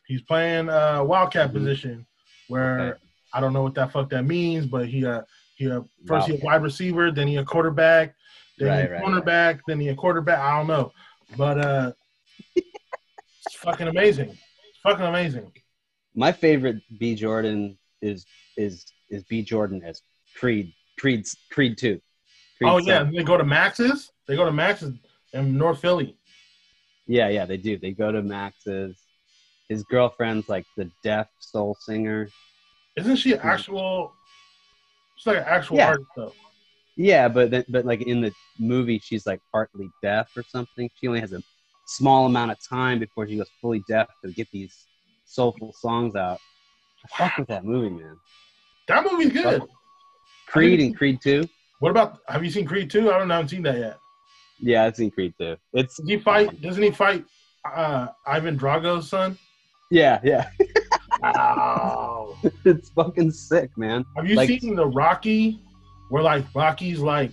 He's 0.07 0.22
playing 0.22 0.69
uh, 0.69 1.03
wildcat 1.03 1.49
Mhm. 1.49 1.53
position, 1.53 2.07
where 2.48 2.80
Okay. 2.80 2.99
I 3.34 3.41
don't 3.41 3.53
know 3.53 3.64
what 3.64 3.76
that 3.76 3.91
fuck 3.91 4.10
that 4.11 4.23
means, 4.23 4.65
but 4.65 4.88
he 4.88 5.06
uh, 5.06 5.22
he 5.56 5.69
uh, 5.69 5.81
first 6.07 6.27
he 6.30 6.35
a 6.35 6.40
wide 6.45 6.64
receiver, 6.64 7.11
then 7.11 7.27
he 7.27 7.35
a 7.38 7.44
quarterback, 7.45 8.15
then 8.57 8.69
Right, 8.69 8.80
he 8.80 8.85
a 8.88 8.91
right, 8.91 9.03
cornerback, 9.03 9.60
then 9.68 9.80
he 9.81 9.90
a 9.90 9.95
quarterback. 9.95 10.40
I 10.40 10.57
don't 10.57 10.68
know, 10.68 10.94
but 11.38 11.57
uh, 11.60 11.91
it's 12.56 13.56
fucking 13.57 13.88
amazing. 13.88 14.38
Fucking 14.84 15.06
amazing. 15.06 15.52
My 16.16 16.32
favorite 16.32 16.78
B 17.00 17.16
Jordan 17.16 17.78
is 18.02 18.26
is 18.58 18.86
is 19.10 19.24
B 19.24 19.42
Jordan 19.42 19.82
as 19.84 20.02
Creed 20.38 20.74
Creed 21.00 21.26
Creed 21.52 21.78
two. 21.78 22.00
Creed 22.58 22.70
oh 22.70 22.78
yeah, 22.78 23.04
they 23.04 23.24
go 23.24 23.38
to 23.38 23.44
Max's. 23.44 24.12
They 24.28 24.36
go 24.36 24.46
to 24.46 24.52
Max's 24.52 24.94
in 25.34 25.58
North 25.58 25.80
Philly. 25.82 26.18
yeah, 27.08 27.30
yeah. 27.30 27.46
They 27.46 27.58
do. 27.58 27.78
They 27.78 27.92
go 27.92 28.12
to 28.12 28.22
Max's. 28.22 28.96
His 29.70 29.84
girlfriend's 29.84 30.50
like 30.50 30.66
the 30.78 30.90
deaf 31.04 31.28
soul 31.40 31.76
singer. 31.80 32.30
Isn't 32.98 33.16
she 33.16 33.36
actual? 33.36 34.14
She's 35.18 35.28
like 35.28 35.38
an 35.38 35.46
actual 35.48 35.78
Yeah. 35.78 35.88
artist 35.88 36.10
though. 36.16 36.34
Yeah, 36.96 37.28
but 37.28 37.50
then, 37.50 37.66
but 37.70 37.86
like 37.86 38.02
in 38.04 38.22
the 38.22 38.32
movie, 38.60 39.00
she's 39.00 39.26
like 39.26 39.40
partly 39.52 39.90
deaf 40.04 40.30
or 40.38 40.44
something. 40.44 40.90
She 41.00 41.08
only 41.08 41.22
has 41.22 41.34
a 41.34 41.42
small 41.86 42.26
amount 42.26 42.52
of 42.52 42.58
time 42.68 43.00
before 43.00 43.28
she 43.28 43.38
goes 43.38 43.50
fully 43.62 43.84
deaf 43.88 44.08
to 44.24 44.32
get 44.32 44.48
these 44.52 44.86
soulful 45.26 45.74
songs 45.80 46.16
out. 46.16 46.40
I 47.06 47.18
fuck 47.18 47.38
with 47.40 47.48
that 47.50 47.66
movie, 47.66 47.90
man. 47.90 48.18
That 48.88 49.04
movie's 49.10 49.32
good. 49.34 49.64
Creed 50.48 50.80
and 50.80 50.96
Creed 50.96 51.20
Two. 51.22 51.48
What 51.80 51.90
about? 51.92 52.20
Have 52.28 52.44
you 52.46 52.52
seen 52.52 52.66
Creed 52.66 52.90
two? 52.90 53.12
I 53.12 53.18
don't 53.20 53.28
know. 53.28 53.34
I 53.34 53.38
haven't 53.38 53.50
seen 53.50 53.64
that 53.64 53.78
yet. 53.78 53.98
Yeah, 54.60 54.86
I've 54.86 54.96
seen 54.96 55.12
Creed 55.12 55.34
Two. 55.40 55.58
It's 55.74 56.00
he 56.06 56.18
fight? 56.18 56.62
Doesn't 56.62 56.82
he 56.84 56.92
fight 56.92 57.26
uh, 57.70 58.08
Ivan 58.26 58.56
Drago's 58.56 59.10
son? 59.10 59.38
yeah, 59.92 60.20
yeah. 60.24 60.50
Wow. 61.22 62.36
it's 62.66 62.90
fucking 62.90 63.32
sick, 63.32 63.70
man. 63.78 64.04
Have 64.18 64.28
you 64.28 64.36
Like- 64.36 64.50
seen 64.60 64.76
the 64.76 64.86
Rocky? 64.88 65.60
Where 66.10 66.22
like 66.22 66.44
Rocky's 66.54 67.00
like 67.00 67.32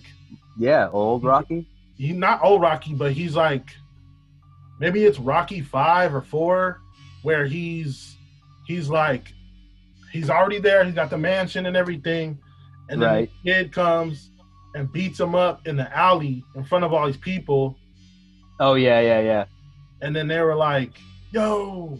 Yeah, 0.57 0.89
old 0.91 1.23
Rocky. 1.23 1.67
he's 1.97 2.15
not 2.15 2.41
old 2.43 2.61
Rocky, 2.61 2.93
but 2.93 3.11
he's 3.11 3.35
like 3.35 3.69
maybe 4.81 5.05
it's 5.05 5.19
Rocky 5.19 5.61
five 5.61 6.13
or 6.13 6.21
four, 6.21 6.81
where 7.21 7.45
he's 7.45 8.17
he's 8.67 8.89
like 8.89 9.31
he's 10.11 10.29
already 10.29 10.59
there. 10.59 10.83
He's 10.83 10.95
got 10.95 11.09
the 11.09 11.17
mansion 11.17 11.65
and 11.67 11.77
everything, 11.77 12.37
and 12.89 13.01
then 13.01 13.09
Right. 13.09 13.29
the 13.45 13.51
kid 13.51 13.71
comes 13.71 14.31
and 14.75 14.91
beats 14.91 15.19
him 15.19 15.35
up 15.35 15.65
in 15.67 15.77
the 15.77 15.95
alley 15.97 16.43
in 16.55 16.63
front 16.65 16.83
of 16.83 16.91
all 16.93 17.05
these 17.05 17.17
people, 17.17 17.77
Oh 18.59 18.73
yeah, 18.75 18.99
yeah, 19.01 19.19
yeah. 19.21 19.45
and 20.01 20.15
then 20.15 20.27
they 20.27 20.39
were 20.41 20.55
like, 20.55 20.91
"Yo, 21.31 21.99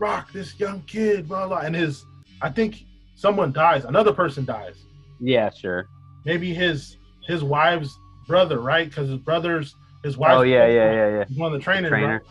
Rock, 0.00 0.32
this 0.32 0.58
young 0.60 0.82
kid, 0.82 1.28
blah 1.28 1.48
blah," 1.48 1.58
and 1.60 1.74
his 1.74 2.04
I 2.42 2.50
think 2.50 2.84
someone 3.14 3.52
dies, 3.52 3.84
another 3.84 4.12
person 4.12 4.44
dies. 4.44 4.76
Yeah, 5.20 5.50
sure. 5.50 5.86
Maybe 6.24 6.52
his 6.52 6.96
his 7.26 7.42
wife's 7.44 7.96
brother, 8.26 8.58
right? 8.60 8.88
Because 8.88 9.08
his 9.08 9.18
brother's 9.18 9.74
his 10.02 10.16
wife. 10.16 10.32
Oh 10.34 10.42
yeah, 10.42 10.66
yeah, 10.66 10.92
yeah, 10.92 11.08
yeah. 11.18 11.24
One 11.36 11.52
of 11.52 11.58
the 11.58 11.64
trainers. 11.64 11.90
Trainer. 11.90 12.14
right? 12.14 12.22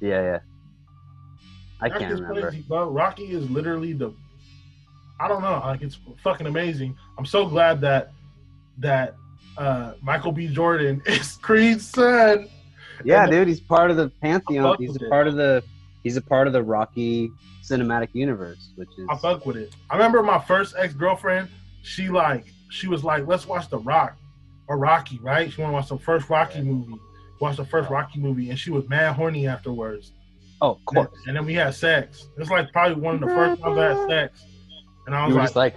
Yeah, 0.00 0.22
yeah. 0.22 0.38
I 1.80 1.88
Rocky 1.88 1.98
can't 2.00 2.14
remember. 2.20 2.40
crazy, 2.50 2.64
bro. 2.66 2.88
Rocky 2.90 3.24
is 3.32 3.48
literally 3.50 3.92
the. 3.92 4.12
I 5.20 5.28
don't 5.28 5.42
know. 5.42 5.60
Like 5.64 5.82
it's 5.82 5.98
fucking 6.22 6.46
amazing. 6.46 6.96
I'm 7.18 7.26
so 7.26 7.46
glad 7.46 7.80
that 7.82 8.12
that 8.78 9.14
uh 9.56 9.92
Michael 10.02 10.32
B. 10.32 10.48
Jordan 10.48 11.02
is 11.06 11.36
Creed's 11.38 11.86
son. 11.86 12.48
Yeah, 13.04 13.22
And- 13.24 13.30
dude, 13.32 13.48
he's 13.48 13.60
part 13.60 13.90
of 13.90 13.96
the 13.96 14.10
pantheon. 14.22 14.76
He's 14.78 14.96
a 15.00 15.04
it. 15.04 15.10
part 15.10 15.26
of 15.26 15.34
the 15.36 15.62
he's 16.02 16.16
a 16.16 16.22
part 16.22 16.46
of 16.46 16.52
the 16.52 16.62
Rocky 16.62 17.30
cinematic 17.62 18.08
universe, 18.12 18.70
which 18.76 18.88
is 18.98 19.06
I 19.10 19.16
fuck 19.16 19.44
with 19.46 19.56
it. 19.56 19.74
I 19.90 19.94
remember 19.96 20.22
my 20.22 20.38
first 20.38 20.74
ex 20.78 20.94
girlfriend. 20.94 21.48
She 21.82 22.08
like 22.08 22.46
she 22.70 22.88
was 22.88 23.04
like, 23.04 23.26
let's 23.26 23.46
watch 23.46 23.68
The 23.70 23.78
Rock 23.78 24.16
or 24.68 24.76
Rocky, 24.78 25.18
right? 25.22 25.50
She 25.52 25.60
want 25.62 25.70
to 25.70 25.74
watch 25.74 25.88
the 25.88 25.98
first 25.98 26.28
Rocky 26.28 26.60
movie. 26.60 26.94
Watch 27.40 27.56
the 27.56 27.64
first 27.66 27.90
Rocky 27.90 28.18
movie, 28.18 28.50
and 28.50 28.58
she 28.58 28.70
was 28.70 28.88
mad 28.88 29.14
horny 29.14 29.46
afterwards. 29.46 30.12
oh, 30.62 30.70
of 30.72 30.76
And, 30.78 30.86
course. 30.86 31.08
and 31.26 31.36
then 31.36 31.44
we 31.44 31.54
had 31.54 31.74
sex. 31.74 32.28
It's 32.38 32.50
like 32.50 32.72
probably 32.72 33.00
one 33.00 33.14
of 33.16 33.20
the 33.20 33.26
first 33.26 33.60
times 33.62 33.78
I 33.78 33.84
had 33.94 34.08
sex. 34.08 34.44
And 35.06 35.14
I 35.14 35.26
was 35.26 35.36
like, 35.36 35.54
like, 35.54 35.76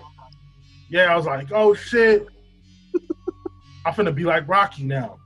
yeah, 0.89 1.13
I 1.13 1.15
was 1.17 1.25
like, 1.25 1.51
oh 1.51 1.73
shit. 1.73 2.25
I'm 3.85 3.93
finna 3.93 4.13
be 4.13 4.23
like 4.23 4.47
Rocky 4.47 4.83
now. 4.83 5.17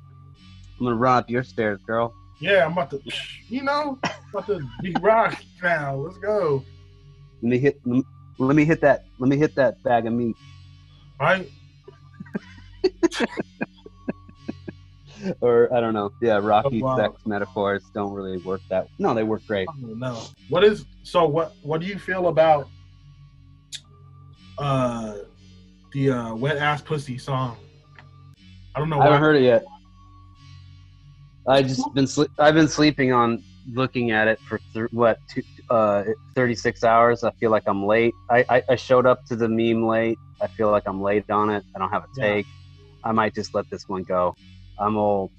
I'm 0.80 0.86
gonna 0.86 0.96
run 0.96 1.18
up 1.20 1.30
your 1.30 1.44
stairs, 1.44 1.80
girl. 1.86 2.14
Yeah, 2.40 2.66
I'm 2.66 2.74
about 2.74 2.90
to, 2.92 3.02
you 3.48 3.64
know, 3.64 3.98
about 4.32 4.48
to 4.48 4.60
be 4.82 4.94
Rocky 5.02 5.48
now. 5.62 5.96
Let's 5.96 6.18
go. 6.18 6.64
Let 7.42 7.50
me 7.50 7.58
hit. 7.58 7.80
Let 7.86 7.96
me, 7.98 8.04
let 8.40 8.56
me 8.56 8.66
hit 8.66 8.82
that. 8.82 9.06
Let 9.20 9.30
me 9.30 9.38
hit 9.38 9.56
that 9.56 9.82
bag 9.84 10.08
of 10.08 10.14
meat. 10.14 10.36
Right? 11.20 11.50
Or 15.42 15.74
I 15.74 15.80
don't 15.80 15.94
know. 15.94 16.12
Yeah, 16.22 16.38
Rocky 16.42 16.82
Oh, 16.82 16.86
wow. 16.88 16.98
sex 16.98 17.22
metaphors 17.26 17.90
don't 17.94 18.14
really 18.14 18.38
work 18.38 18.62
that. 18.70 18.88
No, 19.00 19.14
they 19.14 19.24
work 19.24 19.46
great. 19.48 19.68
I 19.70 19.98
don't. 20.00 20.30
What 20.48 20.64
is 20.64 20.86
so? 21.04 21.26
What 21.28 21.56
What 21.62 21.82
do 21.82 21.88
you 21.88 21.98
feel 21.98 22.28
about 22.28 22.70
uh 24.58 25.16
the 25.94 26.12
uh 26.12 26.36
wet 26.36 26.58
ass 26.58 26.82
pussy 26.82 27.18
song? 27.18 27.58
I 28.76 28.80
don't 28.80 28.90
know. 28.90 29.00
I 29.02 29.06
haven't 29.06 29.22
heard 29.22 29.36
it 29.36 29.44
yet. 29.44 29.64
I 31.48 31.62
just 31.62 31.94
been 31.94 32.08
I've 32.40 32.56
been 32.56 32.68
sleeping 32.68 33.12
on 33.14 33.44
looking 33.72 34.12
at 34.12 34.28
it 34.28 34.40
for 34.48 34.62
th- 34.74 34.88
what 34.92 35.20
two, 35.30 35.44
uh 35.70 36.04
36 36.36 36.84
hours. 36.84 37.24
I 37.24 37.32
feel 37.40 37.52
like 37.52 37.64
I'm 37.68 37.86
late. 37.86 38.16
I, 38.30 38.46
I 38.50 38.64
I 38.70 38.76
showed 38.76 39.06
up 39.06 39.24
to 39.26 39.36
the 39.36 39.48
meme 39.50 39.86
late. 39.88 40.18
I 40.42 40.48
feel 40.58 40.72
like 40.72 40.84
I'm 40.86 41.02
late 41.02 41.30
on 41.30 41.50
it. 41.50 41.64
I 41.76 41.80
don't 41.80 41.90
have 41.92 42.04
a 42.04 42.08
Yeah. 42.18 42.24
take. 42.36 42.48
I 43.04 43.12
might 43.12 43.36
just 43.36 43.54
let 43.54 43.66
this 43.70 43.84
one 43.88 44.04
go. 44.04 44.36
I'm 44.80 44.98
old. 44.98 45.32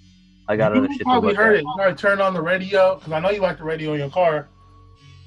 I 0.49 0.57
got 0.57 0.73
you 0.75 0.79
other 0.83 0.89
shit 0.89 0.99
to 0.99 1.05
probably 1.05 1.35
heard 1.35 1.55
at. 1.55 1.61
it. 1.61 1.63
You 1.65 1.73
probably 1.77 1.95
turned 1.97 2.21
on 2.21 2.35
the 2.35 2.43
radio 2.43 2.97
because 2.97 3.13
I 3.13 3.21
know 3.21 3.31
you 3.31 3.41
like 3.41 3.59
the 3.59 3.65
radio 3.65 3.93
in 3.95 4.01
your 4.01 4.11
car. 4.11 4.49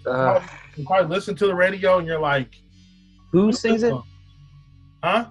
Uh, 0.05 0.39
You 0.75 0.85
probably 0.85 1.13
listen 1.13 1.35
to 1.35 1.47
the 1.47 1.55
radio 1.55 1.97
and 1.97 2.07
you're 2.07 2.19
like, 2.19 2.55
who 3.31 3.51
sings 3.51 3.83
it? 3.83 3.93
Huh? 5.03 5.29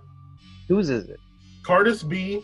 Whose 0.69 0.91
is 0.91 1.09
it? 1.09 1.21
Cardi 1.63 1.95
B. 2.09 2.43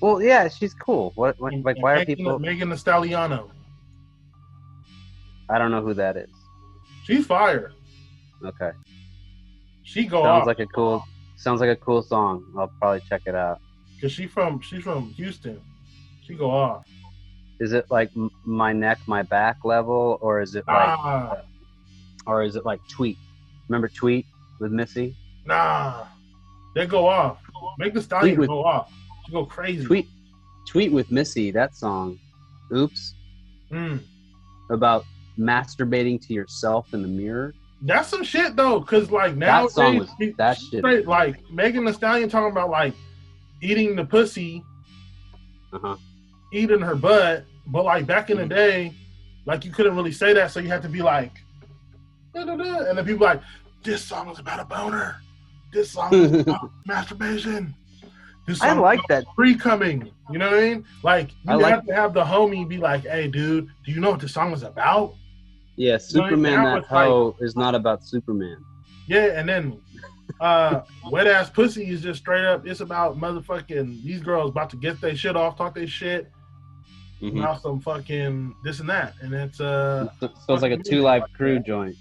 Well, 0.00 0.20
yeah, 0.22 0.48
she's 0.48 0.74
cool. 0.74 1.12
What, 1.14 1.38
what 1.38 1.52
and- 1.52 1.64
like 1.64 1.76
and 1.76 1.82
why 1.82 2.00
are 2.00 2.04
people? 2.04 2.38
Megan 2.38 2.70
Thee 2.70 2.76
Stallion. 2.76 3.40
I 5.48 5.58
don't 5.58 5.70
know 5.70 5.82
who 5.82 5.94
that 5.94 6.16
is. 6.16 6.30
She's 7.04 7.26
fire. 7.26 7.72
Okay, 8.44 8.70
She 9.84 10.06
go 10.06 10.22
sounds 10.22 10.42
off 10.42 10.46
like 10.46 10.58
a 10.58 10.66
cool. 10.66 11.04
Sounds 11.36 11.60
like 11.60 11.70
a 11.70 11.76
cool 11.76 12.02
song. 12.02 12.44
I'll 12.58 12.72
probably 12.80 13.00
check 13.08 13.22
it 13.26 13.34
out. 13.34 13.60
Because 14.02 14.12
she 14.14 14.26
from 14.26 14.60
she's 14.60 14.82
from 14.82 15.10
Houston. 15.10 15.60
She 16.26 16.34
go 16.34 16.50
off. 16.50 16.84
Is 17.60 17.72
it 17.72 17.86
like 17.88 18.10
my 18.44 18.72
neck, 18.72 18.98
my 19.06 19.22
back 19.22 19.58
level, 19.64 20.18
or 20.20 20.40
is 20.40 20.56
it 20.56 20.64
like, 20.66 20.98
Nah, 20.98 21.36
or 22.26 22.42
is 22.42 22.56
it 22.56 22.64
like 22.66 22.80
tweet? 22.88 23.16
Remember 23.68 23.86
tweet 23.86 24.26
with 24.58 24.72
Missy? 24.72 25.14
nah, 25.46 26.04
they 26.74 26.84
go 26.84 27.06
off. 27.06 27.38
Megan 27.78 27.94
Thee 27.94 28.00
Stallion 28.02 28.40
with- 28.40 28.48
go 28.48 28.64
off. 28.64 28.92
She 29.26 29.30
go 29.32 29.44
crazy. 29.46 29.84
Tweet, 29.84 30.08
tweet 30.66 30.90
with 30.90 31.12
Missy. 31.12 31.52
That 31.52 31.76
song, 31.76 32.18
"Oops," 32.74 33.14
Mm. 33.70 34.00
about 34.70 35.04
masturbating 35.38 36.20
to 36.26 36.34
yourself 36.34 36.92
in 36.92 37.02
the 37.02 37.08
mirror. 37.08 37.54
That's 37.82 38.08
some 38.08 38.24
shit 38.24 38.56
though, 38.56 38.80
cause 38.80 39.12
like 39.12 39.36
now 39.36 39.62
That 39.66 39.70
song 39.70 39.98
was 39.98 40.10
that 40.38 40.58
shit. 40.58 40.80
straight 40.80 41.06
like 41.06 41.48
Megan 41.52 41.84
Thee 41.84 41.92
Stallion 41.92 42.28
talking 42.28 42.50
about 42.50 42.68
like 42.68 42.94
eating 43.62 43.96
the 43.96 44.04
pussy, 44.04 44.62
Uh-huh. 45.72 45.96
eating 46.52 46.80
her 46.80 46.94
butt, 46.94 47.44
but 47.68 47.84
like 47.84 48.06
back 48.06 48.28
in 48.28 48.36
the 48.36 48.44
Mhm. 48.44 48.48
day, 48.50 48.92
like 49.46 49.64
you 49.64 49.70
couldn't 49.70 49.96
really 49.96 50.12
say 50.12 50.32
that, 50.34 50.50
so 50.50 50.60
you 50.60 50.68
had 50.68 50.82
to 50.82 50.88
be 50.88 51.00
like, 51.00 51.32
and 52.34 52.48
then 52.98 53.04
people 53.04 53.26
like, 53.26 53.40
this 53.82 54.02
song 54.04 54.28
was 54.28 54.38
about 54.38 54.60
a 54.60 54.64
boner. 54.64 55.16
This 55.72 55.90
song 55.92 56.10
was 56.10 56.32
about 56.46 56.70
masturbation. 56.86 57.74
This 58.46 58.60
I 58.60 58.72
like 58.72 59.00
that. 59.08 59.24
pre 59.36 59.54
coming. 59.54 60.10
You 60.30 60.38
know 60.38 60.50
what 60.50 60.58
I 60.58 60.62
mean? 60.62 60.84
Like 61.02 61.30
you 61.30 61.36
I 61.52 61.54
like- 61.54 61.74
have 61.74 61.86
to 61.86 61.94
have 61.94 62.14
the 62.14 62.24
homie 62.24 62.68
be 62.68 62.78
like, 62.78 63.02
hey 63.02 63.28
dude, 63.28 63.68
do 63.84 63.92
you 63.92 64.00
know 64.00 64.10
what 64.10 64.20
this 64.20 64.32
song 64.32 64.50
was 64.50 64.62
about? 64.62 65.14
Yeah, 65.76 65.96
Superman. 65.98 66.52
now 66.52 66.64
That 66.64 66.78
it's 66.82 66.90
like- 66.90 67.06
hoe 67.08 67.36
is 67.40 67.56
not 67.56 67.74
about 67.74 68.04
Superman. 68.04 68.56
Yeah, 69.06 69.38
and 69.38 69.48
then 69.48 69.80
uh 70.40 70.82
wet 71.10 71.26
ass 71.26 71.50
pussy 71.50 71.88
is 71.88 72.00
just 72.02 72.20
straight 72.20 72.44
up 72.44 72.66
it's 72.66 72.80
about 72.80 73.16
motherfucking 73.18 74.02
these 74.02 74.20
girls 74.20 74.50
about 74.50 74.70
to 74.70 74.76
get 74.76 75.00
their 75.00 75.14
shit 75.14 75.36
off, 75.36 75.56
talk 75.56 75.74
their 75.74 75.86
shit 75.86 76.30
Mhm. 77.20 77.38
about 77.38 77.62
some 77.62 77.78
fucking 77.80 78.52
this 78.64 78.80
and 78.80 78.88
that. 78.90 79.14
And 79.20 79.32
it's 79.32 79.60
uh 79.60 80.08
So 80.18 80.28
so 80.46 80.54
it's 80.54 80.62
like 80.62 80.72
a 80.72 80.82
two 80.82 81.02
live 81.02 81.22
crew 81.34 81.60
joint. 81.60 81.94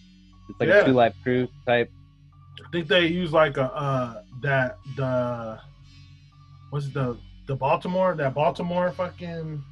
It's 0.49 0.59
like 0.59 0.69
Yeah. 0.69 0.81
a 0.81 0.85
two 0.85 0.93
live 0.93 1.13
crew 1.21 1.47
type. 1.67 1.91
I 2.65 2.69
think 2.71 2.87
they 2.87 3.05
use 3.05 3.31
like 3.31 3.57
a 3.57 3.71
uh 3.73 4.23
that 4.41 4.77
the 4.95 5.59
what's 6.71 6.89
the 6.89 7.17
the 7.45 7.55
Baltimore 7.55 8.15
that 8.15 8.33
Baltimore 8.33 8.91
fucking 8.93 9.63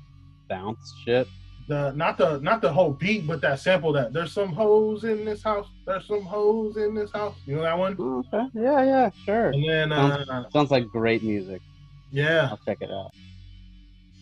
bounce 0.48 0.94
shit. 1.04 1.28
The 1.70 1.92
not 1.92 2.18
the 2.18 2.40
not 2.40 2.62
the 2.62 2.72
whole 2.72 2.92
beat 2.92 3.26
but 3.28 3.40
that 3.42 3.60
sample 3.60 3.94
that 3.94 4.12
there's 4.12 4.32
some 4.34 4.50
hoes 4.52 5.04
in 5.06 5.24
this 5.24 5.42
house 5.44 5.68
there's 5.86 6.06
some 6.06 6.24
hoes 6.24 6.76
in 6.78 6.94
this 6.96 7.12
house 7.12 7.36
you 7.46 7.56
know 7.56 7.62
that 7.62 7.78
one? 7.78 7.96
okay. 8.00 8.48
Yeah, 8.54 8.84
yeah, 8.84 9.10
sure. 9.24 9.50
and 9.52 9.64
then 9.70 9.92
uh 9.92 10.50
Sounds 10.52 10.72
like 10.72 10.88
great 10.88 11.24
music. 11.24 11.62
yeah 12.12 12.50
I'll 12.52 12.60
check 12.66 12.80
it 12.82 12.92
out. 12.92 13.12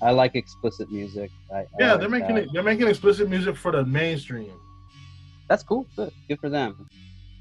I 0.02 0.12
like 0.12 0.36
explicit 0.36 0.92
music. 0.92 1.32
I, 1.52 1.60
I 1.60 1.66
yeah 1.80 1.92
like 1.94 2.00
they're 2.02 2.10
making 2.10 2.36
that. 2.36 2.44
it 2.44 2.50
they're 2.54 2.64
making 2.64 2.88
explicit 2.88 3.30
music 3.30 3.56
for 3.56 3.72
the 3.72 3.84
mainstream 3.86 4.52
That's 5.48 5.64
cool. 5.64 5.88
Good. 5.96 6.12
Good 6.28 6.40
for 6.42 6.50
them. 6.50 6.88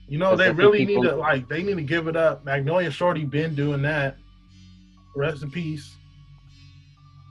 You 0.09 0.19
know, 0.19 0.37
they 0.37 0.53
really 0.53 0.87
people- 0.87 1.03
need 1.03 1.11
to 1.11 1.16
like 1.16 1.49
they 1.49 1.65
need 1.65 1.74
to 1.77 1.83
give 1.83 2.07
it 2.07 2.16
up. 2.16 2.45
Magnolia 2.45 2.93
Shorty 2.93 3.24
been 3.24 3.57
doing 3.57 3.83
that. 3.83 4.16
Rest 5.16 5.43
in 5.43 5.51
peace. 5.51 5.97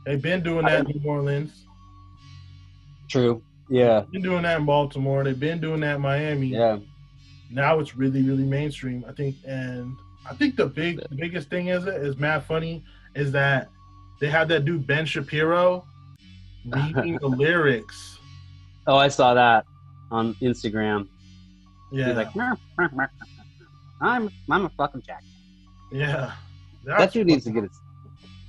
They've 0.05 0.21
been 0.21 0.43
doing 0.43 0.65
that 0.65 0.85
in 0.85 1.01
New 1.01 1.09
Orleans. 1.09 1.64
True. 3.09 3.41
Yeah. 3.69 4.03
Been 4.11 4.21
doing 4.21 4.43
that 4.43 4.59
in 4.59 4.65
Baltimore. 4.65 5.23
They've 5.23 5.39
been 5.39 5.59
doing 5.59 5.79
that 5.81 5.95
in 5.95 6.01
Miami. 6.01 6.47
Yeah. 6.47 6.79
Now 7.51 7.79
it's 7.79 7.95
really, 7.95 8.21
really 8.21 8.43
mainstream. 8.43 9.05
I 9.07 9.11
think, 9.11 9.35
and 9.45 9.95
I 10.29 10.33
think 10.35 10.55
the 10.55 10.65
big, 10.65 10.99
the 11.09 11.15
biggest 11.15 11.49
thing 11.49 11.67
is 11.67 11.85
it 11.85 11.95
is 11.95 12.17
Matt 12.17 12.45
funny 12.45 12.83
is 13.15 13.31
that 13.31 13.69
they 14.19 14.29
had 14.29 14.47
that 14.49 14.65
dude 14.65 14.85
Ben 14.87 15.05
Shapiro 15.05 15.85
reading 16.65 17.17
the 17.21 17.27
lyrics. 17.43 18.17
Oh, 18.87 18.97
I 18.97 19.07
saw 19.07 19.33
that 19.33 19.65
on 20.11 20.33
Instagram. 20.35 21.07
Yeah, 21.91 22.07
He's 22.07 22.15
like, 22.15 22.35
"Mer, 22.35 22.57
mer, 22.77 22.89
mer, 22.89 22.89
mer, 22.95 23.09
mer. 23.19 23.67
I'm 24.01 24.29
I'm 24.49 24.65
a 24.65 24.69
fucking 24.69 25.03
jack. 25.05 25.23
yeah. 25.91 26.33
That 26.85 27.11
dude 27.13 27.25
needs 27.27 27.45
to 27.45 27.51
get 27.51 27.63
his. 27.63 27.79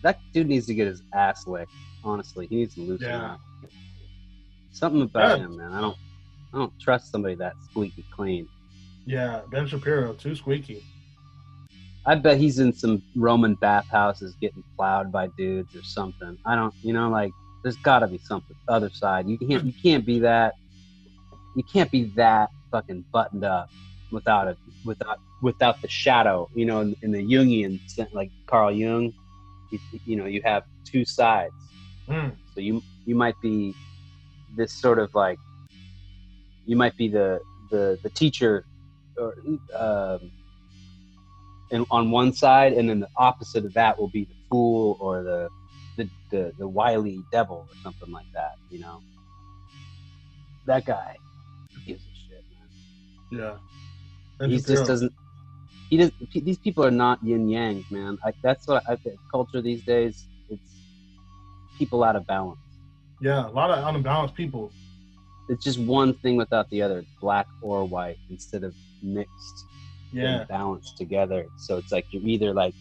that 0.02 0.18
dude 0.34 0.48
needs 0.48 0.66
to 0.66 0.74
get 0.74 0.86
his 0.88 1.02
ass 1.14 1.46
licked. 1.46 1.70
Honestly, 2.04 2.46
he 2.48 2.56
needs 2.56 2.74
to 2.74 2.80
loosen 2.82 3.08
Yeah. 3.08 3.32
up. 3.32 3.40
Something 4.76 5.02
about 5.02 5.38
Yeah. 5.38 5.44
him, 5.46 5.56
man. 5.56 5.72
I 5.72 5.80
don't, 5.80 5.96
I 6.52 6.58
don't 6.58 6.72
trust 6.80 7.10
somebody 7.10 7.34
that 7.36 7.54
squeaky 7.70 8.04
clean. 8.14 8.46
Yeah, 9.06 9.40
Ben 9.50 9.66
Shapiro, 9.66 10.12
too 10.12 10.34
squeaky. 10.34 10.82
I 12.04 12.14
bet 12.14 12.36
he's 12.38 12.58
in 12.58 12.72
some 12.74 13.02
Roman 13.14 13.54
bathhouses 13.54 14.36
getting 14.40 14.62
plowed 14.76 15.10
by 15.10 15.28
dudes 15.38 15.74
or 15.74 15.82
something. 15.82 16.36
I 16.44 16.54
don't, 16.54 16.74
you 16.82 16.92
know, 16.92 17.08
like 17.08 17.32
there's 17.62 17.78
got 17.78 18.00
to 18.00 18.06
be 18.06 18.18
something 18.18 18.54
other 18.68 18.90
side. 18.92 19.28
You 19.28 19.38
can't, 19.38 19.64
you 19.64 19.72
can't 19.82 20.04
be 20.04 20.18
that. 20.20 20.54
You 21.56 21.64
can't 21.72 21.90
be 21.90 22.10
that 22.16 22.50
fucking 22.70 23.06
buttoned 23.12 23.44
up 23.44 23.70
without 24.10 24.48
it, 24.48 24.58
without 24.84 25.18
without 25.42 25.80
the 25.82 25.88
shadow. 25.88 26.48
You 26.54 26.66
know, 26.66 26.80
in, 26.82 26.94
in 27.02 27.12
the 27.12 27.22
Jungian 27.22 27.80
sense, 27.88 28.10
like 28.12 28.30
Carl 28.46 28.72
Jung, 28.72 29.12
you, 29.72 29.78
you 30.04 30.16
know, 30.16 30.26
you 30.26 30.42
have 30.44 30.64
two 30.84 31.04
sides. 31.04 31.54
Mm. 32.08 32.36
So 32.54 32.60
you 32.60 32.82
you 33.06 33.14
might 33.14 33.34
be 33.42 33.74
this 34.56 34.72
sort 34.72 34.98
of 34.98 35.14
like 35.14 35.38
you 36.64 36.76
might 36.76 36.96
be 36.96 37.08
the 37.08 37.40
the 37.70 37.98
the 38.02 38.10
teacher 38.10 38.64
or 39.18 39.34
um, 39.74 40.30
and 41.70 41.86
on 41.90 42.10
one 42.10 42.32
side, 42.32 42.72
and 42.72 42.88
then 42.88 43.00
the 43.00 43.08
opposite 43.16 43.64
of 43.64 43.74
that 43.74 43.98
will 43.98 44.08
be 44.08 44.24
the 44.24 44.34
fool 44.50 44.96
or 45.00 45.22
the 45.22 45.48
the 45.96 46.08
the, 46.30 46.52
the 46.58 46.68
wily 46.68 47.20
devil 47.32 47.66
or 47.68 47.76
something 47.82 48.10
like 48.12 48.26
that. 48.34 48.52
You 48.70 48.80
know, 48.80 49.00
that 50.66 50.84
guy 50.84 51.16
gives 51.86 52.02
a 52.02 52.14
shit, 52.14 52.44
man. 53.30 53.58
Yeah. 54.40 54.46
He 54.46 54.58
just 54.58 54.86
doesn't. 54.86 55.12
He 55.90 55.96
does. 55.96 56.12
These 56.34 56.58
people 56.58 56.84
are 56.84 56.90
not 56.90 57.22
yin 57.24 57.48
yang, 57.48 57.84
man. 57.90 58.18
I, 58.24 58.32
that's 58.42 58.66
what 58.66 58.82
I 58.88 58.96
think. 58.96 59.18
Culture 59.30 59.62
these 59.62 59.82
days, 59.82 60.26
it's 60.50 60.82
people 61.78 62.04
out 62.04 62.16
of 62.16 62.26
balance. 62.26 62.60
Yeah, 63.20 63.48
a 63.48 63.50
lot 63.50 63.70
of 63.70 63.94
unbalanced 63.94 64.34
people. 64.34 64.72
it's 65.48 65.62
just 65.62 65.78
one 65.78 66.12
thing 66.14 66.36
without 66.36 66.68
the 66.70 66.82
other, 66.82 67.04
black 67.20 67.46
or 67.62 67.84
white 67.84 68.18
instead 68.30 68.64
of 68.64 68.74
mixed 69.00 69.64
Yeah. 70.12 70.40
and 70.40 70.48
balanced 70.48 70.96
together. 70.98 71.46
So 71.56 71.76
it's 71.78 71.92
like 71.92 72.04
you're 72.10 72.26
either 72.26 72.52
like 72.52 72.74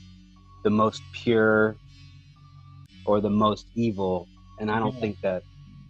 the 0.64 0.72
most 0.72 1.04
pure 1.12 1.76
or 3.06 3.22
the 3.22 3.30
most 3.30 3.68
evil. 3.76 4.28
And 4.60 4.72
I 4.72 4.80
don't 4.80 4.96
Yeah. 4.96 5.00
think 5.02 5.22
that 5.22 5.44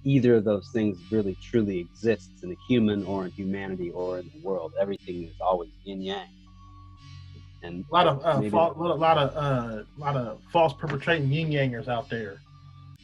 either 0.04 0.36
of 0.36 0.44
those 0.44 0.68
things 0.74 0.98
really 1.12 1.36
truly 1.42 1.80
exists 1.80 2.44
in 2.44 2.52
a 2.52 2.56
human 2.68 3.06
or 3.06 3.24
in 3.26 3.32
humanity 3.32 3.90
or 3.92 4.20
in 4.20 4.30
the 4.34 4.40
world. 4.42 4.74
Everything 4.78 5.24
is 5.24 5.40
always 5.40 5.70
yin 5.86 6.02
yang. 6.02 6.28
And 7.64 7.86
A 7.90 7.94
lot 7.94 8.06
of 8.06 8.24
uh, 8.26 8.38
maybe- 8.40 8.50
fa- 8.50 8.58
lot, 8.76 9.00
lot 9.00 9.18
of 9.18 9.30
uh, 9.36 9.84
lot 9.98 10.18
of 10.18 10.40
false 10.52 10.74
perpetrating 10.74 11.32
yin 11.32 11.50
yangers 11.50 11.88
out 11.88 12.10
there. 12.10 12.42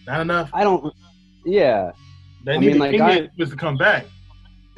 Not 0.05 0.19
enough. 0.19 0.49
I 0.53 0.63
don't. 0.65 0.93
Yeah, 1.45 1.91
They 2.43 2.53
I 2.53 2.57
need 2.57 2.65
mean, 2.68 2.73
the 2.73 2.80
like, 2.80 2.91
yin 2.93 3.01
I- 3.01 3.15
yang 3.15 3.30
twins 3.35 3.49
to 3.51 3.55
come 3.57 3.77
back. 3.77 4.05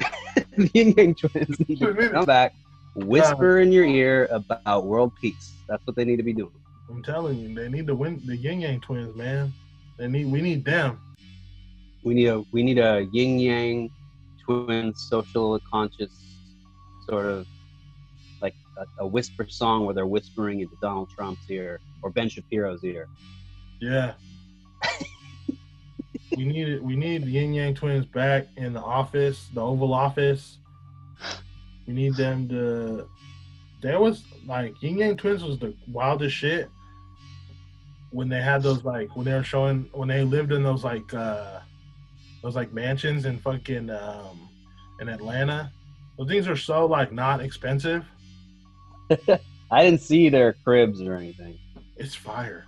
the 0.56 0.70
yin 0.74 0.92
yang 0.96 1.14
twins 1.14 1.58
need 1.68 1.78
to 1.80 2.10
come 2.10 2.24
back, 2.24 2.54
whisper 2.94 3.58
uh, 3.58 3.62
in 3.62 3.72
your 3.72 3.84
ear 3.84 4.28
about 4.30 4.84
world 4.86 5.12
peace. 5.20 5.52
That's 5.68 5.86
what 5.86 5.96
they 5.96 6.04
need 6.04 6.16
to 6.16 6.22
be 6.22 6.32
doing. 6.32 6.52
I'm 6.90 7.02
telling 7.02 7.38
you, 7.38 7.54
they 7.54 7.68
need 7.68 7.86
to 7.86 7.94
win 7.94 8.20
the 8.24 8.36
yin 8.36 8.60
yang 8.60 8.80
twins, 8.80 9.14
man. 9.16 9.52
They 9.98 10.08
need 10.08 10.26
we 10.30 10.40
need 10.40 10.64
them. 10.64 10.98
We 12.02 12.14
need 12.14 12.26
a 12.28 12.44
we 12.52 12.62
need 12.62 12.78
a 12.78 13.06
yin 13.12 13.38
yang 13.38 13.90
twin 14.44 14.94
social 14.94 15.58
conscious 15.70 16.12
sort 17.08 17.26
of 17.26 17.46
like 18.42 18.54
a, 18.76 18.84
a 19.04 19.06
whisper 19.06 19.46
song 19.48 19.84
where 19.86 19.94
they're 19.94 20.06
whispering 20.06 20.60
into 20.60 20.76
Donald 20.82 21.08
Trump's 21.10 21.48
ear 21.50 21.80
or 22.02 22.10
Ben 22.10 22.28
Shapiro's 22.28 22.84
ear. 22.84 23.08
Yeah. 23.80 24.12
we 26.36 26.44
need. 26.44 26.82
We 26.82 26.96
need 26.96 27.24
the 27.24 27.30
yin 27.30 27.54
yang 27.54 27.74
twins 27.74 28.06
back 28.06 28.46
in 28.56 28.72
the 28.72 28.80
office, 28.80 29.48
the 29.54 29.60
Oval 29.60 29.92
Office. 29.94 30.58
We 31.86 31.94
need 31.94 32.16
them 32.16 32.48
to. 32.48 33.08
There 33.80 34.00
was 34.00 34.24
like 34.46 34.80
yin 34.82 34.98
yang 34.98 35.16
twins 35.16 35.42
was 35.42 35.58
the 35.58 35.74
wildest 35.88 36.34
shit 36.34 36.70
when 38.10 38.28
they 38.28 38.40
had 38.40 38.62
those 38.62 38.84
like 38.84 39.14
when 39.16 39.24
they 39.24 39.34
were 39.34 39.42
showing 39.42 39.88
when 39.92 40.08
they 40.08 40.22
lived 40.22 40.52
in 40.52 40.62
those 40.62 40.84
like 40.84 41.12
uh 41.12 41.58
those 42.42 42.54
like 42.54 42.72
mansions 42.72 43.26
in 43.26 43.38
fucking 43.38 43.90
um 43.90 44.48
in 45.00 45.08
Atlanta. 45.08 45.70
Those 46.16 46.28
things 46.28 46.48
are 46.48 46.56
so 46.56 46.86
like 46.86 47.12
not 47.12 47.40
expensive. 47.40 48.04
I 49.70 49.84
didn't 49.84 50.00
see 50.00 50.28
their 50.28 50.52
cribs 50.52 51.02
or 51.02 51.14
anything. 51.14 51.58
It's 51.96 52.14
fire. 52.14 52.66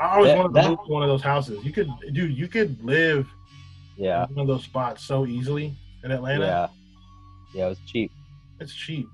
I 0.00 0.16
always 0.16 0.30
That- 0.32 0.36
wanted 0.38 0.48
to 0.48 0.54
that- 0.54 0.68
move 0.70 0.78
to 0.86 0.92
one 0.92 1.02
of 1.02 1.08
those 1.08 1.22
houses. 1.22 1.64
You 1.64 1.72
could, 1.72 1.88
dude. 2.12 2.36
You 2.36 2.48
could 2.48 2.82
live 2.84 3.28
Yeah, 3.96 4.26
in 4.28 4.34
one 4.34 4.42
of 4.42 4.48
those 4.48 4.64
spots 4.64 5.04
so 5.04 5.24
easily 5.26 5.76
in 6.02 6.10
Atlanta. 6.10 6.44
yeah, 6.44 6.68
yeah. 7.54 7.66
It 7.66 7.68
was 7.70 7.78
cheap. 7.86 8.10
It's 8.60 8.74
cheap. 8.74 9.06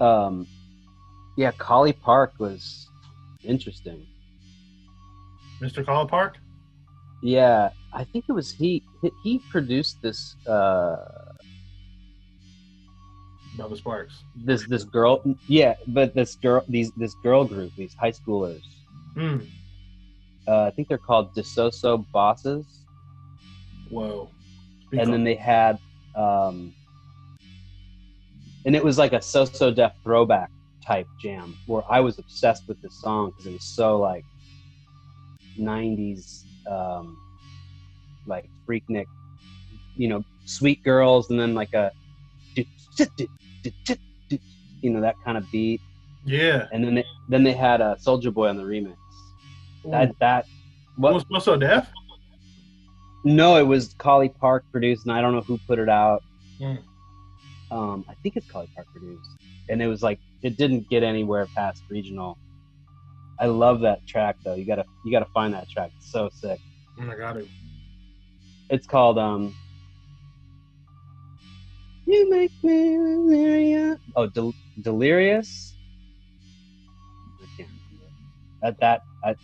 Um, 0.00 0.46
yeah, 1.36 1.52
Collipark 1.52 2.38
was 2.38 2.88
interesting. 3.44 4.06
Mr. 5.60 5.84
Collipark. 5.84 6.34
Yeah, 7.22 7.70
I 7.92 8.04
think 8.04 8.26
it 8.28 8.32
was 8.32 8.50
he. 8.52 8.82
he- 9.02 9.10
He 9.22 9.38
produced 9.50 10.02
this. 10.02 10.36
Uh, 10.46 10.96
Bubba 13.56 13.80
Sparxxx. 13.80 14.10
this 14.44 14.66
this 14.66 14.84
girl. 14.84 15.22
Yeah, 15.48 15.76
but 15.86 16.14
this 16.14 16.34
girl. 16.34 16.62
These 16.68 16.92
this 16.92 17.14
girl 17.22 17.44
group. 17.46 17.72
These 17.76 17.94
high 17.94 18.12
schoolers. 18.12 18.60
Mm. 19.14 19.46
Uh, 20.48 20.64
I 20.64 20.70
think 20.70 20.88
they're 20.88 20.98
called 20.98 21.34
DeSoso 21.34 22.04
Bosses. 22.12 22.64
Whoa. 23.90 24.30
Speak 24.86 25.00
and 25.00 25.08
up. 25.08 25.12
then 25.12 25.24
they 25.24 25.34
had 25.34 25.78
um 26.14 26.74
and 28.64 28.74
it 28.74 28.82
was 28.82 28.98
like 28.98 29.12
a 29.12 29.20
so-so 29.20 29.70
def 29.70 29.92
throwback 30.02 30.50
type 30.84 31.06
jam 31.20 31.56
where 31.66 31.82
i 31.90 32.00
was 32.00 32.18
obsessed 32.18 32.66
with 32.68 32.80
this 32.80 32.94
song 32.94 33.30
because 33.30 33.46
it 33.46 33.52
was 33.52 33.64
so 33.64 33.98
like 33.98 34.24
90s 35.58 36.44
um 36.70 37.18
like 38.26 38.48
freaknik 38.66 39.06
you 39.96 40.08
know 40.08 40.24
sweet 40.46 40.82
girls 40.82 41.30
and 41.30 41.38
then 41.38 41.54
like 41.54 41.74
a 41.74 41.92
you 44.82 44.90
know 44.90 45.00
that 45.00 45.16
kind 45.24 45.36
of 45.36 45.50
beat 45.50 45.80
yeah. 46.24 46.66
and 46.72 46.82
then 46.84 46.94
they, 46.96 47.04
then 47.28 47.44
they 47.44 47.52
had 47.52 47.80
a 47.80 47.96
Soulja 48.00 48.34
Boy 48.34 48.48
on 48.48 48.56
the 48.56 48.64
remix 48.64 48.96
that 49.90 50.18
that 50.20 50.46
what 50.96 51.14
was 51.28 51.44
so 51.44 51.56
deaf? 51.56 51.90
No, 53.24 53.56
it 53.56 53.66
was 53.66 53.94
Collipark 53.94 54.60
produced, 54.70 55.04
and 55.06 55.12
I 55.12 55.20
don't 55.20 55.34
know 55.34 55.40
who 55.42 55.58
put 55.66 55.78
it 55.78 55.88
out. 55.88 56.22
Mm. 56.60 56.78
Um, 57.70 58.04
I 58.08 58.14
think 58.22 58.36
it's 58.36 58.46
Collipark 58.46 58.86
produced, 58.92 59.28
and 59.68 59.82
it 59.82 59.88
was 59.88 60.02
like 60.02 60.20
it 60.42 60.56
didn't 60.56 60.88
get 60.88 61.02
anywhere 61.02 61.46
past 61.56 61.82
regional. 61.90 62.38
I 63.40 63.46
love 63.46 63.80
that 63.80 64.06
track 64.06 64.36
though. 64.44 64.54
You 64.54 64.64
gotta 64.64 64.84
you 65.04 65.12
gotta 65.12 65.30
find 65.34 65.52
that 65.54 65.68
track. 65.68 65.90
It's 65.96 66.10
so 66.10 66.30
sick. 66.32 66.58
Oh 66.98 67.02
my 67.02 67.16
god. 67.16 67.38
it- 67.38 67.48
It's 68.70 68.86
called 68.86 69.18
um. 69.18 69.54
You 72.06 72.30
make 72.30 72.52
me 72.62 72.96
delirious. 72.96 73.98
Oh, 74.14 74.26
del- 74.28 74.54
delirious. 74.80 75.74
I 77.42 77.46
can't 77.56 77.68
remember. 77.90 78.12
At 78.62 78.78
that, 78.80 79.00
I, 79.24 79.34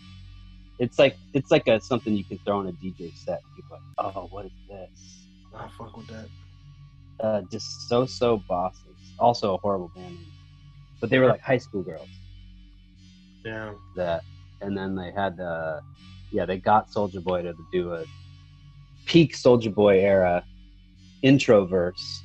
it's 0.79 0.97
like 0.99 1.15
it's 1.33 1.51
like 1.51 1.67
a 1.67 1.79
something 1.81 2.13
you 2.13 2.23
can 2.23 2.39
throw 2.39 2.61
in 2.61 2.67
a 2.67 2.71
DJ 2.73 3.15
set. 3.15 3.41
People 3.55 3.77
like, 3.97 4.15
oh, 4.15 4.27
what 4.31 4.45
is 4.45 4.51
this? 4.69 5.25
I 5.55 5.67
fuck 5.77 5.95
with 5.95 6.07
that. 6.07 6.27
uh, 7.19 7.41
just 7.51 7.87
so 7.87 8.05
so 8.05 8.37
bosses. 8.49 8.79
Also 9.19 9.53
a 9.53 9.57
horrible 9.57 9.91
band 9.95 10.15
name, 10.15 10.25
but 10.99 11.09
they 11.09 11.19
were 11.19 11.27
like 11.27 11.41
high 11.41 11.59
school 11.59 11.83
girls. 11.83 12.09
Yeah. 13.45 13.73
That, 13.95 14.23
and 14.61 14.75
then 14.77 14.95
they 14.95 15.11
had, 15.11 15.39
uh, 15.39 15.81
yeah, 16.31 16.45
they 16.45 16.57
got 16.57 16.89
Soulja 16.89 17.21
Boy 17.23 17.41
to 17.43 17.53
do 17.71 17.93
a 17.93 18.05
peak 19.05 19.35
Soulja 19.35 19.73
Boy 19.73 19.99
era 19.99 20.43
intro 21.21 21.65
verse. 21.65 22.23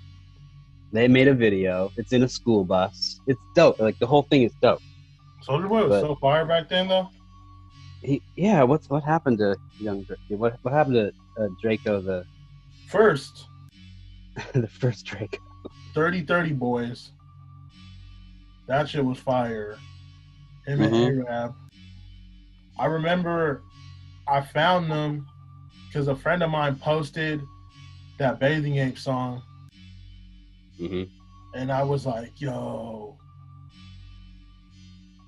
They 0.93 1.07
made 1.09 1.29
a 1.29 1.35
video. 1.35 1.93
It's 1.97 2.13
in 2.15 2.23
a 2.23 2.29
school 2.29 2.65
bus. 2.65 3.21
It's 3.27 3.41
dope. 3.55 3.79
Like 3.79 3.99
the 3.99 4.07
whole 4.07 4.23
thing 4.23 4.43
is 4.43 4.53
dope. 4.63 4.81
Soulja 5.47 5.69
Boy 5.69 5.83
was 5.83 5.89
But- 5.91 6.01
so 6.03 6.15
fire 6.17 6.47
back 6.47 6.69
then 6.71 6.89
though. 6.89 7.11
He, 8.03 8.23
yeah, 8.37 8.63
what's 8.63 8.89
what 8.89 9.03
happened 9.05 9.39
to 9.39 9.57
young? 9.79 10.05
What 10.29 10.57
what 10.63 10.73
happened 10.75 10.95
to 11.37 11.43
uh, 11.43 11.49
Draco 11.61 12.01
the 12.01 12.25
First, 12.87 13.47
the 14.55 14.69
first 14.69 15.05
Draco? 15.07 15.39
30 15.95 16.23
30 16.23 16.53
boys. 16.53 17.13
That 18.69 18.89
shit 18.89 19.05
was 19.05 19.19
fire. 19.19 19.79
Him 20.67 20.81
and 20.83 20.95
Mhm. 20.95 21.27
Arab. 21.29 21.55
I 22.79 22.87
remember 22.87 23.63
I 24.29 24.41
found 24.43 24.91
them 24.91 25.27
because 25.89 26.07
a 26.09 26.15
friend 26.17 26.43
of 26.43 26.51
mine 26.51 26.77
posted 26.77 27.43
that 28.19 28.39
Bathing 28.39 28.77
Ape 28.79 28.99
song, 28.99 29.43
Mm-hmm. 30.79 31.05
and 31.59 31.73
I 31.73 31.83
was 31.83 32.07
like, 32.07 32.41
yo. 32.41 33.19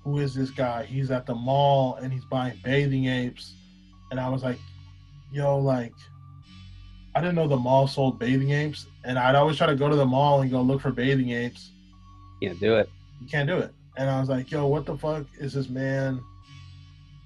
Who 0.03 0.19
is 0.19 0.33
this 0.33 0.49
guy? 0.49 0.83
He's 0.83 1.11
at 1.11 1.25
the 1.25 1.35
mall 1.35 1.95
and 1.95 2.11
he's 2.11 2.25
buying 2.25 2.59
bathing 2.63 3.05
apes. 3.05 3.53
And 4.09 4.19
I 4.19 4.29
was 4.29 4.43
like, 4.43 4.59
yo, 5.31 5.57
like, 5.59 5.93
I 7.13 7.21
didn't 7.21 7.35
know 7.35 7.47
the 7.47 7.57
mall 7.57 7.87
sold 7.87 8.19
bathing 8.19 8.51
apes. 8.51 8.87
And 9.03 9.19
I'd 9.19 9.35
always 9.35 9.57
try 9.57 9.67
to 9.67 9.75
go 9.75 9.89
to 9.89 9.95
the 9.95 10.05
mall 10.05 10.41
and 10.41 10.49
go 10.49 10.61
look 10.61 10.81
for 10.81 10.91
bathing 10.91 11.31
apes. 11.31 11.71
Can't 12.41 12.59
do 12.59 12.75
it. 12.75 12.89
You 13.21 13.27
can't 13.27 13.47
do 13.47 13.57
it. 13.57 13.73
And 13.97 14.09
I 14.09 14.19
was 14.19 14.29
like, 14.29 14.49
yo, 14.49 14.65
what 14.67 14.85
the 14.85 14.97
fuck 14.97 15.25
is 15.39 15.53
this 15.53 15.69
man 15.69 16.19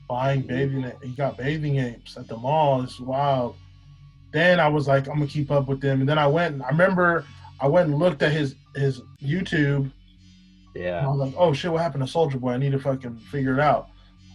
buying 0.09 0.41
bathing 0.41 0.83
apes? 0.83 0.97
He 1.03 1.09
got 1.09 1.37
bathing 1.37 1.77
apes 1.77 2.17
at 2.17 2.27
the 2.27 2.37
mall. 2.37 2.81
It's 2.81 2.99
wild. 2.99 3.55
Then 4.31 4.59
I 4.59 4.67
was 4.67 4.87
like, 4.87 5.07
I'm 5.07 5.15
gonna 5.15 5.27
keep 5.27 5.49
up 5.51 5.67
with 5.67 5.79
them. 5.79 6.01
And 6.01 6.09
then 6.09 6.17
I 6.17 6.27
went. 6.27 6.61
I 6.61 6.67
remember 6.67 7.25
I 7.59 7.67
went 7.67 7.89
and 7.89 7.97
looked 7.97 8.21
at 8.21 8.33
his 8.33 8.55
his 8.75 9.01
YouTube 9.21 9.91
Yeah. 10.75 10.99
and 10.99 11.07
I 11.07 11.09
was 11.09 11.19
like, 11.19 11.33
oh 11.37 11.53
shit, 11.53 11.71
what 11.71 11.81
happened 11.81 12.05
to 12.05 12.11
Soulja 12.11 12.39
Boy? 12.39 12.51
I 12.51 12.57
need 12.57 12.73
to 12.73 12.79
fucking 12.79 13.17
figure 13.31 13.53
it 13.53 13.59
out. 13.59 13.87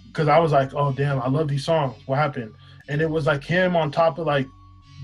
Because 0.08 0.26
I 0.28 0.38
was 0.38 0.52
like, 0.52 0.74
oh 0.74 0.92
damn, 0.92 1.20
I 1.22 1.28
love 1.28 1.48
these 1.48 1.64
songs. 1.64 1.96
What 2.06 2.16
happened? 2.16 2.52
And 2.88 3.00
it 3.00 3.08
was 3.08 3.26
like 3.26 3.44
him 3.44 3.76
on 3.76 3.90
top 3.92 4.18
of 4.18 4.26
like 4.26 4.46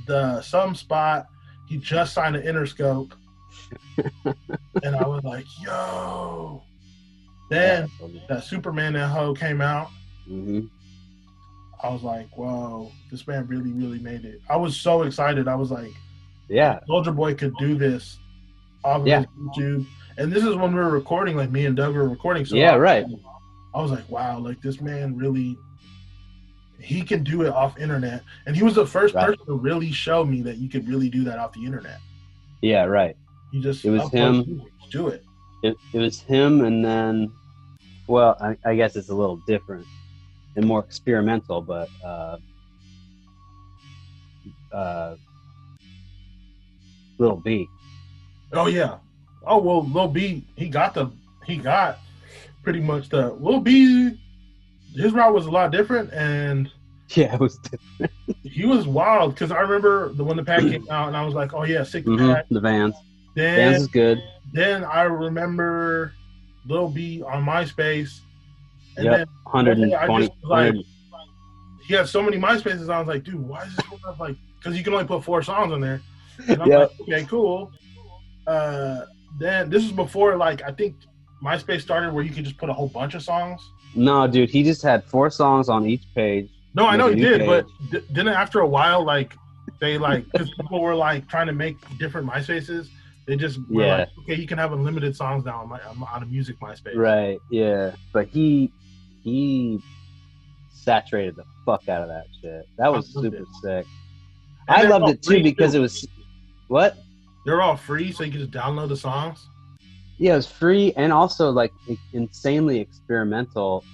the 0.07 0.41
some 0.43 0.75
spot. 0.75 1.27
He 1.69 1.77
just 1.79 2.15
signed 2.15 2.37
an 2.37 2.43
Interscope. 2.43 3.13
and 4.83 4.97
I 4.97 5.07
was 5.07 5.23
like, 5.25 5.45
yo. 5.63 6.63
Then 7.51 7.89
that 8.29 8.43
Superman 8.45 8.95
that 8.95 9.09
hoe 9.09 9.35
came 9.35 9.61
out. 9.61 9.89
hmm 10.27 10.63
I 11.83 11.91
was 11.91 12.03
like, 12.03 12.27
whoa, 12.37 12.91
this 13.11 13.27
man 13.29 13.47
really, 13.47 13.71
really 13.73 13.99
made 13.99 14.25
it. 14.25 14.41
I 14.49 14.57
was 14.57 14.77
so 14.81 15.03
excited. 15.03 15.47
I 15.47 15.55
was 15.55 15.71
like, 15.71 15.93
Yeah. 16.49 16.81
Soulja 16.89 17.15
Boy 17.15 17.35
could 17.35 17.55
do 17.59 17.77
this 17.77 18.19
off 18.83 19.03
of 19.03 19.07
Yeah. 19.07 19.25
YouTube. 19.39 19.87
And 20.18 20.32
this 20.32 20.44
is 20.44 20.55
when 20.56 20.72
we 20.72 20.78
were 20.80 20.90
recording, 20.90 21.36
like 21.36 21.51
me 21.51 21.66
and 21.66 21.76
Doug 21.76 21.94
were 21.94 22.09
recording. 22.09 22.44
So 22.44 22.56
Yeah, 22.56 22.72
I 22.72 22.78
right. 22.78 23.06
I 23.74 23.82
was 23.82 23.90
like, 23.90 24.09
wow, 24.09 24.38
like 24.38 24.60
this 24.62 24.80
man 24.80 25.16
really, 25.16 25.56
he 26.80 27.02
can 27.02 27.22
do 27.22 27.43
it 27.43 27.48
off 27.48 27.78
internet. 27.78 28.22
And 28.47 28.56
he 28.56 28.62
was 28.62 28.74
the 28.74 28.86
first 28.86 29.14
Right. 29.14 29.26
person 29.26 29.44
to 29.47 29.55
really 29.55 29.93
show 29.93 30.24
me 30.24 30.40
that 30.43 30.56
you 30.56 30.68
could 30.68 30.88
really 30.88 31.10
do 31.10 31.24
that 31.24 31.38
off 31.38 31.52
the 31.52 31.64
internet. 31.64 31.98
Yeah. 32.62 32.84
Right. 32.84 33.16
You 33.52 33.60
just 33.60 33.84
It 33.84 33.90
was 33.90 34.10
him. 34.10 34.62
do 34.90 35.09
it. 35.09 35.22
It, 35.62 35.76
it 35.93 35.98
was 35.98 36.20
him, 36.20 36.64
and 36.64 36.84
then, 36.84 37.32
well, 38.06 38.36
I, 38.40 38.56
I 38.64 38.76
guess 38.76 38.94
it's 38.94 39.09
a 39.09 39.14
little 39.14 39.36
different 39.47 39.86
and 40.55 40.66
more 40.66 40.80
experimental, 40.80 41.60
but 41.60 41.88
uh, 42.05 42.36
uh, 44.72 45.16
Lil 47.18 47.36
B. 47.36 47.66
Oh 48.52 48.66
yeah. 48.66 48.97
Oh 49.47 49.59
well, 49.59 49.85
Lil 49.86 50.09
B, 50.09 50.44
he 50.56 50.68
got 50.68 50.94
the 50.94 51.10
he 51.44 51.56
got 51.56 51.98
pretty 52.62 52.81
much 52.81 53.09
the 53.09 53.32
Lil 53.35 53.60
B. 53.60 54.12
His 54.94 55.12
route 55.12 55.35
was 55.35 55.47
a 55.47 55.51
lot 55.51 55.70
different, 55.73 56.12
and 56.12 56.70
Yeah, 57.14 57.35
it 57.35 57.40
was 57.40 57.59
he 58.43 58.64
was 58.66 58.86
wild 58.89 59.35
because 59.35 59.52
I 59.52 59.60
remember 59.60 60.12
the 60.14 60.24
when 60.24 60.36
the 60.36 60.44
pack 60.44 60.60
came 60.62 60.86
out, 60.90 61.09
and 61.09 61.16
I 61.16 61.24
was 61.24 61.35
like, 61.35 61.55
oh 61.55 61.64
yeah, 61.64 61.82
sick 61.85 62.05
mhm, 62.05 62.35
pack. 62.35 62.47
the 62.51 62.60
Vans. 62.60 62.94
Then 63.35 63.56
Vans 63.73 63.82
is 63.82 63.89
good. 63.89 64.18
then 64.52 64.85
I 64.85 65.02
remember 65.02 66.12
Lil 66.66 66.89
B 66.89 67.23
on 67.23 67.44
MySpace, 67.44 68.18
and 68.97 69.05
Yep. 69.06 69.16
then 69.16 69.27
120. 69.44 69.94
I 69.94 70.06
just 70.20 70.31
was 70.43 70.51
like- 70.51 70.74
100 70.74 70.85
he 71.86 71.94
had 71.94 72.09
so 72.09 72.20
many 72.20 72.36
MySpaces. 72.36 72.90
I 72.93 72.98
was 72.98 73.06
like, 73.06 73.23
dude, 73.23 73.36
why 73.36 73.62
is 73.62 73.77
this 73.77 73.85
one 73.89 74.01
like? 74.18 74.35
Because 74.59 74.77
you 74.77 74.82
can 74.82 74.93
only 74.93 75.05
put 75.06 75.23
four 75.23 75.40
songs 75.40 75.73
on 75.73 75.81
there. 75.81 76.01
And 76.48 76.60
I'm 76.60 76.68
Yep. 76.73 76.78
like, 76.81 77.01
okay, 77.02 77.24
cool. 77.27 77.70
Uh, 78.44 79.02
then 79.39 79.71
this 79.71 79.85
is 79.85 79.93
before 79.93 80.37
like 80.37 80.63
I 80.63 80.73
think 80.73 80.97
MySpace 81.43 81.83
started 81.83 82.13
where 82.13 82.25
you 82.25 82.31
could 82.33 82.45
just 82.45 82.57
put 82.59 82.71
a 82.71 82.73
whole 82.73 82.89
bunch 82.89 83.15
of 83.15 83.23
songs. 83.23 83.61
No, 83.95 84.27
dude, 84.27 84.51
he 84.51 84.63
just 84.63 84.83
had 84.83 85.05
four 85.05 85.31
songs 85.31 85.69
on 85.69 85.87
each 85.87 86.03
page. 86.15 86.49
No, 86.75 86.87
I 86.87 86.97
know 86.97 87.09
he 87.09 87.17
did, 87.21 87.47
but 87.47 87.67
d- 87.91 88.01
didn't 88.13 88.29
after 88.29 88.61
a 88.61 88.67
while 88.67 89.05
like 89.05 89.35
they 89.81 89.99
like 89.99 90.25
because 90.33 90.51
people 90.51 90.81
were 90.81 90.95
like 90.95 91.29
trying 91.29 91.47
to 91.47 91.53
make 91.53 91.77
different 91.99 92.29
MySpaces. 92.29 92.89
They 93.27 93.37
just 93.37 93.59
were 93.71 93.83
Yeah. 93.85 93.97
like, 93.97 94.09
okay, 94.21 94.35
you 94.37 94.47
can 94.47 94.57
have 94.59 94.73
unlimited 94.73 95.17
songs 95.17 95.45
now 95.45 95.61
on 95.63 95.69
my 95.69 95.81
on 96.13 96.23
a 96.23 96.27
music 96.27 96.59
MySpace. 96.61 96.97
Right. 96.97 97.39
Yeah. 97.51 97.93
But 98.13 98.29
he 98.29 98.71
he 99.23 99.81
saturated 100.71 101.37
the 101.37 101.45
fuck 101.65 101.89
out 101.89 102.03
of 102.03 102.09
that 102.09 102.27
shit. 102.41 102.69
That 102.79 102.93
was 102.93 103.13
super 103.13 103.45
sick. 103.63 103.87
And 104.69 104.77
I 104.79 104.83
loved 104.83 105.09
it 105.11 105.23
too 105.23 105.43
because 105.43 105.75
it 105.75 105.81
was 105.81 106.07
what? 106.69 106.97
They're 107.47 107.62
all 107.62 107.77
free, 107.77 108.10
so 108.12 108.24
you 108.24 108.32
can 108.32 108.40
just 108.40 108.51
download 108.51 108.89
the 108.89 108.97
songs. 108.97 109.47
Yeah, 110.18 110.36
it's 110.36 110.47
free 110.47 110.93
and 110.97 111.12
also 111.12 111.51
like 111.51 111.73
insanely 112.12 112.81
experimental. 112.81 113.85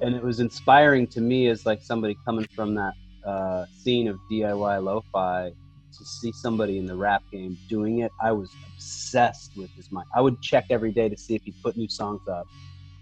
And 0.00 0.14
it 0.14 0.22
was 0.22 0.40
inspiring 0.40 1.06
to 1.08 1.20
me 1.20 1.48
as 1.48 1.66
like 1.66 1.82
somebody 1.82 2.16
coming 2.24 2.46
from 2.54 2.74
that 2.74 2.94
uh, 3.24 3.66
scene 3.82 4.08
of 4.08 4.18
DIY 4.30 4.82
lo-fi 4.82 5.52
to 5.92 6.04
see 6.04 6.32
somebody 6.32 6.78
in 6.78 6.86
the 6.86 6.94
rap 6.94 7.22
game 7.30 7.58
doing 7.68 7.98
it. 8.00 8.10
I 8.20 8.32
was 8.32 8.50
obsessed 8.72 9.56
with 9.56 9.70
his 9.72 9.92
mind. 9.92 10.06
I 10.14 10.20
would 10.20 10.40
check 10.40 10.66
every 10.70 10.92
day 10.92 11.08
to 11.08 11.16
see 11.16 11.34
if 11.34 11.42
he 11.42 11.52
put 11.62 11.76
new 11.76 11.88
songs 11.88 12.26
up. 12.28 12.46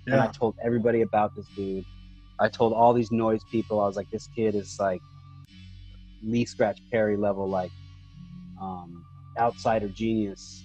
and 0.06 0.16
I 0.16 0.26
told 0.28 0.56
everybody 0.62 1.02
about 1.02 1.36
this 1.36 1.46
dude. 1.54 1.84
I 2.40 2.48
told 2.48 2.72
all 2.72 2.92
these 2.92 3.12
noise 3.12 3.42
people. 3.50 3.80
I 3.80 3.86
was 3.86 3.96
like, 3.96 4.10
this 4.10 4.28
kid 4.34 4.54
is 4.54 4.78
like 4.80 5.02
Lee 6.22 6.44
Scratch 6.44 6.80
Perry 6.90 7.16
level, 7.16 7.48
like 7.48 7.70
um, 8.60 9.04
outsider 9.38 9.88
genius. 9.88 10.62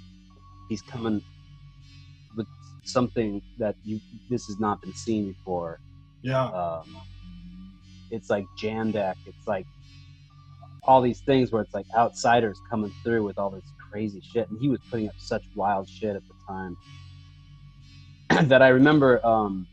He's 0.68 0.82
coming 0.82 1.22
with 2.36 2.48
something 2.84 3.42
that 3.58 3.76
you 3.86 4.00
this 4.30 4.46
has 4.48 4.60
not 4.60 4.82
been 4.82 4.94
seen 4.94 5.28
before. 5.32 5.80
yeah, 6.22 6.46
Um, 6.46 6.98
it's 8.12 8.30
like 8.30 8.46
Jandek. 8.58 9.16
It's 9.26 9.48
like 9.48 9.66
all 10.84 11.02
these 11.02 11.22
things 11.22 11.52
where 11.52 11.62
it's 11.62 11.74
like 11.74 11.86
outsiders 11.96 12.60
coming 12.70 12.94
through 13.04 13.24
with 13.24 13.38
all 13.38 13.50
this 13.50 13.64
crazy 13.92 14.22
shit, 14.22 14.50
and 14.50 14.60
he 14.60 14.70
was 14.70 14.80
putting 14.90 15.08
up 15.08 15.16
such 15.18 15.44
wild 15.56 15.90
shit 15.90 16.16
at 16.16 16.24
the 16.28 16.34
time 16.48 16.78
that 18.48 18.62
I 18.62 18.70
remember 18.70 19.26
um, 19.26 19.68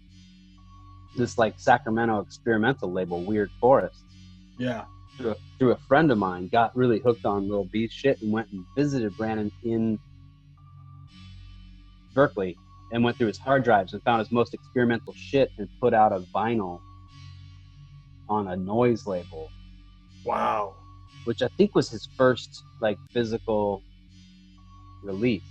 this 1.17 1.39
like 1.39 1.55
Sacramento 1.59 2.21
experimental 2.21 2.93
label, 2.93 3.23
Weird 3.23 3.51
Forest, 3.61 4.03
yeah. 4.59 4.85
Through 5.17 5.33
a, 5.33 5.37
through 5.59 5.73
a 5.73 5.79
friend 5.89 6.11
of 6.11 6.19
mine, 6.19 6.49
got 6.49 6.77
really 6.77 7.01
hooked 7.01 7.25
on 7.25 7.49
Lil 7.49 7.65
B 7.73 7.89
shit 7.91 8.21
and 8.23 8.31
went 8.33 8.49
and 8.53 8.65
visited 8.77 9.17
Brandon 9.17 9.51
in 9.63 9.99
Berkeley 12.15 12.57
and 12.93 13.03
went 13.03 13.19
through 13.19 13.27
his 13.29 13.39
hard 13.39 13.65
drives 13.65 13.93
and 13.93 14.03
found 14.05 14.21
his 14.21 14.31
most 14.31 14.55
experimental 14.55 15.13
shit 15.17 15.51
and 15.59 15.69
put 15.81 15.93
out 15.93 16.13
a 16.13 16.21
vinyl 16.35 16.81
on 18.29 18.49
a 18.49 18.57
noise 18.57 19.07
label, 19.07 19.51
Wow. 20.25 20.75
which 21.25 21.43
I 21.43 21.49
think 21.57 21.75
was 21.75 21.89
his 21.91 22.09
first 22.17 22.63
like 22.81 22.97
physical 23.13 23.83
release. 25.03 25.43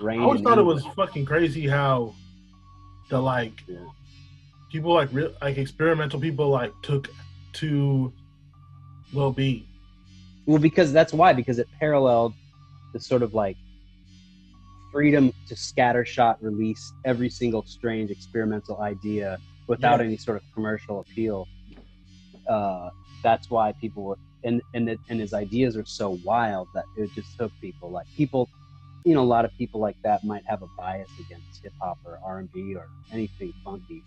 Rain 0.00 0.20
I 0.20 0.24
always 0.24 0.40
thought 0.40 0.58
it 0.58 0.62
was 0.62 0.84
fucking 0.96 1.24
crazy 1.24 1.66
how 1.66 2.14
the 3.10 3.20
like 3.20 3.62
Yeah. 3.68 3.78
people 4.70 4.94
like 4.94 5.12
real 5.12 5.32
like 5.42 5.58
experimental 5.58 6.18
people 6.20 6.48
like 6.48 6.72
took 6.82 7.10
to 7.54 8.12
Lil 9.12 9.32
B. 9.32 9.66
Well, 10.46 10.58
because 10.58 10.92
that's 10.92 11.12
why, 11.12 11.32
because 11.32 11.58
it 11.58 11.68
paralleled 11.78 12.34
the 12.92 13.00
sort 13.00 13.22
of 13.22 13.34
like 13.34 13.56
freedom 14.92 15.32
to 15.48 15.54
scattershot 15.54 16.36
release 16.40 16.92
every 17.04 17.30
single 17.30 17.64
strange 17.64 18.10
experimental 18.10 18.80
idea 18.80 19.38
without 19.66 20.00
Yeah. 20.00 20.06
any 20.06 20.16
sort 20.16 20.36
of 20.36 20.42
commercial 20.54 21.00
appeal. 21.00 21.46
Uh, 22.48 22.90
that's 23.22 23.50
why 23.50 23.72
people 23.80 24.02
were, 24.02 24.18
and 24.44 24.60
and 24.74 24.88
it, 24.88 24.98
and 25.08 25.20
his 25.20 25.32
ideas 25.32 25.76
are 25.76 25.84
so 25.84 26.18
wild 26.24 26.68
that 26.74 26.84
it 26.96 27.10
just 27.14 27.38
took 27.38 27.52
people. 27.60 27.90
Like 27.90 28.06
people, 28.16 28.48
you 29.04 29.14
know, 29.14 29.22
a 29.22 29.24
lot 29.36 29.44
of 29.44 29.56
people 29.56 29.80
like 29.80 29.96
that 30.02 30.24
might 30.24 30.42
have 30.46 30.62
a 30.62 30.66
bias 30.76 31.08
against 31.20 31.62
hip 31.62 31.72
hop 31.80 31.98
or 32.04 32.18
R 32.24 32.38
and 32.38 32.52
B 32.52 32.74
or 32.74 32.88
anything 33.12 33.52
funky. 33.64 34.02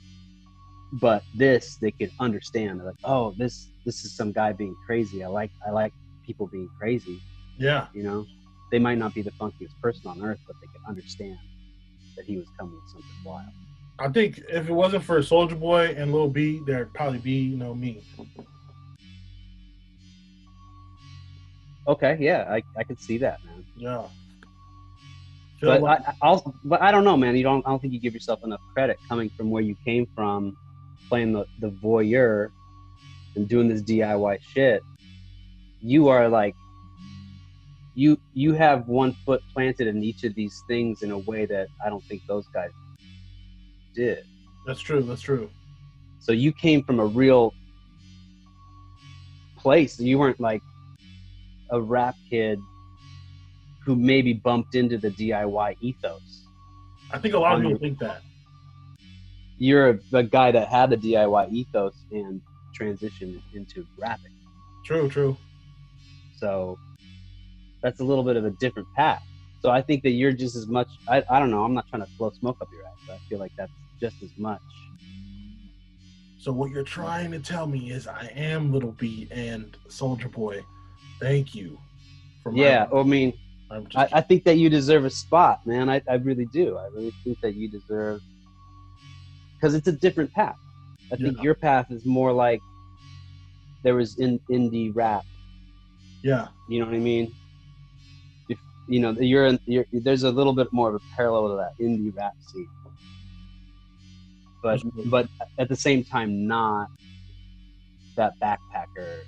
But 0.93 1.23
this, 1.33 1.77
they 1.77 1.91
could 1.91 2.11
understand. 2.19 2.79
They're 2.79 2.87
like, 2.87 2.95
oh, 3.05 3.33
this 3.37 3.69
this 3.85 4.03
is 4.03 4.11
some 4.15 4.31
guy 4.31 4.51
being 4.51 4.75
crazy. 4.85 5.23
I 5.23 5.27
like 5.27 5.51
I 5.65 5.71
like 5.71 5.93
people 6.25 6.47
being 6.47 6.69
crazy. 6.79 7.19
Yeah. 7.57 7.87
You 7.93 8.03
know, 8.03 8.25
they 8.71 8.79
might 8.79 8.97
not 8.97 9.13
be 9.13 9.21
the 9.21 9.31
funkiest 9.31 9.79
person 9.81 10.07
on 10.09 10.21
earth, 10.23 10.39
but 10.47 10.55
they 10.61 10.67
could 10.67 10.81
understand 10.87 11.37
that 12.17 12.25
he 12.25 12.37
was 12.37 12.47
coming 12.57 12.75
with 12.75 12.89
something 12.91 13.09
wild. 13.23 13.49
I 13.99 14.09
think 14.09 14.39
if 14.49 14.67
it 14.67 14.73
wasn't 14.73 15.03
for 15.03 15.19
Soulja 15.19 15.57
Boy 15.57 15.93
and 15.97 16.11
Lil 16.11 16.27
B, 16.29 16.61
there'd 16.65 16.93
probably 16.93 17.19
be, 17.19 17.31
you 17.31 17.55
know, 17.57 17.73
me. 17.73 18.01
Okay, 21.87 22.17
yeah, 22.19 22.45
I, 22.49 22.63
I 22.77 22.83
could 22.83 22.99
see 22.99 23.17
that, 23.19 23.43
man. 23.45 23.63
Yeah. 23.77 24.03
Feel 25.59 25.69
But 25.69 25.81
like- 25.81 26.01
I, 26.07 26.13
I'll, 26.21 26.55
but 26.63 26.81
I 26.81 26.91
don't 26.91 27.03
know, 27.03 27.15
man. 27.15 27.35
You 27.37 27.43
don't. 27.43 27.65
I 27.65 27.69
don't 27.69 27.81
think 27.81 27.93
you 27.93 27.99
give 27.99 28.13
yourself 28.13 28.43
enough 28.43 28.59
credit 28.73 28.97
coming 29.07 29.29
from 29.37 29.49
where 29.49 29.61
you 29.61 29.75
came 29.85 30.07
from, 30.15 30.57
playing 31.07 31.31
the 31.31 31.45
the 31.59 31.69
voyeur, 31.69 32.49
and 33.35 33.47
doing 33.47 33.67
this 33.67 33.81
DIY 33.81 34.39
shit. 34.53 34.81
You 35.81 36.07
are 36.07 36.27
like, 36.29 36.55
you 37.95 38.19
you 38.33 38.53
have 38.53 38.87
one 38.87 39.13
foot 39.25 39.41
planted 39.53 39.87
in 39.87 40.03
each 40.03 40.23
of 40.23 40.35
these 40.35 40.61
things 40.67 41.01
in 41.01 41.11
a 41.11 41.17
way 41.17 41.45
that 41.45 41.67
I 41.83 41.89
don't 41.89 42.03
think 42.03 42.21
those 42.27 42.47
guys 42.47 42.71
did. 43.93 44.25
That's 44.65 44.81
true. 44.81 45.01
That's 45.01 45.21
true. 45.21 45.49
So 46.19 46.31
you 46.31 46.51
came 46.51 46.83
from 46.83 46.99
a 46.99 47.05
real 47.05 47.53
place. 49.57 49.99
You 49.99 50.19
weren't 50.19 50.39
like 50.39 50.61
a 51.69 51.81
rap 51.81 52.15
kid 52.29 52.59
who 53.83 53.95
maybe 53.95 54.33
bumped 54.33 54.75
into 54.75 54.97
the 54.97 55.11
DIY 55.11 55.77
ethos. 55.81 56.47
I 57.11 57.19
think 57.19 57.35
a 57.35 57.39
lot 57.39 57.57
of 57.57 57.61
people 57.61 57.79
think 57.79 57.99
that. 57.99 58.21
You're 59.57 59.89
a, 59.91 60.17
a 60.17 60.23
guy 60.23 60.51
that 60.51 60.67
had 60.67 60.89
the 60.89 60.97
DIY 60.97 61.51
ethos 61.51 61.95
and 62.11 62.41
transitioned 62.79 63.41
into 63.53 63.85
rapping. 63.97 64.31
True. 64.85 65.09
True. 65.09 65.37
So 66.37 66.77
that's 67.81 67.99
a 67.99 68.03
little 68.03 68.23
bit 68.23 68.35
of 68.35 68.45
a 68.45 68.51
different 68.51 68.87
path. 68.95 69.23
So 69.61 69.71
I 69.71 69.81
think 69.81 70.03
that 70.03 70.11
you're 70.11 70.31
just 70.31 70.55
as 70.55 70.67
much. 70.67 70.87
I, 71.07 71.23
I 71.29 71.39
don't 71.39 71.49
know. 71.49 71.63
I'm 71.63 71.73
not 71.73 71.87
trying 71.89 72.03
to 72.03 72.09
blow 72.17 72.31
smoke 72.31 72.57
up 72.61 72.67
your 72.71 72.85
ass, 72.85 72.97
but 73.07 73.13
I 73.13 73.19
feel 73.29 73.39
like 73.39 73.51
that's 73.57 73.71
just 73.99 74.21
as 74.21 74.29
much. 74.37 74.61
So 76.37 76.51
what 76.51 76.69
you're 76.69 76.83
trying 76.83 77.31
to 77.31 77.39
tell 77.39 77.65
me 77.65 77.89
is 77.91 78.05
I 78.07 78.31
am 78.35 78.71
Lil 78.71 78.91
B 78.91 79.27
and 79.31 79.75
Soulja 79.87 80.31
Boy. 80.31 80.63
Thank 81.19 81.55
you. 81.55 81.79
For 82.43 82.51
my- 82.51 82.59
Yeah. 82.61 82.87
I 82.93 83.01
mean, 83.03 83.33
I, 83.95 84.07
I 84.13 84.21
think 84.21 84.43
that 84.43 84.57
you 84.57 84.69
deserve 84.69 85.05
a 85.05 85.09
spot, 85.09 85.65
man. 85.65 85.89
I, 85.89 86.01
I 86.07 86.15
really 86.15 86.45
do. 86.45 86.77
I 86.77 86.85
really 86.93 87.13
think 87.23 87.41
that 87.41 87.55
you 87.55 87.67
deserve 87.67 88.21
because 89.55 89.73
it's 89.73 89.87
a 89.87 89.91
different 89.91 90.31
path. 90.33 90.55
I 91.11 91.15
think 91.17 91.37
Yeah. 91.37 91.43
your 91.43 91.53
path 91.55 91.91
is 91.91 92.05
more 92.05 92.31
like 92.33 92.61
there 93.83 93.95
was 93.95 94.17
in 94.17 94.39
indie 94.49 94.91
rap. 94.95 95.23
yeah. 96.23 96.47
You 96.67 96.79
know 96.79 96.85
what 96.87 96.95
I 96.95 96.99
mean? 96.99 97.31
If 98.49 98.57
you 98.87 98.99
know 98.99 99.11
you're, 99.11 99.45
in, 99.45 99.59
you're 99.67 99.85
there's 99.93 100.23
a 100.23 100.31
little 100.31 100.53
bit 100.53 100.71
more 100.73 100.89
of 100.89 100.95
a 100.95 101.15
parallel 101.15 101.49
to 101.49 101.55
that 101.57 101.77
indie 101.83 102.15
rap 102.15 102.33
scene, 102.47 102.67
but 104.63 104.81
but 105.05 105.27
at 105.59 105.69
the 105.69 105.75
same 105.75 106.03
time 106.03 106.47
not 106.47 106.89
that 108.15 108.33
backpacker 108.39 109.19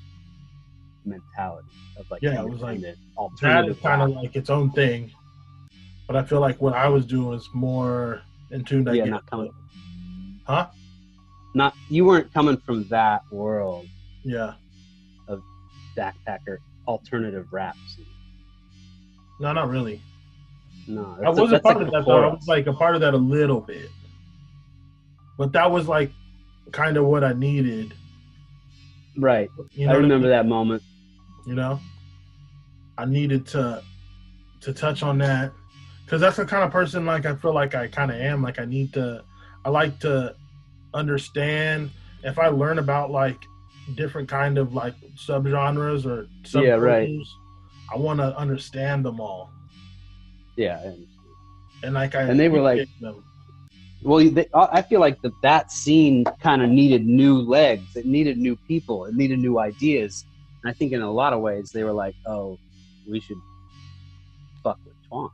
mentality 1.05 1.67
of 1.97 2.09
like 2.09 2.21
Yeah, 2.23 2.41
it 2.41 2.49
was 2.49 2.61
like- 2.61 2.81
That 2.81 2.95
alternative 3.17 3.79
kind 3.81 4.01
of 4.01 4.09
like 4.11 4.35
its 4.35 4.49
own 4.49 4.71
thing. 4.71 5.11
But 6.07 6.15
I 6.15 6.23
feel 6.23 6.39
like 6.39 6.59
what 6.61 6.73
I 6.73 6.87
was 6.87 7.05
doing 7.05 7.27
was 7.27 7.47
more 7.53 8.21
in 8.49 8.63
tune. 8.63 8.85
to 8.85 8.95
Yeah, 8.95 9.05
not 9.05 9.25
coming- 9.29 9.51
Huh? 10.45 10.67
Not 11.57 11.73
you 11.89 12.05
weren't 12.05 12.31
coming 12.33 12.57
from 12.57 12.87
that 12.89 13.21
world 13.31 13.87
Yeah. 14.23 14.53
Of 15.27 15.41
backpacker 15.97 16.57
alternative 16.87 17.47
rap 17.51 17.75
scene. 17.87 18.05
No, 19.39 19.51
not 19.53 19.69
really. 19.69 20.01
No, 20.87 21.15
I 21.19 21.25
that's 21.25 21.37
a- 21.37 21.41
was 21.41 21.51
a 21.51 21.59
part 21.59 21.77
like 21.77 21.85
of 21.87 21.91
that 21.91 22.05
though. 22.05 22.23
I 22.23 22.27
was 22.33 22.47
like 22.47 22.67
a 22.67 22.73
part 22.73 22.95
of 22.95 23.01
that 23.01 23.13
a 23.13 23.17
little 23.17 23.59
bit. 23.61 23.89
But 25.37 25.51
that 25.53 25.69
was 25.69 25.87
like 25.87 26.11
kind 26.71 26.95
of 26.97 27.05
what 27.05 27.23
I 27.23 27.33
needed. 27.33 27.93
right. 29.17 29.49
You 29.71 29.89
I 29.89 29.93
know, 29.93 29.99
remember 29.99 30.29
that 30.29 30.45
moment. 30.47 30.81
you 31.45 31.55
know, 31.55 31.79
I 32.97 33.05
needed 33.05 33.45
to 33.47 33.81
to 34.61 34.73
touch 34.73 35.03
on 35.03 35.17
that 35.19 35.51
because 36.05 36.19
that's 36.21 36.37
the 36.37 36.45
kind 36.45 36.63
of 36.63 36.71
person 36.71 37.05
like 37.05 37.25
I 37.25 37.35
feel 37.35 37.53
like 37.53 37.75
I 37.75 37.87
kind 37.87 38.11
of 38.11 38.17
am. 38.17 38.41
Like 38.41 38.59
I 38.59 38.65
need 38.65 38.93
to, 38.93 39.23
I 39.65 39.69
like 39.69 39.99
to 39.99 40.35
understand. 40.93 41.91
If 42.23 42.39
I 42.39 42.47
learn 42.47 42.79
about 42.79 43.11
like 43.11 43.37
different 43.95 44.27
kind 44.27 44.57
of 44.57 44.73
like 44.73 44.95
subgenres 45.15 46.05
or 46.05 46.27
Yeah, 46.61 46.71
right. 46.73 47.09
I 47.93 47.97
want 47.97 48.19
to 48.19 48.35
understand 48.37 49.05
them 49.05 49.19
all. 49.19 49.49
Yeah. 50.55 50.93
And 51.83 51.93
like 51.93 52.15
I 52.15 52.23
And 52.23 52.39
they 52.39 52.49
were 52.49 52.61
like- 52.61 52.87
them. 52.99 53.23
Well, 54.03 54.29
they, 54.29 54.45
I 54.53 54.67
I 54.73 54.81
feel 54.83 54.99
like 54.99 55.19
that 55.23 55.33
that 55.41 55.71
scene 55.71 56.23
kind 56.39 56.61
of 56.61 56.69
needed 56.69 57.05
new 57.05 57.39
legs. 57.39 57.95
It 57.95 58.05
needed 58.05 58.37
new 58.37 58.55
people. 58.67 59.05
It 59.05 59.15
needed 59.15 59.39
new 59.39 59.57
ideas. 59.57 60.23
And 60.63 60.69
I 60.69 60.73
think 60.73 60.91
in 60.93 61.01
a 61.01 61.11
lot 61.11 61.33
of 61.33 61.41
ways 61.41 61.71
they 61.71 61.83
were 61.83 61.91
like, 61.93 62.13
"Oh, 62.27 62.59
we 63.09 63.19
should 63.19 63.37
fuck 64.63 64.77
with 64.85 64.93
Twan," 65.09 65.31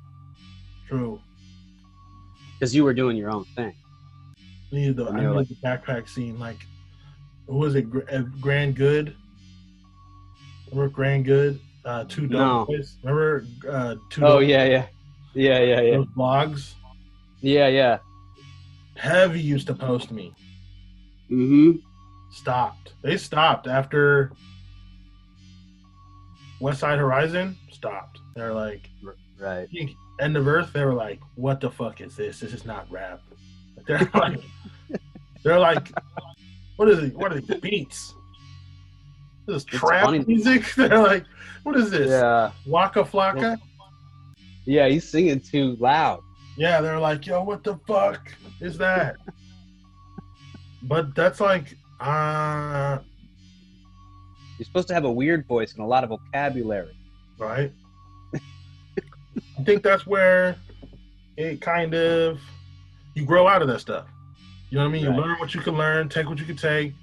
true. 0.88 1.20
because 2.54 2.74
you 2.74 2.86
were 2.86 2.94
doing 2.94 3.18
your 3.18 3.30
own 3.30 3.44
thing. 3.56 3.74
Needed 4.74 4.96
the, 4.98 5.06
I 5.06 5.20
needed 5.20 5.50
the 5.50 5.56
backpack 5.64 6.10
scene. 6.10 6.40
Like, 6.40 6.58
who 7.48 7.58
was 7.58 7.76
it? 7.76 7.86
Uh, 8.12 8.22
Grand 8.42 8.76
Good. 8.76 9.16
Remember 10.72 10.90
Grand 10.90 11.26
Good? 11.26 11.60
Uh, 11.86 12.06
two 12.06 12.28
No. 12.28 12.66
boys. 12.66 12.98
Remember 13.04 13.46
uh, 13.70 13.96
two? 14.10 14.26
Oh 14.26 14.40
yeah, 14.40 14.66
yeah, 14.66 14.86
yeah, 15.36 15.60
yeah, 15.60 15.82
yeah, 15.82 15.98
Those 15.98 16.08
blogs. 16.18 16.74
yeah, 17.42 17.68
yeah. 17.68 18.00
Heavy 18.96 19.40
used 19.42 19.68
to 19.68 19.76
post 19.76 20.12
me. 20.12 20.34
Mm-hmm. 21.30 21.74
Stopped. 22.32 22.94
They 23.04 23.18
stopped 23.18 23.68
after 23.68 24.32
West 26.60 26.80
Side 26.80 26.98
Horizon. 26.98 27.56
Stopped. 27.72 28.20
They're 28.36 28.54
like, 28.54 28.90
Right. 29.40 29.68
End 30.20 30.36
of 30.38 30.48
Earth. 30.48 30.72
They 30.74 30.84
were 30.86 30.94
like, 30.94 31.20
"What 31.36 31.60
the 31.60 31.70
fuck 31.70 32.00
is 32.02 32.16
this? 32.16 32.40
This 32.40 32.54
is 32.54 32.66
not 32.66 32.90
rap." 32.90 33.22
They're 33.88 34.10
like, 34.14 34.40
they're 35.44 35.60
like, 35.60 35.90
"What 36.78 36.90
is 36.90 37.00
it? 37.00 37.16
What 37.16 37.34
are 37.34 37.40
these 37.42 37.60
beats? 37.60 38.14
This 39.46 39.58
is 39.58 39.66
trap 39.66 40.06
funny. 40.06 40.24
music." 40.26 40.74
They're 40.76 41.00
like, 41.04 41.26
"What 41.64 41.76
is 41.76 41.92
this? 41.92 42.10
Yeah. 42.10 42.52
Waka 42.66 43.04
Flocka?" 43.04 43.58
Yeah. 44.66 44.88
He's 44.88 45.08
singing 45.08 45.40
too 45.42 45.76
loud. 45.80 46.22
Yeah, 46.58 46.82
they're 46.82 47.00
like, 47.00 47.26
"Yo, 47.28 47.44
what 47.44 47.64
the 47.64 47.78
fuck 47.88 48.32
is 48.62 48.78
that?" 48.78 49.16
but 50.84 51.16
that's 51.16 51.40
like, 51.40 51.78
uh, 52.00 53.00
You're 54.60 54.66
supposed 54.66 54.88
to 54.90 54.94
have 54.94 55.06
a 55.06 55.12
weird 55.12 55.48
voice 55.48 55.74
and 55.74 55.82
a 55.84 55.88
lot 55.88 56.04
of 56.04 56.10
vocabulary. 56.10 56.96
right? 57.40 57.72
I 58.34 59.64
think 59.64 59.82
that's 59.82 60.06
where 60.06 60.58
it 61.38 61.62
kind 61.62 61.94
of 61.96 62.40
you 63.14 63.26
grow 63.26 63.48
out 63.48 63.62
of 63.62 63.68
that 63.68 63.80
stuff. 63.80 64.08
You 64.70 64.78
know 64.78 64.86
what 64.86 64.90
I 64.90 64.94
mean? 64.94 65.06
Right. 65.06 65.16
You 65.16 65.22
learn 65.22 65.40
what 65.40 65.54
you 65.54 65.62
can 65.62 65.76
learn, 65.78 66.10
take 66.10 66.28
what 66.28 66.40
you 66.40 66.46
can 66.46 66.58
take. 66.58 66.94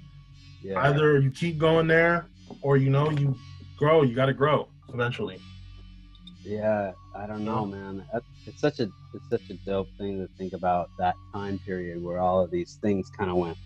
Yeah. 0.61 0.79
Either 0.81 1.19
you 1.19 1.31
keep 1.31 1.57
going 1.57 1.87
there, 1.87 2.25
or 2.61 2.77
you 2.77 2.89
know 2.89 3.09
you 3.09 3.35
grow. 3.77 4.03
You 4.03 4.13
got 4.13 4.25
to 4.27 4.33
grow 4.33 4.67
eventually. 4.93 5.39
Yeah, 6.43 6.91
I 7.15 7.27
don't 7.27 7.45
know, 7.45 7.65
man. 7.65 8.05
It's 8.45 8.59
such 8.59 8.79
a 8.79 8.89
it's 9.13 9.29
such 9.29 9.49
a 9.49 9.53
dope 9.65 9.87
thing 9.97 10.19
to 10.19 10.27
think 10.37 10.53
about 10.53 10.89
that 10.97 11.15
time 11.33 11.59
period 11.59 12.03
where 12.03 12.19
all 12.19 12.41
of 12.43 12.51
these 12.51 12.77
things 12.81 13.09
kind 13.15 13.29
of 13.29 13.37
went, 13.37 13.57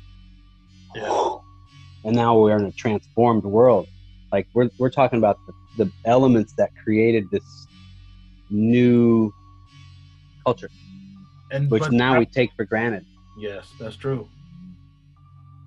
Yeah. 0.96 1.38
and 2.04 2.16
now 2.16 2.38
we're 2.38 2.58
in 2.58 2.66
a 2.66 2.72
transformed 2.72 3.44
world. 3.44 3.88
Like 4.32 4.48
we're 4.54 4.70
we're 4.78 4.90
talking 4.90 5.18
about 5.18 5.38
the, 5.78 5.86
the 5.86 5.92
elements 6.06 6.54
that 6.58 6.72
created 6.84 7.30
this 7.32 7.68
new 8.50 9.34
culture, 10.44 10.70
And 11.52 11.70
which 11.70 11.84
but 11.84 11.92
now 11.92 12.18
we 12.18 12.26
take 12.26 12.52
for 12.56 12.66
granted. 12.66 13.06
yes, 13.38 13.72
that's 13.80 13.96
true. 13.96 14.28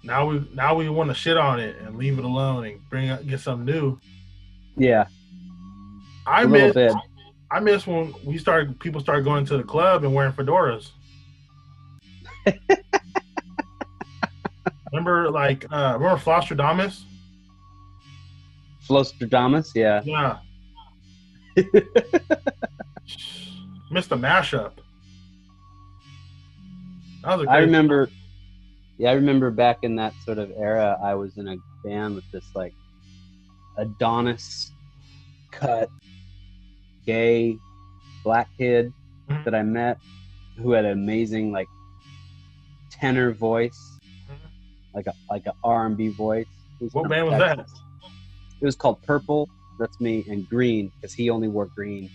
Now 0.03 0.27
we 0.27 0.49
now 0.55 0.75
we 0.75 0.89
want 0.89 1.11
to 1.11 1.15
shit 1.15 1.37
on 1.37 1.61
it 1.61 1.77
and 1.81 1.97
leave 1.97 2.19
it 2.19 2.25
alone 2.25 2.65
and 2.65 2.89
bring 2.89 3.11
up, 3.11 3.27
get 3.27 3.41
something 3.41 3.67
new. 3.67 3.99
Yeah, 4.77 5.07
I 6.27 6.47
miss 6.47 6.75
bit. 6.75 6.95
I 7.51 7.61
miss 7.61 7.87
when 7.87 8.15
we 8.25 8.39
started 8.39 8.79
people 8.81 9.01
started 9.01 9.25
going 9.25 9.45
to 9.47 9.57
the 9.57 9.63
club 9.63 10.05
and 10.05 10.15
wearing 10.15 10.33
fedoras. 10.33 10.91
remember 14.93 15.31
like 15.31 15.65
uh 15.71 15.97
remember 15.99 16.21
Flosstradamus? 16.21 17.03
Flosstradamus. 18.89 19.75
Yeah, 19.75 20.03
Yeah. 20.05 20.39
Missed 23.91 24.11
the 24.11 24.17
mashup. 24.17 24.73
That 27.25 27.39
was 27.39 27.47
a 27.47 27.51
I 27.51 27.59
remember. 27.59 28.11
Yeah, 28.99 29.11
I 29.11 29.15
remember 29.15 29.51
back 29.51 29.79
in 29.83 29.97
that 29.97 30.15
sort 30.25 30.39
of 30.39 30.51
era, 30.59 30.99
I 31.03 31.15
was 31.15 31.37
in 31.39 31.47
a 31.49 31.57
band 31.85 32.15
with 32.15 32.25
this 32.33 32.51
like 32.55 32.75
Adonis 33.77 34.73
cut 35.53 35.89
gay 37.07 37.57
black 38.25 38.49
kid 38.59 38.93
Mhm. 39.31 39.45
that 39.45 39.55
I 39.55 39.63
met 39.63 39.99
who 40.57 40.73
had 40.73 40.85
an 40.85 40.93
amazing 40.93 41.53
like 41.53 41.69
tenor 42.91 43.33
voice, 43.33 44.01
Mhm. 44.29 44.51
like 44.95 45.07
a 45.07 45.15
like 45.31 45.47
a 45.47 45.53
R 45.63 45.87
and 45.87 45.97
B 45.97 46.09
voice. 46.09 46.47
What 46.93 47.09
band 47.09 47.27
was 47.29 47.39
that? 47.39 47.61
It 48.61 48.65
was 48.65 48.75
called 48.77 49.01
Purple. 49.03 49.49
That's 49.79 50.01
me 50.01 50.25
and 50.29 50.49
Green 50.49 50.91
because 51.01 51.15
he 51.15 51.31
only 51.31 51.47
wore 51.49 51.67
green. 51.77 52.11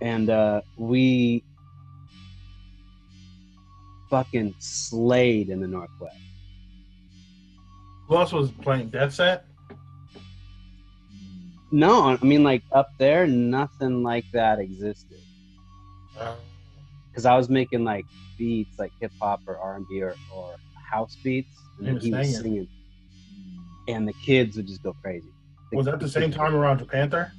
And 0.00 0.28
uh, 0.30 0.62
we 0.76 1.44
fucking 4.16 4.54
slayed 4.58 5.50
in 5.50 5.60
the 5.60 5.66
Northwest. 5.68 6.16
Who 8.08 8.16
else 8.16 8.32
was 8.32 8.50
playing 8.50 8.88
Dead 8.88 9.12
Set? 9.12 9.44
No, 11.70 12.16
I 12.22 12.24
mean 12.24 12.42
like 12.42 12.62
up 12.72 12.88
there, 12.98 13.26
nothing 13.26 14.02
like 14.02 14.24
that 14.32 14.58
existed. 14.58 15.18
Oh. 16.18 16.34
because 17.10 17.26
I 17.26 17.36
was 17.36 17.50
making 17.50 17.84
like 17.84 18.06
beats 18.38 18.78
like 18.78 18.90
hip 19.02 19.12
hop 19.20 19.40
or 19.46 19.58
R 19.58 19.76
and 19.76 19.86
B 19.86 20.00
or 20.02 20.14
or 20.34 20.56
house 20.90 21.14
beats, 21.22 21.54
and 21.78 21.86
He 21.86 21.86
then 21.86 21.94
was 21.96 22.04
he 22.04 22.10
was 22.32 22.36
singing. 22.40 22.68
and 23.88 24.08
the 24.08 24.14
kids 24.24 24.56
would 24.56 24.66
just 24.66 24.82
go 24.82 24.94
crazy. 25.02 25.28
Was 25.72 25.84
that 25.84 26.00
the 26.00 26.08
same 26.08 26.30
time 26.30 26.54
around 26.54 26.80
the 26.80 26.86
Panther? 26.86 27.32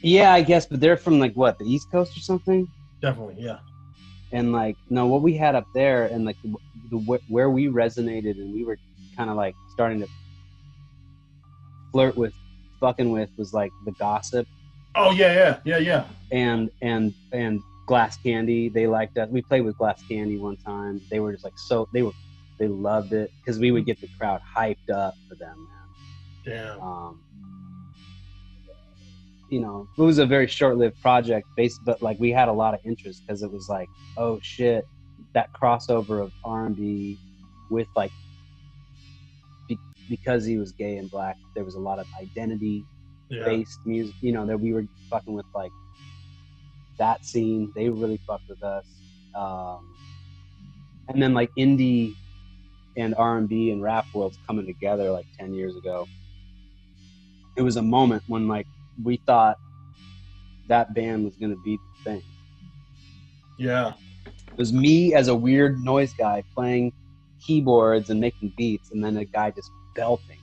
Yeah, 0.00 0.32
I 0.32 0.42
guess, 0.42 0.66
but 0.66 0.80
they're 0.80 0.96
from 0.96 1.20
like 1.20 1.34
what 1.34 1.56
the 1.60 1.64
East 1.66 1.88
Coast 1.92 2.16
or 2.16 2.20
something. 2.20 2.66
Definitely, 3.00 3.36
yeah. 3.38 3.58
And 4.32 4.52
like 4.52 4.76
no 4.90 5.06
what 5.06 5.22
we 5.22 5.36
had 5.36 5.54
up 5.54 5.66
there 5.74 6.06
and 6.06 6.24
like 6.24 6.36
the, 6.42 6.54
the 6.90 6.96
where 7.28 7.50
we 7.50 7.66
resonated 7.68 8.32
and 8.32 8.52
we 8.52 8.64
were 8.64 8.78
kind 9.16 9.30
of 9.30 9.36
like 9.36 9.54
starting 9.72 10.00
to 10.00 10.08
flirt 11.92 12.16
with 12.16 12.32
fucking 12.80 13.10
with 13.10 13.28
was 13.36 13.52
like 13.52 13.70
the 13.84 13.92
gossip 13.92 14.46
Oh 14.94 15.10
yeah, 15.10 15.32
yeah, 15.32 15.58
yeah, 15.64 15.78
yeah. 15.78 16.04
and 16.32 16.70
and 16.82 17.14
and 17.32 17.62
glass 17.86 18.16
candy 18.18 18.68
they 18.68 18.86
liked 18.86 19.16
us 19.18 19.28
we 19.30 19.42
played 19.42 19.62
with 19.62 19.76
glass 19.78 20.02
candy 20.08 20.38
one 20.38 20.56
time 20.56 21.00
they 21.10 21.18
were 21.20 21.32
just 21.32 21.44
like 21.44 21.58
so 21.58 21.88
they 21.92 22.02
were 22.02 22.12
they 22.58 22.68
loved 22.68 23.12
it 23.12 23.30
because 23.38 23.58
we 23.58 23.70
would 23.72 23.86
get 23.86 24.00
the 24.00 24.08
crowd 24.18 24.40
hyped 24.56 24.90
up 24.92 25.14
for 25.28 25.34
them 25.36 25.56
man 26.44 26.56
Damn. 26.56 26.80
um, 26.80 27.20
you 29.52 29.60
know, 29.60 29.86
it 29.98 30.02
was 30.02 30.18
a 30.18 30.24
very 30.24 30.46
short-lived 30.48 30.98
project, 31.00 31.46
based, 31.56 31.84
but 31.84 32.00
like 32.02 32.16
we 32.18 32.30
had 32.30 32.48
a 32.48 32.52
lot 32.54 32.72
of 32.72 32.80
interest 32.86 33.22
because 33.26 33.42
it 33.42 33.52
was 33.52 33.68
like, 33.68 33.90
oh 34.16 34.38
shit, 34.42 34.86
that 35.34 35.50
crossover 35.52 36.24
of 36.24 36.32
R&B 36.42 37.18
with 37.68 37.88
like, 37.94 38.12
be, 39.68 39.78
because 40.08 40.46
he 40.46 40.56
was 40.56 40.72
gay 40.72 40.96
and 40.96 41.10
black, 41.10 41.36
there 41.54 41.64
was 41.66 41.74
a 41.74 41.80
lot 41.80 41.98
of 41.98 42.06
identity-based 42.22 42.86
Yeah. 43.84 43.90
music. 43.92 44.16
You 44.22 44.32
know, 44.32 44.46
that 44.46 44.58
we 44.58 44.72
were 44.72 44.86
fucking 45.10 45.34
with 45.34 45.46
like 45.54 45.72
that 46.98 47.22
scene. 47.26 47.72
They 47.76 47.90
really 47.90 48.20
fucked 48.26 48.48
with 48.48 48.62
us, 48.62 49.02
um, 49.34 49.98
and 51.08 51.22
then 51.22 51.34
like 51.34 51.50
indie 51.58 52.16
and 52.96 53.14
R&B 53.16 53.70
and 53.70 53.82
rap 53.82 54.06
worlds 54.14 54.38
coming 54.48 54.66
together 54.66 55.12
like 55.12 55.26
ten 55.38 55.52
years 55.52 55.76
ago 55.76 56.08
it 57.56 57.62
was 57.62 57.76
a 57.76 57.82
moment 57.82 58.22
when 58.26 58.48
like 58.48 58.66
we 59.02 59.18
thought 59.26 59.58
that 60.68 60.94
band 60.94 61.24
was 61.24 61.36
going 61.36 61.50
to 61.50 61.62
be 61.62 61.76
the 61.76 62.04
thing. 62.04 62.22
Yeah. 63.58 63.92
It 64.26 64.58
was 64.58 64.72
me 64.72 65.14
as 65.14 65.28
a 65.28 65.34
weird 65.34 65.78
noise 65.78 66.12
guy 66.12 66.42
playing 66.54 66.92
keyboards 67.40 68.10
and 68.10 68.20
making 68.20 68.52
beats, 68.56 68.90
and 68.90 69.02
then 69.02 69.16
a 69.16 69.24
guy 69.24 69.50
just 69.50 69.70
belting. 69.94 70.38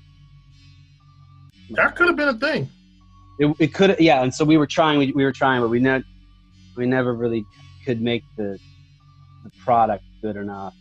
That 1.71 1.95
could 1.95 2.07
have 2.07 2.15
been 2.15 2.29
a 2.29 2.33
thing. 2.33 2.69
It, 3.39 3.55
it 3.59 3.73
could, 3.73 3.95
yeah. 3.99 4.23
And 4.23 4.33
so 4.33 4.43
we 4.43 4.57
were 4.57 4.67
trying, 4.67 4.99
we, 4.99 5.11
we 5.11 5.23
were 5.23 5.31
trying, 5.31 5.61
but 5.61 5.69
we 5.69 5.79
never, 5.79 6.03
we 6.75 6.85
never 6.85 7.13
really 7.13 7.45
could 7.85 8.01
make 8.01 8.23
the 8.35 8.59
the 9.43 9.49
product 9.63 10.03
good 10.21 10.35
enough. 10.35 10.73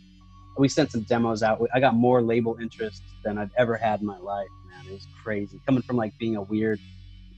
We 0.57 0.67
sent 0.67 0.91
some 0.91 1.01
demos 1.03 1.41
out. 1.41 1.65
I 1.73 1.79
got 1.79 1.95
more 1.95 2.21
label 2.21 2.57
interest 2.59 3.01
than 3.23 3.37
I've 3.37 3.51
ever 3.57 3.77
had 3.77 4.01
in 4.01 4.05
my 4.05 4.17
life, 4.17 4.49
man. 4.69 4.85
It 4.89 4.93
was 4.93 5.07
crazy. 5.23 5.61
Coming 5.65 5.81
from 5.83 5.95
like 5.95 6.17
being 6.17 6.35
a 6.35 6.41
weird, 6.41 6.79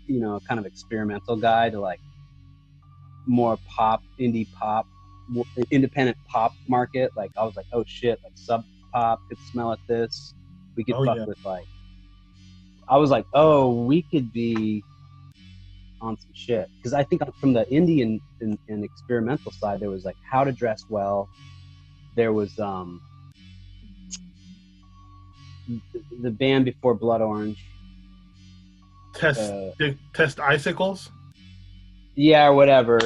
you 0.08 0.20
know, 0.20 0.40
kind 0.48 0.60
of 0.60 0.66
experimental 0.66 1.36
guy 1.36 1.70
to 1.70 1.80
like 1.80 2.00
more 3.26 3.58
pop, 3.68 4.04
indie 4.20 4.52
pop, 4.54 4.88
independent 5.72 6.18
pop 6.28 6.54
market. 6.68 7.12
Like 7.16 7.32
I 7.38 7.44
was 7.44 7.56
like, 7.56 7.68
oh 7.74 7.84
shit, 7.88 8.20
like 8.24 8.34
sub 8.36 8.64
pop 8.94 9.20
could 9.30 9.38
smell 9.52 9.72
at 9.72 9.80
this. 9.88 10.34
We 10.76 10.84
could 10.84 10.96
Oh, 10.96 11.06
fuck 11.06 11.18
yeah. 11.18 11.26
with 11.26 11.44
like. 11.46 11.66
I 12.88 12.98
was 12.98 13.10
like, 13.10 13.26
oh, 13.34 13.72
we 13.86 14.02
could 14.02 14.34
be 14.34 14.84
on 16.02 16.20
some 16.20 16.34
shit 16.34 16.70
because 16.78 16.94
I 16.94 17.04
think 17.04 17.22
from 17.40 17.54
the 17.54 17.66
indie 17.66 18.02
and, 18.02 18.58
and, 18.68 18.84
experimental 18.84 19.52
side, 19.52 19.80
there 19.80 19.90
was 19.90 20.04
like 20.04 20.18
how 20.30 20.44
to 20.44 20.52
dress 20.52 20.84
well. 20.90 21.30
There 22.16 22.34
was 22.34 22.58
um 22.60 23.02
the 26.22 26.32
band 26.32 26.66
before 26.66 26.96
Blood 26.96 27.22
Orange. 27.22 27.64
Test 29.22 29.52
Uh, 29.52 29.92
test 30.14 30.40
icicles. 30.40 31.12
yeah 32.16 32.48
or 32.48 32.54
whatever 32.54 33.00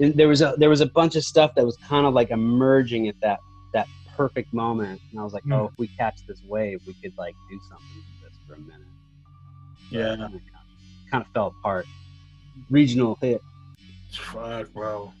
And 0.00 0.14
there 0.14 0.28
was 0.28 0.42
a 0.42 0.54
there 0.58 0.68
was 0.76 0.82
a 0.88 0.90
bunch 0.98 1.14
of 1.16 1.24
stuff 1.24 1.50
that 1.56 1.64
was 1.64 1.76
kind 1.92 2.04
of 2.06 2.12
like 2.14 2.30
emerging 2.30 3.08
at 3.08 3.18
that 3.24 3.38
that 3.72 3.86
perfect 4.16 4.52
moment 4.52 5.00
and 5.10 5.18
i 5.20 5.24
was 5.24 5.32
like 5.32 5.42
Hmm. 5.44 5.52
oh 5.54 5.64
if 5.70 5.74
we 5.78 5.86
catch 6.02 6.18
this 6.28 6.40
wave 6.54 6.78
we 6.86 6.92
could 7.02 7.16
like 7.24 7.34
do 7.50 7.58
something 7.70 7.96
with 7.96 8.18
this 8.22 8.36
for 8.46 8.54
a 8.54 8.60
minute 8.60 8.92
Yeah. 9.90 10.16
But 10.30 10.34
it 10.36 10.42
kind 11.10 11.22
of 11.24 11.28
fell 11.32 11.48
apart 11.58 11.86
regional 12.70 13.16
hit 13.22 13.40
Fuck, 14.12 14.72
bro. 14.74 15.12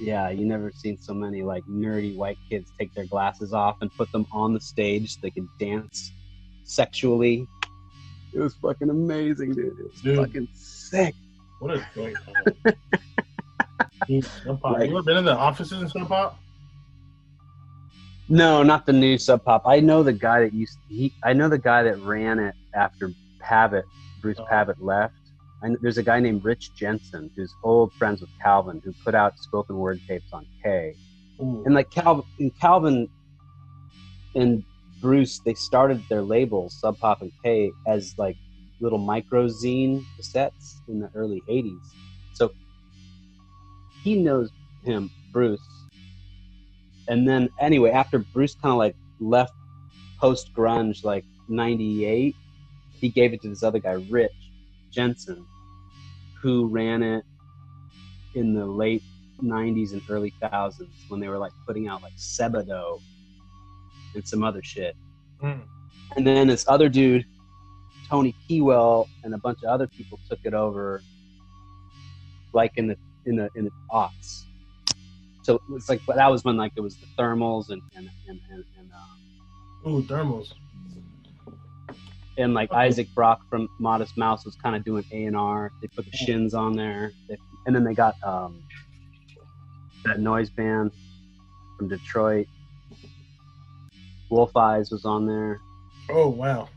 yeah 0.00 0.28
you 0.30 0.44
never 0.54 0.70
seen 0.82 0.96
so 1.00 1.14
many 1.14 1.40
like 1.42 1.64
nerdy 1.84 2.14
white 2.22 2.38
kids 2.50 2.70
take 2.78 2.92
their 2.94 3.06
glasses 3.14 3.52
off 3.52 3.76
and 3.82 3.90
put 4.00 4.10
them 4.12 4.26
on 4.32 4.52
the 4.56 4.60
stage 4.60 5.04
so 5.14 5.18
they 5.22 5.30
could 5.30 5.48
dance 5.58 6.12
sexually 6.64 7.46
it 8.34 8.38
was 8.40 8.54
fucking 8.54 8.90
amazing 8.90 9.52
dude 9.54 9.78
it 9.78 9.90
was 9.92 10.00
Dude. 10.02 10.16
fucking 10.18 10.48
sick 10.54 11.14
What 11.60 11.74
a 11.76 11.86
great 11.94 12.16
time. 12.16 12.74
Dude. 14.06 14.26
Like- 14.62 14.88
you 14.88 14.96
ever 14.96 15.02
been 15.02 15.16
in 15.18 15.24
the 15.24 15.36
offices 15.36 15.82
in 15.82 15.88
Sub 15.88 16.08
Pop? 16.08 16.38
No, 18.28 18.62
not 18.62 18.86
the 18.86 18.92
new 18.92 19.16
Sub 19.18 19.42
Pop. 19.44 19.62
I 19.66 19.80
know 19.80 20.02
the 20.02 20.12
guy 20.12 20.40
that 20.40 20.52
used 20.52 20.78
he. 20.88 21.12
I 21.24 21.32
know 21.32 21.48
the 21.48 21.58
guy 21.58 21.82
that 21.84 21.98
ran 22.02 22.38
it 22.38 22.54
after 22.74 23.10
Pavitt, 23.40 23.84
Bruce 24.20 24.38
Oh. 24.38 24.44
Pavitt 24.44 24.82
left. 24.82 25.14
And 25.62 25.76
there's 25.80 25.98
a 25.98 26.02
guy 26.02 26.20
named 26.20 26.44
Rich 26.44 26.74
Jensen 26.76 27.30
who's 27.34 27.52
old 27.64 27.92
friends 27.94 28.20
with 28.20 28.30
Calvin, 28.40 28.80
who 28.84 28.92
put 29.04 29.14
out 29.14 29.38
spoken 29.38 29.76
word 29.78 30.00
tapes 30.06 30.32
on 30.32 30.46
K. 30.62 30.94
Ooh. 31.40 31.62
And 31.66 31.74
like 31.74 31.90
Calvin, 31.90 32.24
and 32.38 32.60
Calvin 32.60 33.08
and 34.34 34.62
Bruce, 35.00 35.40
they 35.44 35.54
started 35.54 36.02
their 36.08 36.22
label 36.22 36.68
Sub 36.70 36.98
Pop 36.98 37.22
and 37.22 37.32
K 37.44 37.70
as 37.86 38.14
like 38.18 38.36
little 38.80 38.98
micro 38.98 39.46
zine 39.46 40.02
cassettes 40.18 40.80
in 40.88 41.00
the 41.00 41.10
early 41.14 41.42
'80s. 41.48 41.78
So 42.34 42.50
he 44.02 44.16
knows 44.16 44.50
him, 44.84 45.10
Bruce. 45.32 45.60
And 47.08 47.28
then 47.28 47.48
anyway, 47.60 47.90
after 47.90 48.18
Bruce 48.18 48.54
kind 48.54 48.72
of 48.72 48.78
like 48.78 48.96
left 49.20 49.52
post 50.20 50.52
grunge, 50.56 51.04
like 51.04 51.24
'98, 51.48 52.36
he 53.00 53.08
gave 53.08 53.32
it 53.32 53.42
to 53.42 53.48
this 53.48 53.62
other 53.62 53.78
guy, 53.78 53.92
Rich 53.92 54.32
Jensen, 54.92 55.46
who 56.42 56.68
ran 56.68 57.02
it 57.02 57.24
in 58.34 58.54
the 58.54 58.66
late 58.66 59.02
90s 59.42 59.92
and 59.92 60.02
early 60.08 60.34
thousands 60.40 61.04
when 61.08 61.20
they 61.20 61.28
were 61.28 61.38
like 61.38 61.52
putting 61.66 61.88
out 61.88 62.02
like 62.02 62.14
Sebadoh 62.16 63.00
and 64.14 64.26
some 64.26 64.42
other 64.42 64.62
shit. 64.62 64.96
Mm. 65.42 65.62
And 66.16 66.26
then 66.26 66.48
this 66.48 66.64
other 66.68 66.88
dude, 66.88 67.24
Tony 68.08 68.34
Kiewel, 68.48 69.08
and 69.24 69.34
a 69.34 69.38
bunch 69.38 69.58
of 69.62 69.70
other 69.70 69.86
people 69.86 70.18
took 70.28 70.40
it 70.44 70.54
over, 70.54 71.02
like 72.52 72.72
in 72.76 72.88
the 72.88 72.96
in 73.26 73.36
the 73.36 73.50
in 73.54 73.64
the 73.64 73.70
aughts. 73.90 74.44
So 75.42 75.60
it's 75.70 75.88
like 75.88 76.04
that 76.06 76.30
was 76.30 76.44
when 76.44 76.56
like 76.56 76.72
it 76.76 76.80
was 76.80 76.96
the 76.96 77.06
thermals 77.18 77.70
and 77.70 77.80
and 77.96 78.10
and 78.28 78.40
and, 78.50 78.64
and, 78.78 78.90
um, 78.92 79.92
Ooh, 79.92 80.02
thermals. 80.02 80.52
and 82.36 82.54
like 82.54 82.72
Isaac 82.72 83.08
Brock 83.14 83.40
from 83.48 83.68
Modest 83.78 84.16
Mouse 84.16 84.44
was 84.44 84.56
kind 84.56 84.76
of 84.76 84.84
doing 84.84 85.04
A 85.12 85.24
and 85.24 85.36
R. 85.36 85.70
They 85.80 85.88
put 85.88 86.04
the 86.10 86.16
Shins 86.16 86.54
on 86.54 86.74
there, 86.74 87.12
they, 87.28 87.36
and 87.66 87.74
then 87.74 87.84
they 87.84 87.94
got 87.94 88.14
um, 88.22 88.62
that 90.04 90.20
noise 90.20 90.50
band 90.50 90.92
from 91.76 91.88
Detroit. 91.88 92.46
Wolf 94.30 94.56
Eyes 94.56 94.90
was 94.90 95.04
on 95.04 95.26
there, 95.26 95.60
Oh 96.10 96.28
wow. 96.28 96.68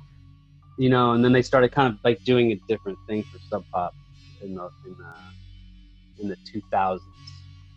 you 0.78 0.90
know, 0.90 1.14
and 1.14 1.24
then 1.24 1.32
they 1.32 1.42
started 1.42 1.72
kind 1.72 1.94
of 1.94 2.00
like 2.04 2.24
doing 2.24 2.52
a 2.52 2.56
different 2.68 2.98
thing 3.08 3.24
for 3.24 3.40
Sub 3.50 3.64
Pop 3.72 3.94
in 4.42 4.56
the 4.56 4.70
in 4.86 4.96
the 4.98 6.22
in 6.22 6.28
the 6.28 6.38
two 6.46 6.62
thousands. 6.72 7.08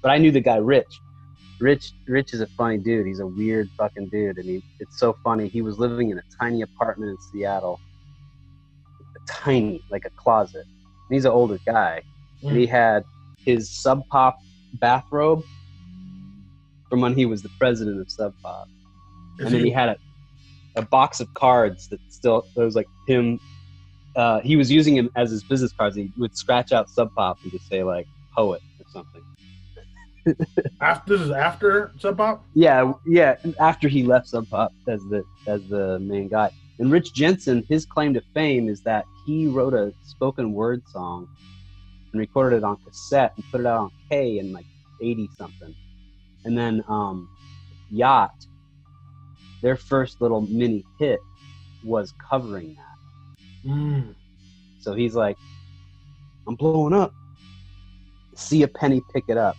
But 0.02 0.10
I 0.10 0.18
knew 0.18 0.30
the 0.30 0.40
guy 0.40 0.56
Rich. 0.56 1.01
Rich 1.60 1.92
Rich 2.06 2.34
is 2.34 2.40
a 2.40 2.46
funny 2.46 2.78
dude. 2.78 3.06
He's 3.06 3.20
a 3.20 3.26
weird 3.26 3.70
fucking 3.76 4.09
dude, 4.09 4.38
and 4.38 4.46
he 4.46 4.62
it's 4.80 4.98
so 4.98 5.16
funny. 5.24 5.48
He 5.48 5.62
was 5.62 5.78
living 5.78 6.10
in 6.10 6.18
a 6.18 6.24
tiny 6.40 6.62
apartment 6.62 7.10
in 7.10 7.18
Seattle, 7.32 7.80
tiny 9.28 9.82
like 9.90 10.05
a 10.05 10.10
closet. 10.10 10.66
And 10.66 11.14
he's 11.14 11.24
an 11.24 11.32
older 11.32 11.59
guy, 11.64 12.02
and 12.42 12.56
he 12.56 12.66
hmm. 12.66 12.72
had 12.72 13.05
his 13.44 13.70
Sub 13.70 14.06
Pop 14.09 14.38
bathrobe 14.74 15.44
from 16.88 17.01
when 17.01 17.14
he 17.14 17.26
was 17.26 17.42
the 17.42 17.51
president 17.59 18.01
of 18.01 18.10
Sub 18.10 18.34
Pop 18.42 18.68
And 19.39 19.48
then 19.48 19.65
he 19.65 19.70
had 19.70 19.90
a, 19.90 19.97
a 20.77 20.82
box 20.82 21.20
of 21.20 21.32
cards 21.35 21.89
that 21.89 22.01
still 22.09 22.47
that 22.55 22.65
was 22.65 22.77
like 22.77 22.89
him. 23.06 23.40
Uh, 24.16 24.40
he 24.40 24.56
was 24.56 24.70
using 24.70 24.97
him 24.97 25.11
as 25.16 25.31
his 25.31 25.43
business 25.43 25.73
cards. 25.73 25.97
He 25.97 26.11
would 26.16 26.36
scratch 26.36 26.73
out 26.73 26.89
Sub 26.89 27.12
Pop 27.15 27.39
and 27.43 27.51
just 27.51 27.69
say 27.69 27.82
like 27.82 28.06
poet 28.35 28.62
or 28.78 28.86
something. 28.90 29.23
after 30.81 31.16
this 31.16 31.27
is 31.27 31.31
after 31.32 31.93
Sub 31.98 32.16
Pop? 32.16 32.44
Yeah, 32.55 32.93
yeah. 33.06 33.36
After 33.61 33.89
he 33.89 34.05
left 34.05 34.28
Sub 34.28 34.48
Pop 34.48 34.73
as 34.86 35.01
the 35.11 35.24
as 35.47 35.66
the 35.69 35.98
main 35.98 36.28
guy, 36.28 36.51
and 36.78 36.90
Rich 36.90 37.15
Jensen, 37.15 37.65
his 37.69 37.86
claim 37.86 38.15
to 38.15 38.23
fame 38.32 38.69
is 38.69 38.81
that 38.82 39.05
he 39.27 39.47
wrote 39.47 39.74
a 39.74 39.93
spoken 40.05 40.52
word 40.52 40.82
song 40.89 41.28
and 42.12 42.20
recorded 42.20 42.59
it 42.59 42.65
on 42.65 42.77
cassette 42.85 43.32
and 43.36 43.44
put 43.51 43.61
it 43.61 43.66
out 43.66 43.81
on 43.81 43.90
K 44.09 44.39
in 44.39 44.52
like 44.52 44.66
80 45.01 45.31
something. 45.36 45.74
And 46.44 46.56
then 46.59 46.85
um, 46.89 47.28
Yacht, 47.90 48.47
their 49.65 49.77
first 49.77 50.20
little 50.20 50.43
mini 50.43 50.85
hit 50.99 51.19
was 51.82 52.12
covering 52.19 52.77
that. 52.77 53.70
Mm. 53.70 54.15
So 54.78 54.93
he's 54.93 55.15
like, 55.15 55.39
I'm 56.47 56.55
blowing 56.55 56.93
up. 56.93 57.15
See 58.35 58.62
a 58.62 58.69
penny 58.69 59.01
pick 59.15 59.24
it 59.28 59.39
up. 59.39 59.57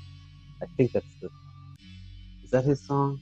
I 0.61 0.67
think 0.77 0.91
that's 0.91 1.07
the. 1.21 1.29
Is 2.43 2.51
that 2.51 2.63
his 2.65 2.79
song? 2.85 3.19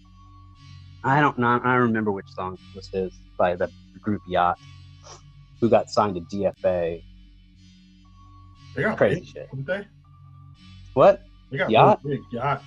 I 1.05 1.21
don't 1.21 1.39
know. 1.39 1.47
I 1.47 1.59
don't 1.59 1.83
remember 1.83 2.11
which 2.11 2.29
song 2.35 2.57
was 2.75 2.89
his 2.89 3.13
by 3.37 3.55
the 3.55 3.71
group 4.01 4.21
Yacht, 4.27 4.59
who 5.61 5.69
got 5.69 5.89
signed 5.89 6.15
to 6.15 6.21
DFA. 6.35 7.01
They 8.75 8.81
got 8.81 8.97
Crazy 8.97 9.21
big, 9.21 9.29
shit. 9.29 9.49
didn't 9.51 9.67
they? 9.67 9.87
What? 10.95 11.21
They 11.49 11.59
got 11.59 11.69
Yacht? 11.69 12.01
really 12.03 12.17
big 12.17 12.25
yacht. 12.33 12.61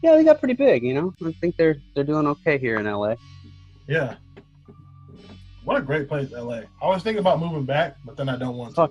Yeah, 0.00 0.14
they 0.16 0.24
got 0.24 0.38
pretty 0.38 0.54
big. 0.54 0.82
You 0.82 0.94
know, 0.94 1.14
I 1.26 1.32
think 1.40 1.56
they're 1.56 1.76
they're 1.94 2.04
doing 2.04 2.26
okay 2.26 2.56
here 2.56 2.76
in 2.76 2.86
LA. 2.86 3.16
Yeah. 3.88 4.16
What 5.64 5.76
a 5.78 5.82
great 5.82 6.08
place, 6.08 6.30
LA. 6.30 6.62
I 6.82 6.86
was 6.86 7.02
thinking 7.02 7.20
about 7.20 7.40
moving 7.40 7.64
back, 7.64 7.96
but 8.04 8.16
then 8.16 8.28
I 8.28 8.36
don't 8.36 8.56
want 8.56 8.74
to. 8.76 8.90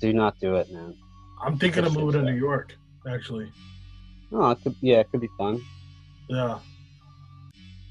Do 0.00 0.12
not 0.12 0.38
do 0.40 0.56
it, 0.56 0.70
man. 0.72 0.96
I'm 1.42 1.58
thinking 1.58 1.84
of 1.84 1.94
moving 1.94 2.20
to 2.24 2.30
New 2.30 2.36
York, 2.38 2.74
actually. 3.08 3.50
Oh, 4.32 4.50
it 4.50 4.58
could, 4.62 4.74
yeah, 4.80 4.98
it 5.00 5.10
could 5.10 5.20
be 5.20 5.28
fun. 5.36 5.60
Yeah. 6.28 6.58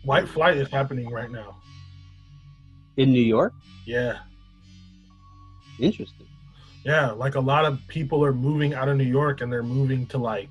White 0.04 0.28
flight 0.28 0.58
is 0.58 0.70
happening 0.70 1.10
right 1.12 1.30
now. 1.30 1.58
In 2.98 3.12
New 3.12 3.22
York, 3.22 3.54
Yeah. 3.86 4.20
interesting. 5.80 6.26
Yeah, 6.84 7.12
like 7.12 7.36
a 7.36 7.40
lot 7.40 7.66
of 7.66 7.80
people 7.88 8.24
are 8.26 8.34
moving 8.34 8.74
out 8.74 8.88
of 8.90 8.98
New 8.98 9.04
York 9.06 9.42
and 9.42 9.52
they're 9.52 9.64
moving 9.64 10.06
to 10.08 10.18
like 10.18 10.50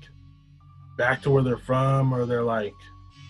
back 0.97 1.21
to 1.23 1.29
where 1.29 1.43
they're 1.43 1.57
from 1.57 2.13
or 2.13 2.25
they're 2.25 2.43
like 2.43 2.73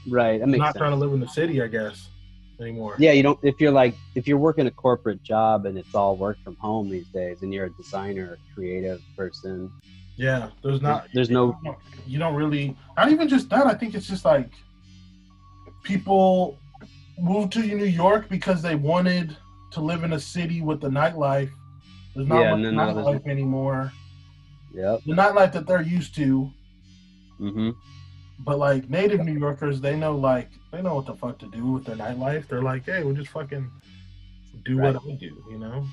Right, 0.07 0.39
that 0.39 0.47
makes 0.47 0.59
not 0.59 0.67
sense. 0.73 0.77
trying 0.77 0.91
to 0.91 0.97
live 0.97 1.13
in 1.13 1.19
the 1.19 1.27
city, 1.27 1.61
I 1.61 1.67
guess, 1.67 2.09
anymore. 2.61 2.95
Yeah, 2.99 3.11
you 3.13 3.23
don't. 3.23 3.39
If 3.43 3.59
you're 3.61 3.71
like, 3.71 3.95
if 4.15 4.27
you're 4.27 4.37
working 4.37 4.67
a 4.67 4.71
corporate 4.71 5.23
job 5.23 5.65
and 5.65 5.77
it's 5.77 5.93
all 5.95 6.15
work 6.15 6.37
from 6.43 6.55
home 6.55 6.89
these 6.89 7.07
days, 7.07 7.41
and 7.41 7.53
you're 7.53 7.65
a 7.65 7.73
designer, 7.73 8.37
creative 8.53 9.01
person, 9.15 9.71
Yeah, 10.17 10.49
there's 10.63 10.81
not 10.81 11.07
there's 11.13 11.29
no. 11.29 11.57
you 12.05 12.19
don't 12.19 12.35
really 12.35 12.75
not 12.97 13.11
even 13.11 13.27
just 13.27 13.49
that, 13.49 13.67
I 13.67 13.73
think 13.73 13.95
it's 13.95 14.07
just 14.07 14.25
like 14.25 14.51
people 15.83 16.57
moved 17.17 17.53
to 17.53 17.59
New 17.59 17.85
York 17.85 18.29
because 18.29 18.61
they 18.61 18.75
wanted 18.75 19.35
to 19.71 19.81
live 19.81 20.03
in 20.03 20.13
a 20.13 20.19
city 20.19 20.61
with 20.61 20.81
the 20.81 20.89
nightlife. 20.89 21.51
There's 22.15 22.27
not 22.27 22.39
Yeah, 22.41 22.51
much 22.55 22.59
no, 22.61 22.71
no, 22.71 22.93
nightlife 22.95 23.27
anymore. 23.27 23.91
Yeah. 24.73 24.97
The 25.05 25.13
nightlife 25.13 25.51
that 25.53 25.67
they're 25.67 25.81
used 25.81 26.15
to, 26.15 26.51
Mm-hmm. 27.39 27.69
But 28.39 28.57
like 28.59 28.89
native 28.89 29.21
New 29.21 29.37
Yorkers, 29.37 29.79
they 29.79 29.95
know 29.95 30.13
like 30.15 30.49
they 30.71 30.81
know 30.81 30.95
what 30.95 31.05
the 31.05 31.15
fuck 31.15 31.37
to 31.39 31.47
do 31.47 31.65
with 31.73 31.85
their 31.85 31.95
nightlife. 31.95 32.47
They're 32.47 32.61
like, 32.61 32.85
hey, 32.85 33.03
we'll 33.03 33.15
just 33.15 33.29
fucking 33.29 33.69
do 34.65 34.77
what 34.77 34.95
I 34.95 35.11
do, 35.15 35.43
you 35.49 35.57
know? 35.57 35.85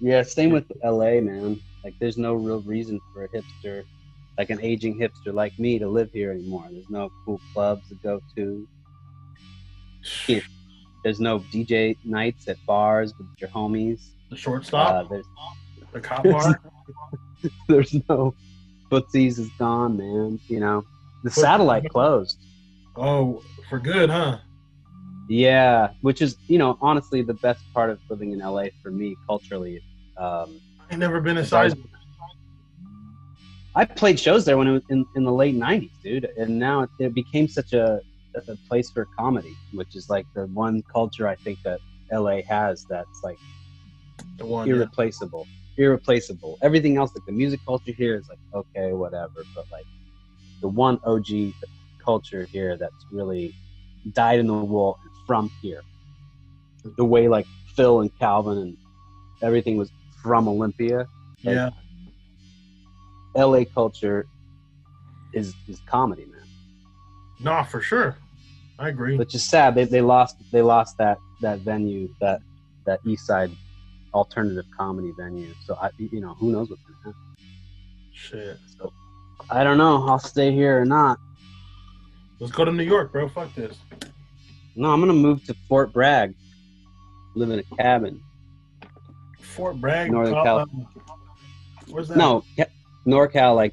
Yeah. 0.00 0.22
Same 0.22 0.50
with 0.50 0.70
LA, 0.82 1.20
man. 1.20 1.60
Like, 1.82 1.94
there's 1.98 2.16
no 2.16 2.34
real 2.34 2.60
reason 2.62 3.00
for 3.12 3.24
a 3.24 3.28
hipster, 3.28 3.84
like 4.38 4.50
an 4.50 4.60
aging 4.62 4.98
hipster 4.98 5.32
like 5.34 5.58
me, 5.58 5.78
to 5.78 5.86
live 5.88 6.10
here 6.12 6.30
anymore. 6.30 6.66
There's 6.70 6.88
no 6.88 7.10
cool 7.24 7.40
clubs 7.52 7.88
to 7.90 7.94
go 7.96 8.20
to. 8.36 8.66
Yeah. 10.26 10.40
There's 11.04 11.20
no 11.20 11.40
DJ 11.40 11.98
nights 12.02 12.48
at 12.48 12.56
bars 12.64 13.12
with 13.18 13.26
your 13.38 13.50
homies. 13.50 14.06
The 14.30 14.36
Uh, 14.36 14.38
shortstop, 14.38 15.10
there's 15.10 15.26
the 15.92 16.00
cop 16.00 16.24
bar. 16.24 16.58
there's 17.68 17.94
no 18.08 18.34
footsies 18.90 19.38
is 19.38 19.50
gone, 19.58 19.98
man. 19.98 20.40
You 20.48 20.60
know, 20.60 20.86
the 21.22 21.30
satellite 21.30 21.90
closed. 21.90 22.38
Oh, 22.96 23.42
for 23.68 23.78
good, 23.78 24.10
huh? 24.10 24.38
Yeah, 25.28 25.90
which 26.02 26.20
is 26.20 26.36
you 26.48 26.58
know 26.58 26.76
honestly 26.80 27.22
the 27.22 27.34
best 27.34 27.62
part 27.72 27.90
of 27.90 27.98
living 28.10 28.32
in 28.32 28.40
LA 28.40 28.66
for 28.82 28.90
me 28.90 29.16
culturally. 29.26 29.82
Um, 30.16 30.60
I 30.80 30.92
ain't 30.92 31.00
never 31.00 31.20
been 31.20 31.38
inside. 31.38 31.74
I 33.74 33.84
played 33.84 34.20
shows 34.20 34.44
there 34.44 34.56
when 34.56 34.68
it 34.68 34.72
was 34.72 34.82
in, 34.90 35.04
in 35.16 35.24
the 35.24 35.32
late 35.32 35.56
'90s, 35.56 35.90
dude, 36.02 36.28
and 36.36 36.58
now 36.58 36.82
it, 36.82 36.90
it 36.98 37.14
became 37.14 37.48
such 37.48 37.72
a, 37.72 38.00
a 38.36 38.56
place 38.68 38.90
for 38.90 39.06
comedy, 39.18 39.54
which 39.72 39.96
is 39.96 40.08
like 40.10 40.26
the 40.34 40.46
one 40.48 40.82
culture 40.92 41.26
I 41.26 41.36
think 41.36 41.58
that 41.64 41.80
LA 42.12 42.42
has 42.48 42.84
that's 42.88 43.22
like 43.24 43.38
The 44.38 44.46
one. 44.46 44.68
yeah. 44.68 44.74
irreplaceable. 44.74 45.46
Irreplaceable. 45.76 46.58
Everything 46.62 46.96
else, 46.98 47.12
like 47.16 47.26
the 47.26 47.32
music 47.32 47.60
culture 47.66 47.92
here, 47.92 48.14
is 48.16 48.28
like 48.28 48.38
okay, 48.54 48.92
whatever. 48.92 49.42
But 49.54 49.64
like 49.72 49.86
the 50.60 50.68
one 50.68 51.00
OG 51.04 51.54
culture 52.04 52.44
here 52.44 52.76
that's 52.76 53.04
really 53.10 53.54
dyed 54.12 54.38
in 54.38 54.46
the 54.46 54.52
wool 54.52 54.98
and 55.02 55.26
from 55.26 55.50
here. 55.62 55.82
The 56.96 57.04
way 57.04 57.28
like 57.28 57.46
Phil 57.74 58.00
and 58.00 58.10
Calvin 58.18 58.58
and 58.58 58.76
everything 59.42 59.76
was 59.76 59.90
from 60.22 60.48
Olympia. 60.48 61.06
Yeah. 61.42 61.70
LA 63.36 63.64
culture 63.64 64.26
is 65.32 65.54
is 65.68 65.80
comedy, 65.86 66.24
man. 66.26 66.40
No, 67.40 67.64
for 67.64 67.80
sure. 67.80 68.16
I 68.78 68.88
agree. 68.88 69.16
Which 69.16 69.34
is 69.34 69.44
sad. 69.44 69.74
They, 69.74 69.84
they 69.84 70.00
lost 70.00 70.36
they 70.52 70.62
lost 70.62 70.98
that 70.98 71.18
that 71.40 71.60
venue 71.60 72.08
that 72.20 72.40
that 72.86 73.00
East 73.06 73.26
Side 73.26 73.50
alternative 74.12 74.64
comedy 74.76 75.12
venue. 75.16 75.52
So 75.66 75.76
I 75.80 75.90
you 75.98 76.20
know 76.20 76.34
who 76.34 76.52
knows 76.52 76.70
what's 76.70 76.82
gonna 76.82 76.98
happen. 76.98 77.14
Shit. 78.12 78.58
So 78.78 78.92
I 79.50 79.64
don't 79.64 79.78
know. 79.78 80.06
I'll 80.06 80.18
stay 80.18 80.52
here 80.52 80.80
or 80.80 80.84
not. 80.84 81.18
Let's 82.44 82.54
go 82.54 82.66
to 82.66 82.72
New 82.72 82.82
York, 82.82 83.10
bro. 83.10 83.26
Fuck 83.26 83.54
this. 83.54 83.78
No, 84.76 84.92
I'm 84.92 85.00
gonna 85.00 85.14
move 85.14 85.42
to 85.46 85.54
Fort 85.66 85.94
Bragg, 85.94 86.34
live 87.34 87.48
in 87.50 87.60
a 87.60 87.62
cabin. 87.76 88.20
Fort 89.40 89.80
Bragg. 89.80 90.12
Northern 90.12 90.34
Cal- 90.34 90.66
Where's 91.88 92.08
that? 92.08 92.18
No, 92.18 92.44
Ca- 92.54 92.66
NorCal, 93.06 93.56
like 93.56 93.72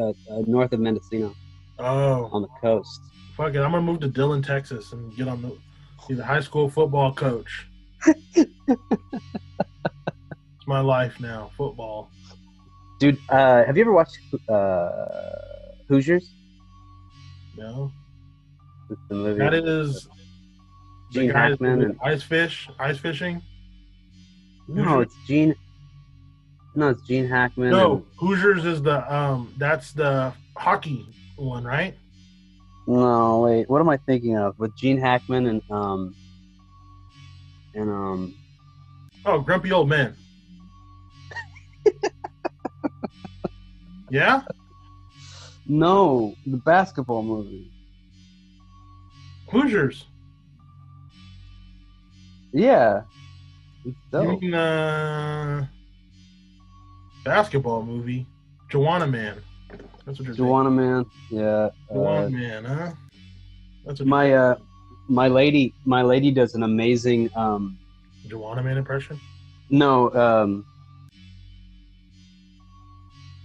uh, 0.00 0.08
uh, 0.08 0.12
north 0.48 0.72
of 0.72 0.80
Mendocino 0.80 1.32
Oh, 1.78 2.28
on 2.32 2.42
the 2.42 2.48
coast. 2.60 3.00
fuck 3.36 3.54
it. 3.54 3.58
I'm 3.60 3.70
gonna 3.70 3.82
move 3.82 4.00
to 4.00 4.08
Dillon, 4.08 4.42
Texas, 4.42 4.90
and 4.92 5.14
get 5.16 5.28
on 5.28 5.40
the 5.40 5.56
be 6.08 6.14
the 6.14 6.24
high 6.24 6.40
school 6.40 6.68
football 6.68 7.14
coach. 7.14 7.68
it's 8.34 8.50
my 10.66 10.80
life 10.80 11.20
now, 11.20 11.52
football. 11.56 12.10
Dude, 12.98 13.16
uh, 13.28 13.64
have 13.64 13.76
you 13.76 13.82
ever 13.84 13.92
watched 13.92 14.18
uh, 14.48 14.88
Hoosiers? 15.86 16.32
No, 17.56 17.66
It's 17.66 17.66
the 17.68 17.74
movie. 17.84 17.97
That 19.10 19.54
is 19.54 20.08
the 21.12 21.20
Gene 21.20 21.30
guys 21.32 21.50
Hackman 21.52 21.82
and 21.82 21.98
ice 22.02 22.22
fish, 22.22 22.68
ice 22.78 22.98
fishing. 22.98 23.42
no, 24.68 24.82
Hoosiers? 24.84 25.06
it's 25.06 25.16
Gene. 25.26 25.54
No, 26.74 26.88
it's 26.88 27.02
Gene 27.02 27.26
Hackman. 27.28 27.70
No, 27.70 27.92
and- 27.96 28.04
Hoosiers 28.16 28.64
is 28.64 28.82
the 28.82 29.12
um. 29.14 29.52
That's 29.58 29.92
the 29.92 30.32
hockey 30.56 31.06
one, 31.36 31.64
right? 31.64 31.94
no, 32.86 33.40
wait. 33.40 33.68
What 33.68 33.80
am 33.80 33.88
I 33.88 33.96
thinking 33.98 34.36
of? 34.38 34.58
With 34.58 34.74
Gene 34.76 34.98
Hackman 34.98 35.46
and 35.46 35.62
um 35.70 36.14
and 37.74 37.90
um 37.90 38.34
Oh, 39.26 39.40
grumpy 39.40 39.72
old 39.72 39.88
man. 39.90 40.16
yeah. 44.10 44.42
no, 45.66 46.34
the 46.46 46.56
basketball 46.56 47.22
movie. 47.22 47.70
Hoosiers. 49.48 50.06
Yeah, 52.52 53.02
You 53.84 54.38
mean 54.40 54.54
uh, 54.54 55.66
basketball 57.24 57.82
movie? 57.84 58.26
Joanna 58.68 59.06
Man. 59.06 59.42
That's 60.04 60.18
what 60.18 60.26
you're 60.26 60.34
Joanna 60.36 60.70
Man. 60.70 61.04
Yeah. 61.30 61.68
saying. 61.90 61.94
Joanna 61.94 62.26
Uh, 62.26 62.28
Man, 62.30 62.64
huh? 62.64 62.92
That's 63.84 64.00
what 64.00 64.08
my 64.08 64.32
uh, 64.32 64.56
my 65.08 65.28
lady, 65.28 65.74
my 65.84 66.02
lady 66.02 66.30
does 66.30 66.54
an 66.54 66.62
amazing 66.62 67.30
um 67.34 67.78
Joanna 68.26 68.62
Man 68.62 68.76
impression. 68.78 69.20
No, 69.70 70.12
um, 70.14 70.64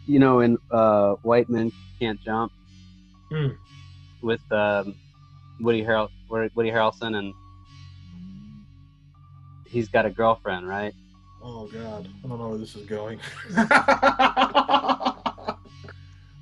you 0.05 0.19
know, 0.19 0.39
in 0.41 0.57
uh, 0.71 1.13
White 1.23 1.49
Men 1.49 1.71
Can't 1.99 2.19
Jump 2.21 2.51
Hmm. 3.31 3.47
with 4.21 4.41
um, 4.51 4.95
Woody 5.59 5.83
Harrel, 5.83 6.09
Woody 6.29 6.71
Harrelson, 6.71 7.17
and 7.17 7.33
he's 9.67 9.87
got 9.89 10.05
a 10.05 10.09
girlfriend, 10.09 10.67
right? 10.67 10.93
Oh 11.41 11.67
God, 11.67 12.07
I 12.23 12.27
don't 12.27 12.39
know 12.39 12.49
where 12.49 12.57
this 12.57 12.75
is 12.75 12.85
going. 12.85 13.19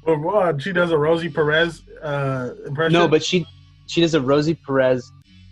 Well, 0.04 0.18
what? 0.18 0.62
She 0.62 0.74
does 0.74 0.92
a 0.92 0.98
Rosie 0.98 1.30
Perez 1.30 1.84
uh, 2.02 2.52
impression. 2.66 2.94
No, 2.94 3.08
but 3.08 3.24
she 3.24 3.46
she 3.88 4.02
does 4.02 4.16
a 4.16 4.22
Rosie 4.22 4.56
Perez 4.56 5.12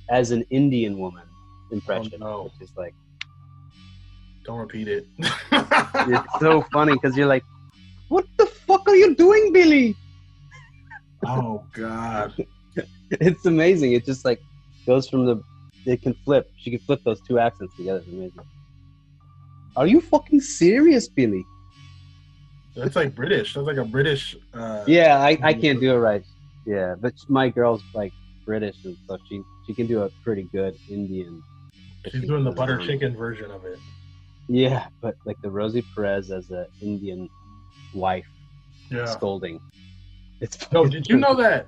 as 0.10 0.32
an 0.32 0.44
Indian 0.50 0.98
woman 0.98 1.24
impression, 1.72 2.24
Oh, 2.24 2.28
no. 2.28 2.44
which 2.46 2.54
is 2.70 2.76
like 2.76 2.94
don't 4.44 4.58
repeat 4.58 4.88
it. 4.88 5.06
it's 5.20 6.28
so 6.40 6.64
funny 6.74 6.94
because 6.94 7.16
you're 7.16 7.28
like, 7.28 7.44
what 8.08 8.26
the 8.38 8.48
fuck 8.48 8.88
are 8.90 8.96
you 8.96 9.14
doing, 9.16 9.54
Billy? 9.54 9.96
Oh 11.28 11.64
God. 11.74 12.34
It's 13.12 13.46
amazing. 13.46 13.94
It 13.94 14.06
just 14.06 14.26
like 14.26 14.42
goes 14.86 15.08
from 15.10 15.26
the. 15.26 15.42
It 15.86 16.02
can 16.02 16.14
flip. 16.26 16.52
She 16.58 16.70
can 16.72 16.80
flip 16.80 17.02
those 17.06 17.22
two 17.22 17.40
accents 17.40 17.76
together. 17.76 18.00
It's 18.00 18.08
amazing. 18.08 18.40
Are 19.76 19.88
you 19.88 20.02
fucking 20.02 20.42
serious, 20.42 21.08
Billy? 21.08 21.44
That's 22.76 22.96
like 22.96 23.16
British. 23.16 23.54
That's 23.54 23.66
like 23.68 23.78
a 23.78 23.86
British. 23.86 24.36
Uh, 24.54 24.84
Yeah, 24.88 25.20
I, 25.20 25.38
I 25.42 25.54
can't 25.54 25.80
do 25.80 25.92
it 25.94 25.98
right. 25.98 26.24
Yeah, 26.66 26.96
but 27.00 27.14
my 27.28 27.50
girl's 27.50 27.82
like 27.94 28.12
British, 28.46 28.76
and 28.84 28.96
so 29.08 29.18
she 29.28 29.42
she 29.66 29.74
can 29.74 29.88
do 29.88 30.04
a 30.04 30.10
pretty 30.24 30.44
good 30.52 30.76
Indian. 30.90 31.42
She's 32.12 32.22
doing 32.22 32.44
the 32.44 32.52
butter 32.52 32.78
chicken 32.78 33.16
version 33.16 33.52
of 33.52 33.66
it. 33.66 33.80
Yeah, 34.48 34.88
but 35.02 35.16
like 35.26 35.40
the 35.42 35.50
Rosie 35.50 35.84
Perez 35.96 36.32
as 36.32 36.50
an 36.50 36.66
Indian 36.82 37.30
wife 37.94 38.28
Yeah. 38.90 39.06
scolding. 39.06 39.60
It's 40.42 40.72
No, 40.72 40.86
did 40.86 41.08
you 41.08 41.18
know 41.18 41.36
that? 41.36 41.68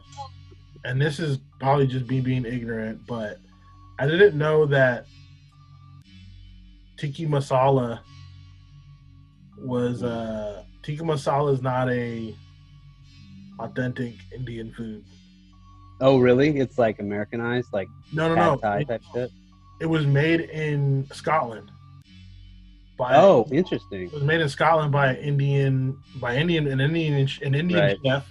And 0.84 1.00
this 1.02 1.20
is 1.20 1.40
probably 1.60 1.88
just 1.88 2.08
me 2.08 2.22
being 2.22 2.46
ignorant, 2.46 3.06
but 3.08 3.40
I 4.00 4.08
didn't 4.08 4.38
know 4.38 4.66
that 4.68 5.06
tikka 6.98 7.24
masala 7.24 8.00
was 9.60 10.02
uh 10.04 10.64
tikka 10.84 11.04
masala 11.04 11.54
is 11.54 11.62
not 11.62 11.90
a 11.90 12.36
authentic 13.60 14.16
Indian 14.34 14.72
food. 14.74 15.04
Oh, 16.00 16.18
really? 16.18 16.58
It's 16.58 16.80
like 16.80 17.00
Americanized, 17.00 17.72
like 17.74 17.88
No, 18.12 18.28
no, 18.28 18.34
no. 18.36 18.58
thai 18.58 18.80
It, 18.80 18.88
type 18.88 19.04
shit. 19.14 19.32
it 19.80 19.86
was 19.86 20.06
made 20.08 20.42
in 20.42 21.08
Scotland. 21.12 21.70
By, 22.98 23.16
Oh, 23.18 23.48
interesting. 23.52 24.04
it 24.08 24.14
was 24.14 24.24
made 24.24 24.42
in 24.42 24.50
Scotland 24.50 24.92
by 24.92 25.14
an 25.14 25.18
Indian 25.18 25.98
by 26.16 26.36
Indian 26.38 26.66
an 26.68 26.80
Indian 26.82 27.28
an 27.44 27.54
Indian 27.56 27.80
Right. 27.80 27.98
chef, 28.04 28.26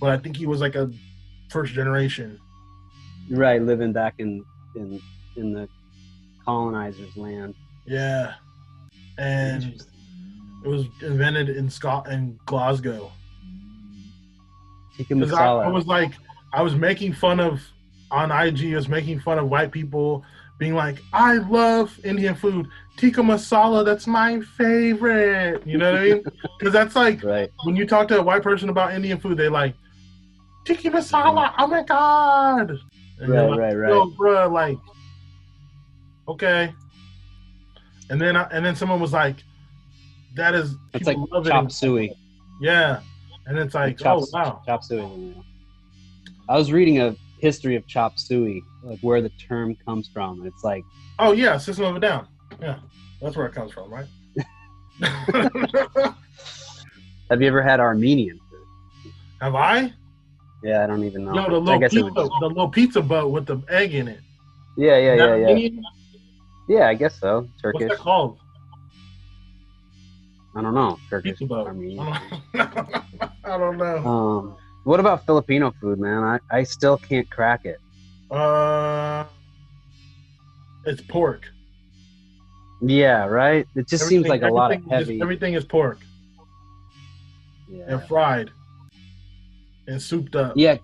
but 0.00 0.10
I 0.10 0.16
think 0.18 0.36
he 0.36 0.46
was 0.46 0.60
like 0.62 0.74
a 0.76 0.90
first 1.48 1.72
generation. 1.72 2.38
Right, 3.30 3.62
living 3.62 3.92
back 3.92 4.14
in 4.18 4.44
in 4.74 5.00
in 5.36 5.52
the 5.52 5.68
colonizers' 6.44 7.16
land. 7.16 7.54
Yeah, 7.86 8.34
and 9.18 9.82
it 10.64 10.68
was 10.68 10.86
invented 11.02 11.50
in 11.50 11.68
Scot 11.68 12.08
in 12.08 12.38
Glasgow. 12.46 13.12
Tikka 14.96 15.14
I. 15.36 15.64
I 15.64 15.68
was 15.68 15.86
like, 15.86 16.12
I 16.52 16.62
was 16.62 16.74
making 16.74 17.12
fun 17.12 17.40
of 17.40 17.60
on 18.10 18.30
IG. 18.30 18.72
I 18.72 18.76
was 18.76 18.88
making 18.88 19.20
fun 19.20 19.38
of 19.38 19.48
white 19.48 19.70
people 19.70 20.24
being 20.58 20.74
like, 20.74 20.98
"I 21.12 21.34
love 21.36 21.98
Indian 22.04 22.34
food, 22.34 22.66
tikka 22.96 23.20
masala. 23.20 23.84
That's 23.84 24.06
my 24.06 24.40
favorite." 24.40 25.66
You 25.66 25.78
know 25.78 25.92
what 25.92 26.00
I 26.00 26.04
mean? 26.04 26.24
Because 26.58 26.72
that's 26.72 26.96
like 26.96 27.22
right. 27.22 27.52
when 27.62 27.76
you 27.76 27.86
talk 27.86 28.08
to 28.08 28.18
a 28.18 28.22
white 28.22 28.42
person 28.42 28.68
about 28.68 28.92
Indian 28.92 29.18
food, 29.18 29.36
they 29.36 29.48
like 29.48 29.74
tikka 30.74 30.88
oh 30.88 30.92
masala. 30.92 31.52
Oh 31.58 31.66
my 31.66 31.82
god! 31.82 32.70
And 33.20 33.28
Right, 33.30 33.48
like, 33.50 33.58
right, 33.58 33.74
right. 33.76 33.88
Yo, 33.90 34.10
bruh, 34.12 34.50
like, 34.52 34.78
okay. 36.28 36.72
And 38.10 38.20
then, 38.20 38.36
I, 38.36 38.42
and 38.52 38.64
then 38.64 38.74
someone 38.76 39.00
was 39.00 39.12
like, 39.12 39.36
"That 40.36 40.54
is 40.54 40.76
It's 40.94 41.06
like 41.06 41.16
love 41.30 41.46
chop 41.46 41.64
in- 41.64 41.70
suey. 41.70 42.12
Yeah, 42.60 43.00
and 43.46 43.58
it's 43.58 43.74
like, 43.74 43.98
chop, 43.98 44.18
oh 44.22 44.26
wow, 44.32 44.62
chop 44.66 44.82
suey. 44.84 45.34
I 46.48 46.56
was 46.56 46.72
reading 46.72 47.00
a 47.00 47.14
history 47.38 47.76
of 47.76 47.86
chop 47.86 48.18
suey, 48.18 48.62
like 48.82 48.98
where 49.00 49.20
the 49.20 49.28
term 49.30 49.76
comes 49.84 50.08
from. 50.08 50.38
and 50.40 50.46
It's 50.46 50.64
like 50.64 50.84
oh 51.18 51.32
yeah, 51.32 51.58
System 51.58 51.84
of 51.86 51.96
a 51.96 52.00
Down. 52.00 52.26
Yeah, 52.60 52.78
that's 53.20 53.36
where 53.36 53.46
it 53.46 53.52
comes 53.54 53.72
from, 53.72 53.90
right? 53.92 54.06
Have 57.30 57.42
you 57.42 57.46
ever 57.48 57.62
had 57.62 57.78
Armenian 57.80 58.40
food? 58.50 59.12
Have 59.40 59.54
I? 59.54 59.92
Yeah, 60.62 60.82
I 60.82 60.86
don't 60.86 61.04
even 61.04 61.24
know. 61.24 61.34
Yo, 61.34 61.50
the 61.50 61.58
little 61.58 61.80
pizza, 61.80 62.02
was. 62.04 62.30
the 62.40 62.46
little 62.48 62.68
pizza 62.68 63.00
boat 63.02 63.28
with 63.30 63.46
the 63.46 63.60
egg 63.68 63.94
in 63.94 64.08
it. 64.08 64.20
Yeah, 64.76 64.96
yeah, 64.98 65.14
yeah, 65.14 65.36
yeah. 65.36 65.46
Armenian? 65.48 65.84
Yeah, 66.68 66.88
I 66.88 66.94
guess 66.94 67.18
so. 67.18 67.48
Turkish. 67.62 67.82
What's 67.88 67.96
that 67.96 68.02
called? 68.02 68.38
I 70.54 70.62
don't 70.62 70.74
know. 70.74 70.98
Turkish. 71.08 71.38
Pizza. 71.38 71.54
Armenian. 71.54 72.00
I 72.54 73.56
don't 73.58 73.76
know. 73.76 73.98
Um, 74.06 74.56
what 74.84 75.00
about 75.00 75.26
Filipino 75.26 75.72
food, 75.80 75.98
man? 76.00 76.22
I, 76.24 76.38
I 76.50 76.62
still 76.62 76.96
can't 76.96 77.28
crack 77.30 77.64
it. 77.66 77.78
Uh, 78.30 79.24
it's 80.86 81.02
pork. 81.02 81.42
Yeah, 82.80 83.26
right. 83.26 83.66
It 83.74 83.86
just 83.88 84.06
seems 84.06 84.26
like 84.28 84.40
Everything- 84.42 84.50
a 84.50 84.54
lot 84.54 84.70
of 84.72 84.76
everything 84.78 84.90
heavy. 84.98 85.20
everything 85.22 85.54
is 85.54 85.64
pork 85.64 85.98
Yeah. 87.68 87.84
and 87.88 88.02
fried 88.08 88.50
and 89.88 90.00
souped 90.00 90.36
up. 90.36 90.52
Yeah, 90.54 90.78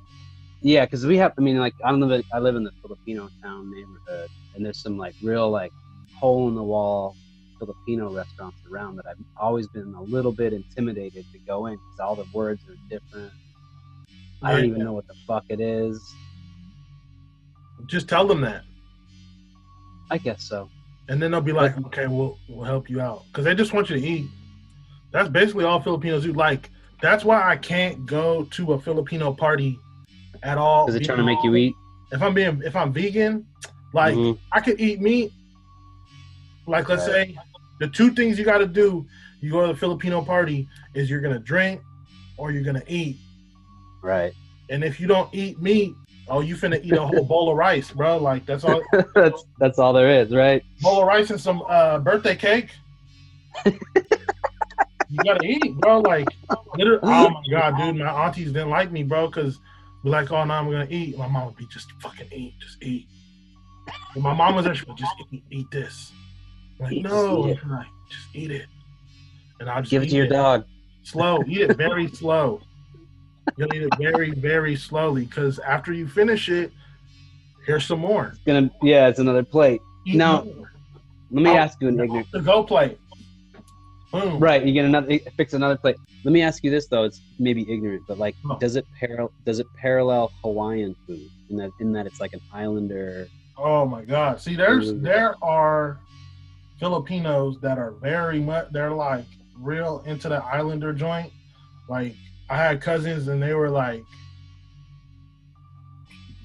yeah, 0.62 0.84
because 0.84 1.06
we 1.06 1.16
have. 1.18 1.32
I 1.38 1.40
mean, 1.42 1.58
like 1.58 1.74
I 1.84 1.90
don't 1.90 2.00
live. 2.00 2.10
In, 2.20 2.24
I 2.32 2.38
live 2.40 2.56
in 2.56 2.64
the 2.64 2.72
Filipino 2.82 3.30
town 3.42 3.70
neighborhood, 3.70 4.30
and 4.54 4.64
there's 4.64 4.82
some 4.82 4.98
like 4.98 5.14
real 5.22 5.50
like 5.50 5.72
hole 6.14 6.48
in 6.48 6.54
the 6.56 6.62
wall 6.62 7.14
Filipino 7.58 8.12
restaurants 8.12 8.58
around 8.70 8.96
that 8.96 9.06
I've 9.06 9.18
always 9.36 9.68
been 9.68 9.94
a 9.94 10.02
little 10.02 10.32
bit 10.32 10.52
intimidated 10.52 11.24
to 11.32 11.38
go 11.40 11.66
in 11.66 11.74
because 11.74 12.00
all 12.00 12.16
the 12.16 12.26
words 12.32 12.62
are 12.68 12.76
different. 12.88 13.32
I 14.42 14.52
don't 14.52 14.64
even 14.64 14.84
know 14.84 14.92
what 14.92 15.06
the 15.06 15.14
fuck 15.26 15.44
it 15.48 15.60
is. 15.60 16.14
Just 17.86 18.08
tell 18.08 18.26
them 18.26 18.40
that, 18.40 18.62
I 20.10 20.18
guess 20.18 20.42
so. 20.42 20.70
and 21.08 21.22
then 21.22 21.30
they'll 21.30 21.40
be 21.42 21.52
like, 21.52 21.76
"Okay, 21.86 22.06
we'll 22.06 22.38
we'll 22.48 22.64
help 22.64 22.88
you 22.88 23.00
out," 23.00 23.24
because 23.28 23.44
they 23.44 23.54
just 23.54 23.72
want 23.74 23.90
you 23.90 24.00
to 24.00 24.06
eat. 24.06 24.26
That's 25.12 25.28
basically 25.28 25.64
all 25.64 25.80
Filipinos 25.80 26.22
do. 26.24 26.32
Like 26.32 26.70
that's 27.04 27.24
why 27.24 27.42
I 27.46 27.56
can't 27.56 28.06
go 28.06 28.44
to 28.44 28.72
a 28.72 28.80
Filipino 28.80 29.32
party 29.32 29.78
at 30.42 30.56
all. 30.58 30.88
Is 30.88 30.94
it 30.94 31.04
trying 31.04 31.18
to 31.18 31.24
make 31.24 31.42
you 31.44 31.54
eat? 31.54 31.74
If 32.12 32.22
I'm 32.22 32.32
being 32.34 32.62
if 32.64 32.74
I'm 32.74 32.92
vegan, 32.92 33.46
like 33.92 34.14
Mhm. 34.14 34.38
I 34.52 34.60
could 34.60 34.80
eat 34.80 35.00
meat. 35.00 35.32
Like 36.66 36.88
let's 36.88 37.06
Right. 37.08 37.28
say 37.28 37.38
the 37.80 37.88
two 37.88 38.10
things 38.12 38.38
you 38.38 38.44
got 38.44 38.58
to 38.58 38.66
do, 38.66 39.06
you 39.40 39.50
go 39.50 39.60
to 39.66 39.66
the 39.72 39.78
Filipino 39.78 40.22
party 40.22 40.66
is 40.94 41.10
you're 41.10 41.20
gonna 41.20 41.38
drink 41.38 41.80
or 42.38 42.50
you're 42.52 42.62
gonna 42.64 42.82
eat. 42.88 43.16
Right. 44.02 44.32
And 44.70 44.82
if 44.82 44.98
you 44.98 45.06
don't 45.06 45.28
eat 45.34 45.60
meat, 45.60 45.92
oh, 46.28 46.40
you 46.40 46.56
finna 46.56 46.82
eat 46.82 46.92
a 46.92 47.04
whole 47.06 47.24
bowl 47.32 47.50
of 47.50 47.56
rice, 47.58 47.90
bro. 47.90 48.16
Like 48.16 48.46
that's 48.46 48.64
all. 48.64 48.82
that's 49.14 49.44
that's 49.58 49.78
all 49.78 49.92
there 49.92 50.08
is, 50.22 50.30
right? 50.32 50.62
bowl 50.80 51.02
of 51.02 51.06
rice 51.06 51.28
and 51.30 51.40
some 51.40 51.62
uh, 51.68 51.98
birthday 51.98 52.34
cake. 52.36 52.70
you 55.14 55.24
gotta 55.24 55.44
eat, 55.46 55.74
bro. 55.76 56.00
Like, 56.00 56.26
literally, 56.76 57.00
oh 57.02 57.30
my 57.30 57.42
god, 57.50 57.76
dude, 57.78 57.96
my 57.96 58.06
aunties 58.26 58.48
didn't 58.52 58.70
like 58.70 58.90
me, 58.90 59.02
bro, 59.02 59.28
because 59.28 59.58
we're 60.02 60.10
like, 60.10 60.30
oh 60.32 60.44
no, 60.44 60.54
I'm 60.54 60.70
gonna 60.70 60.86
eat. 60.90 61.16
My 61.16 61.26
mom 61.28 61.46
would 61.46 61.56
be 61.56 61.66
just 61.66 61.90
fucking 62.00 62.28
eat, 62.32 62.54
just 62.60 62.82
eat. 62.82 63.06
And 64.14 64.22
my 64.22 64.32
mom 64.34 64.54
was 64.56 64.64
there, 64.64 64.74
she 64.74 64.84
would 64.86 64.96
just 64.96 65.12
eat, 65.30 65.44
eat 65.50 65.70
this. 65.70 66.12
I'm 66.80 66.84
like, 66.86 66.92
Eat- 66.94 67.02
no, 67.04 67.46
just 67.46 67.64
eat 67.64 67.70
like, 67.70 67.86
just 68.10 68.26
eat 68.34 68.50
it. 68.50 68.66
And 69.60 69.70
I'll 69.70 69.80
just 69.82 69.90
Give 69.90 70.02
it 70.02 70.10
to 70.10 70.16
your 70.16 70.26
dog. 70.26 70.64
slow. 71.02 71.42
Eat 71.46 71.60
it 71.62 71.76
very 71.76 72.08
slow. 72.08 72.60
You 73.56 73.66
gotta 73.66 73.76
eat 73.78 73.82
it 73.84 73.96
very, 73.98 74.30
very 74.32 74.74
slowly, 74.76 75.26
because 75.26 75.58
after 75.60 75.92
you 75.92 76.08
finish 76.08 76.48
it, 76.48 76.72
here's 77.66 77.84
some 77.86 78.00
more. 78.00 78.34
Gonna 78.46 78.70
yeah, 78.82 79.08
it's 79.08 79.18
another 79.20 79.44
plate. 79.44 79.80
Eat 80.06 80.16
Now- 80.16 80.42
more. 80.44 80.70
Let 81.30 81.42
me 81.42 81.50
Oh. 81.50 81.56
ask 81.56 81.80
you 81.80 81.88
an 81.88 81.98
ignorant. 81.98 82.28
The 82.32 82.40
go 82.40 82.62
plate. 82.62 82.98
Boom. 84.14 84.38
Right, 84.38 84.64
you 84.64 84.72
get 84.72 84.84
another 84.84 85.18
fix 85.36 85.54
another 85.54 85.76
plate. 85.76 85.96
Let 86.24 86.32
me 86.32 86.40
ask 86.42 86.62
you 86.64 86.70
this 86.70 86.86
though, 86.86 87.02
it's 87.04 87.20
maybe 87.38 87.62
ignorant, 87.70 88.02
but 88.06 88.18
like 88.18 88.34
Oh. 88.48 88.56
does 88.58 88.76
it 88.76 88.86
parallel 88.98 89.32
does 89.44 89.58
it 89.58 89.66
parallel 89.76 90.30
Hawaiian 90.42 90.94
food 91.06 91.28
in 91.50 91.56
that 91.56 91.70
in 91.80 91.92
that 91.92 92.06
it's 92.06 92.20
like 92.20 92.32
an 92.32 92.40
islander 92.52 93.26
Oh 93.56 93.86
my 93.86 94.02
God! 94.04 94.40
See, 94.40 94.56
there's 94.56 94.92
Mm. 94.92 95.02
there 95.02 95.34
are 95.44 95.98
Filipinos 96.80 97.60
that 97.60 97.78
are 97.78 97.92
very 97.92 98.40
much 98.40 98.70
they're 98.72 98.90
like 98.90 99.24
real 99.60 100.02
into 100.06 100.28
the 100.28 100.42
Islander 100.44 100.92
joint. 100.92 101.32
Like 101.88 102.14
I 102.50 102.56
had 102.56 102.80
cousins 102.80 103.28
and 103.28 103.40
they 103.42 103.54
were 103.54 103.70
like 103.70 104.02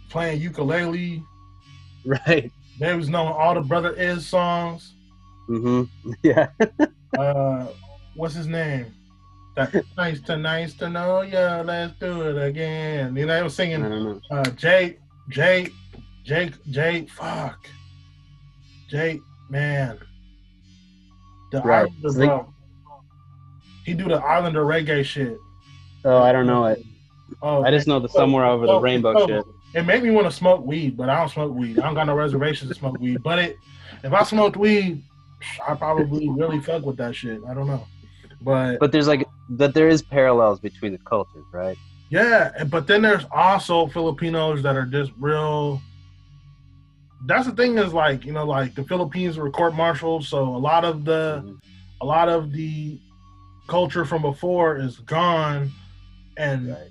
playing 0.09 0.41
ukulele. 0.41 1.23
Right. 2.05 2.51
They 2.79 2.95
was 2.95 3.09
knowing 3.09 3.33
all 3.33 3.53
the 3.53 3.61
Brother 3.61 3.91
Iz 3.93 4.25
songs. 4.25 4.93
Mm-hmm. 5.49 6.11
Yeah. 6.23 6.47
Uh, 7.17 7.67
what's 8.15 8.35
his 8.35 8.47
name? 8.47 8.93
Nice 9.97 10.21
to 10.21 10.37
nice 10.37 10.73
to 10.75 10.87
know 10.89 11.19
ya. 11.21 11.61
Let's 11.65 11.93
do 11.99 12.21
it 12.29 12.41
again. 12.41 13.13
You 13.13 13.25
know, 13.25 13.35
they 13.35 13.43
were 13.43 13.49
singing 13.49 13.83
uh, 14.31 14.43
Jake, 14.51 14.99
Jake, 15.27 15.73
Jake, 16.23 16.53
Jake, 16.69 17.09
fuck, 17.09 17.67
Jake, 18.89 19.19
man, 19.49 19.97
the 21.51 21.61
Right. 21.61 21.91
Islander, 22.05 22.25
bro. 22.25 22.53
He 23.85 23.93
do 23.95 24.05
the 24.07 24.15
Islander 24.15 24.63
reggae 24.63 25.03
shit. 25.03 25.37
Oh, 26.05 26.19
I 26.21 26.31
don't 26.31 26.47
know 26.47 26.65
it. 26.67 26.81
Oh, 27.41 27.63
I 27.63 27.71
just 27.71 27.85
know 27.87 27.99
the 27.99 28.07
somewhere 28.07 28.45
over 28.45 28.65
the 28.65 28.73
Oh, 28.73 28.79
rainbow 28.79 29.13
oh, 29.17 29.27
shit. 29.27 29.43
It 29.75 29.83
made 29.85 30.03
me 30.03 30.09
want 30.11 30.25
to 30.25 30.31
smoke 30.31 30.65
weed, 30.65 30.95
but 30.95 31.09
I 31.09 31.19
don't 31.19 31.29
smoke 31.29 31.53
weed. 31.53 31.79
I 31.79 31.83
don't 31.83 31.95
got 31.95 32.07
no 32.07 32.15
reservations 32.15 32.69
to 32.69 32.75
smoke 32.75 32.97
weed. 32.99 33.21
But 33.21 33.39
it, 33.39 33.57
if 34.03 34.13
I 34.13 34.23
smoked 34.23 34.55
weed, 34.55 35.03
I 35.67 35.73
probably 35.75 36.29
really 36.29 36.59
fuck 36.59 36.85
with 36.85 36.97
that 36.97 37.15
shit. 37.15 37.41
I 37.49 37.53
don't 37.53 37.67
know, 37.67 37.87
but 38.41 38.79
But 38.79 38.91
there's 38.91 39.07
like 39.07 39.27
that 39.57 39.73
there 39.73 39.87
is 39.89 40.01
parallels 40.01 40.59
between 40.59 40.91
the 40.91 40.99
cultures, 40.99 41.45
right? 41.53 41.77
Yeah, 42.09 42.63
but 42.65 42.87
then 42.87 43.01
there's 43.03 43.25
also 43.31 43.87
Filipinos 43.87 44.63
that 44.63 44.75
are 44.75 44.85
just 44.85 45.11
real. 45.19 45.81
That's 47.25 47.45
the 47.47 47.53
thing 47.53 47.77
is 47.77 47.93
like 47.93 48.25
you 48.25 48.31
know 48.33 48.45
like 48.45 48.75
the 48.75 48.83
Philippines 48.83 49.37
were 49.37 49.49
court 49.51 49.75
martialed, 49.75 50.25
so 50.25 50.55
a 50.55 50.57
lot 50.57 50.85
of 50.85 51.05
the 51.05 51.43
Mhm. 51.45 51.57
a 52.01 52.05
lot 52.05 52.29
of 52.29 52.51
the 52.51 52.97
culture 53.67 54.05
from 54.05 54.21
before 54.23 54.77
is 54.77 54.97
gone 54.99 55.71
and 56.37 56.69
Right. 56.69 56.89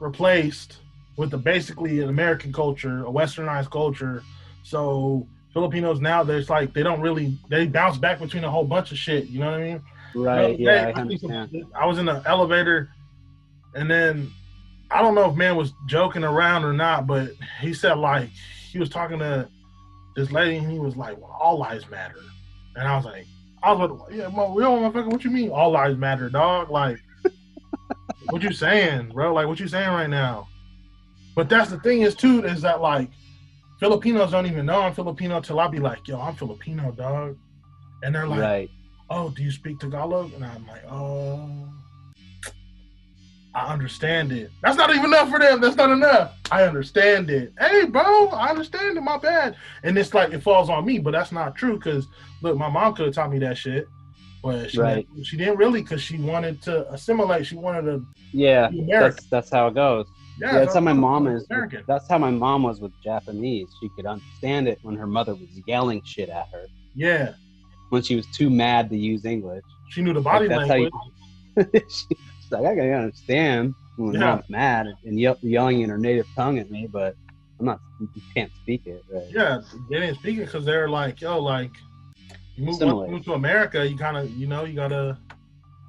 replaced 0.00 0.78
with 1.16 1.30
the 1.30 1.38
basically 1.38 2.00
an 2.00 2.08
American 2.08 2.52
culture, 2.52 3.04
a 3.04 3.10
westernized 3.10 3.70
culture. 3.70 4.22
So 4.62 5.26
Filipinos 5.52 6.00
now 6.00 6.22
there's 6.22 6.48
like 6.48 6.72
they 6.72 6.82
don't 6.82 7.00
really 7.00 7.36
they 7.48 7.66
bounce 7.66 7.98
back 7.98 8.18
between 8.18 8.44
a 8.44 8.50
whole 8.50 8.64
bunch 8.64 8.90
of 8.90 8.98
shit. 8.98 9.26
You 9.26 9.40
know 9.40 9.50
what 9.50 9.60
I 9.60 9.64
mean? 9.64 9.82
Right. 10.14 10.56
The 10.56 10.62
Yeah, 10.62 10.70
other 10.70 10.92
I 10.96 11.00
understand. 11.00 11.64
I 11.74 11.86
was 11.86 11.98
in 11.98 12.06
the 12.06 12.22
elevator, 12.26 12.90
and 13.74 13.90
then 13.90 14.30
I 14.90 15.02
don't 15.02 15.14
know 15.14 15.30
if 15.30 15.36
man 15.36 15.56
was 15.56 15.72
joking 15.86 16.24
around 16.24 16.64
or 16.64 16.72
not, 16.72 17.06
but 17.06 17.30
he 17.60 17.74
said 17.74 17.98
like 17.98 18.28
he 18.70 18.78
was 18.78 18.88
talking 18.88 19.18
to 19.18 19.48
this 20.16 20.30
lady, 20.30 20.56
and 20.56 20.70
he 20.70 20.78
was 20.78 20.96
like, 20.96 21.18
"Well, 21.18 21.36
all 21.40 21.58
lives 21.58 21.88
matter," 21.90 22.20
and 22.76 22.86
I 22.86 22.96
was 22.96 23.04
like, 23.04 23.26
"I 23.62 23.72
was 23.72 23.90
like, 23.90 24.14
yeah, 24.14 24.28
mo- 24.28 24.54
motherfucker, 24.54 25.10
what 25.10 25.24
you 25.24 25.30
mean 25.30 25.50
all 25.50 25.70
lives 25.70 25.98
matter, 25.98 26.28
dog? 26.28 26.70
Like, 26.70 26.98
what 28.28 28.42
you 28.42 28.52
saying, 28.52 29.10
bro? 29.10 29.32
Like, 29.32 29.46
what 29.46 29.60
you 29.60 29.68
saying 29.68 29.88
right 29.88 30.10
now?" 30.10 30.48
But 31.34 31.48
that's 31.48 31.70
the 31.70 31.80
thing 31.80 32.02
is 32.02 32.14
too 32.14 32.44
is 32.44 32.60
that 32.62 32.80
like 32.82 33.10
Filipinos 33.82 34.30
don't 34.30 34.46
even 34.46 34.64
know 34.66 34.80
I'm 34.82 34.94
Filipino 34.94 35.40
till 35.40 35.58
I 35.58 35.66
be 35.66 35.80
like, 35.80 36.06
"Yo, 36.06 36.20
I'm 36.20 36.36
Filipino, 36.36 36.92
dog," 36.92 37.36
and 38.04 38.14
they're 38.14 38.28
like 38.28 38.38
right. 38.38 38.70
oh, 39.10 39.28
do 39.30 39.42
you 39.42 39.50
speak 39.50 39.80
Tagalog? 39.80 40.32
And 40.34 40.44
I'm 40.44 40.64
like, 40.68 40.84
oh, 40.88 41.68
I 43.56 43.72
understand 43.72 44.30
it. 44.30 44.52
That's 44.62 44.76
not 44.76 44.90
even 44.90 45.06
enough 45.06 45.28
for 45.30 45.40
them. 45.40 45.60
That's 45.60 45.74
not 45.74 45.90
enough. 45.90 46.32
I 46.52 46.62
understand 46.62 47.28
it. 47.28 47.52
Hey, 47.58 47.84
bro, 47.86 48.28
I 48.28 48.50
understand 48.50 48.96
it. 48.96 49.00
My 49.00 49.18
bad. 49.18 49.56
And 49.82 49.98
it's 49.98 50.14
like 50.14 50.32
it 50.32 50.44
falls 50.44 50.70
on 50.70 50.86
me, 50.86 51.00
but 51.00 51.10
that's 51.10 51.32
not 51.32 51.56
true. 51.56 51.78
Cause 51.80 52.06
look, 52.40 52.56
my 52.56 52.70
mom 52.70 52.94
could 52.94 53.06
have 53.06 53.14
taught 53.16 53.32
me 53.32 53.40
that 53.40 53.58
shit, 53.58 53.88
but 54.44 54.70
she 54.70 54.78
Right. 54.78 55.08
didn't, 55.12 55.26
she 55.26 55.36
didn't 55.36 55.56
really 55.58 55.82
because 55.82 56.00
she 56.00 56.18
wanted 56.18 56.62
to 56.62 56.88
assimilate. 56.92 57.46
She 57.46 57.56
wanted 57.56 57.82
to 57.82 58.06
Yeah. 58.32 58.68
be 58.68 58.86
That's 58.88 59.26
that's 59.26 59.50
how 59.50 59.66
it 59.66 59.74
goes. 59.74 60.06
Yeah, 60.40 60.52
Yeah, 60.52 60.58
that's 60.60 60.74
how 60.74 60.80
my 60.80 60.92
mom 60.92 61.26
is. 61.26 61.46
American. 61.50 61.84
That's 61.86 62.08
how 62.08 62.18
my 62.18 62.30
mom 62.30 62.62
was 62.62 62.80
with 62.80 62.92
Japanese. 63.02 63.68
She 63.80 63.88
could 63.96 64.06
understand 64.06 64.68
it 64.68 64.78
when 64.82 64.96
her 64.96 65.06
mother 65.06 65.34
was 65.34 65.60
yelling 65.66 66.02
shit 66.04 66.28
at 66.28 66.48
her 66.52 66.68
Yeah, 66.94 67.34
when 67.90 68.02
she 68.02 68.16
was 68.16 68.26
too 68.28 68.48
mad 68.50 68.88
to 68.90 68.96
use 68.96 69.24
English. 69.24 69.64
she 69.90 70.02
knew 70.02 70.12
the 70.14 70.20
body 70.20 70.48
Like, 70.48 70.58
that's 70.58 70.68
how 70.68 70.74
language. 70.76 70.92
you- 70.94 71.12
She's 71.88 72.50
like, 72.50 72.64
I 72.64 72.74
gotta 72.74 72.94
understand 72.94 73.74
when 73.96 74.14
Yeah. 74.14 74.20
mom's 74.20 74.44
mad 74.48 74.86
and 75.04 75.20
yell, 75.20 75.36
yelling 75.42 75.82
in 75.82 75.90
her 75.90 75.98
native 75.98 76.26
tongue 76.36 76.58
at 76.58 76.70
me, 76.70 76.88
but 76.90 77.14
I'm 77.60 77.66
not. 77.66 77.78
You 78.00 78.08
can't 78.34 78.50
speak 78.56 78.82
it. 78.86 79.04
Right? 79.12 79.22
Yeah, 79.30 79.60
they 79.90 80.00
didn't 80.00 80.16
speak 80.16 80.38
it 80.38 80.46
because 80.46 80.64
they're 80.64 80.88
like, 80.88 81.20
yo, 81.20 81.38
like 81.38 81.70
you 82.56 82.64
move, 82.64 82.80
you 82.80 83.06
move 83.08 83.24
to 83.26 83.34
America, 83.34 83.86
you 83.86 83.96
kind 83.98 84.16
of, 84.16 84.30
you 84.38 84.46
know, 84.46 84.64
you 84.64 84.74
gotta. 84.74 85.18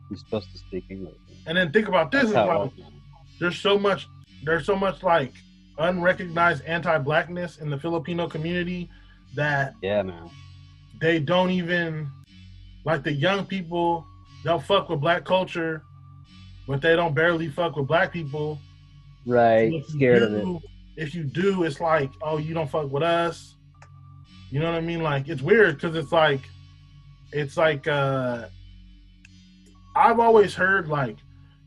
You're 0.10 0.18
supposed 0.18 0.52
to 0.52 0.58
speak 0.58 0.84
English. 0.90 1.16
And 1.48 1.58
then 1.58 1.72
think 1.72 1.88
about 1.88 2.12
this: 2.12 2.24
That's 2.24 2.32
is 2.32 2.36
how 2.36 2.64
like, 2.64 2.72
there's 3.40 3.58
so 3.58 3.80
much, 3.80 4.08
there's 4.46 4.66
so 4.66 4.76
much 4.76 5.04
like 5.04 5.34
unrecognized 5.78 6.64
anti-blackness 6.66 7.58
in 7.58 7.70
the 7.70 7.78
Filipino 7.78 8.28
community 8.28 8.90
that 9.36 9.74
Yeah, 9.82 10.04
man. 10.04 10.30
they 11.00 11.20
don't 11.20 11.50
even 11.50 12.10
like 12.86 13.04
the 13.04 13.14
young 13.14 13.46
people. 13.46 14.06
They'll 14.44 14.60
fuck 14.60 14.90
with 14.90 15.00
black 15.00 15.24
culture, 15.26 15.84
but 16.68 16.82
they 16.82 16.96
don't 16.96 17.16
barely 17.16 17.48
fuck 17.50 17.76
with 17.76 17.88
black 17.88 18.12
people. 18.12 18.60
Right. 19.26 19.72
You 19.72 19.84
Scared 19.88 20.24
of 20.24 20.34
it. 20.34 20.62
If 20.96 21.16
you 21.16 21.24
do, 21.24 21.64
it's 21.64 21.80
like, 21.80 22.12
oh, 22.22 22.38
you 22.38 22.54
don't 22.54 22.70
fuck 22.70 22.92
with 22.92 23.04
us. 23.04 23.56
You 24.52 24.60
know 24.60 24.68
what 24.72 24.76
I 24.78 24.82
mean? 24.82 25.02
Like 25.02 25.28
it's 25.30 25.42
weird 25.42 25.76
because 25.76 25.96
it's 25.96 26.12
like, 26.12 26.42
it's 27.32 27.58
like, 27.58 27.88
uh 27.88 28.48
I've 29.96 30.20
always 30.20 30.54
heard 30.56 30.88
like, 30.88 31.18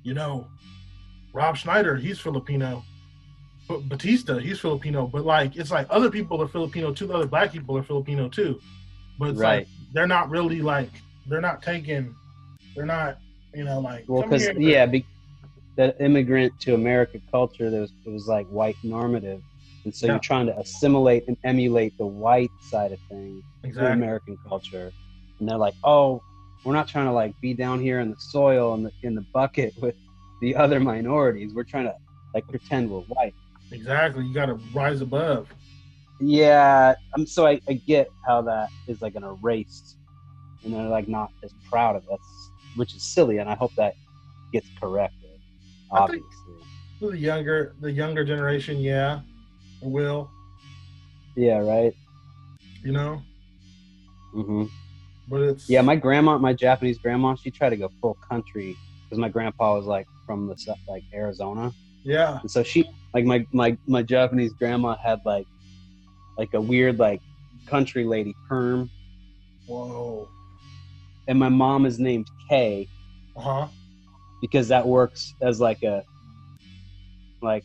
you 0.03 0.15
know, 0.15 0.47
Rob 1.37 1.55
Schneider, 1.57 1.97
he's 1.97 2.19
Filipino. 2.19 2.83
But 3.69 3.89
Batista, 3.89 4.39
he's 4.39 4.59
Filipino. 4.59 5.07
But 5.07 5.25
like, 5.27 5.57
it's 5.57 5.71
like 5.71 5.87
other 5.91 6.11
people 6.11 6.41
are 6.41 6.49
Filipino 6.49 6.93
too. 6.95 7.07
The 7.09 7.15
other 7.15 7.27
black 7.27 7.53
people 7.53 7.77
are 7.77 7.83
Filipino 7.83 8.29
too. 8.29 8.59
But 9.19 9.31
it's 9.31 9.39
Right. 9.39 9.59
like 9.59 9.69
they're 9.93 10.07
not 10.07 10.31
really 10.31 10.63
like 10.63 10.91
they're 11.27 11.41
not 11.43 11.63
taking, 11.63 12.15
they're 12.75 12.87
not, 12.87 13.19
you 13.55 13.65
know, 13.65 13.81
like. 13.81 14.05
Well, 14.09 14.23
because 14.23 14.49
yeah, 14.57 14.87
be, 14.87 15.05
that 15.77 15.97
immigrant 16.01 16.59
to 16.61 16.75
American 16.75 17.21
culture, 17.31 17.69
there 17.71 17.81
was, 17.83 17.93
it 18.07 18.11
was 18.11 18.27
like 18.29 18.47
white 18.47 18.77
normative, 18.83 19.43
and 19.85 19.95
so 19.95 20.07
Yeah. 20.07 20.13
you're 20.13 20.21
trying 20.21 20.47
to 20.47 20.57
assimilate 20.59 21.27
and 21.29 21.37
emulate 21.45 21.99
the 21.99 22.07
white 22.07 22.51
side 22.71 22.93
of 22.93 23.01
things 23.11 23.43
to 23.63 23.69
exactly. 23.69 23.93
American 23.93 24.39
culture, 24.49 24.91
and 25.41 25.49
they're 25.49 25.59
like, 25.59 25.75
oh, 25.85 26.23
we're 26.65 26.73
not 26.73 26.87
trying 26.89 27.07
to 27.07 27.13
like 27.13 27.39
be 27.41 27.53
down 27.53 27.81
here 27.81 27.99
in 28.01 28.11
the 28.11 28.17
soil 28.19 28.73
in 28.75 28.85
the 28.85 28.93
in 29.03 29.15
the 29.17 29.25
bucket 29.35 29.75
with 29.83 29.97
the 30.41 30.55
other 30.57 30.81
minorities. 30.81 31.55
We're 31.55 31.65
trying 31.65 31.85
to 31.85 31.95
like 32.35 32.47
pretend 32.49 32.91
we're 32.91 33.01
white. 33.01 33.35
Exactly. 33.73 34.25
You 34.25 34.35
got 34.35 34.47
to 34.47 34.55
rise 34.55 35.01
above. 35.01 35.49
Yeah, 36.21 36.95
um, 37.15 37.27
so 37.27 37.47
I, 37.47 37.61
I 37.69 37.75
get 37.87 38.09
how 38.27 38.41
that 38.43 38.71
is 38.89 39.03
like 39.03 39.15
an 39.17 39.25
erased, 39.25 39.99
and 40.65 40.73
they're 40.73 40.89
like 40.89 41.09
not 41.09 41.31
as 41.45 41.55
proud 41.71 41.95
of 41.95 42.05
us, 42.11 42.51
which 42.75 42.95
is 42.95 43.03
silly, 43.05 43.37
and 43.39 43.51
I 43.51 43.55
hope 43.55 43.73
that 43.77 43.95
gets 44.53 44.71
corrected. 44.81 45.29
Obviously, 45.91 46.25
The 47.01 47.19
younger, 47.19 47.75
the 47.81 47.93
younger 47.93 48.25
generation, 48.25 48.79
yeah, 48.81 49.21
will. 49.83 50.31
yeah, 51.37 51.59
right. 51.59 51.93
You 52.83 52.93
know, 52.93 53.23
Mm-hmm. 54.35 54.65
but 55.29 55.43
it's 55.43 55.69
Yeah, 55.69 55.83
my 55.83 55.97
grandma, 55.97 56.39
my 56.39 56.53
Japanese 56.55 56.99
grandma, 56.99 57.35
she 57.35 57.51
tried 57.51 57.71
to 57.71 57.77
go 57.77 57.91
full 58.01 58.17
country 58.31 58.79
because 59.09 59.19
my 59.19 59.29
grandpa 59.29 59.75
was 59.77 59.85
like 59.87 60.07
from 60.27 60.49
the 60.49 60.77
like 60.89 61.05
Arizona, 61.15 61.73
yeah, 62.05 62.41
and 62.41 62.51
so 62.51 62.63
she 62.63 62.89
like 63.15 63.25
my 63.25 63.47
my 63.53 63.77
my 63.87 64.03
Japanese 64.03 64.53
grandma 64.53 64.97
had 64.97 65.21
like 65.25 65.47
like 66.37 66.53
a 66.55 66.61
weird 66.61 66.99
like 66.99 67.23
country 67.67 68.05
lady 68.05 68.35
perm, 68.49 68.91
whoa, 69.67 70.29
and 71.29 71.39
my 71.39 71.49
mom 71.49 71.87
is 71.87 71.99
named 71.99 72.27
Kay. 72.49 72.89
uh 73.37 73.41
huh, 73.41 73.69
because 74.41 74.69
that 74.69 74.87
works 74.87 75.35
as 75.41 75.61
like 75.61 75.83
a 75.83 76.05
like 77.43 77.65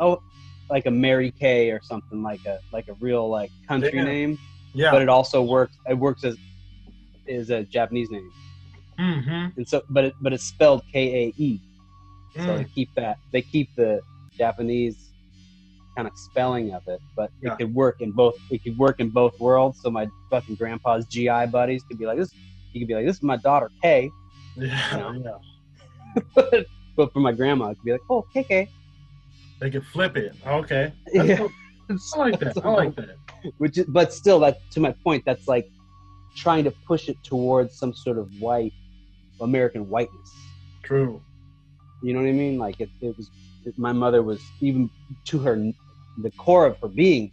oh 0.00 0.22
like 0.70 0.86
a 0.86 0.90
Mary 0.90 1.30
Kay 1.30 1.70
or 1.70 1.80
something 1.82 2.22
like 2.22 2.44
a 2.46 2.60
like 2.72 2.88
a 2.88 2.94
real 2.94 3.28
like 3.28 3.50
country 3.66 4.02
name, 4.02 4.38
yeah, 4.74 4.90
but 4.90 5.02
it 5.02 5.08
also 5.08 5.42
works. 5.42 5.76
It 5.88 5.94
works 5.94 6.24
as 6.24 6.36
is 7.26 7.50
a 7.50 7.62
Japanese 7.64 8.10
name, 8.10 8.30
mm-hmm. 8.98 9.58
and 9.58 9.68
so 9.68 9.82
but 9.90 10.04
it, 10.06 10.14
but 10.20 10.32
it's 10.32 10.44
spelled 10.44 10.82
K 10.92 11.24
A 11.24 11.42
E. 11.42 11.60
So 12.38 12.52
Mm. 12.52 12.58
they 12.58 12.64
keep 12.74 12.90
that 12.96 13.16
they 13.32 13.42
keep 13.42 13.68
the 13.76 14.00
Japanese 14.38 15.12
kind 15.96 16.06
of 16.06 16.14
spelling 16.16 16.72
of 16.72 16.82
it, 16.86 17.00
but 17.16 17.30
Yeah. 17.42 17.52
it 17.52 17.58
could 17.58 17.74
work 17.74 17.96
in 18.00 18.12
both. 18.12 18.34
It 18.50 18.62
could 18.62 18.78
work 18.78 19.00
in 19.00 19.10
both 19.10 19.32
worlds. 19.40 19.80
So 19.82 19.90
my 19.90 20.08
fucking 20.30 20.54
grandpa's 20.56 21.06
GI 21.06 21.46
buddies 21.46 21.82
could 21.88 21.98
be 21.98 22.06
like 22.06 22.18
this. 22.18 22.32
He 22.72 22.78
could 22.80 22.86
be 22.88 22.94
like, 22.94 23.06
"This 23.06 23.16
is 23.16 23.22
my 23.22 23.36
daughter 23.38 23.70
Kay," 23.82 24.10
yeah, 24.56 25.12
you 25.14 25.24
yeah. 25.24 26.62
but 26.96 27.12
for 27.12 27.20
my 27.20 27.32
grandma, 27.32 27.70
it 27.70 27.74
could 27.76 27.84
be 27.84 27.92
like, 27.92 28.02
"Oh, 28.10 28.24
KK." 28.34 28.68
They 29.60 29.70
could 29.70 29.84
flip 29.86 30.16
it. 30.16 30.32
Okay, 30.46 30.92
That's 31.14 31.28
Yeah. 31.28 31.36
cool. 31.38 31.50
I 32.14 32.18
like 32.18 32.38
that. 32.40 32.58
I 32.64 32.68
like 32.68 32.94
that. 32.96 33.16
which 33.58 33.78
is, 33.78 33.86
but 33.86 34.12
still 34.12 34.38
that 34.40 34.58
to 34.72 34.80
my 34.80 34.92
point 35.04 35.22
that's 35.24 35.48
like 35.48 35.66
trying 36.36 36.62
to 36.64 36.72
push 36.86 37.08
it 37.08 37.16
towards 37.24 37.76
some 37.78 37.94
sort 37.94 38.18
of 38.18 38.28
white 38.38 38.72
american 39.40 39.88
whiteness 39.88 40.30
True. 40.82 41.22
You 42.02 42.12
know 42.12 42.20
what 42.20 42.28
i 42.28 42.32
mean 42.32 42.58
like 42.58 42.76
it, 42.80 42.90
it 43.00 43.16
was 43.16 43.30
it, 43.64 43.74
my 43.78 43.92
mother 43.92 44.22
was 44.22 44.40
even 44.60 44.90
to 45.24 45.38
her 45.38 45.56
the 46.22 46.30
core 46.32 46.66
of 46.66 46.76
her 46.82 46.88
being 46.88 47.30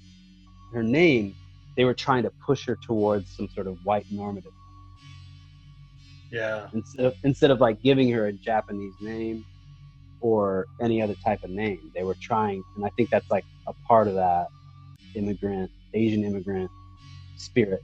her 0.73 0.83
name 0.83 1.35
they 1.77 1.85
were 1.85 1.93
trying 1.93 2.23
to 2.23 2.31
push 2.45 2.65
her 2.65 2.77
towards 2.85 3.35
some 3.35 3.47
sort 3.53 3.67
of 3.67 3.77
white 3.83 4.05
normative 4.09 4.51
Yeah, 6.31 6.67
instead 6.73 7.05
of, 7.05 7.13
instead 7.23 7.51
of 7.51 7.59
like 7.61 7.81
giving 7.83 8.09
her 8.11 8.27
a 8.27 8.33
japanese 8.33 8.95
name 8.99 9.45
or 10.21 10.65
any 10.81 11.01
other 11.01 11.15
type 11.23 11.39
of 11.43 11.49
name 11.51 11.91
they 11.95 12.03
were 12.03 12.17
trying 12.21 12.63
and 12.75 12.85
i 12.85 12.89
think 12.97 13.09
that's 13.09 13.29
like 13.29 13.45
a 13.67 13.73
part 13.87 14.07
of 14.07 14.15
that 14.15 14.47
immigrant 15.15 15.69
asian 15.93 16.23
immigrant 16.23 16.69
spirit 17.35 17.81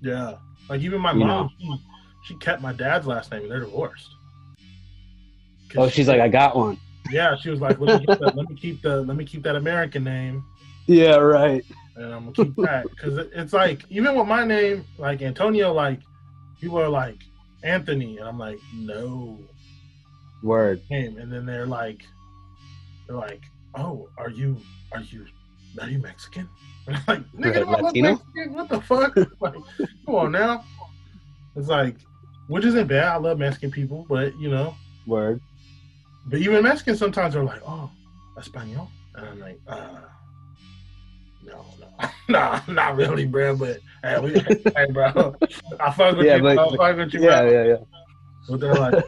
yeah. 0.00 0.34
Like 0.68 0.80
even 0.82 1.00
my 1.00 1.12
You 1.12 1.20
mom, 1.20 1.50
she, 1.58 1.76
she 2.22 2.34
kept 2.36 2.62
my 2.62 2.72
dad's 2.72 3.06
last 3.06 3.30
name. 3.30 3.42
and 3.42 3.50
They're 3.50 3.60
divorced. 3.60 4.08
Oh 5.76 5.88
she's 5.88 6.08
like 6.08 6.20
i 6.20 6.28
got 6.28 6.56
one 6.56 6.78
yeah. 7.10 7.36
She 7.36 7.50
was 7.50 7.60
like, 7.60 7.78
let 7.80 8.00
me, 8.00 8.06
keep 8.06 8.18
the, 8.18 8.32
let 8.34 8.48
me 8.48 8.56
keep 8.56 8.82
the, 8.82 9.02
let 9.02 9.16
me 9.16 9.24
keep 9.24 9.42
that 9.42 9.56
American 9.56 10.04
name. 10.04 10.44
Yeah, 10.86 11.16
right. 11.16 11.64
and 11.96 12.12
I'm 12.12 12.30
gonna 12.30 12.32
keep 12.32 12.56
that 12.56 12.86
because 12.90 13.18
it's 13.32 13.52
like 13.52 13.84
even 13.88 14.14
with 14.14 14.26
my 14.26 14.44
name, 14.44 14.84
like 14.98 15.22
Antonio, 15.22 15.72
like 15.72 16.00
people 16.60 16.78
are 16.78 16.88
like 16.88 17.18
Anthony, 17.62 18.18
and 18.18 18.28
I'm 18.28 18.38
like 18.38 18.58
no 18.74 19.38
Word. 20.42 20.82
name, 20.90 21.16
and 21.18 21.32
then 21.32 21.46
they're 21.46 21.66
like, 21.66 22.02
they're 23.06 23.16
like, 23.16 23.40
"Oh, 23.74 24.10
are 24.18 24.28
you 24.28 24.58
are 24.92 25.00
you 25.00 25.24
are 25.80 25.88
you 25.88 25.98
Mexican?" 25.98 26.48
And 26.86 26.96
I'm 26.96 27.02
like, 27.06 27.32
"Nigga, 27.32 27.44
Right, 27.44 27.66
I 27.66 27.70
look 27.70 27.82
Latino? 27.82 28.10
Mexican? 28.10 28.54
What 28.54 28.68
the 28.68 28.80
fuck? 28.82 29.16
like, 29.40 29.54
come 30.04 30.14
on 30.14 30.32
now." 30.32 30.64
It's 31.56 31.68
like, 31.68 31.96
which 32.48 32.64
isn't 32.66 32.88
bad. 32.88 33.04
I 33.04 33.16
love 33.16 33.38
Mexican 33.38 33.70
people, 33.70 34.04
but 34.08 34.38
you 34.38 34.50
know, 34.50 34.74
Word. 35.06 35.40
But 36.26 36.38
even 36.40 36.62
Mexicans 36.62 36.98
sometimes 36.98 37.36
are 37.36 37.44
like, 37.44 37.60
"Oh, 37.66 37.90
Espanol," 38.38 38.88
and 39.14 39.26
I'm 39.26 39.40
like, 39.40 39.60
"Uh, 39.66 40.00
no, 41.44 41.64
no, 41.80 42.08
no, 42.28 42.60
not 42.74 42.96
really, 42.96 43.26
bro." 43.26 43.56
But 43.56 43.80
hey, 44.02 44.18
we, 44.20 44.32
hey, 44.76 44.86
bro, 44.90 45.34
I 45.80 45.90
fuck 45.92 46.16
with 46.16 46.26
Yeah, 46.26 46.36
you. 46.36 46.42
but- 46.42 46.58
I 46.58 46.76
fuck 46.76 46.96
with 46.96 47.14
you, 47.14 47.22
Yeah, 47.22 47.42
bro. 47.42 47.50
yeah, 47.52 47.64
yeah. 47.64 47.76
But 48.48 48.60
they're 48.60 48.74
like, 48.74 49.04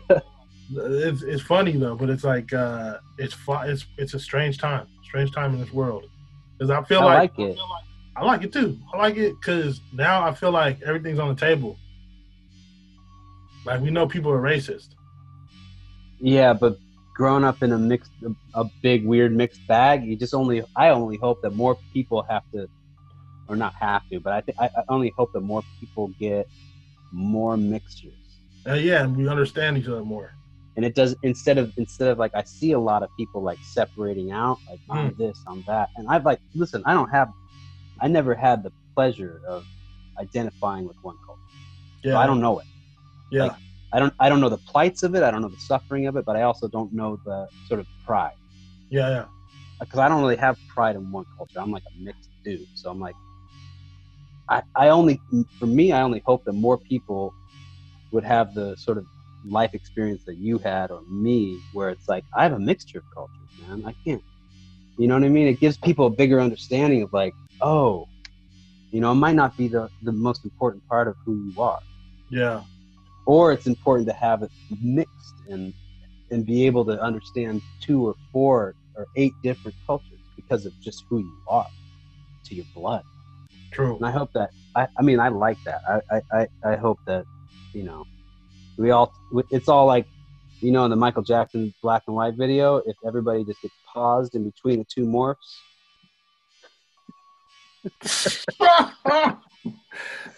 it's 0.70 1.22
it's 1.22 1.42
funny 1.42 1.72
though. 1.72 1.94
But 1.94 2.10
it's 2.10 2.24
like, 2.24 2.52
uh, 2.52 2.98
it's 3.18 3.34
fu- 3.34 3.52
it's 3.64 3.86
it's 3.98 4.14
a 4.14 4.18
strange 4.20 4.58
time, 4.58 4.86
strange 5.04 5.32
time 5.32 5.52
in 5.54 5.60
this 5.60 5.72
world. 5.72 6.04
Because 6.58 6.70
I 6.70 6.82
feel 6.84 7.00
I 7.00 7.04
like, 7.14 7.38
like 7.38 7.50
it. 7.50 7.58
I 8.16 8.24
like 8.24 8.42
it 8.44 8.52
too. 8.52 8.78
I 8.94 8.96
like 8.96 9.16
it 9.16 9.34
because 9.38 9.80
now 9.92 10.24
I 10.26 10.32
feel 10.32 10.50
like 10.50 10.80
everything's 10.82 11.18
on 11.18 11.28
the 11.28 11.34
table. 11.38 11.76
Like 13.66 13.80
we 13.82 13.90
know 13.90 14.06
people 14.06 14.30
are 14.32 14.40
racist. 14.40 14.88
Yeah, 16.18 16.54
but 16.54 16.78
growing 17.16 17.44
up 17.44 17.62
in 17.62 17.72
a 17.72 17.78
mixed, 17.78 18.12
a 18.54 18.64
big 18.82 19.06
weird 19.06 19.34
mixed 19.34 19.62
bag, 19.68 20.04
you 20.06 20.16
just 20.16 20.34
only. 20.34 20.62
I 20.76 20.90
only 20.90 21.18
hope 21.22 21.40
that 21.42 21.52
more 21.52 21.78
people 21.94 22.24
have 22.30 22.44
to, 22.54 22.68
or 23.48 23.56
not 23.56 23.74
have 23.80 24.02
to, 24.12 24.20
but 24.20 24.32
I 24.34 24.42
think 24.42 24.56
I 24.60 24.70
only 24.88 25.14
hope 25.18 25.30
that 25.34 25.40
more 25.42 25.64
people 25.80 26.12
get 26.20 26.48
more 27.12 27.56
mixtures. 27.56 28.42
Uh, 28.68 28.74
yeah, 28.74 29.04
and 29.04 29.16
we 29.16 29.28
understand 29.28 29.78
each 29.78 29.88
other 29.88 30.04
more. 30.04 30.36
and 30.76 30.84
it 30.84 30.94
does 30.94 31.16
instead 31.22 31.58
of 31.58 31.72
instead 31.78 32.08
of 32.08 32.18
like 32.18 32.32
I 32.34 32.44
see 32.44 32.72
a 32.72 32.78
lot 32.80 33.02
of 33.02 33.10
people 33.16 33.42
like 33.42 33.58
separating 33.62 34.30
out 34.32 34.58
like 34.70 34.80
I'm 34.90 35.12
Mm. 35.12 35.16
this 35.16 35.42
I'm 35.46 35.64
that 35.66 35.90
and 35.96 36.06
I've 36.10 36.24
like 36.24 36.40
listen 36.54 36.82
I 36.86 36.94
don't 36.94 37.10
have 37.10 37.30
I 38.00 38.08
never 38.08 38.34
had 38.34 38.62
the 38.62 38.72
pleasure 38.96 39.40
of 39.48 39.64
identifying 40.20 40.84
with 40.86 40.96
one 41.02 41.16
culture 41.26 41.40
Yeah, 42.04 42.12
so 42.12 42.18
I 42.18 42.26
don't 42.26 42.40
know 42.40 42.58
it 42.60 42.66
Yeah, 43.30 43.44
like, 43.44 43.56
I 43.92 44.00
don't 44.00 44.14
I 44.20 44.28
don't 44.28 44.40
know 44.40 44.48
the 44.48 44.58
plights 44.58 45.02
of 45.02 45.14
it 45.14 45.22
I 45.22 45.30
don't 45.30 45.42
know 45.42 45.48
the 45.48 45.58
suffering 45.58 46.06
of 46.06 46.16
it 46.16 46.24
but 46.24 46.36
I 46.36 46.42
also 46.42 46.68
don't 46.68 46.92
know 46.92 47.18
the 47.24 47.48
sort 47.64 47.80
of 47.80 47.86
pride 48.04 48.32
yeah, 48.90 49.08
yeah. 49.08 49.24
because 49.80 49.98
I 49.98 50.08
don't 50.08 50.20
really 50.22 50.36
have 50.36 50.56
pride 50.68 50.96
in 50.96 51.10
one 51.10 51.24
culture 51.36 51.60
I'm 51.60 51.70
like 51.72 51.84
a 51.86 51.98
mixed 52.02 52.30
dude 52.44 52.66
so 52.74 52.90
I'm 52.90 53.00
like 53.00 53.16
I 54.50 54.62
I 54.74 54.88
only 54.88 55.20
for 55.58 55.66
me 55.66 55.92
I 55.92 56.02
only 56.02 56.22
hope 56.26 56.44
that 56.46 56.52
more 56.52 56.78
people 56.78 57.34
would 58.12 58.24
have 58.24 58.54
the 58.54 58.76
sort 58.76 58.98
of 58.98 59.06
life 59.48 59.74
experience 59.74 60.24
that 60.26 60.36
you 60.38 60.58
had 60.58 60.90
or 60.90 61.02
me 61.10 61.60
where 61.72 61.90
it's 61.90 62.08
like 62.08 62.24
I 62.36 62.42
have 62.42 62.52
a 62.52 62.58
mixture 62.58 62.98
of 62.98 63.04
cultures, 63.14 63.50
man. 63.58 63.82
I 63.86 63.94
can't 64.06 64.22
you 64.98 65.08
know 65.08 65.14
what 65.14 65.24
I 65.24 65.28
mean? 65.28 65.46
It 65.46 65.60
gives 65.60 65.76
people 65.78 66.06
a 66.06 66.10
bigger 66.10 66.40
understanding 66.40 67.02
of 67.02 67.12
like, 67.12 67.34
oh, 67.60 68.08
you 68.92 69.00
know, 69.00 69.12
it 69.12 69.16
might 69.16 69.34
not 69.36 69.56
be 69.56 69.68
the, 69.68 69.88
the 70.02 70.12
most 70.12 70.44
important 70.44 70.86
part 70.88 71.08
of 71.08 71.16
who 71.24 71.34
you 71.36 71.60
are. 71.60 71.78
Yeah, 72.30 72.62
Or 73.26 73.52
it's 73.52 73.66
important 73.66 74.08
to 74.08 74.14
have 74.14 74.42
it 74.42 74.50
mixed 74.82 75.34
and 75.48 75.74
and 76.30 76.44
be 76.44 76.66
able 76.66 76.84
to 76.84 77.00
understand 77.00 77.62
two 77.80 78.06
or 78.06 78.14
four 78.32 78.74
or 78.96 79.06
eight 79.16 79.32
different 79.42 79.76
cultures 79.86 80.18
because 80.34 80.66
of 80.66 80.72
just 80.82 81.04
who 81.08 81.18
you 81.18 81.42
are 81.48 81.66
to 82.44 82.54
your 82.54 82.64
blood. 82.74 83.02
true. 83.72 83.96
And 83.96 84.06
I 84.06 84.10
hope 84.10 84.30
that 84.34 84.50
I, 84.74 84.88
I 84.98 85.02
mean 85.02 85.20
I 85.20 85.28
like 85.28 85.58
that. 85.64 85.80
I, 85.88 86.00
I, 86.16 86.22
I, 86.32 86.72
I 86.72 86.76
hope 86.76 86.98
that, 87.06 87.24
you 87.74 87.84
know, 87.84 88.04
we 88.76 88.90
all 88.90 89.12
it's 89.50 89.68
all 89.68 89.86
like 89.86 90.06
you 90.60 90.72
know 90.72 90.84
in 90.84 90.90
the 90.90 90.96
Michael 90.96 91.22
Jackson 91.22 91.74
black 91.82 92.02
and 92.06 92.16
white 92.16 92.34
video, 92.36 92.78
if 92.78 92.96
everybody 93.06 93.44
just 93.44 93.62
gets 93.62 93.74
paused 93.92 94.34
in 94.34 94.44
between 94.44 94.78
the 94.78 94.84
two 94.84 95.06
morphs. 95.06 95.62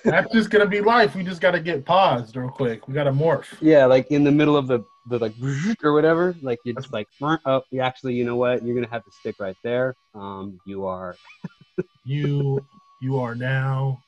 That's 0.05 0.33
just 0.33 0.51
gonna 0.51 0.67
be 0.67 0.81
life. 0.81 1.15
We 1.15 1.23
just 1.25 1.41
gotta 1.41 1.61
get 1.61 1.85
paused 1.85 2.37
real 2.37 2.49
quick. 2.49 2.87
We 2.89 2.95
gotta 2.95 3.13
morph. 3.13 3.47
Yeah, 3.61 3.87
like 3.87 4.11
in 4.11 4.25
the 4.25 4.33
middle 4.33 4.57
of 4.57 4.67
the, 4.67 4.85
the 5.09 5.19
like 5.19 5.35
or 5.83 5.93
whatever, 5.93 6.37
like 6.43 6.59
you're 6.65 6.75
just 6.75 6.93
like 6.93 7.07
oh 7.21 7.63
you 7.71 7.81
actually 7.81 8.15
you 8.15 8.25
know 8.25 8.37
what, 8.37 8.65
you're 8.65 8.75
gonna 8.75 8.91
have 8.91 9.05
to 9.05 9.13
stick 9.21 9.37
right 9.39 9.57
there. 9.65 9.95
Um 10.15 10.61
you 10.67 10.87
are 10.87 11.17
You 12.05 12.59
you 13.01 13.19
are 13.19 13.35
now 13.35 14.03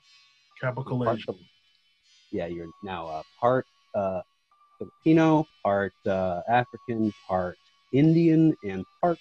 capitalization. 0.61 1.39
yeah, 2.31 2.47
you're 2.47 2.71
now 2.83 3.09
uh, 3.09 3.23
part 3.39 3.67
uh, 3.95 4.21
Filipino, 4.79 5.47
part 5.65 5.93
uh, 6.07 6.41
African, 6.49 7.13
part 7.29 7.57
Indian, 7.93 8.55
and 8.65 8.85
part 9.01 9.19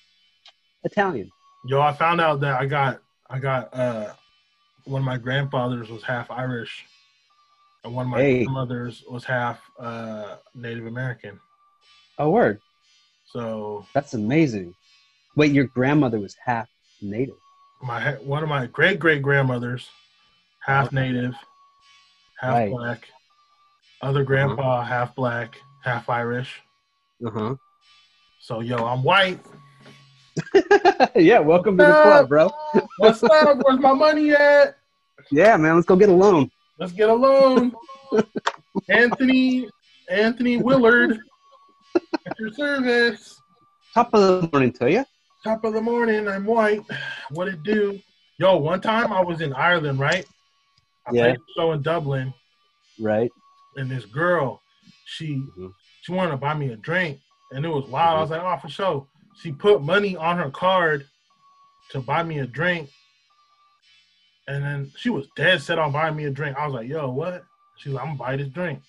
Italian. 0.84 1.30
Yo, 1.66 1.82
I 1.82 1.94
found 1.94 2.22
out 2.22 2.40
that 2.42 2.60
I 2.60 2.66
got 2.66 3.02
I 3.30 3.40
got 3.40 3.74
uh 3.74 4.14
one 4.90 5.02
of 5.04 5.06
my 5.06 5.18
grandfathers 5.18 5.90
was 5.92 6.04
half 6.04 6.32
Irish 6.32 6.86
and 7.84 7.94
one 7.94 8.08
of 8.08 8.10
my 8.12 8.20
Hey. 8.22 8.40
grandmothers 8.44 9.04
was 9.10 9.24
half 9.24 9.60
uh 9.80 10.38
Native 10.56 10.88
American. 10.88 11.40
Oh, 12.18 12.32
word! 12.32 12.60
So 13.26 13.86
That's 13.94 14.16
amazing. 14.16 14.74
Wait, 15.36 15.52
your 15.54 15.66
grandmother 15.66 16.20
was 16.20 16.36
half 16.44 16.68
native. 17.02 17.36
my 17.82 18.14
one 18.16 18.42
of 18.44 18.50
my 18.50 18.66
great 18.66 19.00
great 19.00 19.22
grandmothers 19.22 19.88
half 20.60 20.88
Okay. 20.88 20.96
Native, 20.96 21.36
half 22.40 22.56
Right. 22.56 22.72
black. 22.72 23.08
Other 24.02 24.24
grandpa 24.24 24.82
half 24.84 25.14
black, 25.16 25.62
half 25.84 26.10
Irish. 26.10 26.62
Uh 27.26 27.30
huh. 27.32 27.56
So 28.40 28.62
yo, 28.62 28.78
I'm 28.86 29.04
white. 29.04 29.40
yeah, 31.16 31.40
welcome 31.40 31.78
to 31.78 31.86
the 31.86 31.94
club, 32.02 32.28
bro. 32.30 32.50
What's 32.98 33.24
up? 33.24 33.60
Where's 33.62 33.80
my 33.80 33.94
money 33.94 34.32
at? 34.32 34.79
Yeah, 35.32 35.58
man, 35.58 35.76
let's 35.76 35.86
go 35.86 35.96
get 35.96 36.10
a 36.10 36.14
loan. 36.14 36.50
Let's 36.78 36.92
get 36.94 37.10
a 37.10 37.14
loan. 37.14 37.74
Anthony, 38.90 39.70
Anthony 40.10 40.58
Willard, 40.58 41.20
at 42.26 42.40
your 42.40 42.52
service. 42.54 43.42
Top 43.94 44.10
of 44.14 44.22
the 44.42 44.50
morning 44.52 44.72
to 44.74 44.92
you. 44.92 45.06
Top 45.44 45.64
of 45.64 45.74
the 45.74 45.82
morning, 45.82 46.28
I'm 46.28 46.46
white. 46.46 46.82
What 47.32 47.48
it 47.48 47.64
do? 47.64 48.02
Yo, 48.38 48.58
one 48.58 48.82
time 48.82 49.12
I 49.14 49.22
was 49.22 49.42
in 49.42 49.54
Ireland, 49.54 50.00
right? 50.00 50.26
I 51.06 51.12
Yeah. 51.14 51.24
played 51.24 51.36
a 51.36 51.40
show 51.58 51.72
in 51.74 51.82
Dublin, 51.82 52.34
Right. 52.98 53.32
and 53.78 53.90
this 53.90 54.06
girl, 54.06 54.62
she 55.06 55.36
Mhm. 55.58 55.74
she 56.02 56.12
wanted 56.14 56.32
to 56.32 56.38
buy 56.38 56.54
me 56.54 56.72
a 56.72 56.78
drink, 56.78 57.20
and 57.52 57.66
it 57.66 57.70
was 57.70 57.86
wild. 57.86 58.18
I 58.18 58.22
was 58.22 58.30
like, 58.32 58.42
oh, 58.42 58.58
for 58.58 58.70
sure. 58.70 59.08
She 59.36 59.52
put 59.52 59.82
money 59.82 60.16
on 60.16 60.38
her 60.38 60.50
card 60.50 61.08
to 61.92 62.02
buy 62.02 62.24
me 62.24 62.40
a 62.40 62.48
drink, 62.48 62.90
and 64.50 64.64
then 64.64 64.92
she 64.98 65.10
was 65.10 65.28
dead 65.36 65.62
set 65.62 65.78
on 65.80 65.92
buying 65.92 66.16
me 66.16 66.26
a 66.26 66.30
drink. 66.32 66.58
I 66.58 66.66
was 66.66 66.74
like, 66.74 66.90
yo, 66.90 67.10
what? 67.10 67.46
She's 67.78 67.94
like, 67.94 68.02
I'm 68.04 68.18
gonna 68.18 68.20
buy 68.20 68.36
this 68.36 68.48
drink. 68.50 68.82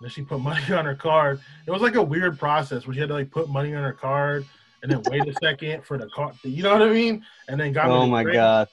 then 0.00 0.10
she 0.10 0.22
put 0.22 0.40
money 0.50 0.72
on 0.74 0.84
her 0.84 0.94
card. 0.96 1.40
It 1.66 1.70
was 1.70 1.80
like 1.82 1.94
a 1.94 2.02
weird 2.02 2.38
process 2.38 2.86
where 2.86 2.92
she 2.94 3.00
had 3.00 3.08
to 3.08 3.14
like 3.14 3.30
put 3.30 3.48
money 3.48 3.74
on 3.74 3.82
her 3.82 3.92
card 3.92 4.44
and 4.82 4.90
then 4.90 5.00
wait 5.06 5.26
a 5.28 5.34
second 5.42 5.84
for 5.86 5.96
the 5.98 6.08
card. 6.08 6.34
You 6.42 6.62
know 6.64 6.72
what 6.72 6.82
I 6.82 6.90
mean? 6.92 7.24
And 7.48 7.58
then 7.58 7.72
got 7.72 7.86
me 7.88 7.94
Oh 7.94 8.06
my 8.06 8.22
drink 8.24 8.34
god. 8.36 8.68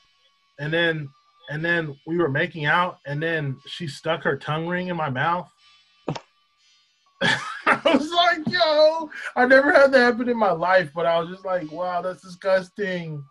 and 0.60 0.74
then 0.74 1.08
and 1.52 1.64
then 1.64 1.96
we 2.08 2.18
were 2.18 2.28
making 2.30 2.66
out 2.66 2.98
and 3.06 3.22
then 3.22 3.56
she 3.68 3.88
stuck 3.88 4.24
her 4.24 4.36
tongue 4.36 4.68
ring 4.68 4.88
in 4.88 4.98
my 4.98 5.10
mouth 5.12 5.48
i 7.22 7.80
was 7.86 8.12
like 8.12 8.40
yo 8.48 9.10
i 9.36 9.46
never 9.46 9.72
had 9.72 9.92
that 9.92 10.00
happen 10.00 10.28
in 10.28 10.38
my 10.38 10.52
life 10.52 10.90
but 10.96 11.06
i 11.06 11.20
was 11.20 11.30
just 11.30 11.46
like 11.46 11.72
wow 11.72 12.02
that's 12.02 12.24
disgusting 12.24 13.24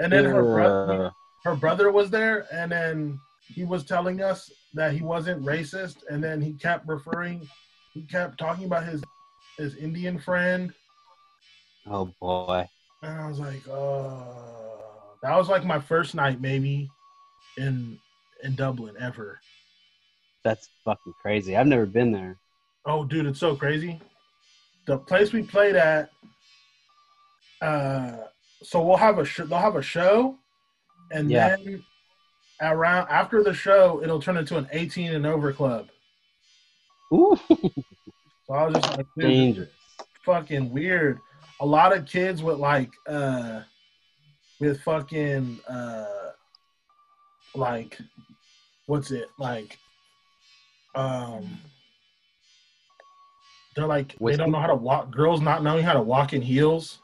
and 0.00 0.10
then 0.12 0.24
her 0.24 0.42
brother. 0.42 1.10
Her 1.48 1.56
brother 1.56 1.90
was 1.90 2.10
there 2.10 2.46
and 2.52 2.70
then 2.70 3.18
he 3.54 3.64
was 3.64 3.82
telling 3.84 4.20
us 4.22 4.50
that 4.74 4.92
he 4.92 5.00
wasn't 5.02 5.42
racist 5.42 5.96
and 6.10 6.22
then 6.22 6.42
he 6.42 6.52
kept 6.52 6.86
referring 6.86 7.48
he 7.94 8.02
kept 8.02 8.36
talking 8.38 8.66
about 8.66 8.84
his 8.84 9.02
his 9.56 9.74
indian 9.76 10.18
friend 10.18 10.72
Oh 11.90 12.12
boy. 12.20 12.68
and 13.02 13.18
I 13.18 13.26
was 13.28 13.38
like, 13.38 13.62
uh, 13.66 14.24
that 15.22 15.34
was 15.38 15.48
like 15.48 15.64
my 15.64 15.78
first 15.80 16.14
night 16.14 16.38
maybe 16.38 16.90
in 17.56 17.98
in 18.44 18.54
Dublin 18.56 18.94
ever. 19.00 19.40
That's 20.44 20.68
fucking 20.84 21.14
crazy. 21.22 21.56
I've 21.56 21.66
never 21.66 21.86
been 21.86 22.12
there. 22.12 22.36
Oh, 22.84 23.04
dude, 23.04 23.24
it's 23.24 23.40
so 23.40 23.56
crazy. 23.56 23.98
The 24.86 24.98
place 24.98 25.32
we 25.32 25.42
played 25.42 25.76
at, 25.76 26.10
uh, 27.62 28.18
so 28.62 28.82
we'll 28.84 28.98
have 28.98 29.18
a 29.18 29.24
sh- 29.24 29.40
they'll 29.48 29.58
have 29.58 29.76
a 29.76 29.82
show, 29.82 30.36
and 31.10 31.30
Yeah. 31.30 31.56
then 31.56 31.84
around 32.60 33.08
after 33.08 33.42
the 33.42 33.54
show, 33.54 34.02
it'll 34.02 34.20
turn 34.20 34.36
into 34.36 34.56
an 34.56 34.68
18 34.72 35.12
and 35.14 35.26
over 35.26 35.52
club. 35.52 35.90
Ooh, 37.12 37.38
So 37.48 38.54
I 38.54 38.66
was 38.66 38.74
just 38.76 38.96
like, 38.96 39.06
dude, 39.16 39.30
dangerous. 39.36 39.70
fucking 40.24 40.70
weird. 40.70 41.20
A 41.60 41.66
lot 41.66 41.96
of 41.96 42.06
kids 42.06 42.42
with 42.42 42.58
like 42.58 42.92
uh 43.08 43.62
with 44.60 44.80
fucking 44.82 45.60
uh 45.68 46.06
like 47.54 47.98
what's 48.86 49.10
it 49.10 49.28
like 49.38 49.78
um 50.94 51.60
they're 53.74 53.86
like 53.86 54.16
they 54.20 54.36
don't 54.36 54.50
know 54.50 54.60
how 54.60 54.66
to 54.66 54.74
walk 54.74 55.10
girls 55.10 55.40
not 55.40 55.62
knowing 55.62 55.82
how 55.84 55.92
to 55.92 56.02
walk 56.02 56.32
in 56.32 56.42
heels 56.42 57.00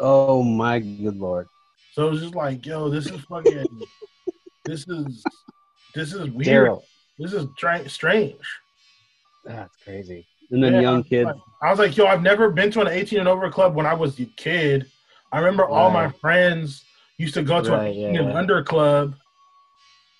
Oh 0.00 0.42
my 0.42 0.80
good 0.80 1.16
lord. 1.16 1.46
So 1.94 2.08
it 2.08 2.10
was 2.10 2.20
just 2.22 2.34
like, 2.34 2.66
yo, 2.66 2.88
this 2.88 3.06
is 3.06 3.20
fucking, 3.22 3.66
this 4.64 4.86
is, 4.88 5.24
this 5.94 6.12
is 6.12 6.28
weird. 6.30 6.70
Daryl. 6.70 6.82
This 7.20 7.32
is 7.32 7.46
tra- 7.56 7.88
strange. 7.88 8.34
That's 9.44 9.76
crazy. 9.84 10.26
And 10.50 10.62
then 10.62 10.74
Yeah, 10.74 10.80
young 10.80 11.04
kids. 11.04 11.26
like- 11.26 11.36
I 11.62 11.70
was 11.70 11.78
like, 11.78 11.96
yo, 11.96 12.06
I've 12.06 12.22
never 12.22 12.50
been 12.50 12.72
to 12.72 12.80
an 12.80 12.88
18 12.88 13.20
and 13.20 13.28
over 13.28 13.48
club 13.48 13.76
when 13.76 13.86
I 13.86 13.94
was 13.94 14.18
a 14.18 14.26
kid. 14.36 14.90
I 15.32 15.38
remember 15.38 15.64
all 15.66 15.90
my 15.90 16.08
friends 16.08 16.84
used 17.18 17.34
to 17.34 17.42
go 17.44 17.62
to 17.62 17.70
Right, 17.70 17.94
an 17.94 18.00
yeah, 18.14 18.20
and 18.22 18.32
under 18.32 18.62
club, 18.64 19.14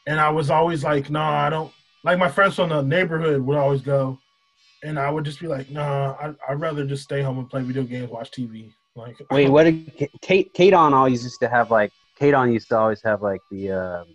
and 0.06 0.20
I 0.20 0.30
was 0.30 0.48
always 0.50 0.84
like, 0.84 1.10
no, 1.10 1.20
I 1.20 1.50
don't. 1.50 1.72
Like 2.04 2.18
my 2.18 2.28
friends 2.28 2.54
from 2.54 2.68
the 2.68 2.82
neighborhood 2.82 3.40
would 3.42 3.56
always 3.58 3.82
go, 3.82 4.18
and 4.84 4.98
I 4.98 5.10
would 5.10 5.24
just 5.24 5.40
be 5.40 5.48
like, 5.48 5.70
nah, 5.70 6.14
I, 6.20 6.34
I'd 6.48 6.60
rather 6.60 6.86
just 6.86 7.02
stay 7.02 7.20
home 7.20 7.38
and 7.38 7.50
play 7.50 7.62
video 7.62 7.82
games, 7.82 8.10
watch 8.10 8.30
TV. 8.30 8.72
Like, 8.96 9.16
Wait, 9.30 9.48
what 9.48 9.64
did 9.64 9.96
K- 9.96 10.10
Kate 10.22 10.54
KDON 10.54 10.92
always 10.92 11.24
used 11.24 11.40
to 11.40 11.48
have 11.48 11.70
like 11.70 11.92
KDON 12.20 12.52
used 12.52 12.68
to 12.68 12.78
always 12.78 13.02
have 13.02 13.22
like 13.22 13.40
the 13.50 13.72
um 13.72 14.06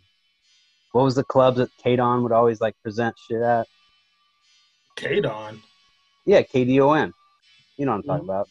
what 0.91 1.03
was 1.03 1.15
the 1.15 1.23
club 1.23 1.55
that 1.57 1.69
KDON 1.85 2.23
would 2.23 2.31
always 2.31 2.61
like 2.61 2.75
present 2.81 3.15
shit 3.19 3.41
at? 3.41 3.67
K-Don? 4.95 5.61
Yeah, 6.25 6.41
KDON. 6.43 7.11
You 7.77 7.85
know 7.85 7.91
what 7.91 7.97
I'm 7.97 8.03
talking 8.03 8.21
Mhm. 8.21 8.23
about. 8.23 8.49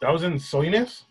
That 0.00 0.12
was 0.12 0.22
in 0.22 0.38
Salinas? 0.38 1.04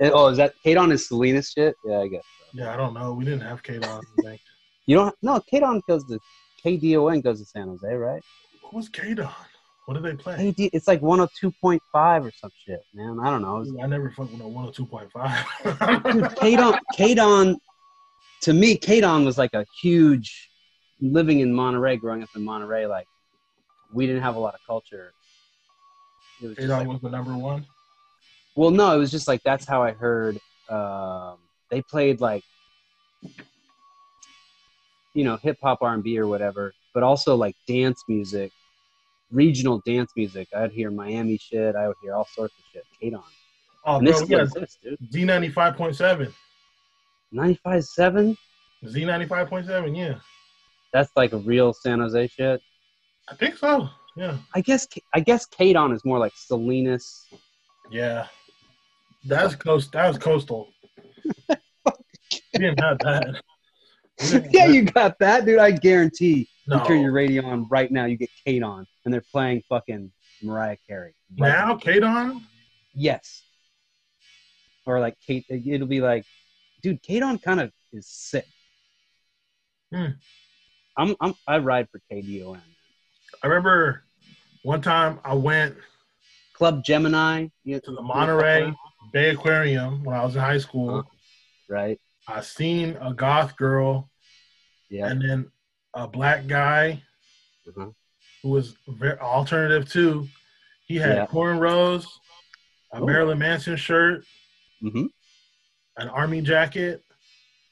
Eh, 0.00 0.10
Oh, 0.12 0.28
is 0.28 0.36
that 0.38 0.54
KDON 0.64 0.92
is 0.92 1.08
Salinas 1.08 1.50
shit? 1.50 1.76
Yeah, 1.84 2.00
I 2.00 2.08
guess. 2.08 2.24
Yeah, 2.52 2.72
I 2.72 2.76
don't 2.76 2.94
know. 2.94 3.12
We 3.12 3.24
didn't 3.24 3.42
have 3.42 3.62
K-Don. 3.62 4.06
You 4.86 4.96
don't 4.96 5.14
no 5.20 5.38
KDON 5.52 5.82
goes 5.86 6.04
to 6.06 6.18
KDON 6.64 7.22
goes 7.22 7.40
to 7.40 7.44
San 7.46 7.68
Jose, 7.68 7.92
right? 7.92 8.22
What 8.62 8.72
was 8.74 8.88
K-Don? 8.88 9.34
What 9.88 9.94
did 9.94 10.02
they 10.02 10.22
play? 10.22 10.54
It's 10.58 10.86
like 10.86 11.00
102.5 11.00 11.80
or 11.94 12.30
some 12.30 12.50
shit, 12.66 12.84
man. 12.92 13.18
I 13.22 13.30
don't 13.30 13.40
know. 13.40 13.64
I 13.82 13.86
never 13.86 14.10
fucked 14.10 14.32
with 14.32 14.42
a 14.42 14.44
102.5. 14.44 16.12
Dude, 16.12 16.24
KDON, 16.24 16.78
KDON, 16.94 17.56
to 18.42 18.52
me, 18.52 18.76
KDON 18.76 19.24
was 19.24 19.38
like 19.38 19.54
a 19.54 19.64
huge. 19.80 20.50
Living 21.00 21.40
in 21.40 21.54
Monterey, 21.54 21.96
growing 21.96 22.22
up 22.22 22.28
in 22.36 22.44
Monterey, 22.44 22.84
like 22.84 23.06
we 23.90 24.06
didn't 24.06 24.20
have 24.20 24.36
a 24.36 24.38
lot 24.38 24.52
of 24.52 24.60
culture. 24.66 25.14
It 26.42 26.48
was 26.48 26.56
just 26.58 26.68
like, 26.68 26.86
was 26.86 27.00
the 27.00 27.08
number 27.08 27.34
one. 27.34 27.64
well, 28.56 28.70
no, 28.70 28.94
it 28.94 28.98
was 28.98 29.10
just 29.10 29.26
like 29.26 29.42
that's 29.42 29.64
how 29.64 29.82
I 29.82 29.92
heard. 29.92 30.38
Um, 30.68 31.38
they 31.70 31.80
played 31.80 32.20
like, 32.20 32.44
you 35.14 35.24
know, 35.24 35.38
hip 35.38 35.56
hop, 35.62 35.78
R 35.80 35.94
and 35.94 36.02
B, 36.02 36.18
or 36.18 36.26
whatever, 36.26 36.74
but 36.92 37.02
also 37.02 37.36
like 37.36 37.56
dance 37.66 38.04
music, 38.06 38.52
regional 39.30 39.82
dance 39.84 40.12
music. 40.16 40.48
I'd 40.56 40.72
hear 40.72 40.90
Miami 40.90 41.38
shit. 41.38 41.76
I 41.76 41.86
would 41.88 41.96
hear 42.02 42.14
all 42.14 42.26
sorts 42.34 42.54
of 42.58 42.64
shit. 42.72 42.84
KDON, 43.02 43.22
Oh, 43.84 43.96
and 43.96 44.04
bro, 44.04 44.12
this 44.12 44.20
we 44.20 44.26
still 44.26 44.38
got 44.38 44.56
exists, 44.56 44.78
dude. 44.82 44.98
Z95.7. 45.12 46.32
95.7. 47.34 48.36
Z95.7, 48.84 49.96
yeah. 49.96 50.14
That's 50.92 51.10
like 51.16 51.32
a 51.32 51.38
real 51.38 51.72
San 51.72 52.00
Jose 52.00 52.26
shit. 52.28 52.60
I 53.28 53.34
think 53.34 53.56
so. 53.56 53.88
Yeah. 54.16 54.36
I 54.54 54.60
guess 54.62 54.88
I 55.14 55.20
guess 55.20 55.46
KDON 55.46 55.94
is 55.94 56.04
more 56.04 56.18
like 56.18 56.32
Salinas. 56.34 57.26
Yeah. 57.90 58.26
That's 59.24 59.54
coast. 59.54 59.92
That 59.92 60.08
was 60.08 60.18
coastal. 60.18 60.68
we 61.48 61.56
didn't 62.54 62.80
have 62.80 62.98
that. 63.00 63.42
Yeah, 64.50 64.66
you 64.66 64.82
got 64.82 65.18
that, 65.20 65.44
dude. 65.46 65.58
I 65.58 65.70
guarantee. 65.70 66.48
no. 66.66 66.78
You 66.78 66.84
turn 66.86 67.00
your 67.00 67.12
radio 67.12 67.46
on 67.46 67.66
right 67.68 67.90
now, 67.90 68.04
you 68.06 68.16
get 68.16 68.30
KDON, 68.46 68.84
and 69.04 69.14
they're 69.14 69.24
playing 69.32 69.62
fucking 69.68 70.10
Mariah 70.42 70.76
Carey. 70.86 71.14
Right 71.38 71.48
now, 71.50 71.76
K-Don? 71.76 72.42
Yes. 72.94 73.42
Or 74.86 75.00
like 75.00 75.16
Kate, 75.26 75.44
it'll 75.48 75.86
be 75.86 76.00
like, 76.00 76.24
dude, 76.82 77.02
KDON 77.02 77.42
kind 77.42 77.60
of 77.60 77.72
is 77.92 78.06
sick. 78.06 78.46
Hmm. 79.92 80.12
I'm, 80.96 81.14
I'm, 81.20 81.34
I 81.46 81.58
ride 81.58 81.88
for 81.90 82.00
KDON. 82.10 82.60
I 83.42 83.46
remember 83.46 84.04
one 84.62 84.82
time 84.82 85.20
I 85.24 85.34
went 85.34 85.76
Club 86.54 86.82
Gemini. 86.82 87.48
You, 87.64 87.78
to 87.80 87.92
the 87.92 88.02
Monterey 88.02 88.72
Bay 89.12 89.30
Aquarium 89.30 90.02
when 90.02 90.16
I 90.16 90.24
was 90.24 90.34
in 90.34 90.42
high 90.42 90.58
school. 90.58 91.04
Right. 91.68 92.00
I 92.26 92.40
seen 92.40 92.96
a 93.00 93.14
goth 93.14 93.56
girl 93.56 94.07
Yeah. 94.90 95.06
and 95.08 95.20
then 95.22 95.50
a 95.94 96.06
black 96.08 96.46
guy 96.46 97.02
Uh-huh. 97.66 97.90
who 98.42 98.48
was 98.48 98.76
very 98.88 99.18
alternative 99.18 99.88
too. 99.90 100.28
He 100.86 100.96
had 100.96 101.16
Yeah. 101.16 101.26
cornrows, 101.26 102.06
a 102.92 103.00
Ooh. 103.02 103.06
Marilyn 103.06 103.38
Manson 103.38 103.76
shirt, 103.76 104.24
hmm 104.80 105.06
an 105.96 106.08
army 106.08 106.40
jacket, 106.40 107.04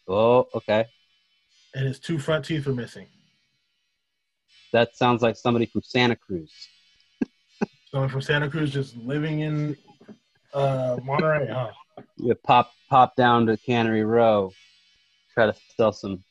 Oh, 0.09 0.48
okay. 0.55 0.86
and 1.74 1.86
his 1.86 2.01
two 2.01 2.18
front 2.18 2.44
teeth 2.44 2.66
were 2.66 2.74
missing. 2.74 3.06
That 4.72 4.97
sounds 4.97 5.22
like 5.22 5.36
somebody 5.36 5.66
from 5.66 5.82
Santa 5.82 6.16
Cruz. 6.16 6.52
Someone 7.90 8.09
from 8.09 8.20
Santa 8.20 8.51
Cruz 8.51 8.72
just 8.72 8.97
living 8.97 9.40
in 9.40 9.76
uh, 10.52 10.97
Monterey, 11.05 11.47
huh? 11.48 11.70
you 12.16 12.34
pop 12.34 12.72
pop 12.90 13.14
down 13.16 13.47
to 13.47 13.56
Cannery 13.59 14.05
Row, 14.05 14.52
try 15.32 15.47
to 15.47 15.55
sell 15.76 15.93
some 15.93 16.22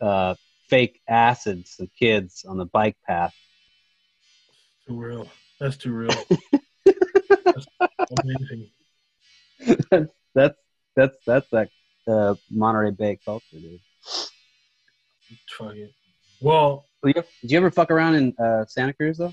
uh, 0.00 0.34
fake 0.68 1.00
acid 1.08 1.66
to 1.78 1.86
kids 1.98 2.44
on 2.48 2.58
the 2.58 2.66
bike 2.66 2.96
path. 3.06 3.34
Too 4.86 4.96
real. 4.96 5.28
That's 5.60 5.76
too 5.76 5.92
real. 5.92 6.14
That's 6.84 7.66
amazing. 8.22 8.70
that's 10.34 10.56
that's 10.94 11.16
that's 11.26 11.46
that 11.50 11.68
uh, 12.06 12.34
Monterey 12.50 12.92
Bay 12.92 13.18
culture, 13.24 13.44
dude. 13.52 13.80
Fuck 15.50 15.74
it. 15.74 15.92
Well, 16.40 16.86
you- 17.04 17.12
Did 17.12 17.24
you 17.50 17.58
ever 17.58 17.70
fuck 17.70 17.90
around 17.90 18.14
in 18.14 18.34
uh, 18.38 18.64
Santa 18.66 18.92
Cruz 18.92 19.18
though? 19.18 19.32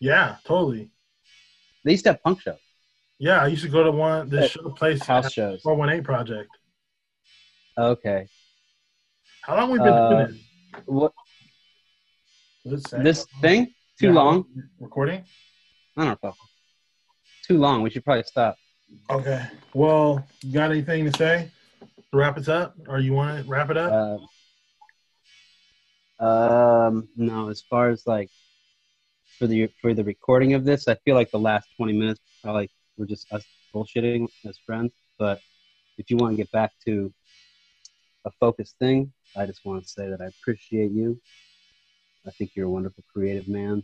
yeah, 0.00 0.36
totally. 0.44 0.90
They 1.84 1.92
used 1.92 2.04
to 2.04 2.10
have 2.10 2.22
punk 2.22 2.40
shows, 2.40 2.58
Yeah, 3.18 3.40
I 3.42 3.46
used 3.46 3.62
to 3.62 3.68
go 3.68 3.82
to 3.84 3.90
one 3.92 4.28
this 4.28 4.50
show 4.52 4.68
place 4.70 5.02
house 5.04 5.32
shows. 5.32 5.62
four 5.62 5.74
one 5.76 5.90
eight 5.90 6.02
project. 6.04 6.50
Okay. 7.78 8.26
How 9.42 9.56
long 9.56 9.72
we 9.72 9.78
been 9.78 9.88
Uh, 9.88 10.08
doing 10.08 10.44
What 10.86 11.12
this? 12.64 12.90
This 12.90 13.26
thing? 13.40 13.74
Too 13.98 14.06
Yeah, 14.06 14.12
long? 14.12 14.44
recording. 14.78 15.24
I 15.96 16.04
don't 16.04 16.22
know. 16.22 16.34
Too 17.46 17.58
long. 17.58 17.82
We 17.82 17.90
should 17.90 18.04
probably 18.04 18.22
stop. 18.22 18.56
Okay. 19.10 19.44
Well, 19.74 20.24
you 20.42 20.52
got 20.52 20.70
anything 20.70 21.04
to 21.10 21.16
say? 21.16 21.50
To 21.80 22.16
wrap 22.16 22.38
it 22.38 22.48
up, 22.48 22.76
or 22.86 23.00
you 23.00 23.12
want 23.14 23.42
to 23.42 23.50
wrap 23.50 23.70
it 23.70 23.76
up? 23.76 24.20
Uh, 26.20 26.24
um, 26.24 27.08
no, 27.16 27.48
as 27.48 27.62
far 27.62 27.90
as 27.90 28.06
like 28.06 28.30
for 29.38 29.48
the 29.48 29.68
for 29.80 29.92
the 29.92 30.04
recording 30.04 30.54
of 30.54 30.64
this, 30.64 30.86
I 30.86 30.94
feel 31.04 31.16
like 31.16 31.32
the 31.32 31.38
last 31.40 31.68
twenty 31.76 31.94
minutes 31.94 32.20
probably 32.42 32.70
we're 32.96 33.06
just 33.06 33.32
us 33.32 33.44
bullshitting 33.74 34.28
as 34.46 34.56
friends. 34.64 34.92
But 35.18 35.40
if 35.98 36.10
you 36.10 36.16
want 36.16 36.34
to 36.34 36.36
get 36.36 36.50
back 36.52 36.72
to 36.86 37.12
a 38.24 38.30
focused 38.38 38.78
thing, 38.78 39.12
I 39.36 39.46
just 39.46 39.64
want 39.64 39.82
to 39.82 39.88
say 39.88 40.08
that 40.08 40.20
I 40.20 40.26
appreciate 40.26 40.92
you. 40.92 41.20
I 42.26 42.30
think 42.32 42.52
you're 42.54 42.66
a 42.66 42.70
wonderful 42.70 43.04
creative 43.12 43.48
man 43.48 43.82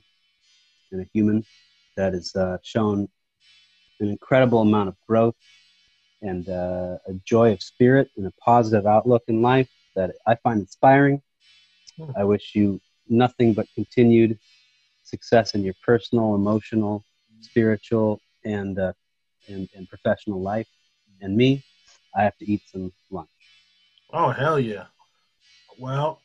and 0.92 1.00
a 1.00 1.06
human 1.12 1.44
that 1.96 2.12
has 2.12 2.34
uh, 2.36 2.58
shown 2.62 3.08
an 4.00 4.08
incredible 4.08 4.60
amount 4.60 4.88
of 4.88 4.96
growth 5.06 5.34
and 6.22 6.48
uh, 6.48 6.98
a 7.06 7.14
joy 7.24 7.52
of 7.52 7.62
spirit 7.62 8.10
and 8.16 8.26
a 8.26 8.32
positive 8.44 8.86
outlook 8.86 9.22
in 9.28 9.42
life 9.42 9.68
that 9.96 10.12
I 10.26 10.36
find 10.36 10.60
inspiring. 10.60 11.22
I 12.16 12.24
wish 12.24 12.52
you 12.54 12.80
nothing 13.08 13.54
but 13.54 13.66
continued 13.74 14.38
success 15.02 15.54
in 15.54 15.62
your 15.64 15.74
personal, 15.84 16.34
emotional, 16.34 17.04
spiritual, 17.40 18.20
and 18.44 18.78
uh, 18.78 18.92
and, 19.48 19.68
and 19.74 19.88
professional 19.88 20.40
life. 20.40 20.66
And 21.20 21.36
me, 21.36 21.62
I 22.14 22.22
have 22.22 22.36
to 22.38 22.50
eat 22.50 22.62
some 22.70 22.92
lunch. 23.10 23.28
Oh 24.12 24.30
hell 24.30 24.60
yeah! 24.60 24.86
Well, 25.78 26.20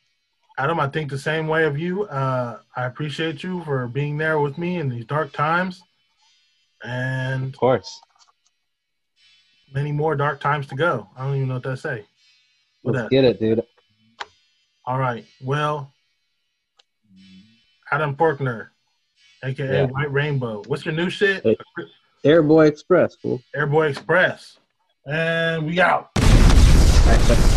Adam, 0.58 0.78
I 0.80 0.88
think 0.88 1.10
the 1.10 1.18
same 1.18 1.46
way 1.48 1.64
of 1.64 1.78
you. 1.78 2.04
Uh, 2.04 2.60
I 2.76 2.84
appreciate 2.84 3.42
you 3.42 3.62
for 3.64 3.86
being 3.88 4.18
there 4.18 4.38
with 4.40 4.58
me 4.58 4.76
in 4.78 4.88
these 4.88 5.04
dark 5.04 5.32
times, 5.32 5.82
and 6.84 7.54
Of 7.54 7.58
course. 7.58 8.00
many 9.72 9.92
more 9.92 10.16
dark 10.16 10.40
times 10.40 10.66
to 10.68 10.74
go. 10.76 11.08
I 11.16 11.24
don't 11.24 11.36
even 11.36 11.48
know 11.48 11.54
what 11.54 11.62
to 11.64 11.76
say. 11.76 12.04
Let's 12.82 12.98
that. 12.98 13.10
get 13.10 13.24
it, 13.24 13.40
dude. 13.40 13.62
All 14.86 14.98
right. 14.98 15.24
Well, 15.42 15.92
Adam 17.90 18.14
Forkner, 18.16 18.68
aka 19.42 19.66
Yeah. 19.82 19.86
White 19.86 20.12
Rainbow. 20.12 20.62
What's 20.66 20.84
your 20.84 20.94
new 20.94 21.10
shit? 21.10 21.42
Hey. 21.42 21.56
Airboy 22.24 22.68
Express, 22.68 23.14
fool. 23.16 23.40
Airboy 23.56 23.90
Express. 23.90 24.58
And 25.06 25.66
we 25.66 25.80
out. 25.80 26.10
All 26.16 26.22
right, 27.06 27.20
but- 27.28 27.53